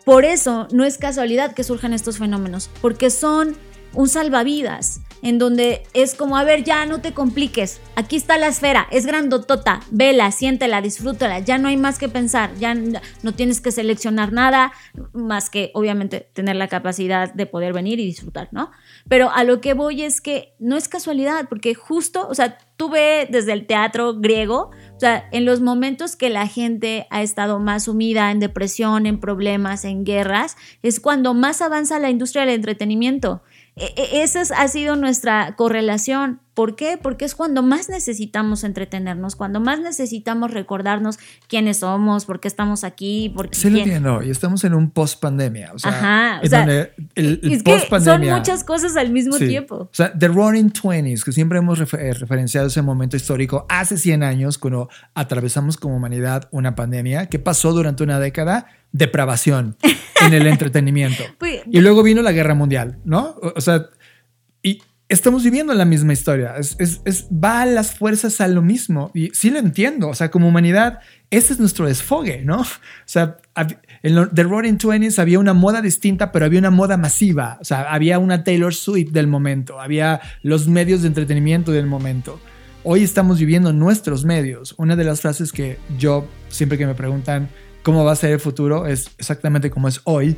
por 0.04 0.26
eso 0.26 0.68
no 0.70 0.84
es 0.84 0.98
casualidad 0.98 1.54
que 1.54 1.64
surjan 1.64 1.94
estos 1.94 2.18
fenómenos, 2.18 2.68
porque 2.82 3.08
son 3.08 3.56
un 3.94 4.08
salvavidas 4.08 5.00
en 5.24 5.38
donde 5.38 5.82
es 5.94 6.14
como, 6.14 6.36
a 6.36 6.44
ver, 6.44 6.64
ya 6.64 6.84
no 6.84 7.00
te 7.00 7.14
compliques, 7.14 7.80
aquí 7.96 8.14
está 8.14 8.36
la 8.36 8.48
esfera, 8.48 8.86
es 8.90 9.06
grandotota, 9.06 9.80
vela, 9.90 10.30
siéntela, 10.30 10.82
disfrútala, 10.82 11.38
ya 11.38 11.56
no 11.56 11.68
hay 11.68 11.78
más 11.78 11.98
que 11.98 12.10
pensar, 12.10 12.54
ya 12.56 12.74
no 12.74 13.32
tienes 13.32 13.62
que 13.62 13.72
seleccionar 13.72 14.32
nada 14.32 14.72
más 15.14 15.48
que 15.48 15.70
obviamente 15.72 16.28
tener 16.34 16.56
la 16.56 16.68
capacidad 16.68 17.32
de 17.32 17.46
poder 17.46 17.72
venir 17.72 17.98
y 18.00 18.04
disfrutar, 18.04 18.48
¿no? 18.52 18.70
Pero 19.08 19.30
a 19.30 19.44
lo 19.44 19.62
que 19.62 19.72
voy 19.72 20.02
es 20.02 20.20
que 20.20 20.54
no 20.58 20.76
es 20.76 20.88
casualidad, 20.88 21.48
porque 21.48 21.74
justo, 21.74 22.28
o 22.28 22.34
sea, 22.34 22.58
tú 22.76 22.90
ve 22.90 23.26
desde 23.30 23.54
el 23.54 23.66
teatro 23.66 24.14
griego, 24.20 24.72
o 24.94 25.00
sea, 25.00 25.26
en 25.32 25.46
los 25.46 25.62
momentos 25.62 26.16
que 26.16 26.28
la 26.28 26.46
gente 26.46 27.06
ha 27.08 27.22
estado 27.22 27.60
más 27.60 27.84
sumida 27.84 28.30
en 28.30 28.40
depresión, 28.40 29.06
en 29.06 29.20
problemas, 29.20 29.86
en 29.86 30.04
guerras, 30.04 30.58
es 30.82 31.00
cuando 31.00 31.32
más 31.32 31.62
avanza 31.62 31.98
la 31.98 32.10
industria 32.10 32.44
del 32.44 32.56
entretenimiento. 32.56 33.42
E, 33.76 33.92
e, 33.96 34.22
esa 34.22 34.42
ha 34.56 34.68
sido 34.68 34.94
nuestra 34.94 35.56
correlación. 35.56 36.40
¿Por 36.54 36.76
qué? 36.76 36.96
Porque 37.02 37.24
es 37.24 37.34
cuando 37.34 37.64
más 37.64 37.88
necesitamos 37.88 38.62
entretenernos, 38.62 39.34
cuando 39.34 39.58
más 39.58 39.80
necesitamos 39.80 40.52
recordarnos 40.52 41.18
quiénes 41.48 41.78
somos, 41.78 42.26
por 42.26 42.38
qué 42.38 42.46
estamos 42.46 42.84
aquí. 42.84 43.32
Por 43.34 43.48
sí, 43.52 43.70
lo 43.70 43.78
entiendo. 43.78 44.22
Y 44.22 44.30
estamos 44.30 44.62
en 44.62 44.74
un 44.74 44.90
post-pandemia. 44.90 45.72
O 45.74 45.80
sea, 45.80 45.90
Ajá. 45.90 46.40
O 46.44 46.46
sea, 46.46 46.64
el, 47.16 47.40
es 47.42 47.64
que 47.64 48.00
son 48.00 48.20
muchas 48.20 48.62
cosas 48.62 48.96
al 48.96 49.10
mismo 49.10 49.36
tiempo. 49.38 49.74
O 49.74 49.88
sea, 49.90 50.16
The 50.16 50.28
Roaring 50.28 50.70
Twenties, 50.70 51.24
que 51.24 51.32
siempre 51.32 51.58
hemos 51.58 51.80
eh, 51.80 52.12
referenciado 52.12 52.68
ese 52.68 52.82
momento 52.82 53.16
histórico 53.16 53.66
hace 53.68 53.98
100 53.98 54.22
años, 54.22 54.56
cuando 54.56 54.88
atravesamos 55.14 55.76
como 55.76 55.96
humanidad 55.96 56.48
una 56.52 56.76
pandemia. 56.76 57.26
¿Qué 57.26 57.40
pasó 57.40 57.72
durante 57.72 58.04
una 58.04 58.20
década? 58.20 58.66
Depravación 58.94 59.76
en 60.20 60.32
el 60.34 60.46
entretenimiento. 60.46 61.24
Pues, 61.38 61.62
y 61.68 61.80
luego 61.80 62.04
vino 62.04 62.22
la 62.22 62.30
guerra 62.30 62.54
mundial, 62.54 62.98
¿no? 63.04 63.34
O 63.56 63.60
sea, 63.60 63.86
y 64.62 64.80
estamos 65.08 65.44
viviendo 65.44 65.74
la 65.74 65.84
misma 65.84 66.12
historia. 66.12 66.54
Es, 66.56 66.76
es, 66.78 67.26
va 67.28 67.66
las 67.66 67.96
fuerzas 67.96 68.40
a 68.40 68.48
lo 68.48 68.62
mismo. 68.62 69.10
Y 69.14 69.30
sí 69.30 69.50
lo 69.50 69.58
entiendo. 69.58 70.08
O 70.08 70.14
sea, 70.14 70.30
como 70.30 70.48
humanidad, 70.48 71.00
ese 71.30 71.52
es 71.52 71.60
nuestro 71.60 71.86
desfogue, 71.86 72.42
¿no? 72.44 72.60
O 72.60 72.66
sea, 73.04 73.38
en 74.02 74.28
The 74.30 74.42
Roaring 74.42 74.78
Twenties 74.78 75.18
había 75.18 75.38
una 75.38 75.54
moda 75.54 75.82
distinta, 75.82 76.32
pero 76.32 76.44
había 76.44 76.60
una 76.60 76.70
moda 76.70 76.96
masiva. 76.96 77.58
O 77.60 77.64
sea, 77.64 77.92
había 77.92 78.18
una 78.18 78.44
Taylor 78.44 78.74
Swift 78.74 79.10
del 79.10 79.26
momento. 79.26 79.80
Había 79.80 80.20
los 80.42 80.68
medios 80.68 81.02
de 81.02 81.08
entretenimiento 81.08 81.72
del 81.72 81.86
momento. 81.86 82.40
Hoy 82.82 83.02
estamos 83.02 83.38
viviendo 83.38 83.72
nuestros 83.72 84.24
medios. 84.24 84.74
Una 84.78 84.96
de 84.96 85.04
las 85.04 85.20
frases 85.20 85.52
que 85.52 85.78
yo, 85.98 86.26
siempre 86.48 86.76
que 86.76 86.86
me 86.86 86.94
preguntan 86.94 87.48
cómo 87.84 88.04
va 88.04 88.12
a 88.12 88.16
ser 88.16 88.32
el 88.32 88.40
futuro, 88.40 88.86
es 88.86 89.10
exactamente 89.18 89.70
como 89.70 89.86
es 89.86 90.00
hoy, 90.04 90.36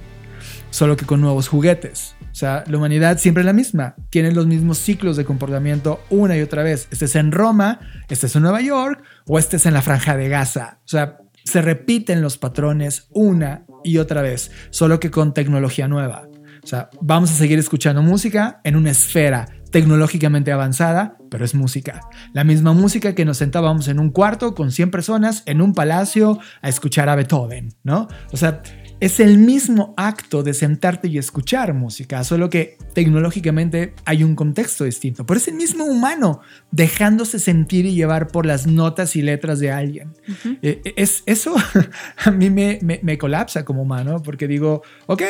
solo 0.71 0.97
que 0.97 1.07
con 1.07 1.23
nuevos 1.23 1.49
juguetes. 1.49 2.15
O 2.31 2.35
sea, 2.35 2.65
la 2.67 2.77
humanidad 2.77 3.17
siempre 3.17 3.41
es 3.41 3.47
la 3.47 3.55
misma. 3.55 3.95
Tiene 4.11 4.33
los 4.33 4.47
mismos 4.47 4.77
ciclos 4.77 5.17
de 5.17 5.25
comportamiento 5.25 6.01
una 6.11 6.37
y 6.37 6.43
otra 6.43 6.63
vez. 6.63 6.89
Estés 6.91 7.17
en 7.17 7.33
Roma, 7.33 7.81
estés 8.11 8.37
en 8.37 8.43
Nueva 8.43 8.61
York 8.61 9.03
o 9.27 9.39
estés 9.39 9.65
en 9.65 9.73
la 9.73 9.81
franja 9.81 10.19
de 10.19 10.29
Gaza. 10.29 10.81
O 10.85 10.89
sea, 10.89 11.19
se 11.45 11.63
repiten 11.63 12.21
los 12.21 12.37
patrones 12.37 13.07
una 13.11 13.65
y 13.85 13.99
otra 13.99 14.21
vez, 14.21 14.51
solo 14.69 15.01
que 15.01 15.11
con 15.11 15.33
tecnología 15.33 15.89
nueva. 15.89 16.29
O 16.63 16.67
sea, 16.67 16.91
vamos 17.01 17.31
a 17.31 17.35
seguir 17.35 17.61
escuchando 17.61 18.03
música 18.03 18.61
en 18.65 18.75
una 18.75 18.91
esfera 18.91 19.47
tecnológicamente 19.71 20.53
avanzada, 20.53 21.19
pero 21.31 21.45
es 21.45 21.55
música. 21.55 22.01
La 22.33 22.45
misma 22.45 22.73
música 22.73 23.15
que 23.15 23.25
nos 23.25 23.39
sentábamos 23.39 23.89
en 23.89 23.99
un 23.99 24.11
cuarto 24.11 24.55
con 24.55 24.73
100 24.73 24.91
personas 24.91 25.43
en 25.47 25.61
un 25.61 25.75
palacio 25.75 26.39
a 26.63 26.69
escuchar 26.69 27.09
a 27.09 27.17
Beethoven, 27.17 27.75
¿no? 27.83 28.09
O 28.33 28.37
sea, 28.37 28.63
es 28.99 29.21
el 29.21 29.39
mismo 29.39 29.93
acto 29.97 30.43
de 30.43 30.55
sentarte 30.55 31.09
y 31.09 31.19
escuchar 31.19 31.75
música, 31.75 32.25
solo 32.25 32.49
que 32.49 32.79
tecnológicamente 32.95 33.95
hay 34.07 34.25
un 34.25 34.35
contexto 34.35 34.85
distinto. 34.85 35.27
Pero 35.27 35.39
es 35.39 35.49
el 35.49 35.55
mismo 35.55 35.85
humano 35.85 36.41
dejándose 36.71 37.39
sentir 37.39 37.85
y 37.85 37.95
llevar 37.95 38.29
por 38.29 38.47
las 38.47 38.67
notas 38.67 39.15
y 39.17 39.23
letras 39.23 39.61
de 39.61 39.71
alguien. 39.71 40.15
Eh, 40.63 40.81
eh, 40.85 40.95
es, 40.97 41.23
eso 41.27 41.55
a 42.25 42.31
mí 42.31 42.49
me, 42.49 42.79
me, 42.81 43.19
colapsa 43.19 43.65
como 43.65 43.83
humano 43.83 44.23
porque 44.23 44.49
digo, 44.49 44.83
ok, 45.07 45.23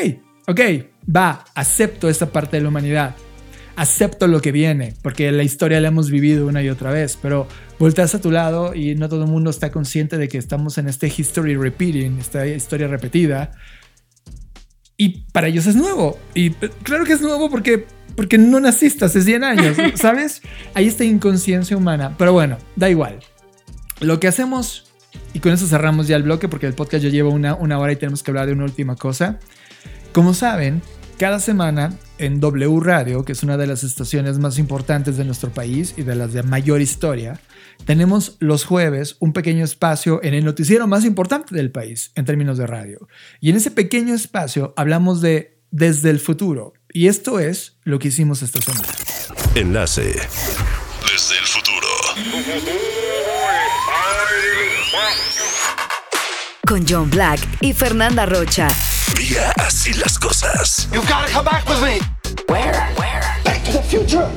ok, 0.47 0.61
va, 1.15 1.45
acepto 1.55 2.09
esta 2.09 2.27
parte 2.27 2.59
de 2.59 2.63
la 2.63 2.69
humanidad. 2.69 3.17
Acepto 3.77 4.27
lo 4.27 4.41
que 4.41 4.53
viene, 4.53 4.95
porque 5.03 5.31
la 5.31 5.43
historia 5.43 5.81
la 5.81 5.89
hemos 5.89 6.11
vivido 6.11 6.47
una 6.47 6.63
y 6.63 6.71
otra 6.71 6.91
vez, 6.91 7.19
pero 7.21 7.47
volteas 7.79 8.15
a 8.15 8.21
tu 8.21 8.31
lado 8.31 8.75
y 8.75 8.95
no 8.95 9.09
todo 9.09 9.25
el 9.25 9.31
mundo 9.31 9.51
está 9.51 9.71
consciente 9.71 10.17
de 10.17 10.29
que 10.29 10.39
estamos 10.39 10.79
en 10.79 10.89
este 10.89 11.13
history 11.15 11.57
repeating, 11.57 12.19
esta 12.19 12.47
historia 12.47 12.89
repetida. 12.89 13.53
Y 14.97 15.27
para 15.31 15.49
ellos 15.49 15.67
es 15.67 15.77
nuevo. 15.77 16.19
Y 16.35 16.53
eh, 16.53 16.71
claro 16.83 17.05
que 17.05 17.13
es 17.13 17.21
nuevo 17.21 17.51
porque, 17.51 17.87
porque 18.15 18.39
no 18.39 18.61
naciste 18.61 19.05
hace 19.05 19.21
100 19.21 19.45
años, 19.45 19.77
¿sabes? 19.95 20.41
Hay 20.75 20.87
esta 20.87 21.05
inconsciencia 21.05 21.77
humana. 21.77 22.15
Pero 22.17 22.33
bueno, 22.33 22.57
da 22.77 22.89
igual. 22.89 23.21
Lo 24.01 24.21
que 24.21 24.29
hacemos, 24.29 24.91
y 25.35 25.41
con 25.41 25.53
eso 25.53 25.67
cerramos 25.67 26.09
ya 26.09 26.17
el 26.17 26.23
bloque 26.23 26.49
porque 26.49 26.67
el 26.67 26.75
podcast 26.75 27.05
ya 27.05 27.11
lleva 27.11 27.29
una, 27.29 27.55
una 27.55 27.79
hora 27.79 27.93
y 27.93 27.97
tenemos 27.97 28.23
que 28.23 28.31
hablar 28.31 28.47
de 28.47 28.53
una 28.53 28.65
última 28.65 28.97
cosa. 28.97 29.39
Como 30.13 30.33
saben, 30.33 30.81
cada 31.19 31.41
semana 31.41 31.95
en 32.19 32.41
W 32.41 32.81
Radio, 32.81 33.25
que 33.25 33.33
es 33.33 33.43
una 33.43 33.57
de 33.57 33.67
las 33.67 33.85
estaciones 33.85 34.39
más 34.39 34.59
importantes 34.59 35.17
de 35.17 35.25
nuestro 35.25 35.51
país 35.51 35.95
y 35.97 36.03
de 36.03 36.15
las 36.15 36.33
de 36.33 36.43
mayor 36.43 36.81
historia, 36.81 37.41
tenemos 37.85 38.37
los 38.39 38.65
jueves 38.65 39.17
un 39.21 39.33
pequeño 39.33 39.65
espacio 39.65 40.23
en 40.23 40.35
el 40.35 40.45
noticiero 40.45 40.87
más 40.87 41.05
importante 41.05 41.55
del 41.55 41.71
país 41.71 42.13
en 42.15 42.25
términos 42.25 42.59
de 42.59 42.67
radio. 42.67 43.09
Y 43.41 43.51
en 43.51 43.57
ese 43.57 43.71
pequeño 43.71 44.15
espacio 44.15 44.75
hablamos 44.77 45.21
de 45.21 45.59
desde 45.71 46.11
el 46.11 46.21
futuro. 46.21 46.75
Y 46.93 47.09
esto 47.09 47.41
es 47.41 47.77
lo 47.85 47.99
que 47.99 48.09
hicimos 48.09 48.43
esta 48.43 48.61
semana. 48.61 48.89
Enlace. 49.55 50.03
Desde 51.03 51.39
el 51.39 51.47
futuro. 51.47 51.87
Con 56.67 56.87
John 56.89 57.11
Black 57.11 57.41
y 57.61 57.73
Fernanda 57.73 58.27
Rocha. 58.27 58.69
Diga 59.15 59.53
así 59.59 59.93
las 59.95 60.19
cosas. 60.19 60.89
You've 60.93 61.09
got 61.09 61.27
to 61.27 61.33
come 61.33 61.45
back 61.45 61.67
with 61.69 61.81
me. 61.83 62.01
Where? 62.49 62.75
Where? 62.97 63.23
Back 63.45 63.65
to 63.65 63.73
the 63.73 63.83
future. 63.83 64.31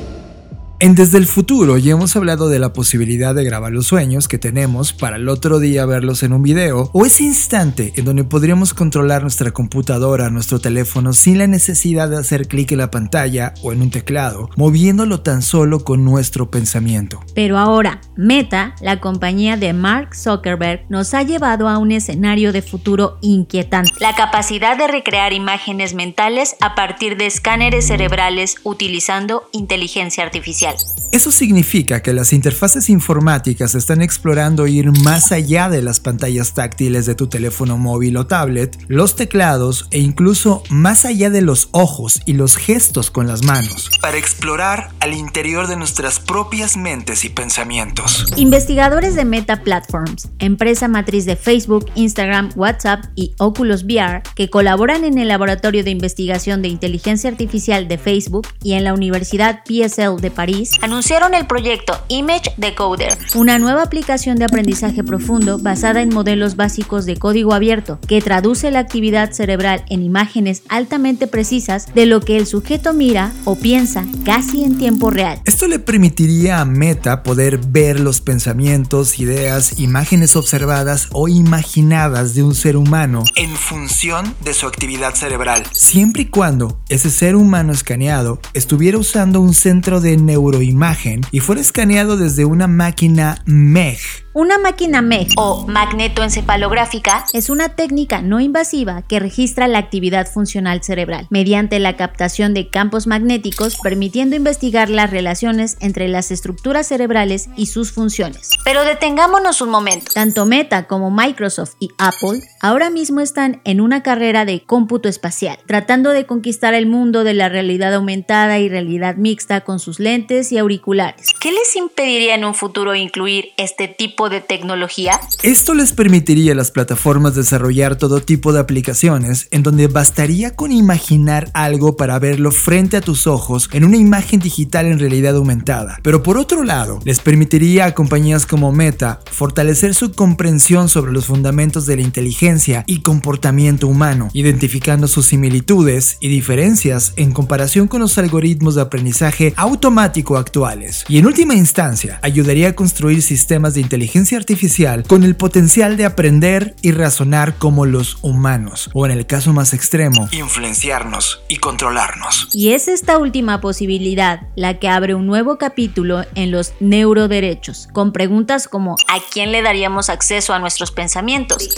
En 0.82 0.94
Desde 0.94 1.18
el 1.18 1.26
Futuro 1.26 1.76
ya 1.76 1.92
hemos 1.92 2.16
hablado 2.16 2.48
de 2.48 2.58
la 2.58 2.72
posibilidad 2.72 3.34
de 3.34 3.44
grabar 3.44 3.70
los 3.70 3.86
sueños 3.86 4.28
que 4.28 4.38
tenemos 4.38 4.94
para 4.94 5.16
el 5.16 5.28
otro 5.28 5.58
día 5.58 5.84
verlos 5.84 6.22
en 6.22 6.32
un 6.32 6.42
video 6.42 6.88
o 6.94 7.04
ese 7.04 7.22
instante 7.24 7.92
en 7.96 8.06
donde 8.06 8.24
podríamos 8.24 8.72
controlar 8.72 9.20
nuestra 9.20 9.50
computadora, 9.50 10.30
nuestro 10.30 10.58
teléfono 10.58 11.12
sin 11.12 11.36
la 11.36 11.46
necesidad 11.46 12.08
de 12.08 12.16
hacer 12.16 12.48
clic 12.48 12.72
en 12.72 12.78
la 12.78 12.90
pantalla 12.90 13.52
o 13.62 13.74
en 13.74 13.82
un 13.82 13.90
teclado, 13.90 14.48
moviéndolo 14.56 15.20
tan 15.20 15.42
solo 15.42 15.80
con 15.84 16.02
nuestro 16.02 16.50
pensamiento. 16.50 17.20
Pero 17.34 17.58
ahora, 17.58 18.00
Meta, 18.16 18.74
la 18.80 19.00
compañía 19.00 19.58
de 19.58 19.74
Mark 19.74 20.14
Zuckerberg, 20.16 20.86
nos 20.88 21.12
ha 21.12 21.22
llevado 21.24 21.68
a 21.68 21.76
un 21.76 21.92
escenario 21.92 22.54
de 22.54 22.62
futuro 22.62 23.18
inquietante. 23.20 23.92
La 24.00 24.14
capacidad 24.14 24.78
de 24.78 24.88
recrear 24.88 25.34
imágenes 25.34 25.92
mentales 25.92 26.56
a 26.62 26.74
partir 26.74 27.18
de 27.18 27.26
escáneres 27.26 27.86
cerebrales 27.86 28.54
utilizando 28.64 29.46
inteligencia 29.52 30.24
artificial. 30.24 30.69
Eso 31.12 31.32
significa 31.32 32.02
que 32.02 32.12
las 32.12 32.32
interfaces 32.32 32.88
informáticas 32.88 33.74
están 33.74 34.00
explorando 34.00 34.68
ir 34.68 34.92
más 35.02 35.32
allá 35.32 35.68
de 35.68 35.82
las 35.82 35.98
pantallas 35.98 36.54
táctiles 36.54 37.04
de 37.04 37.16
tu 37.16 37.26
teléfono 37.26 37.76
móvil 37.78 38.16
o 38.16 38.28
tablet, 38.28 38.78
los 38.86 39.16
teclados 39.16 39.88
e 39.90 39.98
incluso 39.98 40.62
más 40.70 41.04
allá 41.04 41.28
de 41.28 41.42
los 41.42 41.68
ojos 41.72 42.20
y 42.26 42.34
los 42.34 42.56
gestos 42.56 43.10
con 43.10 43.26
las 43.26 43.44
manos. 43.44 43.90
Para 44.00 44.18
explorar 44.18 44.90
al 45.00 45.14
interior 45.14 45.66
de 45.66 45.76
nuestras 45.76 46.20
propias 46.20 46.76
mentes 46.76 47.24
y 47.24 47.28
pensamientos. 47.28 48.26
Investigadores 48.36 49.16
de 49.16 49.24
Meta 49.24 49.64
Platforms, 49.64 50.28
empresa 50.38 50.86
matriz 50.86 51.24
de 51.24 51.34
Facebook, 51.34 51.86
Instagram, 51.96 52.50
WhatsApp 52.54 53.06
y 53.16 53.34
Oculus 53.38 53.82
VR, 53.82 54.22
que 54.36 54.48
colaboran 54.48 55.04
en 55.04 55.18
el 55.18 55.26
Laboratorio 55.26 55.82
de 55.82 55.90
Investigación 55.90 56.62
de 56.62 56.68
Inteligencia 56.68 57.30
Artificial 57.30 57.88
de 57.88 57.98
Facebook 57.98 58.46
y 58.62 58.74
en 58.74 58.84
la 58.84 58.94
Universidad 58.94 59.62
PSL 59.64 60.20
de 60.20 60.30
París, 60.30 60.59
Anunciaron 60.82 61.34
el 61.34 61.46
proyecto 61.46 61.98
Image 62.08 62.52
Decoder, 62.56 63.16
una 63.34 63.58
nueva 63.58 63.82
aplicación 63.82 64.36
de 64.36 64.44
aprendizaje 64.44 65.02
profundo 65.02 65.58
basada 65.58 66.02
en 66.02 66.12
modelos 66.12 66.56
básicos 66.56 67.06
de 67.06 67.16
código 67.16 67.54
abierto 67.54 67.98
que 68.06 68.20
traduce 68.20 68.70
la 68.70 68.80
actividad 68.80 69.32
cerebral 69.32 69.84
en 69.88 70.02
imágenes 70.02 70.62
altamente 70.68 71.26
precisas 71.26 71.94
de 71.94 72.06
lo 72.06 72.20
que 72.20 72.36
el 72.36 72.46
sujeto 72.46 72.92
mira 72.92 73.32
o 73.44 73.56
piensa 73.56 74.04
casi 74.24 74.64
en 74.64 74.78
tiempo 74.78 75.10
real. 75.10 75.40
Esto 75.44 75.66
le 75.66 75.78
permitiría 75.78 76.60
a 76.60 76.64
Meta 76.64 77.22
poder 77.22 77.58
ver 77.58 78.00
los 78.00 78.20
pensamientos, 78.20 79.18
ideas, 79.18 79.78
imágenes 79.78 80.36
observadas 80.36 81.08
o 81.12 81.28
imaginadas 81.28 82.34
de 82.34 82.42
un 82.42 82.54
ser 82.54 82.76
humano 82.76 83.24
En 83.36 83.50
función 83.56 84.34
de 84.44 84.54
su 84.54 84.66
actividad 84.66 85.14
cerebral. 85.14 85.62
siempre 85.72 86.22
y 86.22 86.26
cuando 86.26 86.80
ese 86.88 87.10
ser 87.10 87.36
humano 87.36 87.72
escaneado 87.72 88.40
estuviera 88.54 88.98
usando 88.98 89.40
un 89.40 89.54
centro 89.54 90.00
de 90.00 90.16
neuroimagen 90.50 91.20
y 91.30 91.40
fuera 91.40 91.60
escaneado 91.60 92.16
desde 92.16 92.44
una 92.44 92.66
máquina 92.66 93.42
MEG. 93.46 93.98
Una 94.32 94.58
máquina 94.58 95.02
MEG 95.02 95.30
o 95.38 95.66
magnetoencefalográfica, 95.66 97.24
es 97.32 97.50
una 97.50 97.70
técnica 97.70 98.22
no 98.22 98.38
invasiva 98.38 99.02
que 99.02 99.18
registra 99.18 99.66
la 99.66 99.78
actividad 99.78 100.28
funcional 100.28 100.84
cerebral 100.84 101.26
mediante 101.30 101.80
la 101.80 101.96
captación 101.96 102.54
de 102.54 102.68
campos 102.68 103.08
magnéticos 103.08 103.76
permitiendo 103.82 104.36
investigar 104.36 104.88
las 104.88 105.10
relaciones 105.10 105.76
entre 105.80 106.06
las 106.06 106.30
estructuras 106.30 106.86
cerebrales 106.86 107.48
y 107.56 107.66
sus 107.66 107.90
funciones. 107.90 108.50
pero 108.64 108.84
detengámonos 108.84 109.62
un 109.62 109.70
momento. 109.70 110.12
Tanto 110.14 110.46
Meta 110.46 110.86
como 110.86 111.10
Microsoft 111.10 111.74
y 111.80 111.90
Apple 111.98 112.40
ahora 112.60 112.88
mismo 112.88 113.20
están 113.20 113.60
en 113.64 113.80
una 113.80 114.04
carrera 114.04 114.44
de 114.44 114.62
cómputo 114.62 115.08
espacial, 115.08 115.58
tratando 115.66 116.10
de 116.10 116.26
conquistar 116.26 116.74
el 116.74 116.86
mundo 116.86 117.24
de 117.24 117.34
la 117.34 117.48
realidad 117.48 117.92
aumentada 117.94 118.60
y 118.60 118.68
realidad 118.68 119.16
mixta 119.16 119.62
con 119.62 119.80
sus 119.80 119.98
lentes 119.98 120.52
y 120.52 120.58
auriculares. 120.58 121.29
¿Qué 121.40 121.52
les 121.52 121.74
impediría 121.74 122.34
en 122.34 122.44
un 122.44 122.54
futuro 122.54 122.94
incluir 122.94 123.46
este 123.56 123.88
tipo 123.88 124.28
de 124.28 124.42
tecnología? 124.42 125.18
Esto 125.42 125.72
les 125.72 125.94
permitiría 125.94 126.52
a 126.52 126.54
las 126.54 126.70
plataformas 126.70 127.34
desarrollar 127.34 127.96
todo 127.96 128.20
tipo 128.20 128.52
de 128.52 128.60
aplicaciones 128.60 129.48
en 129.50 129.62
donde 129.62 129.86
bastaría 129.86 130.54
con 130.54 130.70
imaginar 130.70 131.50
algo 131.54 131.96
para 131.96 132.18
verlo 132.18 132.50
frente 132.50 132.98
a 132.98 133.00
tus 133.00 133.26
ojos 133.26 133.70
en 133.72 133.84
una 133.84 133.96
imagen 133.96 134.38
digital 134.38 134.84
en 134.84 134.98
realidad 134.98 135.34
aumentada. 135.34 135.98
Pero 136.02 136.22
por 136.22 136.36
otro 136.36 136.62
lado, 136.62 137.00
les 137.06 137.20
permitiría 137.20 137.86
a 137.86 137.94
compañías 137.94 138.44
como 138.44 138.70
Meta 138.70 139.20
fortalecer 139.32 139.94
su 139.94 140.12
comprensión 140.12 140.90
sobre 140.90 141.12
los 141.12 141.24
fundamentos 141.24 141.86
de 141.86 141.96
la 141.96 142.02
inteligencia 142.02 142.84
y 142.86 143.00
comportamiento 143.00 143.88
humano, 143.88 144.28
identificando 144.34 145.08
sus 145.08 145.24
similitudes 145.24 146.18
y 146.20 146.28
diferencias 146.28 147.14
en 147.16 147.32
comparación 147.32 147.88
con 147.88 148.02
los 148.02 148.18
algoritmos 148.18 148.74
de 148.74 148.82
aprendizaje 148.82 149.54
automático 149.56 150.36
actuales. 150.36 151.06
Y 151.08 151.16
en 151.16 151.29
última 151.30 151.54
instancia, 151.54 152.18
ayudaría 152.22 152.70
a 152.70 152.72
construir 152.72 153.22
sistemas 153.22 153.74
de 153.74 153.80
inteligencia 153.80 154.36
artificial 154.36 155.04
con 155.06 155.22
el 155.22 155.36
potencial 155.36 155.96
de 155.96 156.04
aprender 156.04 156.74
y 156.82 156.90
razonar 156.90 157.54
como 157.54 157.86
los 157.86 158.18
humanos, 158.20 158.90
o 158.94 159.06
en 159.06 159.12
el 159.12 159.26
caso 159.26 159.52
más 159.52 159.72
extremo, 159.72 160.28
Influenciarnos 160.32 161.40
y 161.46 161.58
controlarnos. 161.58 162.48
Y 162.52 162.72
es 162.72 162.88
esta 162.88 163.16
última 163.18 163.60
posibilidad 163.60 164.40
la 164.56 164.80
que 164.80 164.88
abre 164.88 165.14
un 165.14 165.28
nuevo 165.28 165.56
capítulo 165.56 166.24
en 166.34 166.50
los 166.50 166.72
neuroderechos, 166.80 167.88
con 167.92 168.10
preguntas 168.10 168.66
como 168.66 168.96
¿A 169.06 169.20
quién 169.32 169.52
le 169.52 169.62
daríamos 169.62 170.10
acceso 170.10 170.52
a 170.52 170.58
nuestros 170.58 170.90
pensamientos? 170.90 171.68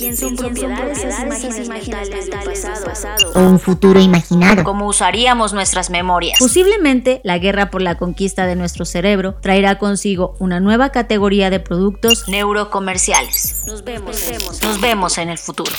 o 3.34 3.40
un 3.40 3.60
futuro 3.60 4.00
imaginado. 4.00 4.64
¿Cómo 4.64 4.86
usaríamos 4.86 5.52
nuestras 5.52 5.90
memorias? 5.90 6.38
Posiblemente 6.38 7.20
la 7.22 7.36
guerra 7.36 7.70
por 7.70 7.82
la 7.82 7.98
conquista 7.98 8.46
de 8.46 8.56
nuestro 8.56 8.86
cerebro 8.86 9.36
traerá 9.43 9.78
consigo 9.78 10.35
una 10.39 10.60
nueva 10.60 10.90
categoría 10.90 11.51
de 11.51 11.60
productos 11.60 12.28
Neurocomerciales. 12.28 13.64
Nos 13.66 13.85
vemos, 13.85 14.62
nos 14.62 14.81
vemos 14.81 15.19
en 15.19 15.28
el 15.28 15.39
futuro. 15.39 15.73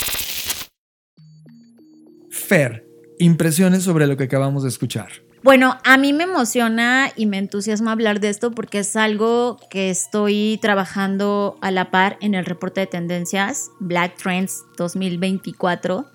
Fer, 2.30 2.86
impresiones 3.18 3.82
sobre 3.82 4.06
lo 4.06 4.16
que 4.16 4.24
acabamos 4.24 4.62
de 4.62 4.68
escuchar. 4.68 5.08
Bueno, 5.42 5.76
a 5.84 5.98
mí 5.98 6.14
me 6.14 6.24
emociona 6.24 7.10
y 7.16 7.26
me 7.26 7.36
entusiasma 7.36 7.92
hablar 7.92 8.18
de 8.18 8.30
esto 8.30 8.52
porque 8.52 8.78
es 8.78 8.96
algo 8.96 9.58
que 9.68 9.90
estoy 9.90 10.58
trabajando 10.62 11.58
a 11.60 11.70
la 11.70 11.90
par 11.90 12.16
en 12.22 12.34
el 12.34 12.46
reporte 12.46 12.80
de 12.80 12.86
tendencias 12.86 13.70
Black 13.78 14.16
Trends 14.16 14.64
2024. 14.78 16.06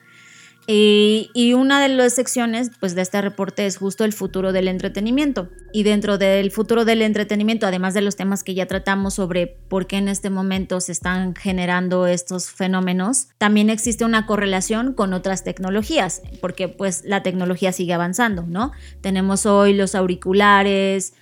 Y, 0.72 1.54
una 1.56 1.82
de 1.82 1.90
las 1.90 2.14
secciones 2.14 2.70
pues, 2.80 2.94
de 2.94 3.02
este 3.02 3.20
reporte 3.22 3.66
es 3.66 3.78
justo 3.78 4.06
el 4.06 4.14
futuro 4.14 4.52
del 4.52 4.68
entretenimiento. 4.68 5.50
Y 5.74 5.82
dentro 5.82 6.20
del 6.20 6.52
futuro 6.52 6.86
del 6.86 7.02
entretenimiento, 7.02 7.66
además 7.66 7.96
de 7.96 8.02
los 8.02 8.16
temas 8.16 8.44
que 8.44 8.54
ya 8.54 8.68
tratamos 8.68 9.16
sobre 9.16 9.48
por 9.48 9.88
qué 9.88 9.98
en 9.98 10.08
este 10.08 10.30
momento 10.30 10.80
se 10.80 10.92
están 10.92 11.34
generando 11.34 12.06
estos 12.06 12.52
fenómenos, 12.52 13.30
también 13.40 13.72
existe 13.72 14.06
una 14.06 14.28
correlación 14.28 14.94
con 14.94 15.14
otras 15.14 15.44
tecnologías, 15.44 16.22
porque 16.40 16.68
pues 16.68 17.04
la 17.04 17.24
tecnología 17.24 17.72
sigue 17.72 17.94
avanzando, 17.94 18.44
¿no? 18.44 18.72
Tenemos 19.02 19.48
hoy 19.48 19.74
los 19.74 19.96
auriculares, 19.96 21.14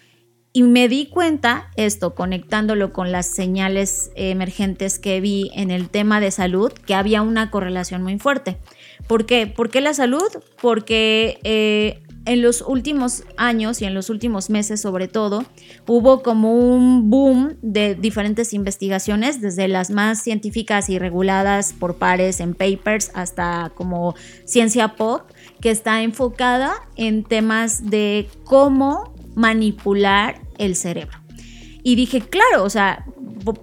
y 0.58 0.64
me 0.64 0.90
di 0.90 1.06
cuenta, 1.06 1.70
esto 1.76 2.16
conectándolo 2.16 2.92
con 2.92 3.12
las 3.12 3.28
señales 3.28 4.10
emergentes 4.16 4.98
que 4.98 5.22
vi 5.22 5.52
en 5.54 5.70
el 5.70 5.88
tema 5.90 6.20
de 6.20 6.32
salud, 6.32 6.72
que 6.72 6.96
había 6.96 7.22
una 7.22 7.52
correlación 7.52 8.02
muy 8.02 8.18
fuerte. 8.18 8.58
¿Por 9.08 9.26
qué? 9.26 9.48
¿Por 9.48 9.70
qué 9.70 9.82
la 9.82 9.94
salud? 9.94 10.28
Porque 10.62 11.40
eh, 11.44 12.02
en 12.28 12.42
los 12.42 12.62
últimos 12.62 13.24
años 13.38 13.82
y 13.82 13.86
en 13.86 13.94
los 13.94 14.10
últimos 14.10 14.50
meses 14.50 14.82
sobre 14.82 15.08
todo, 15.08 15.46
hubo 15.88 16.22
como 16.22 16.54
un 16.54 17.10
boom 17.10 17.56
de 17.62 17.96
diferentes 17.96 18.54
investigaciones, 18.54 19.40
desde 19.42 19.70
las 19.70 19.90
más 19.90 20.22
científicas 20.22 20.90
y 20.90 21.00
reguladas 21.00 21.74
por 21.74 21.96
pares 21.96 22.42
en 22.42 22.54
papers 22.54 23.12
hasta 23.14 23.72
como 23.76 24.14
ciencia 24.44 24.96
pop, 24.96 25.22
que 25.62 25.72
está 25.72 26.02
enfocada 26.02 26.74
en 26.98 27.24
temas 27.24 27.90
de 27.90 28.28
cómo 28.44 29.14
manipular 29.36 30.42
el 30.58 30.76
cerebro. 30.76 31.18
Y 31.82 31.96
dije, 31.96 32.20
claro, 32.20 32.66
o 32.66 32.70
sea, 32.70 33.06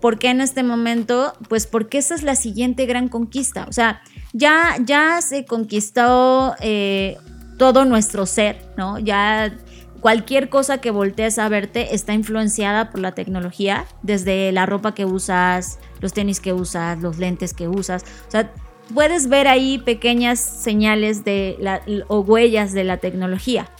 ¿por 0.01 0.19
qué 0.19 0.31
en 0.31 0.41
este 0.41 0.63
momento? 0.63 1.35
Pues 1.51 1.67
porque 1.67 1.99
esa 1.99 2.15
es 2.15 2.23
la 2.23 2.37
siguiente 2.37 2.87
gran 2.87 3.09
conquista. 3.09 3.67
O 3.69 3.73
sea, 3.73 4.01
ya, 4.35 4.77
ya 4.85 5.23
se 5.23 5.47
conquistó 5.47 6.55
eh, 6.61 7.17
todo 7.57 7.85
nuestro 7.85 8.27
ser, 8.27 8.61
¿no? 8.77 8.99
Ya 8.99 9.57
cualquier 10.01 10.49
cosa 10.49 10.79
que 10.79 10.91
voltees 10.91 11.39
a 11.39 11.49
verte 11.49 11.95
está 11.95 12.13
influenciada 12.13 12.91
por 12.91 13.01
la 13.01 13.13
tecnología, 13.13 13.87
desde 14.03 14.51
la 14.51 14.67
ropa 14.67 14.93
que 14.93 15.05
usas, 15.05 15.79
los 16.01 16.13
tenis 16.13 16.41
que 16.41 16.53
usas, 16.53 17.01
los 17.01 17.19
lentes 17.19 17.55
que 17.55 17.69
usas. 17.69 18.03
O 18.27 18.31
sea, 18.31 18.51
puedes 18.93 19.29
ver 19.29 19.47
ahí 19.47 19.79
pequeñas 19.79 20.41
señales 20.41 21.25
de 21.25 21.57
la, 21.61 21.81
o 22.09 22.21
huellas 22.21 22.73
de 22.73 22.83
la 22.83 22.97
tecnología. 22.97 23.71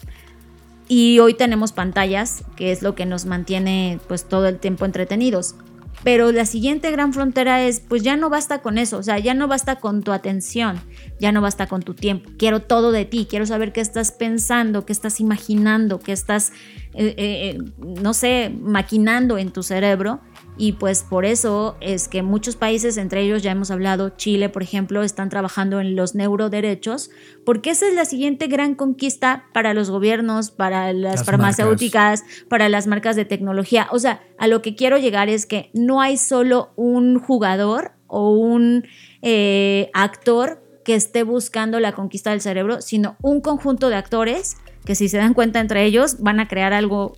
Y 0.87 1.19
hoy 1.19 1.35
tenemos 1.35 1.73
pantallas, 1.73 2.45
que 2.55 2.71
es 2.71 2.81
lo 2.81 2.95
que 2.95 3.07
nos 3.07 3.25
mantiene 3.27 3.99
pues 4.07 4.25
todo 4.25 4.47
el 4.47 4.61
tiempo 4.61 4.85
entretenidos. 4.85 5.57
Pero 6.05 6.31
la 6.33 6.45
siguiente 6.45 6.91
gran 6.91 7.13
frontera 7.13 7.65
es, 7.65 7.81
pues 7.81 8.03
ya 8.03 8.17
no 8.17 8.29
basta 8.29 8.61
con 8.61 8.77
eso, 8.77 8.99
o 8.99 9.03
sea, 9.03 9.19
ya 9.19 9.33
no 9.33 9.49
basta 9.49 9.77
con 9.77 10.03
tu 10.03 10.13
atención, 10.13 10.79
ya 11.19 11.33
no 11.33 11.41
basta 11.41 11.67
con 11.67 11.83
tu 11.83 11.95
tiempo. 11.95 12.31
Quiero 12.39 12.61
todo 12.61 12.93
de 12.93 13.07
ti, 13.07 13.27
quiero 13.29 13.47
saber 13.47 13.73
qué 13.73 13.81
estás 13.81 14.13
pensando, 14.13 14.85
qué 14.85 14.93
estás 14.93 15.19
imaginando, 15.19 15.99
qué 15.99 16.13
estás 16.13 16.53
eh, 16.93 17.15
eh, 17.17 17.59
no 17.79 18.15
sé, 18.15 18.55
maquinando 18.61 19.39
en 19.39 19.51
tu 19.51 19.63
cerebro. 19.63 20.21
Y 20.57 20.73
pues 20.73 21.03
por 21.03 21.25
eso 21.25 21.77
es 21.81 22.07
que 22.07 22.23
muchos 22.23 22.55
países, 22.55 22.97
entre 22.97 23.23
ellos 23.23 23.43
ya 23.43 23.51
hemos 23.51 23.73
hablado, 23.73 24.11
Chile, 24.11 24.49
por 24.49 24.63
ejemplo, 24.63 25.03
están 25.03 25.29
trabajando 25.29 25.81
en 25.81 25.97
los 25.97 26.15
neuroderechos, 26.15 27.11
porque 27.45 27.71
esa 27.71 27.89
es 27.89 27.95
la 27.95 28.05
siguiente 28.05 28.47
gran 28.47 28.77
conquista 28.77 29.47
para 29.53 29.75
los 29.75 29.91
gobiernos, 29.91 30.53
para 30.53 30.93
las, 30.93 31.17
Las 31.17 31.25
farmacéuticas, 31.25 32.23
para 32.49 32.69
las 32.69 32.87
marcas 32.87 33.17
de 33.17 33.25
tecnología. 33.25 33.89
O 33.91 33.99
sea, 33.99 34.23
a 34.39 34.47
lo 34.47 34.63
que 34.63 34.77
quiero 34.77 34.97
llegar 34.99 35.29
es 35.29 35.47
que 35.47 35.71
no 35.75 36.01
hay 36.01 36.17
solo 36.17 36.73
un 36.77 37.19
jugador 37.19 37.93
o 38.07 38.31
un 38.31 38.85
eh, 39.23 39.91
actor 39.93 40.63
que 40.85 40.95
esté 40.95 41.25
buscando 41.25 41.81
la 41.81 41.93
conquista 41.93 42.31
del 42.31 42.41
cerebro, 42.41 42.81
sino 42.81 43.17
un 43.23 43.41
conjunto 43.41 43.89
de 43.89 43.97
actores 43.97 44.57
que 44.85 44.95
si 44.95 45.09
se 45.09 45.17
dan 45.17 45.35
cuenta 45.35 45.61
entre 45.61 45.85
ellos 45.85 46.19
van 46.21 46.41
a 46.41 46.47
crear 46.47 46.73
algo 46.73 47.17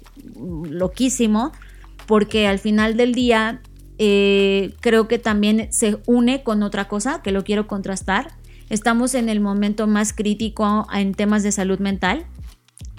loquísimo, 0.71 1.53
porque 2.07 2.47
al 2.47 2.59
final 2.59 2.97
del 2.97 3.15
día 3.15 3.61
eh, 3.99 4.75
creo 4.81 5.09
que 5.09 5.19
también 5.19 5.69
se 5.73 5.99
une 6.07 6.43
con 6.43 6.63
otra 6.63 6.89
cosa 6.89 7.23
que 7.23 7.33
lo 7.33 7.45
quiero 7.45 7.67
contrastar. 7.67 8.33
Estamos 8.69 9.15
en 9.15 9.29
el 9.29 9.41
momento 9.41 9.87
más 9.87 10.13
crítico 10.13 10.87
en 10.93 11.15
temas 11.15 11.43
de 11.43 11.53
salud 11.53 11.79
mental. 11.79 12.27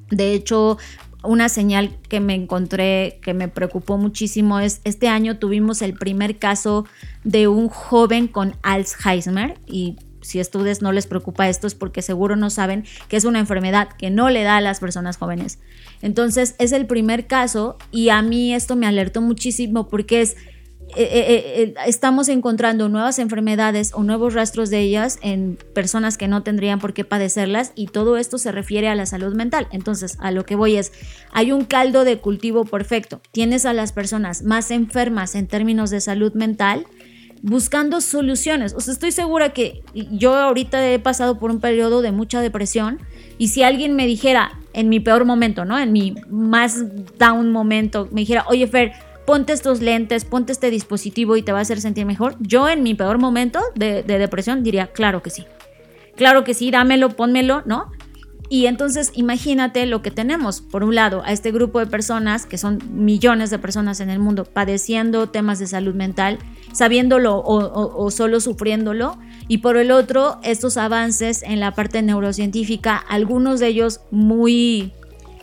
De 0.09 0.33
hecho, 0.33 0.77
una 1.23 1.49
señal 1.49 1.97
que 2.07 2.19
me 2.19 2.35
encontré 2.35 3.19
que 3.21 3.33
me 3.33 3.47
preocupó 3.47 3.97
muchísimo 3.97 4.59
es 4.59 4.81
este 4.83 5.09
año 5.09 5.37
tuvimos 5.37 5.81
el 5.81 5.93
primer 5.93 6.37
caso 6.37 6.85
de 7.23 7.47
un 7.47 7.67
joven 7.67 8.27
con 8.27 8.55
Alzheimer 8.61 9.59
y 9.65 9.97
si 10.27 10.41
ustedes 10.41 10.81
no 10.81 10.91
les 10.91 11.07
preocupa 11.07 11.49
esto 11.49 11.67
es 11.67 11.75
porque 11.75 12.01
seguro 12.01 12.35
no 12.35 12.49
saben 12.49 12.85
que 13.07 13.17
es 13.17 13.25
una 13.25 13.39
enfermedad 13.39 13.89
que 13.97 14.09
no 14.09 14.29
le 14.29 14.43
da 14.43 14.57
a 14.57 14.61
las 14.61 14.79
personas 14.79 15.17
jóvenes. 15.17 15.59
Entonces 16.01 16.55
es 16.59 16.71
el 16.71 16.85
primer 16.85 17.27
caso 17.27 17.77
y 17.91 18.09
a 18.09 18.21
mí 18.21 18.53
esto 18.53 18.75
me 18.75 18.87
alertó 18.87 19.21
muchísimo 19.21 19.87
porque 19.87 20.21
es 20.21 20.35
eh, 20.95 21.03
eh, 21.03 21.63
eh, 21.63 21.73
estamos 21.85 22.29
encontrando 22.29 22.87
nuevas 22.87 23.19
enfermedades 23.19 23.91
o 23.93 24.03
nuevos 24.03 24.33
rastros 24.33 24.69
de 24.69 24.79
ellas 24.79 25.19
en 25.21 25.57
personas 25.73 26.17
que 26.17 26.29
no 26.29 26.43
tendrían 26.43 26.79
por 26.79 26.93
qué 26.93 27.03
padecerlas 27.03 27.73
y 27.75 27.87
todo 27.87 28.15
esto 28.15 28.37
se 28.37 28.53
refiere 28.53 28.87
a 28.87 28.95
la 28.95 29.05
salud 29.05 29.33
mental. 29.33 29.67
Entonces, 29.71 30.17
a 30.21 30.31
lo 30.31 30.45
que 30.45 30.55
voy 30.55 30.77
es, 30.77 30.93
hay 31.33 31.51
un 31.51 31.65
caldo 31.65 32.05
de 32.05 32.19
cultivo 32.19 32.63
perfecto. 32.63 33.21
Tienes 33.31 33.65
a 33.65 33.73
las 33.73 33.91
personas 33.91 34.43
más 34.43 34.71
enfermas 34.71 35.35
en 35.35 35.47
términos 35.47 35.89
de 35.89 35.99
salud 35.99 36.33
mental 36.33 36.87
buscando 37.41 38.01
soluciones. 38.01 38.73
O 38.73 38.79
sea, 38.79 38.93
estoy 38.93 39.11
segura 39.11 39.49
que 39.53 39.83
yo 39.93 40.35
ahorita 40.35 40.89
he 40.89 40.99
pasado 40.99 41.37
por 41.37 41.51
un 41.51 41.59
periodo 41.59 42.01
de 42.01 42.11
mucha 42.11 42.41
depresión 42.41 42.99
y 43.37 43.49
si 43.49 43.63
alguien 43.63 43.95
me 43.95 44.05
dijera 44.05 44.59
en 44.73 44.89
mi 44.89 44.99
peor 44.99 45.25
momento, 45.25 45.65
¿no? 45.65 45.79
En 45.79 45.91
mi 45.91 46.15
más 46.29 46.83
down 47.17 47.51
momento, 47.51 48.07
me 48.11 48.21
dijera, 48.21 48.45
oye 48.47 48.67
Fer, 48.67 48.93
ponte 49.25 49.53
estos 49.53 49.81
lentes, 49.81 50.25
ponte 50.25 50.51
este 50.51 50.69
dispositivo 50.69 51.35
y 51.35 51.41
te 51.41 51.51
va 51.51 51.59
a 51.59 51.61
hacer 51.61 51.81
sentir 51.81 52.05
mejor. 52.05 52.35
Yo 52.39 52.69
en 52.69 52.83
mi 52.83 52.93
peor 52.93 53.17
momento 53.17 53.59
de, 53.75 54.03
de 54.03 54.17
depresión 54.17 54.63
diría, 54.63 54.87
claro 54.87 55.21
que 55.21 55.29
sí. 55.29 55.45
Claro 56.15 56.43
que 56.43 56.53
sí, 56.53 56.71
dámelo, 56.71 57.09
pónmelo, 57.09 57.61
¿no? 57.65 57.91
Y 58.49 58.67
entonces 58.67 59.11
imagínate 59.13 59.85
lo 59.85 60.01
que 60.01 60.11
tenemos. 60.11 60.61
Por 60.61 60.83
un 60.83 60.95
lado, 60.95 61.21
a 61.25 61.31
este 61.31 61.51
grupo 61.51 61.79
de 61.79 61.87
personas, 61.87 62.45
que 62.45 62.57
son 62.57 62.81
millones 62.91 63.49
de 63.49 63.59
personas 63.59 63.99
en 63.99 64.09
el 64.09 64.19
mundo, 64.19 64.45
padeciendo 64.45 65.27
temas 65.27 65.59
de 65.59 65.67
salud 65.67 65.95
mental, 65.95 66.39
sabiéndolo 66.71 67.37
o, 67.37 67.65
o, 67.65 68.05
o, 68.05 68.11
solo 68.11 68.39
sufriéndolo. 68.39 69.17
Y 69.47 69.59
por 69.59 69.77
el 69.77 69.91
otro, 69.91 70.39
estos 70.43 70.77
avances 70.77 71.43
en 71.43 71.59
la 71.59 71.71
parte 71.71 72.01
neurocientífica, 72.01 72.95
algunos 72.95 73.59
de 73.59 73.67
ellos 73.67 74.01
muy, 74.11 74.93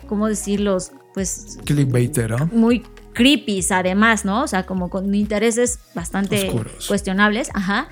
¿cómo 0.09 0.28
decirlos? 0.28 0.93
Pues... 1.12 1.59
Clickbaiter, 1.64 2.31
¿no? 2.31 2.47
Muy 2.52 2.82
creepy 3.14 3.60
además, 3.70 4.24
¿no? 4.24 4.43
O 4.43 4.47
sea, 4.47 4.66
como 4.66 4.90
con 4.90 5.14
intereses 5.14 5.78
bastante 5.94 6.48
Oscuros. 6.48 6.86
cuestionables, 6.86 7.48
ajá. 7.55 7.89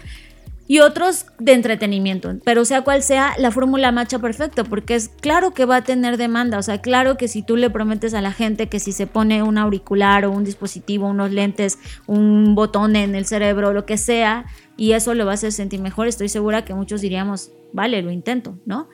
Y 0.72 0.80
otros 0.80 1.26
de 1.38 1.52
entretenimiento, 1.52 2.34
pero 2.46 2.64
sea 2.64 2.80
cual 2.80 3.02
sea, 3.02 3.34
la 3.36 3.50
fórmula 3.50 3.92
macha 3.92 4.20
perfecto, 4.20 4.64
porque 4.64 4.94
es 4.94 5.10
claro 5.10 5.52
que 5.52 5.66
va 5.66 5.76
a 5.76 5.84
tener 5.84 6.16
demanda, 6.16 6.56
o 6.56 6.62
sea, 6.62 6.80
claro 6.80 7.18
que 7.18 7.28
si 7.28 7.42
tú 7.42 7.58
le 7.58 7.68
prometes 7.68 8.14
a 8.14 8.22
la 8.22 8.32
gente 8.32 8.70
que 8.70 8.80
si 8.80 8.92
se 8.92 9.06
pone 9.06 9.42
un 9.42 9.58
auricular 9.58 10.24
o 10.24 10.30
un 10.30 10.44
dispositivo, 10.44 11.08
unos 11.08 11.30
lentes, 11.30 11.78
un 12.06 12.54
botón 12.54 12.96
en 12.96 13.14
el 13.14 13.26
cerebro, 13.26 13.74
lo 13.74 13.84
que 13.84 13.98
sea, 13.98 14.46
y 14.78 14.92
eso 14.92 15.12
lo 15.12 15.26
va 15.26 15.32
a 15.32 15.34
hacer 15.34 15.52
sentir 15.52 15.82
mejor, 15.82 16.06
estoy 16.06 16.30
segura 16.30 16.64
que 16.64 16.72
muchos 16.72 17.02
diríamos, 17.02 17.50
vale, 17.74 18.00
lo 18.00 18.10
intento, 18.10 18.58
¿no? 18.64 18.88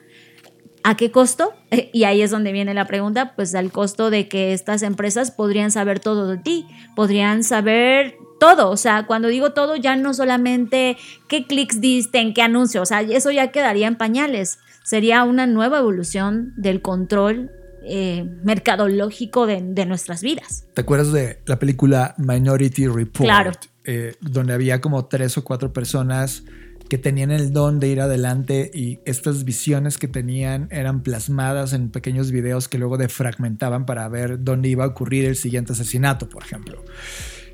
¿A 0.83 0.97
qué 0.97 1.11
costo? 1.11 1.53
Y 1.93 2.03
ahí 2.03 2.21
es 2.21 2.29
donde 2.29 2.51
viene 2.51 2.73
la 2.73 2.87
pregunta, 2.87 3.37
pues 3.37 3.55
al 3.55 3.71
costo 3.71 4.09
de 4.09 4.27
que 4.27 4.51
estas 4.51 4.81
empresas 4.81 5.31
podrían 5.31 5.71
saber 5.71 6.01
todo 6.01 6.27
de 6.27 6.39
ti, 6.39 6.67
podrían 6.93 7.45
saber 7.45 8.17
todo, 8.39 8.69
o 8.69 8.77
sea, 8.77 9.05
cuando 9.05 9.27
digo 9.27 9.51
todo 9.51 9.75
ya 9.75 9.95
no 9.95 10.13
solamente 10.13 10.97
qué 11.27 11.45
clics 11.45 11.81
diste, 11.81 12.19
en 12.19 12.33
qué 12.33 12.41
anuncio, 12.41 12.81
o 12.81 12.85
sea, 12.85 13.01
eso 13.01 13.31
ya 13.31 13.51
quedaría 13.51 13.87
en 13.87 13.95
pañales, 13.95 14.59
sería 14.83 15.23
una 15.23 15.45
nueva 15.45 15.79
evolución 15.79 16.53
del 16.55 16.81
control 16.81 17.51
eh, 17.83 18.25
mercadológico 18.43 19.45
de, 19.45 19.61
de, 19.61 19.85
nuestras 19.85 20.21
vidas. 20.21 20.65
¿Te 20.73 20.81
acuerdas 20.81 21.11
de 21.11 21.39
la 21.45 21.59
película 21.59 22.13
Minority 22.17 22.87
Report? 22.87 23.25
Claro. 23.25 23.51
Eh, 23.85 24.15
donde 24.21 24.53
había 24.53 24.81
como 24.81 25.05
tres 25.05 25.37
o 25.37 25.43
cuatro 25.43 25.71
personas 25.71 26.43
que 26.89 26.97
tenían 26.97 27.31
el 27.31 27.53
don 27.53 27.79
de 27.79 27.87
ir 27.87 28.01
adelante 28.01 28.69
y 28.73 28.99
estas 29.05 29.45
visiones 29.45 29.97
que 29.97 30.07
tenían 30.07 30.67
eran 30.71 31.01
plasmadas 31.03 31.73
en 31.73 31.89
pequeños 31.89 32.31
videos 32.31 32.67
que 32.67 32.77
luego 32.77 32.97
defragmentaban 32.97 33.85
para 33.85 34.09
ver 34.09 34.43
dónde 34.43 34.69
iba 34.69 34.83
a 34.83 34.87
ocurrir 34.87 35.25
el 35.25 35.35
siguiente 35.35 35.73
asesinato, 35.73 36.27
por 36.27 36.43
ejemplo. 36.43 36.83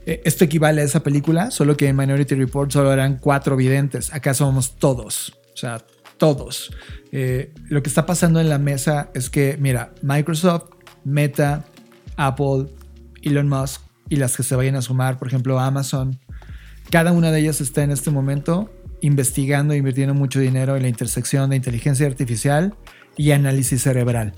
Eh, 0.06 0.22
esto 0.26 0.44
equivale 0.44 0.82
a 0.82 0.84
esa 0.84 1.02
película, 1.02 1.52
solo 1.52 1.76
que 1.76 1.88
en 1.88 1.96
Minority 1.96 2.36
Report 2.36 2.72
solo 2.72 2.94
eran 2.94 3.18
cuatro 3.18 3.56
videntes, 3.56 4.14
acá 4.14 4.34
somos 4.34 4.76
todos, 4.78 5.38
o 5.54 5.58
sea, 5.58 5.86
todos. 6.18 6.72
Eh, 7.12 7.54
lo 7.70 7.82
que 7.82 7.90
está 7.90 8.06
pasando 8.06 8.40
en 8.40 8.50
la 8.50 8.60
mesa 8.60 9.10
es 9.14 9.30
que, 9.30 9.58
mira, 9.60 9.94
Microsoft, 10.02 10.70
Meta, 11.04 11.66
Apple, 12.18 12.68
Elon 13.22 13.50
Musk 13.50 13.82
y 14.10 14.18
las 14.18 14.38
que 14.38 14.44
se 14.44 14.56
vayan 14.56 14.76
a 14.76 14.82
sumar, 14.82 15.18
por 15.18 15.28
ejemplo, 15.28 15.60
Amazon, 15.60 16.20
cada 16.92 17.12
una 17.12 17.32
de 17.32 17.40
ellas 17.40 17.62
está 17.62 17.84
en 17.84 17.92
este 17.92 18.12
momento 18.12 18.72
investigando 19.02 19.74
e 19.74 19.78
invirtiendo 19.78 20.14
mucho 20.14 20.40
dinero 20.40 20.76
en 20.76 20.84
la 20.84 20.88
intersección 20.88 21.50
de 21.50 21.56
inteligencia 21.58 22.08
artificial 22.08 22.76
y 23.18 23.32
análisis 23.32 23.82
cerebral. 23.82 24.34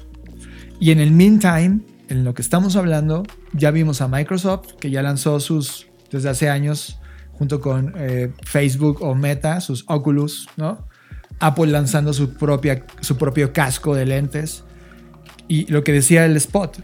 Y 0.80 0.92
en 0.92 1.00
el 1.00 1.12
meantime, 1.12 1.82
en 2.10 2.24
lo 2.24 2.34
que 2.34 2.42
estamos 2.42 2.76
hablando, 2.76 3.24
ya 3.54 3.72
vimos 3.72 4.02
a 4.02 4.08
Microsoft, 4.08 4.74
que 4.80 4.90
ya 4.90 5.02
lanzó 5.02 5.40
sus, 5.40 5.88
desde 6.12 6.30
hace 6.30 6.50
años, 6.50 7.00
junto 7.34 7.62
con 7.62 7.94
eh, 7.98 8.32
Facebook 8.44 9.02
o 9.02 9.16
Meta, 9.16 9.62
sus 9.62 9.86
Oculus, 9.88 10.48
¿no? 10.58 10.88
Apple 11.40 11.68
lanzando 11.68 12.14
su, 12.14 12.34
propia, 12.34 12.86
su 13.02 13.18
propio 13.18 13.54
casco 13.54 13.94
de 13.94 14.06
lentes. 14.06 14.64
Y 15.48 15.72
lo 15.72 15.84
que 15.84 15.94
decía 15.94 16.26
el 16.26 16.36
spot, 16.38 16.80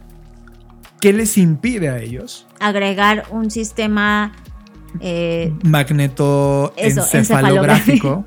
¿qué 1.01 1.11
les 1.11 1.37
impide 1.37 1.89
a 1.89 1.99
ellos? 1.99 2.45
Agregar 2.59 3.25
un 3.31 3.49
sistema 3.49 4.33
eh, 4.99 5.51
magnetoencefalográfico 5.63 8.25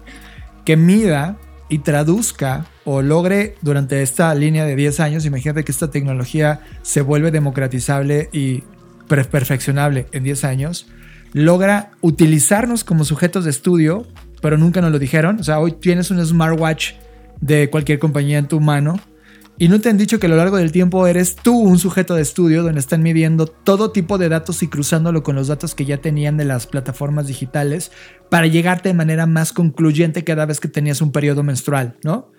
que 0.65 0.77
mida 0.77 1.37
y 1.69 1.79
traduzca 1.79 2.67
o 2.87 3.03
logre 3.03 3.57
durante 3.61 4.01
esta 4.01 4.35
línea 4.35 4.65
de 4.65 4.77
10 4.77 5.01
años, 5.01 5.27
imagínate 5.27 5.65
que 5.65 5.73
esta 5.73 5.91
tecnología 5.91 6.61
se 6.83 7.03
vuelve 7.03 7.31
democratizable 7.31 8.31
y 8.33 8.63
perfeccionable 9.09 10.07
en 10.13 10.23
10 10.25 10.45
años, 10.45 10.87
logra 11.33 11.91
utilizarnos 12.01 12.85
como 12.85 13.05
sujetos 13.05 13.45
de 13.45 13.51
estudio, 13.51 14.07
pero 14.41 14.57
nunca 14.57 14.81
nos 14.81 14.93
lo 14.93 14.99
dijeron. 14.99 15.41
O 15.41 15.45
sea, 15.45 15.59
hoy 15.59 15.73
tienes 15.73 16.11
un 16.11 16.25
smartwatch 16.25 16.93
de 17.41 17.69
cualquier 17.71 17.99
compañía 17.99 18.39
en 18.39 18.49
tu 18.49 18.61
mano 18.61 18.99
y 19.59 19.69
no 19.69 19.81
te 19.81 19.89
han 19.89 19.97
dicho 19.97 20.21
que 20.21 20.27
a 20.27 20.29
lo 20.29 20.37
largo 20.37 20.59
del 20.59 20.71
tiempo 20.71 21.07
eres 21.07 21.35
tú 21.35 21.59
un 21.59 21.79
sujeto 21.79 22.15
de 22.15 22.21
estudio 22.21 22.63
donde 22.63 22.79
están 22.79 23.03
midiendo 23.03 23.47
todo 23.47 23.91
tipo 23.91 24.19
de 24.19 24.29
datos 24.29 24.63
y 24.63 24.69
cruzándolo 24.69 25.23
con 25.23 25.35
los 25.35 25.49
datos 25.49 25.75
que 25.75 25.87
ya 25.87 25.97
tenían 25.97 26.37
de 26.37 26.45
las 26.45 26.67
plataformas 26.67 27.27
digitales 27.27 27.91
para 28.31 28.47
llegarte 28.47 28.91
de 28.91 28.95
manera 28.95 29.25
más 29.25 29.53
concluyente 29.53 30.25
cada 30.25 30.45
vez 30.45 30.61
que 30.61 30.69
tenías 30.69 31.01
un 31.01 31.11
periodo 31.11 31.43
menstrual, 31.43 31.97
¿no? 32.05 32.31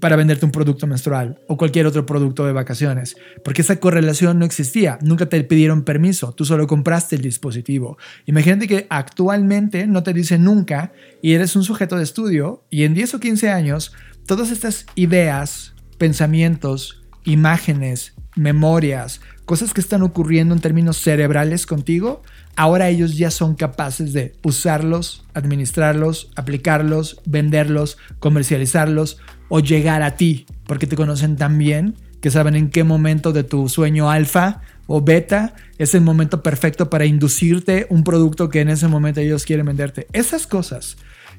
Para 0.00 0.16
venderte 0.16 0.44
un 0.44 0.52
producto 0.52 0.86
menstrual 0.86 1.40
o 1.48 1.56
cualquier 1.56 1.86
otro 1.86 2.06
producto 2.06 2.46
de 2.46 2.52
vacaciones. 2.52 3.16
Porque 3.44 3.62
esa 3.62 3.76
correlación 3.76 4.38
no 4.38 4.44
existía. 4.44 4.98
Nunca 5.02 5.26
te 5.26 5.42
pidieron 5.44 5.84
permiso. 5.84 6.32
Tú 6.32 6.44
solo 6.44 6.66
compraste 6.66 7.16
el 7.16 7.22
dispositivo. 7.22 7.98
Imagínate 8.26 8.68
que 8.68 8.86
actualmente 8.88 9.86
no 9.86 10.02
te 10.02 10.12
dicen 10.12 10.44
nunca 10.44 10.92
y 11.22 11.34
eres 11.34 11.56
un 11.56 11.64
sujeto 11.64 11.96
de 11.96 12.04
estudio 12.04 12.64
y 12.70 12.84
en 12.84 12.94
10 12.94 13.14
o 13.14 13.20
15 13.20 13.50
años 13.50 13.92
todas 14.26 14.50
estas 14.50 14.86
ideas 14.94 15.74
pensamientos, 15.98 17.02
imágenes, 17.24 18.14
memorias, 18.36 19.20
cosas 19.44 19.72
que 19.72 19.80
están 19.80 20.02
ocurriendo 20.02 20.54
en 20.54 20.60
términos 20.60 20.98
cerebrales 20.98 21.66
contigo, 21.66 22.22
ahora 22.56 22.88
ellos 22.88 23.16
ya 23.16 23.30
son 23.30 23.54
capaces 23.54 24.12
de 24.12 24.34
usarlos, 24.42 25.24
administrarlos, 25.34 26.30
aplicarlos, 26.36 27.20
venderlos, 27.24 27.96
comercializarlos 28.18 29.18
o 29.48 29.60
llegar 29.60 30.02
a 30.02 30.16
ti, 30.16 30.46
porque 30.66 30.86
te 30.86 30.96
conocen 30.96 31.36
tan 31.36 31.58
bien 31.58 31.94
que 32.20 32.30
saben 32.30 32.56
en 32.56 32.70
qué 32.70 32.84
momento 32.84 33.32
de 33.32 33.44
tu 33.44 33.68
sueño 33.68 34.10
alfa 34.10 34.60
o 34.86 35.00
beta 35.00 35.54
es 35.78 35.94
el 35.94 36.00
momento 36.00 36.42
perfecto 36.42 36.90
para 36.90 37.04
inducirte 37.04 37.86
un 37.90 38.04
producto 38.04 38.48
que 38.48 38.60
en 38.60 38.68
ese 38.68 38.88
momento 38.88 39.20
ellos 39.20 39.44
quieren 39.44 39.66
venderte. 39.66 40.06
Esas 40.12 40.46
cosas 40.46 40.96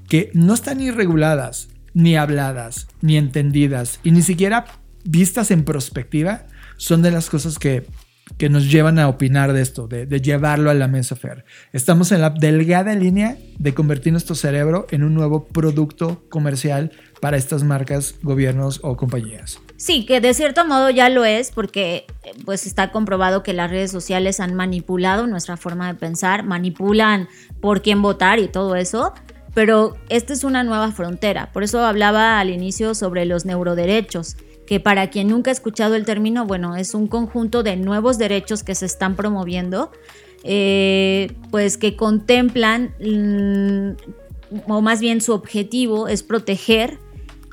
que 0.07 0.29
no 0.33 0.53
están 0.53 0.77
ni 0.77 0.91
reguladas, 0.91 1.69
ni 1.93 2.15
habladas, 2.15 2.87
ni 3.01 3.17
entendidas, 3.17 3.99
y 4.03 4.11
ni 4.11 4.21
siquiera 4.21 4.65
vistas 5.03 5.51
en 5.51 5.63
perspectiva, 5.63 6.45
son 6.77 7.01
de 7.01 7.11
las 7.11 7.29
cosas 7.29 7.57
que 7.57 7.85
que 8.37 8.49
nos 8.49 8.69
llevan 8.69 8.99
a 8.99 9.07
opinar 9.07 9.53
de 9.53 9.61
esto, 9.61 9.87
de, 9.87 10.05
llevarlo 10.19 10.69
a 10.69 10.73
la 10.73 10.87
mesa 10.87 11.15
Fer. 11.15 11.45
Estamos 11.71 12.11
en 12.11 12.21
la 12.21 12.31
delgada 12.31 12.93
línea 12.93 13.37
de 13.57 13.73
convertir 13.73 14.11
nuestro 14.11 14.35
cerebro 14.35 14.87
en 14.91 15.03
un 15.03 15.13
nuevo 15.13 15.45
producto 15.45 16.25
comercial 16.29 16.91
para 17.19 17.37
estas 17.37 17.63
marcas, 17.63 18.15
gobiernos 18.21 18.79
o 18.83 18.95
compañías. 18.95 19.59
Sí, 19.77 20.05
que 20.05 20.21
de 20.21 20.33
cierto 20.33 20.65
modo 20.65 20.89
ya 20.89 21.09
lo 21.09 21.23
es 21.23 21.51
porque 21.51 22.05
pues 22.45 22.65
está 22.65 22.91
comprobado 22.91 23.43
que 23.43 23.53
las 23.53 23.69
redes 23.69 23.91
sociales 23.91 24.39
han 24.39 24.55
manipulado 24.55 25.27
nuestra 25.27 25.55
forma 25.55 25.87
de 25.87 25.99
pensar, 25.99 26.43
manipulan 26.43 27.27
por 27.61 27.81
quién 27.81 28.01
votar 28.01 28.39
y 28.39 28.47
todo 28.47 28.75
eso, 28.75 29.13
pero 29.53 29.95
esta 30.09 30.33
es 30.33 30.43
una 30.43 30.63
nueva 30.63 30.91
frontera. 30.91 31.51
Por 31.53 31.63
eso 31.63 31.85
hablaba 31.85 32.39
al 32.39 32.49
inicio 32.49 32.95
sobre 32.95 33.25
los 33.25 33.45
neuroderechos 33.45 34.37
que 34.67 34.79
para 34.79 35.09
quien 35.09 35.29
nunca 35.29 35.49
ha 35.49 35.53
escuchado 35.53 35.95
el 35.95 36.05
término, 36.05 36.45
bueno, 36.45 36.75
es 36.75 36.93
un 36.93 37.07
conjunto 37.07 37.63
de 37.63 37.77
nuevos 37.77 38.17
derechos 38.17 38.63
que 38.63 38.75
se 38.75 38.85
están 38.85 39.15
promoviendo, 39.15 39.91
eh, 40.43 41.31
pues 41.49 41.77
que 41.77 41.95
contemplan, 41.95 42.93
mm, 42.99 44.71
o 44.71 44.81
más 44.81 44.99
bien 44.99 45.21
su 45.21 45.33
objetivo 45.33 46.07
es 46.07 46.21
proteger 46.21 46.99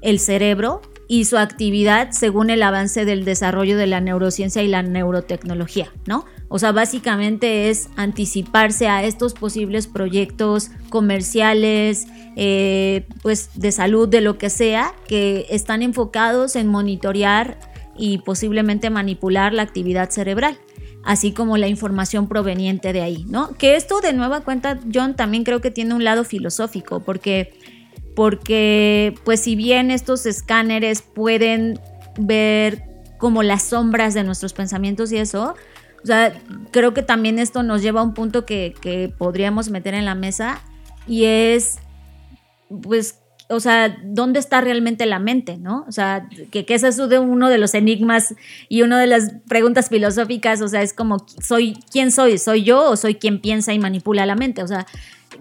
el 0.04 0.20
cerebro 0.20 0.82
y 1.08 1.24
su 1.24 1.36
actividad 1.36 2.12
según 2.12 2.50
el 2.50 2.62
avance 2.62 3.04
del 3.04 3.24
desarrollo 3.24 3.76
de 3.76 3.86
la 3.86 4.00
neurociencia 4.00 4.62
y 4.62 4.68
la 4.68 4.82
neurotecnología, 4.82 5.90
¿no? 6.06 6.24
O 6.48 6.58
sea, 6.58 6.72
básicamente 6.72 7.68
es 7.70 7.88
anticiparse 7.96 8.86
a 8.86 9.02
estos 9.02 9.34
posibles 9.34 9.86
proyectos 9.86 10.70
comerciales, 10.90 12.06
eh, 12.36 13.06
pues 13.22 13.50
de 13.54 13.72
salud, 13.72 14.08
de 14.08 14.20
lo 14.20 14.38
que 14.38 14.50
sea, 14.50 14.94
que 15.08 15.46
están 15.50 15.82
enfocados 15.82 16.54
en 16.54 16.68
monitorear 16.68 17.58
y 17.96 18.18
posiblemente 18.18 18.90
manipular 18.90 19.52
la 19.52 19.62
actividad 19.62 20.10
cerebral 20.10 20.58
así 21.04 21.32
como 21.32 21.56
la 21.58 21.68
información 21.68 22.28
proveniente 22.28 22.92
de 22.92 23.02
ahí, 23.02 23.24
¿no? 23.28 23.50
Que 23.58 23.76
esto 23.76 24.00
de 24.00 24.12
nueva 24.12 24.40
cuenta, 24.40 24.80
John, 24.92 25.14
también 25.14 25.44
creo 25.44 25.60
que 25.60 25.70
tiene 25.70 25.94
un 25.94 26.02
lado 26.02 26.24
filosófico, 26.24 27.00
porque 27.00 27.52
porque 28.14 29.14
pues 29.24 29.40
si 29.40 29.56
bien 29.56 29.90
estos 29.90 30.26
escáneres 30.26 31.02
pueden 31.02 31.80
ver 32.18 32.84
como 33.18 33.42
las 33.42 33.62
sombras 33.62 34.14
de 34.14 34.24
nuestros 34.24 34.52
pensamientos 34.52 35.12
y 35.12 35.18
eso, 35.18 35.54
o 36.02 36.06
sea, 36.06 36.34
creo 36.70 36.94
que 36.94 37.02
también 37.02 37.38
esto 37.38 37.62
nos 37.62 37.82
lleva 37.82 38.00
a 38.00 38.04
un 38.04 38.14
punto 38.14 38.44
que, 38.44 38.74
que 38.80 39.12
podríamos 39.16 39.70
meter 39.70 39.94
en 39.94 40.04
la 40.04 40.14
mesa 40.14 40.60
y 41.06 41.24
es 41.24 41.78
pues 42.82 43.18
o 43.48 43.60
sea, 43.60 43.96
¿dónde 44.02 44.40
está 44.40 44.60
realmente 44.60 45.04
la 45.04 45.18
mente, 45.18 45.58
no? 45.58 45.84
O 45.86 45.92
sea, 45.92 46.28
que, 46.50 46.64
que 46.64 46.74
ese 46.74 46.88
es 46.88 46.98
uno 46.98 47.48
de 47.48 47.58
los 47.58 47.74
enigmas 47.74 48.34
y 48.68 48.82
una 48.82 48.98
de 48.98 49.06
las 49.06 49.32
preguntas 49.48 49.90
filosóficas, 49.90 50.62
o 50.62 50.68
sea, 50.68 50.82
es 50.82 50.94
como, 50.94 51.26
¿soy 51.42 51.78
quién 51.90 52.10
soy? 52.10 52.38
¿Soy 52.38 52.62
yo 52.62 52.90
o 52.90 52.96
soy 52.96 53.16
quien 53.16 53.40
piensa 53.40 53.74
y 53.74 53.78
manipula 53.78 54.24
la 54.24 54.34
mente? 54.34 54.62
O 54.62 54.66
sea, 54.68 54.86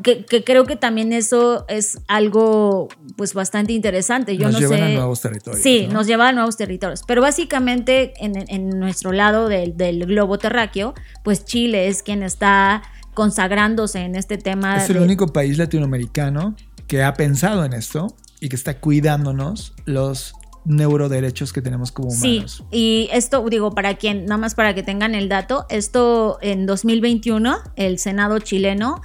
que, 0.01 0.43
creo 0.43 0.65
que 0.65 0.75
también 0.75 1.13
eso 1.13 1.65
es 1.67 1.99
algo 2.07 2.87
pues 3.15 3.33
bastante 3.33 3.73
interesante. 3.73 4.37
Yo 4.37 4.45
nos 4.45 4.53
no 4.53 4.59
llevan 4.59 4.83
a 4.83 4.89
nuevos 4.89 5.21
territorios. 5.21 5.61
Sí, 5.61 5.87
nos 5.91 6.07
lleva 6.07 6.29
a 6.29 6.31
nuevos 6.31 6.57
territorios. 6.57 7.03
Pero 7.07 7.21
básicamente 7.21 8.13
en, 8.17 8.69
nuestro 8.79 9.11
lado 9.11 9.49
del, 9.49 10.05
globo 10.05 10.37
terráqueo, 10.37 10.93
pues 11.23 11.45
Chile 11.45 11.87
es 11.87 12.03
quien 12.03 12.23
está 12.23 12.83
consagrándose 13.13 13.99
en 13.99 14.15
este 14.15 14.37
tema. 14.37 14.83
Es 14.83 14.89
el 14.89 14.97
único 14.97 15.27
país 15.27 15.57
latinoamericano 15.57 16.55
que 16.87 17.03
ha 17.03 17.13
pensado 17.13 17.65
en 17.65 17.73
esto 17.73 18.15
y 18.39 18.49
que 18.49 18.55
está 18.55 18.79
cuidándonos 18.79 19.73
los 19.85 20.33
neuroderechos 20.65 21.51
que 21.53 21.61
tenemos 21.61 21.91
como 21.91 22.09
humanos. 22.09 22.63
Sí, 22.71 22.77
y 22.77 23.09
esto 23.11 23.43
digo 23.49 23.71
para 23.71 23.95
quien, 23.95 24.25
nada 24.25 24.37
más 24.37 24.55
para 24.55 24.73
que 24.73 24.83
tengan 24.83 25.15
el 25.15 25.29
dato, 25.29 25.65
esto 25.69 26.37
en 26.41 26.65
2021 26.65 27.57
el 27.75 27.99
Senado 27.99 28.39
chileno 28.39 29.01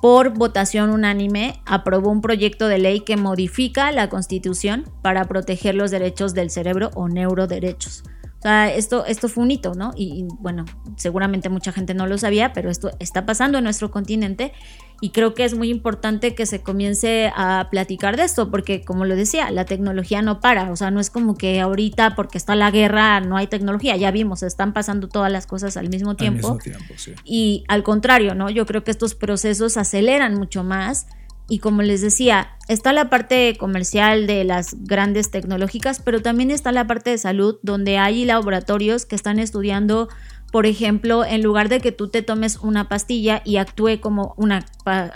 por 0.00 0.36
votación 0.36 0.90
unánime, 0.90 1.62
aprobó 1.66 2.10
un 2.10 2.20
proyecto 2.20 2.68
de 2.68 2.78
ley 2.78 3.00
que 3.00 3.16
modifica 3.16 3.92
la 3.92 4.08
constitución 4.08 4.84
para 5.02 5.26
proteger 5.26 5.74
los 5.74 5.90
derechos 5.90 6.34
del 6.34 6.50
cerebro 6.50 6.90
o 6.94 7.08
neuroderechos. 7.08 8.02
O 8.40 8.42
sea, 8.42 8.72
esto, 8.72 9.04
esto 9.04 9.28
fue 9.28 9.44
un 9.44 9.50
hito, 9.50 9.74
¿no? 9.74 9.92
Y, 9.94 10.26
bueno, 10.38 10.64
seguramente 10.96 11.50
mucha 11.50 11.72
gente 11.72 11.92
no 11.92 12.06
lo 12.06 12.16
sabía, 12.16 12.54
pero 12.54 12.70
esto 12.70 12.90
está 12.98 13.26
pasando 13.26 13.58
en 13.58 13.64
nuestro 13.64 13.90
continente 13.90 14.54
y 15.00 15.10
creo 15.10 15.34
que 15.34 15.44
es 15.44 15.54
muy 15.54 15.70
importante 15.70 16.34
que 16.34 16.46
se 16.46 16.62
comience 16.62 17.32
a 17.34 17.68
platicar 17.70 18.16
de 18.16 18.24
esto, 18.24 18.50
porque 18.50 18.84
como 18.84 19.04
lo 19.04 19.16
decía, 19.16 19.50
la 19.50 19.64
tecnología 19.64 20.20
no 20.20 20.40
para, 20.40 20.70
o 20.70 20.76
sea, 20.76 20.90
no 20.90 21.00
es 21.00 21.10
como 21.10 21.36
que 21.36 21.60
ahorita 21.60 22.14
porque 22.14 22.36
está 22.36 22.54
la 22.54 22.70
guerra 22.70 23.20
no 23.20 23.36
hay 23.36 23.46
tecnología, 23.46 23.96
ya 23.96 24.10
vimos, 24.10 24.42
están 24.42 24.72
pasando 24.72 25.08
todas 25.08 25.32
las 25.32 25.46
cosas 25.46 25.76
al 25.76 25.88
mismo 25.88 26.16
tiempo. 26.16 26.48
Al 26.48 26.54
mismo 26.54 26.78
tiempo 26.78 26.94
sí. 26.96 27.12
Y 27.24 27.64
al 27.68 27.82
contrario, 27.82 28.34
¿no? 28.34 28.50
Yo 28.50 28.66
creo 28.66 28.84
que 28.84 28.90
estos 28.90 29.14
procesos 29.14 29.76
aceleran 29.76 30.34
mucho 30.34 30.64
más 30.64 31.06
y 31.50 31.58
como 31.58 31.82
les 31.82 32.00
decía, 32.00 32.50
está 32.68 32.92
la 32.92 33.10
parte 33.10 33.56
comercial 33.58 34.28
de 34.28 34.44
las 34.44 34.84
grandes 34.84 35.32
tecnológicas, 35.32 36.00
pero 36.00 36.22
también 36.22 36.52
está 36.52 36.70
la 36.70 36.86
parte 36.86 37.10
de 37.10 37.18
salud, 37.18 37.58
donde 37.62 37.98
hay 37.98 38.24
laboratorios 38.24 39.04
que 39.04 39.16
están 39.16 39.40
estudiando, 39.40 40.08
por 40.50 40.66
ejemplo, 40.66 41.24
en 41.24 41.42
lugar 41.42 41.68
de 41.68 41.80
que 41.80 41.92
tú 41.92 42.08
te 42.08 42.22
tomes 42.22 42.58
una 42.58 42.88
pastilla 42.88 43.42
y 43.44 43.56
actúe 43.56 44.00
como 44.00 44.34
una 44.36 44.66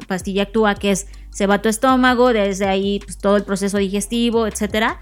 pastilla 0.07 0.45
actúa, 0.45 0.75
que 0.75 0.93
es 0.93 1.07
se 1.31 1.47
va 1.47 1.61
tu 1.61 1.69
estómago, 1.69 2.33
desde 2.33 2.67
ahí 2.67 3.01
pues, 3.05 3.19
todo 3.19 3.37
el 3.37 3.43
proceso 3.43 3.79
digestivo, 3.79 4.47
etcétera 4.47 5.01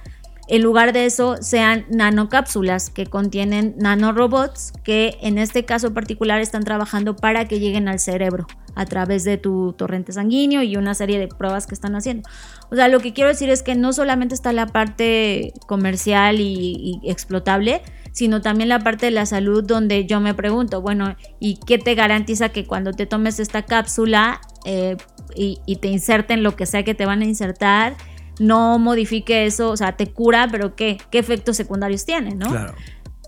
en 0.49 0.63
lugar 0.63 0.93
de 0.93 1.07
eso, 1.07 1.37
sean 1.41 1.87
nanocápsulas 1.89 2.91
que 2.91 3.07
contienen 3.07 3.75
nanorobots 3.79 4.73
que 4.83 5.17
en 5.23 5.39
este 5.39 5.65
caso 5.65 5.95
particular 5.95 6.41
están 6.41 6.65
trabajando 6.65 7.15
para 7.15 7.47
que 7.47 7.61
lleguen 7.61 7.89
al 7.89 8.01
cerebro 8.01 8.47
a 8.75 8.85
través 8.87 9.25
de 9.25 9.39
tu 9.39 9.73
torrente 9.75 10.13
sanguíneo 10.13 10.63
y 10.63 10.77
una 10.77 10.95
serie 10.95 11.19
de 11.19 11.29
pruebas 11.29 11.67
que 11.67 11.75
están 11.75 11.95
haciendo. 11.95 12.29
O 12.71 12.77
sea, 12.77 12.89
lo 12.89 13.01
que 13.01 13.13
quiero 13.13 13.29
decir 13.29 13.51
es 13.51 13.63
que 13.63 13.75
no 13.75 13.93
solamente 13.93 14.35
está 14.35 14.53
la 14.53 14.67
parte 14.67 15.53
comercial 15.67 16.41
y, 16.41 17.01
explotable, 17.05 17.83
sino 18.13 18.41
también 18.41 18.69
la 18.69 18.81
parte 18.81 19.07
de 19.07 19.13
la 19.13 19.27
salud 19.27 19.63
donde 19.63 20.07
yo 20.07 20.21
me 20.21 20.35
pregunto, 20.35 20.81
bueno, 20.81 21.17
¿y 21.39 21.57
qué 21.67 21.79
te 21.79 21.95
garantiza 21.95 22.49
que 22.49 22.67
cuando 22.67 22.93
te 22.93 23.07
tomes 23.07 23.39
esta 23.41 23.63
cápsula 23.63 24.41
eh, 24.65 24.97
y, 25.35 25.61
y 25.67 25.77
te 25.77 25.89
inserten 25.89 26.43
lo 26.43 26.57
que 26.57 26.67
sea 26.67 26.83
que 26.83 26.95
te 26.95 27.07
van 27.07 27.23
a 27.23 27.27
insertar? 27.27 27.95
No 28.39 28.79
modifique 28.79 29.47
eso, 29.47 29.71
o 29.71 29.77
sea, 29.77 29.97
te 29.97 30.13
cura, 30.13 30.49
pero 30.51 30.75
¿qué, 30.75 30.99
qué 31.11 31.19
efectos 31.19 31.57
secundarios 31.57 32.05
tiene, 32.05 32.35
no? 32.35 32.49
Claro. 32.49 32.75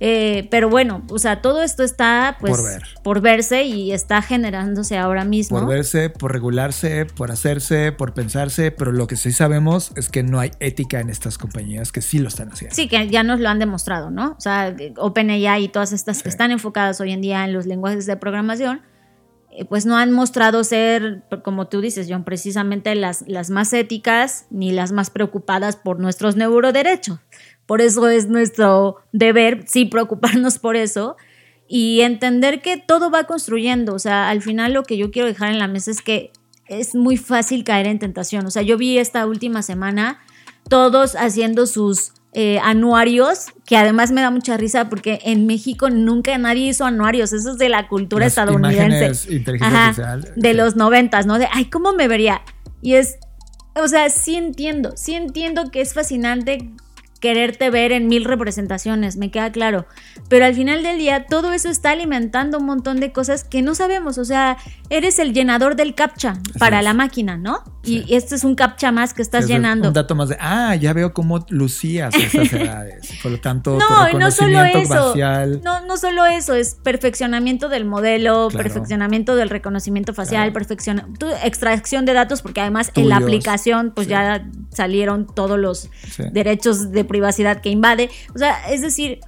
Eh, 0.01 0.49
pero 0.51 0.69
bueno, 0.69 1.03
o 1.09 1.19
sea, 1.19 1.41
todo 1.41 1.63
esto 1.63 1.85
está 1.85 2.37
pues 2.41 2.57
por, 2.57 2.65
ver. 2.65 2.83
por, 3.03 3.21
verse 3.21 3.65
y 3.65 3.93
está 3.93 4.23
generándose 4.23 4.99
ahora 4.99 5.25
mismo. 5.25 5.59
Por 5.59 5.69
verse, 5.69 6.11
por 6.11 6.33
regularse, 6.33 7.07
por 7.07 7.31
hacerse, 7.31 7.93
por 7.93 8.13
pensarse, 8.13 8.73
pero 8.73 8.91
lo 8.91 9.07
que 9.07 9.17
sí 9.17 9.33
sabemos 9.33 9.93
es 9.95 10.09
que 10.09 10.23
no 10.23 10.41
hay 10.41 10.51
ética 10.59 11.01
en 11.01 11.11
estas 11.11 11.39
compañías 11.39 11.93
que 11.93 12.03
sí 12.03 12.19
lo 12.19 12.29
están 12.29 12.51
haciendo. 12.53 12.75
Sí, 12.75 12.89
que 12.89 13.09
ya 13.09 13.23
nos 13.23 13.39
lo 13.39 13.49
han 13.49 13.61
demostrado, 13.61 14.11
¿no? 14.11 14.33
O 14.33 14.41
sea, 14.41 14.75
OpenAI 14.97 15.65
y 15.65 15.69
todas 15.69 15.93
estas 15.93 16.23
que 16.23 16.29
están 16.29 16.51
enfocadas 16.51 17.01
hoy 17.01 17.13
en 17.13 17.21
día 17.21 17.45
en 17.45 17.53
los 17.53 17.67
lenguajes 17.67 18.05
de 18.07 18.17
programación, 18.17 18.83
pues 19.69 19.87
no 19.87 19.97
han 19.97 20.11
mostrado 20.11 20.65
ser, 20.65 21.23
como 21.45 21.69
tú 21.69 21.81
dices, 21.81 22.07
John, 22.11 22.25
precisamente 22.25 22.95
las, 22.95 23.25
las 23.29 23.51
más 23.51 23.73
éticas 23.73 24.47
ni 24.51 24.73
las 24.73 24.93
más 24.93 25.11
preocupadas 25.11 25.77
por 25.77 26.01
nuestros 26.01 26.37
neuroderechos. 26.37 27.21
Por 27.67 27.81
eso 27.81 28.09
es 28.09 28.29
nuestro 28.29 28.97
deber, 29.13 29.65
sí, 29.67 29.85
preocuparnos 29.85 30.59
por 30.59 30.77
eso 30.77 31.17
y 31.69 32.01
entender 32.03 32.61
que 32.61 32.77
todo 32.77 33.11
va 33.11 33.25
construyendo. 33.25 33.95
O 33.95 33.99
sea, 33.99 34.29
al 34.29 34.43
final 34.43 34.73
lo 34.73 34.83
que 34.83 34.97
yo 34.97 35.11
quiero 35.11 35.29
dejar 35.29 35.51
en 35.51 35.59
la 35.59 35.69
mesa 35.69 35.91
es 35.91 36.03
que 36.03 36.33
es 36.67 36.95
muy 36.95 37.17
fácil 37.17 37.65
caer 37.65 37.87
en 37.87 37.99
tentación. 37.99 38.47
O 38.47 38.51
sea, 38.51 38.63
yo 38.63 38.77
vi 38.77 38.99
esta 38.99 39.27
última 39.27 39.63
semana 39.63 40.21
todos 40.69 41.15
haciendo 41.15 41.67
sus 41.67 42.13
eh, 42.37 42.59
anuarios, 42.63 43.47
que 43.65 43.77
además 43.77 44.11
me 44.11 44.21
da 44.21 44.31
mucha 44.31 44.57
risa 44.57 44.89
porque 44.89 45.21
en 45.25 45.47
México 45.47 45.89
nunca 45.89 46.37
nadie 46.37 46.69
hizo 46.69 46.85
anuarios, 46.85 47.33
eso 47.33 47.53
es 47.53 47.59
de 47.59 47.69
la 47.69 47.87
cultura 47.87 48.27
estadounidense. 48.27 49.41
de 50.35 50.55
los 50.55 50.75
noventas, 50.75 51.27
¿no? 51.27 51.39
De, 51.39 51.47
ay, 51.53 51.67
¿cómo 51.67 51.93
me 51.93 52.09
vería? 52.09 52.43
Y 52.83 52.95
es, 52.95 53.19
o 53.77 53.87
sea, 53.87 54.11
sí 54.11 54.35
entiendo, 54.35 54.93
sí 54.97 55.15
entiendo 55.15 55.71
que 55.71 55.81
es 55.81 55.95
fascinante 55.95 56.71
quererte 57.25 57.71
ver 57.71 57.91
en 57.93 58.07
mil 58.07 58.27
representaciones, 58.27 59.17
me 59.17 59.31
queda 59.31 59.51
claro. 59.51 59.87
Pero 60.29 60.45
al 60.45 60.55
final 60.55 60.83
del 60.83 60.99
día 60.99 61.25
todo 61.25 61.55
eso 61.55 61.71
está 61.71 61.91
alimentando 61.93 62.59
un 62.59 62.67
montón 62.67 63.01
de 63.01 63.13
cosas 63.13 63.45
que 63.45 63.63
no 63.63 63.75
sabemos. 63.75 64.19
O 64.19 64.27
sea, 64.27 64.59
eres 64.91 65.19
el 65.19 65.33
llenador 65.33 65.75
del 65.75 65.95
captcha 65.95 66.35
para 66.59 66.81
es. 66.81 66.85
la 66.85 66.93
máquina, 66.93 67.39
¿no? 67.39 67.65
Y 67.83 68.15
este 68.15 68.35
es 68.35 68.45
un 68.45 68.55
captcha 68.57 68.93
más 68.93 69.15
que 69.15 69.23
estás 69.23 69.45
es 69.45 69.49
llenando. 69.51 69.89
Un 69.89 69.95
dato 69.95 70.15
más 70.15 70.29
de, 70.29 70.37
ah, 70.39 70.75
ya 70.77 70.93
veo 70.93 71.15
cómo 71.15 71.47
lucías 71.49 72.15
a 72.15 72.19
estas 72.19 72.53
edades. 72.53 73.11
Por 73.23 73.33
lo 73.33 73.41
tanto, 73.41 73.79
No, 73.79 74.19
no 74.19 74.31
solo 74.31 74.63
eso. 74.63 75.09
facial. 75.09 75.61
No, 75.65 75.87
no 75.87 75.97
solo 75.97 76.27
eso, 76.27 76.55
es 76.55 76.75
perfeccionamiento 76.83 77.71
del 77.71 77.87
modelo, 77.87 78.49
Claro. 78.51 78.63
perfeccionamiento 78.65 79.35
del 79.35 79.49
reconocimiento 79.49 80.13
facial, 80.13 80.53
Claro. 80.53 81.07
tu- 81.19 81.29
extracción 81.43 82.05
de 82.05 82.13
datos, 82.13 82.43
porque 82.43 82.61
además 82.61 82.91
en 82.97 83.09
la 83.09 83.17
aplicación 83.17 83.93
pues 83.95 84.07
Sí. 84.07 84.11
ya 84.11 84.47
salieron 84.71 85.27
todos 85.27 85.59
los 85.59 85.89
Sí. 86.11 86.25
derechos 86.33 86.91
de 86.93 87.05
privacidad 87.15 87.61
que 87.61 87.71
invade. 87.71 88.11
O 88.35 88.39
sea, 88.39 88.69
es 88.73 88.81
decir, 88.81 89.21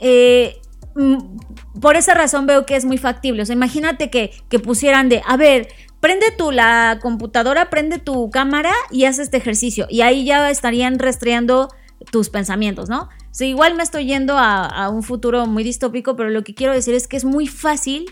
eh, 0.00 0.60
mm, 0.94 1.80
por 1.80 1.96
esa 1.96 2.12
razón 2.12 2.46
veo 2.46 2.66
que 2.66 2.76
es 2.76 2.84
muy 2.84 2.98
factible. 2.98 3.42
O 3.42 3.46
sea, 3.46 3.54
imagínate 3.54 4.10
que, 4.10 4.32
que 4.50 4.58
pusieran 4.58 5.08
de, 5.08 5.22
a 5.26 5.38
ver, 5.38 5.68
prende 6.00 6.26
tú 6.36 6.50
la 6.50 6.98
computadora, 7.00 7.70
prende 7.70 7.98
tu 7.98 8.30
cámara 8.30 8.74
y 8.90 9.06
haz 9.06 9.18
este 9.18 9.38
ejercicio. 9.38 9.86
Y 9.88 10.02
ahí 10.02 10.26
ya 10.26 10.50
estarían 10.50 10.98
rastreando 10.98 11.70
tus 12.12 12.28
pensamientos, 12.28 12.90
¿no? 12.90 13.04
O 13.04 13.08
sea, 13.30 13.46
igual 13.46 13.74
me 13.74 13.82
estoy 13.82 14.04
yendo 14.04 14.36
a, 14.36 14.66
a 14.66 14.90
un 14.90 15.02
futuro 15.02 15.46
muy 15.46 15.64
distópico, 15.64 16.14
pero 16.14 16.28
lo 16.28 16.44
que 16.44 16.54
quiero 16.54 16.74
decir 16.74 16.92
es 16.92 17.08
que 17.08 17.16
es 17.16 17.24
muy 17.24 17.46
fácil. 17.46 18.04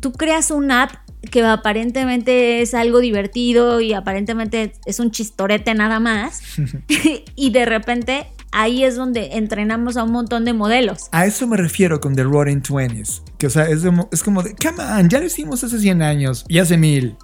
Tú 0.00 0.12
creas 0.12 0.50
una 0.50 0.84
app 0.84 0.92
que 1.30 1.42
aparentemente 1.42 2.62
es 2.62 2.72
algo 2.72 3.00
divertido 3.00 3.80
y 3.80 3.92
aparentemente 3.92 4.72
es 4.86 4.98
un 4.98 5.10
chistorete 5.10 5.74
nada 5.74 6.00
más. 6.00 6.40
y 7.36 7.50
de 7.50 7.66
repente 7.66 8.28
ahí 8.56 8.84
es 8.84 8.96
donde 8.96 9.36
entrenamos 9.36 9.98
a 9.98 10.02
un 10.02 10.12
montón 10.12 10.46
de 10.46 10.54
modelos. 10.54 11.08
A 11.12 11.26
eso 11.26 11.46
me 11.46 11.58
refiero 11.58 12.00
con 12.00 12.16
The 12.16 12.24
Roaring 12.24 12.62
Twenties. 12.62 13.22
Que, 13.38 13.48
o 13.48 13.50
sea, 13.50 13.68
es 13.68 13.82
como, 14.22 14.42
de, 14.42 14.56
come 14.56 14.82
on, 14.82 15.08
ya 15.10 15.20
lo 15.20 15.26
hicimos 15.26 15.62
hace 15.62 15.78
100 15.78 16.02
años 16.02 16.44
y 16.48 16.58
hace 16.58 16.78
mil. 16.78 17.16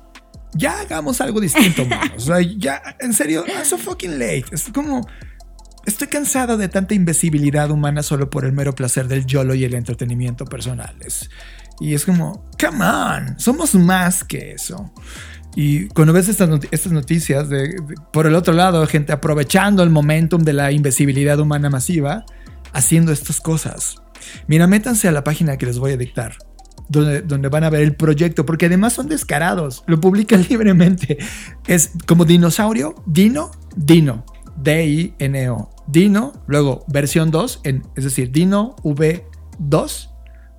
Ya 0.55 0.81
hagamos 0.81 1.23
algo 1.23 1.41
distinto, 1.41 1.87
man. 1.87 2.13
O 2.17 2.21
sea, 2.21 2.41
ya, 2.59 2.83
en 3.01 3.15
serio, 3.15 3.45
I'm 3.49 3.65
so 3.65 3.79
fucking 3.79 4.19
late. 4.19 4.45
Es 4.53 4.71
como, 4.75 5.09
estoy 5.87 6.09
cansado 6.09 6.59
de 6.59 6.69
tanta 6.69 6.93
invisibilidad 6.93 7.71
humana 7.71 8.03
solo 8.03 8.29
por 8.29 8.45
el 8.45 8.53
mero 8.53 8.75
placer 8.75 9.09
del 9.09 9.25
YOLO 9.25 9.55
y 9.55 9.65
el 9.65 9.73
entretenimiento 9.73 10.45
personales. 10.45 11.31
Y 11.81 11.95
es 11.95 12.05
como, 12.05 12.51
come 12.61 12.85
on, 12.85 13.39
somos 13.39 13.75
más 13.75 14.23
que 14.23 14.53
eso. 14.53 14.93
Y 15.55 15.89
cuando 15.89 16.12
ves 16.12 16.29
estas, 16.29 16.49
noti- 16.49 16.69
estas 16.70 16.93
noticias, 16.93 17.49
por 18.12 18.27
el 18.27 18.35
otro 18.35 18.55
lado, 18.55 18.87
gente 18.87 19.12
aprovechando 19.12 19.83
el 19.83 19.91
momentum 19.91 20.43
de 20.43 20.53
la 20.55 20.73
invisibilidad 20.73 21.39
humana 21.39 21.69
masiva, 21.69 22.24
haciendo 22.73 23.12
estas 23.12 23.41
cosas. 23.41 23.97
Mira, 24.47 24.66
métanse 24.66 25.09
a 25.09 25.12
la 25.12 25.24
página 25.24 25.59
que 25.59 25.66
les 25.66 25.79
voy 25.79 25.93
a 25.93 25.97
dictar, 25.97 26.37
donde, 26.89 27.20
donde 27.23 27.49
van 27.49 27.65
a 27.65 27.70
ver 27.70 27.83
el 27.83 27.97
proyecto, 27.97 28.47
porque 28.47 28.66
además 28.66 28.95
son 28.95 29.09
descarados, 29.09 29.85
lo 29.87 30.01
publican 30.01 30.43
libremente. 30.49 31.19
Es 31.66 31.91
como 32.07 32.24
dinosaurio, 32.24 32.95
Dino, 33.07 33.51
Dino, 33.77 34.24
D-I-N-O, 34.57 35.70
Dino, 35.87 36.33
luego 36.47 36.85
versión 36.89 37.31
2, 37.31 37.61
en, 37.65 37.83
es 37.97 38.05
decir, 38.05 38.31
Dino 38.31 38.77
V2, 38.85 40.11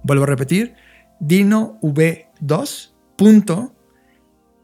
vuelvo 0.04 0.24
a 0.24 0.28
repetir, 0.28 0.76
Dino 1.20 1.80
V2, 1.82 2.92
punto, 3.18 3.73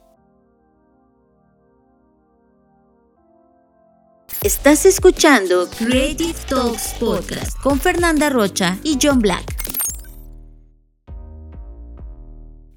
Estás 4.44 4.86
escuchando 4.86 5.70
Creative 5.70 6.36
Talks 6.50 6.96
Podcast 7.00 7.58
con 7.62 7.80
Fernanda 7.80 8.30
Rocha 8.30 8.78
y 8.84 9.00
John 9.02 9.20
Black. 9.20 9.83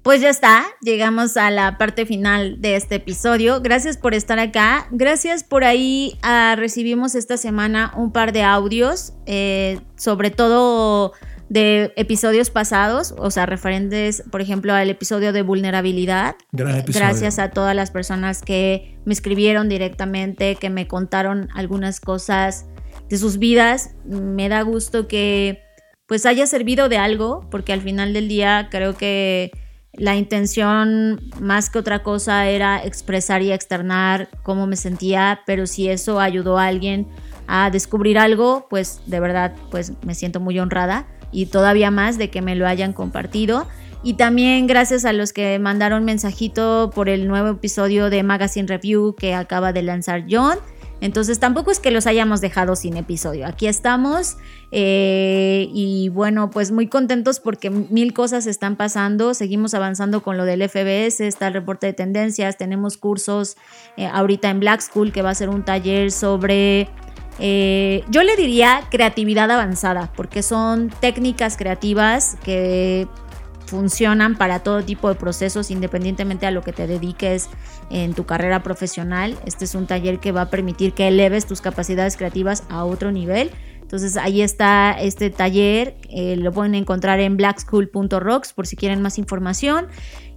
Pues 0.07 0.21
ya 0.21 0.29
está, 0.29 0.63
llegamos 0.79 1.35
a 1.35 1.51
la 1.51 1.77
parte 1.77 2.05
final 2.05 2.61
de 2.61 2.77
este 2.77 2.95
episodio. 2.95 3.59
Gracias 3.59 3.97
por 3.97 4.13
estar 4.13 4.39
acá. 4.39 4.87
Gracias 4.89 5.43
por 5.43 5.65
ahí. 5.65 6.17
ah, 6.21 6.55
recibimos 6.57 7.13
esta 7.13 7.35
semana 7.35 7.91
un 7.93 8.13
par 8.13 8.31
de 8.31 8.41
audios, 8.41 9.11
eh, 9.25 9.81
sobre 9.97 10.31
todo 10.31 11.11
de 11.49 11.91
episodios 11.97 12.51
pasados, 12.51 13.15
o 13.17 13.29
sea, 13.31 13.45
referentes, 13.45 14.23
por 14.31 14.39
ejemplo, 14.39 14.73
al 14.73 14.89
episodio 14.89 15.33
de 15.33 15.41
vulnerabilidad. 15.41 16.37
Gran 16.53 16.77
episodio. 16.77 17.05
Gracias 17.05 17.37
a 17.37 17.51
todas 17.51 17.75
las 17.75 17.91
personas 17.91 18.41
que 18.41 18.97
me 19.03 19.11
escribieron 19.11 19.67
directamente, 19.67 20.55
que 20.55 20.69
me 20.69 20.87
contaron 20.87 21.49
algunas 21.53 21.99
cosas 21.99 22.65
de 23.09 23.17
sus 23.17 23.39
vidas. 23.39 23.89
Me 24.05 24.47
da 24.47 24.61
gusto 24.61 25.09
que 25.09 25.63
pues 26.05 26.25
haya 26.25 26.47
servido 26.47 26.87
de 26.87 26.97
algo, 26.97 27.45
porque 27.51 27.73
al 27.73 27.81
final 27.81 28.13
del 28.13 28.29
día 28.29 28.69
creo 28.71 28.95
que 28.95 29.51
la 29.97 30.15
intención 30.15 31.19
más 31.41 31.69
que 31.69 31.79
otra 31.79 32.03
cosa 32.03 32.47
era 32.47 32.83
expresar 32.83 33.41
y 33.41 33.51
externar 33.51 34.29
cómo 34.43 34.67
me 34.67 34.75
sentía, 34.75 35.41
pero 35.45 35.65
si 35.65 35.89
eso 35.89 36.19
ayudó 36.19 36.57
a 36.57 36.67
alguien 36.67 37.07
a 37.47 37.69
descubrir 37.71 38.19
algo, 38.19 38.67
pues 38.69 39.01
de 39.07 39.19
verdad 39.19 39.55
pues 39.71 39.93
me 40.05 40.13
siento 40.13 40.39
muy 40.39 40.59
honrada 40.59 41.07
y 41.31 41.47
todavía 41.47 41.91
más 41.91 42.17
de 42.17 42.29
que 42.29 42.41
me 42.41 42.55
lo 42.55 42.67
hayan 42.67 42.93
compartido. 42.93 43.67
Y 44.03 44.13
también 44.13 44.67
gracias 44.67 45.05
a 45.05 45.13
los 45.13 45.33
que 45.33 45.57
mandaron 45.59 46.05
mensajito 46.05 46.91
por 46.93 47.09
el 47.09 47.27
nuevo 47.27 47.49
episodio 47.49 48.09
de 48.09 48.21
Magazine 48.23 48.67
Review 48.67 49.15
que 49.15 49.33
acaba 49.33 49.73
de 49.73 49.81
lanzar 49.81 50.25
John. 50.29 50.59
Entonces 50.99 51.39
tampoco 51.39 51.71
es 51.71 51.79
que 51.79 51.91
los 51.91 52.07
hayamos 52.07 52.41
dejado 52.41 52.75
sin 52.75 52.97
episodio. 52.97 53.45
Aquí 53.45 53.67
estamos 53.67 54.37
eh, 54.71 55.69
y 55.71 56.09
bueno, 56.09 56.49
pues 56.49 56.71
muy 56.71 56.87
contentos 56.87 57.39
porque 57.39 57.69
mil 57.69 58.13
cosas 58.13 58.47
están 58.47 58.75
pasando. 58.75 59.33
Seguimos 59.33 59.73
avanzando 59.73 60.23
con 60.23 60.37
lo 60.37 60.45
del 60.45 60.67
FBS, 60.67 61.21
está 61.21 61.47
el 61.47 61.53
reporte 61.53 61.87
de 61.87 61.93
tendencias, 61.93 62.57
tenemos 62.57 62.97
cursos 62.97 63.57
eh, 63.95 64.07
ahorita 64.07 64.49
en 64.49 64.59
Black 64.59 64.81
School 64.81 65.11
que 65.11 65.21
va 65.21 65.29
a 65.29 65.35
ser 65.35 65.49
un 65.49 65.63
taller 65.63 66.11
sobre... 66.11 66.89
eh, 67.39 68.03
yo 68.09 68.23
le 68.23 68.35
diría 68.35 68.81
creatividad 68.89 69.51
avanzada, 69.51 70.11
porque 70.15 70.41
son 70.41 70.89
técnicas 70.99 71.57
creativas 71.57 72.37
que 72.43 73.07
funcionan 73.67 74.35
para 74.37 74.59
todo 74.59 74.83
tipo 74.83 75.09
de 75.09 75.15
procesos, 75.15 75.69
independientemente 75.69 76.45
a 76.47 76.51
lo 76.51 76.61
que 76.61 76.73
te 76.73 76.87
dediques 76.87 77.49
en 77.89 78.13
tu 78.13 78.25
carrera 78.25 78.63
profesional. 78.63 79.37
Este 79.45 79.65
es 79.65 79.75
un 79.75 79.85
taller 79.85 80.19
que 80.19 80.31
va 80.31 80.41
a 80.43 80.49
permitir 80.49 80.93
que 80.93 81.07
eleves 81.07 81.45
tus 81.45 81.61
capacidades 81.61 82.17
creativas 82.17 82.63
a 82.69 82.85
otro 82.85 83.11
nivel. 83.11 83.51
Entonces 83.81 84.17
ahí 84.17 84.41
está 84.41 84.91
este 84.99 85.29
taller, 85.29 85.95
eh, 86.09 86.35
lo 86.35 86.51
pueden 86.51 86.75
encontrar 86.75 87.19
en 87.19 87.37
blackschool.rocks 87.37 88.53
por 88.53 88.67
si 88.67 88.75
quieren 88.75 89.01
más 89.01 89.17
información. 89.17 89.87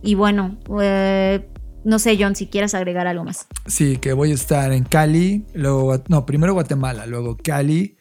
Y 0.03 0.15
bueno, 0.15 0.59
eh, 0.81 1.49
no 1.85 1.99
sé 1.99 2.17
John, 2.21 2.37
si 2.37 2.47
quieres 2.47 2.75
agregar 2.75 3.07
algo 3.07 3.25
más. 3.25 3.47
Sí, 3.67 3.97
que 3.97 4.13
voy 4.13 4.33
a 4.33 4.35
estar 4.35 4.73
en 4.73 4.85
Cali, 4.85 5.45
luego, 5.55 6.03
no, 6.09 6.27
primero 6.27 6.53
Guatemala, 6.53 7.07
luego 7.07 7.37
Cali, 7.43 7.97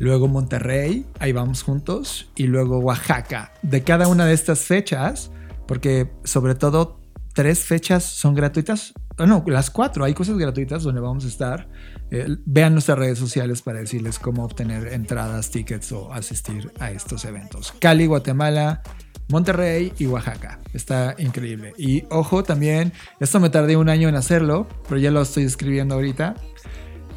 luego 0.00 0.28
Monterrey, 0.28 1.06
ahí 1.18 1.32
vamos 1.32 1.62
juntos, 1.62 2.30
y 2.34 2.46
luego 2.46 2.78
Oaxaca. 2.78 3.52
De 3.62 3.84
cada 3.84 4.08
una 4.08 4.24
de 4.24 4.32
estas 4.32 4.60
fechas, 4.60 5.30
porque 5.68 6.10
sobre 6.24 6.54
todo 6.54 7.00
tres 7.34 7.60
fechas 7.60 8.02
son 8.02 8.34
gratuitas, 8.34 8.94
o 9.18 9.26
no, 9.26 9.44
las 9.46 9.70
cuatro, 9.70 10.04
hay 10.04 10.14
cosas 10.14 10.38
gratuitas 10.38 10.82
donde 10.82 11.02
vamos 11.02 11.26
a 11.26 11.28
estar. 11.28 11.68
Eh, 12.10 12.26
vean 12.46 12.72
nuestras 12.72 12.98
redes 12.98 13.18
sociales 13.18 13.60
para 13.60 13.78
decirles 13.80 14.18
cómo 14.18 14.44
obtener 14.44 14.88
entradas, 14.94 15.50
tickets 15.50 15.92
o 15.92 16.10
asistir 16.12 16.72
a 16.80 16.90
estos 16.90 17.26
eventos. 17.26 17.74
Cali, 17.78 18.06
Guatemala, 18.06 18.82
Monterrey 19.28 19.92
y 19.98 20.06
Oaxaca. 20.06 20.60
Está 20.72 21.14
increíble. 21.18 21.74
Y 21.76 22.04
ojo 22.08 22.42
también, 22.42 22.94
esto 23.20 23.38
me 23.38 23.50
tardé 23.50 23.76
un 23.76 23.90
año 23.90 24.08
en 24.08 24.14
hacerlo, 24.14 24.66
pero 24.88 24.98
ya 24.98 25.10
lo 25.10 25.20
estoy 25.20 25.44
escribiendo 25.44 25.94
ahorita. 25.96 26.34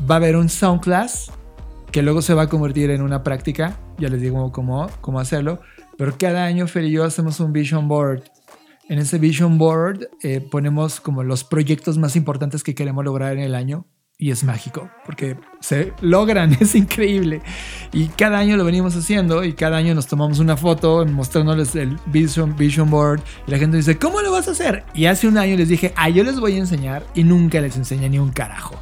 Va 0.09 0.15
a 0.15 0.17
haber 0.17 0.35
un 0.35 0.49
sound 0.49 0.81
class 0.81 1.31
que 1.93 2.01
luego 2.01 2.23
se 2.23 2.33
va 2.33 2.43
a 2.43 2.49
convertir 2.49 2.89
en 2.89 3.03
una 3.03 3.23
práctica. 3.23 3.77
Ya 3.99 4.09
les 4.09 4.19
digo 4.19 4.51
cómo, 4.51 4.89
cómo 4.99 5.19
hacerlo. 5.19 5.61
Pero 5.95 6.17
cada 6.17 6.43
año 6.43 6.67
Fer 6.67 6.85
y 6.85 6.91
yo 6.91 7.05
hacemos 7.05 7.39
un 7.39 7.53
vision 7.53 7.87
board 7.87 8.23
En 8.89 8.97
ese 8.97 9.19
vision 9.19 9.59
board 9.59 10.09
eh, 10.23 10.41
ponemos 10.41 10.99
como 10.99 11.23
los 11.23 11.43
proyectos 11.43 11.99
más 11.99 12.15
importantes 12.15 12.63
que 12.63 12.73
queremos 12.73 13.05
lograr 13.05 13.33
en 13.33 13.43
el 13.43 13.53
año 13.53 13.85
y 14.17 14.31
es 14.31 14.43
mágico 14.43 14.89
porque 15.05 15.37
se 15.59 15.93
logran, 16.01 16.53
es 16.59 16.73
increíble. 16.75 17.41
Y 17.91 18.07
cada 18.07 18.39
año 18.39 18.57
lo 18.57 18.65
venimos 18.65 18.95
haciendo 18.95 19.43
y 19.43 19.53
cada 19.53 19.77
año 19.77 19.93
nos 19.93 20.07
tomamos 20.07 20.39
una 20.39 20.57
foto 20.57 21.05
mostrándoles 21.05 21.75
el 21.75 21.97
Vision, 22.07 22.55
Vision 22.55 22.89
Board 22.89 23.21
y 23.47 23.51
la 23.51 23.59
gente 23.59 23.77
dice, 23.77 23.99
¿cómo 23.99 24.21
lo 24.21 24.31
vas 24.31 24.47
a 24.47 24.51
hacer? 24.51 24.83
Y 24.95 25.05
hace 25.05 25.27
un 25.27 25.37
año 25.37 25.57
les 25.57 25.69
dije, 25.69 25.93
ah, 25.95 26.09
yo 26.09 26.23
les 26.23 26.39
voy 26.39 26.53
a 26.53 26.57
enseñar 26.57 27.05
y 27.13 27.23
nunca 27.23 27.61
les 27.61 27.77
enseñé 27.77 28.09
ni 28.09 28.17
un 28.17 28.31
carajo. 28.31 28.75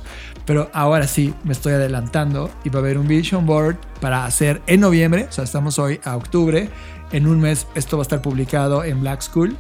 Pero 0.46 0.70
ahora 0.74 1.08
sí, 1.08 1.34
me 1.44 1.54
estoy 1.54 1.74
adelantando 1.74 2.50
y 2.64 2.70
va 2.70 2.80
a 2.80 2.82
haber 2.82 2.98
un 2.98 3.08
Vision 3.08 3.46
Board 3.46 3.78
para 4.00 4.26
hacer 4.26 4.62
en 4.68 4.80
noviembre, 4.80 5.28
o 5.30 5.32
sea, 5.32 5.44
estamos 5.44 5.80
hoy 5.80 6.00
a 6.04 6.16
octubre, 6.16 6.70
en 7.12 7.28
un 7.28 7.40
mes 7.40 7.68
esto 7.76 7.98
va 7.98 8.02
a 8.02 8.04
estar 8.04 8.22
publicado 8.22 8.84
en 8.84 9.02
Black 9.02 9.22
School 9.22 9.56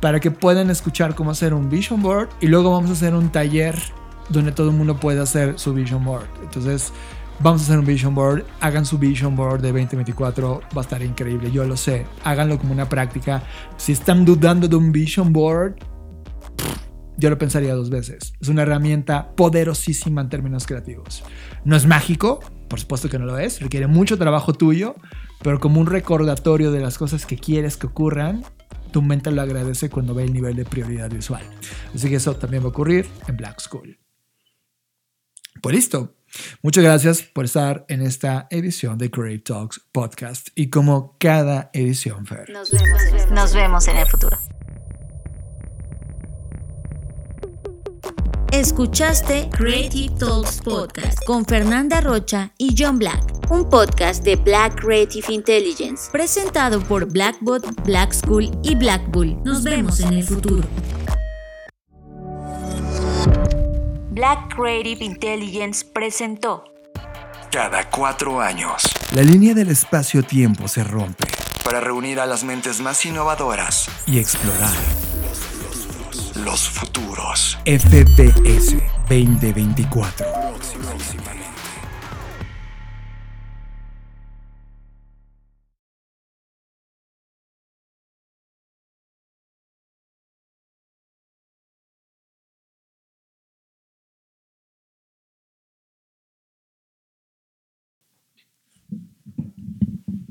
para 0.00 0.20
que 0.20 0.30
puedan 0.30 0.70
escuchar 0.70 1.14
cómo 1.14 1.30
hacer 1.30 1.54
un 1.54 1.70
Vision 1.70 2.02
Board 2.02 2.28
y 2.40 2.48
luego 2.48 2.72
vamos 2.72 2.90
a 2.90 2.92
hacer 2.92 3.14
un 3.14 3.30
taller 3.30 3.76
donde 4.28 4.52
todo 4.52 4.70
el 4.70 4.76
mundo 4.76 4.98
puede 4.98 5.20
hacer 5.20 5.58
su 5.58 5.72
Vision 5.72 6.04
Board. 6.04 6.26
Entonces, 6.42 6.92
vamos 7.40 7.62
a 7.62 7.64
hacer 7.64 7.78
un 7.78 7.86
Vision 7.86 8.14
Board, 8.14 8.44
hagan 8.60 8.84
su 8.84 8.98
Vision 8.98 9.36
Board 9.36 9.60
de 9.60 9.68
2024, 9.68 10.60
va 10.76 10.80
a 10.80 10.84
estar 10.84 11.02
increíble, 11.02 11.50
yo 11.50 11.64
lo 11.64 11.76
sé, 11.76 12.06
háganlo 12.24 12.58
como 12.58 12.72
una 12.72 12.88
práctica. 12.88 13.42
Si 13.76 13.92
están 13.92 14.24
dudando 14.24 14.68
de 14.68 14.76
un 14.76 14.92
Vision 14.92 15.32
Board, 15.32 15.76
yo 17.18 17.30
lo 17.30 17.38
pensaría 17.38 17.74
dos 17.74 17.90
veces. 17.90 18.34
Es 18.40 18.48
una 18.48 18.62
herramienta 18.62 19.34
poderosísima 19.34 20.20
en 20.20 20.28
términos 20.28 20.66
creativos. 20.66 21.24
No 21.64 21.76
es 21.76 21.86
mágico, 21.86 22.40
por 22.68 22.80
supuesto 22.80 23.08
que 23.08 23.18
no 23.18 23.26
lo 23.26 23.38
es, 23.38 23.60
requiere 23.60 23.86
mucho 23.86 24.18
trabajo 24.18 24.52
tuyo, 24.52 24.96
pero 25.42 25.60
como 25.60 25.80
un 25.80 25.86
recordatorio 25.86 26.72
de 26.72 26.80
las 26.80 26.98
cosas 26.98 27.26
que 27.26 27.38
quieres 27.38 27.76
que 27.76 27.86
ocurran, 27.86 28.44
tu 28.92 29.02
mente 29.02 29.30
lo 29.30 29.42
agradece 29.42 29.90
cuando 29.90 30.14
ve 30.14 30.24
el 30.24 30.32
nivel 30.32 30.56
de 30.56 30.64
prioridad 30.64 31.10
visual. 31.10 31.42
Así 31.94 32.08
que 32.08 32.16
eso 32.16 32.36
también 32.36 32.62
va 32.62 32.66
a 32.66 32.70
ocurrir 32.70 33.06
en 33.28 33.36
Black 33.36 33.60
School. 33.60 33.98
Pues 35.60 35.74
listo. 35.74 36.12
Muchas 36.62 36.84
gracias 36.84 37.22
por 37.22 37.44
estar 37.44 37.86
en 37.88 38.02
esta 38.02 38.46
edición 38.50 38.98
de 38.98 39.10
Creative 39.10 39.42
Talks 39.42 39.80
Podcast 39.92 40.48
y 40.54 40.68
como 40.68 41.16
cada 41.18 41.70
edición, 41.72 42.26
Fer. 42.26 42.50
Nos 42.50 42.70
vemos, 42.70 43.30
nos 43.30 43.54
vemos 43.54 43.88
en 43.88 43.96
el 43.96 44.06
futuro. 44.06 44.36
Escuchaste 48.56 49.50
Creative 49.50 50.14
Talks 50.18 50.62
Podcast 50.62 51.22
con 51.26 51.44
Fernanda 51.44 52.00
Rocha 52.00 52.52
y 52.56 52.74
John 52.76 52.98
Black, 52.98 53.22
un 53.50 53.68
podcast 53.68 54.24
de 54.24 54.36
Black 54.36 54.80
Creative 54.80 55.30
Intelligence, 55.30 56.10
presentado 56.10 56.80
por 56.80 57.04
Blackbot, 57.04 57.66
Black 57.84 58.14
School 58.14 58.50
y 58.62 58.74
Black 58.74 59.10
Bull. 59.10 59.36
Nos 59.44 59.62
vemos 59.62 60.00
en 60.00 60.14
el 60.14 60.24
futuro. 60.24 60.66
Black 64.12 64.54
Creative 64.56 65.04
Intelligence 65.04 65.84
presentó. 65.84 66.64
Cada 67.52 67.90
cuatro 67.90 68.40
años, 68.40 68.84
La 69.14 69.20
línea 69.20 69.52
del 69.52 69.68
espacio-tiempo 69.68 70.66
se 70.66 70.82
rompe 70.82 71.26
para 71.62 71.80
reunir 71.80 72.20
a 72.20 72.26
las 72.26 72.42
mentes 72.42 72.80
más 72.80 73.04
innovadoras, 73.04 73.90
y 74.06 74.18
explorar. 74.18 74.72
Los 76.44 76.68
futuros. 76.68 77.58
FBS 77.64 78.76
2024. 79.08 80.26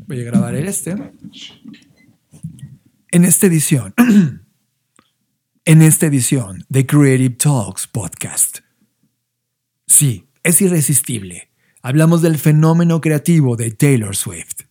Voy 0.07 0.22
a 0.22 0.23
grabar 0.23 0.56
el 0.56 0.68
este. 0.68 0.95
En 3.11 3.26
esta 3.26 3.48
edición, 3.48 3.94
en 5.67 5.81
esta 5.81 6.05
edición 6.05 6.63
de 6.69 6.85
Creative 6.85 7.35
Talks 7.37 7.87
Podcast. 7.87 8.59
Sí, 9.87 10.29
es 10.43 10.61
irresistible. 10.61 11.49
Hablamos 11.81 12.21
del 12.21 12.37
fenómeno 12.37 13.01
creativo 13.01 13.55
de 13.55 13.71
Taylor 13.71 14.15
Swift. 14.15 14.61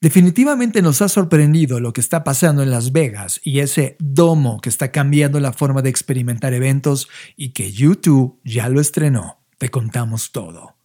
Definitivamente 0.00 0.82
nos 0.82 1.00
ha 1.00 1.08
sorprendido 1.08 1.78
lo 1.78 1.92
que 1.92 2.00
está 2.00 2.24
pasando 2.24 2.64
en 2.64 2.70
Las 2.72 2.90
Vegas 2.90 3.40
y 3.44 3.60
ese 3.60 3.96
domo 4.00 4.60
que 4.60 4.68
está 4.68 4.90
cambiando 4.90 5.38
la 5.38 5.52
forma 5.52 5.80
de 5.80 5.90
experimentar 5.90 6.54
eventos 6.54 7.08
y 7.36 7.52
que 7.52 7.70
YouTube 7.70 8.40
ya 8.44 8.68
lo 8.68 8.80
estrenó. 8.80 9.44
Te 9.58 9.70
contamos 9.70 10.32
todo. 10.32 10.76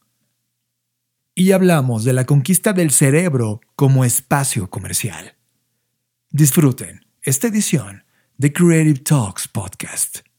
Y 1.33 1.51
hablamos 1.51 2.03
de 2.03 2.13
la 2.13 2.25
conquista 2.25 2.73
del 2.73 2.91
cerebro 2.91 3.59
como 3.75 4.05
espacio 4.05 4.69
comercial. 4.69 5.35
Disfruten 6.35 7.05
esta 7.21 7.45
edición 7.47 8.05
de 8.39 8.51
Creative 8.51 9.01
Talks 9.03 9.47
Podcast. 9.47 10.32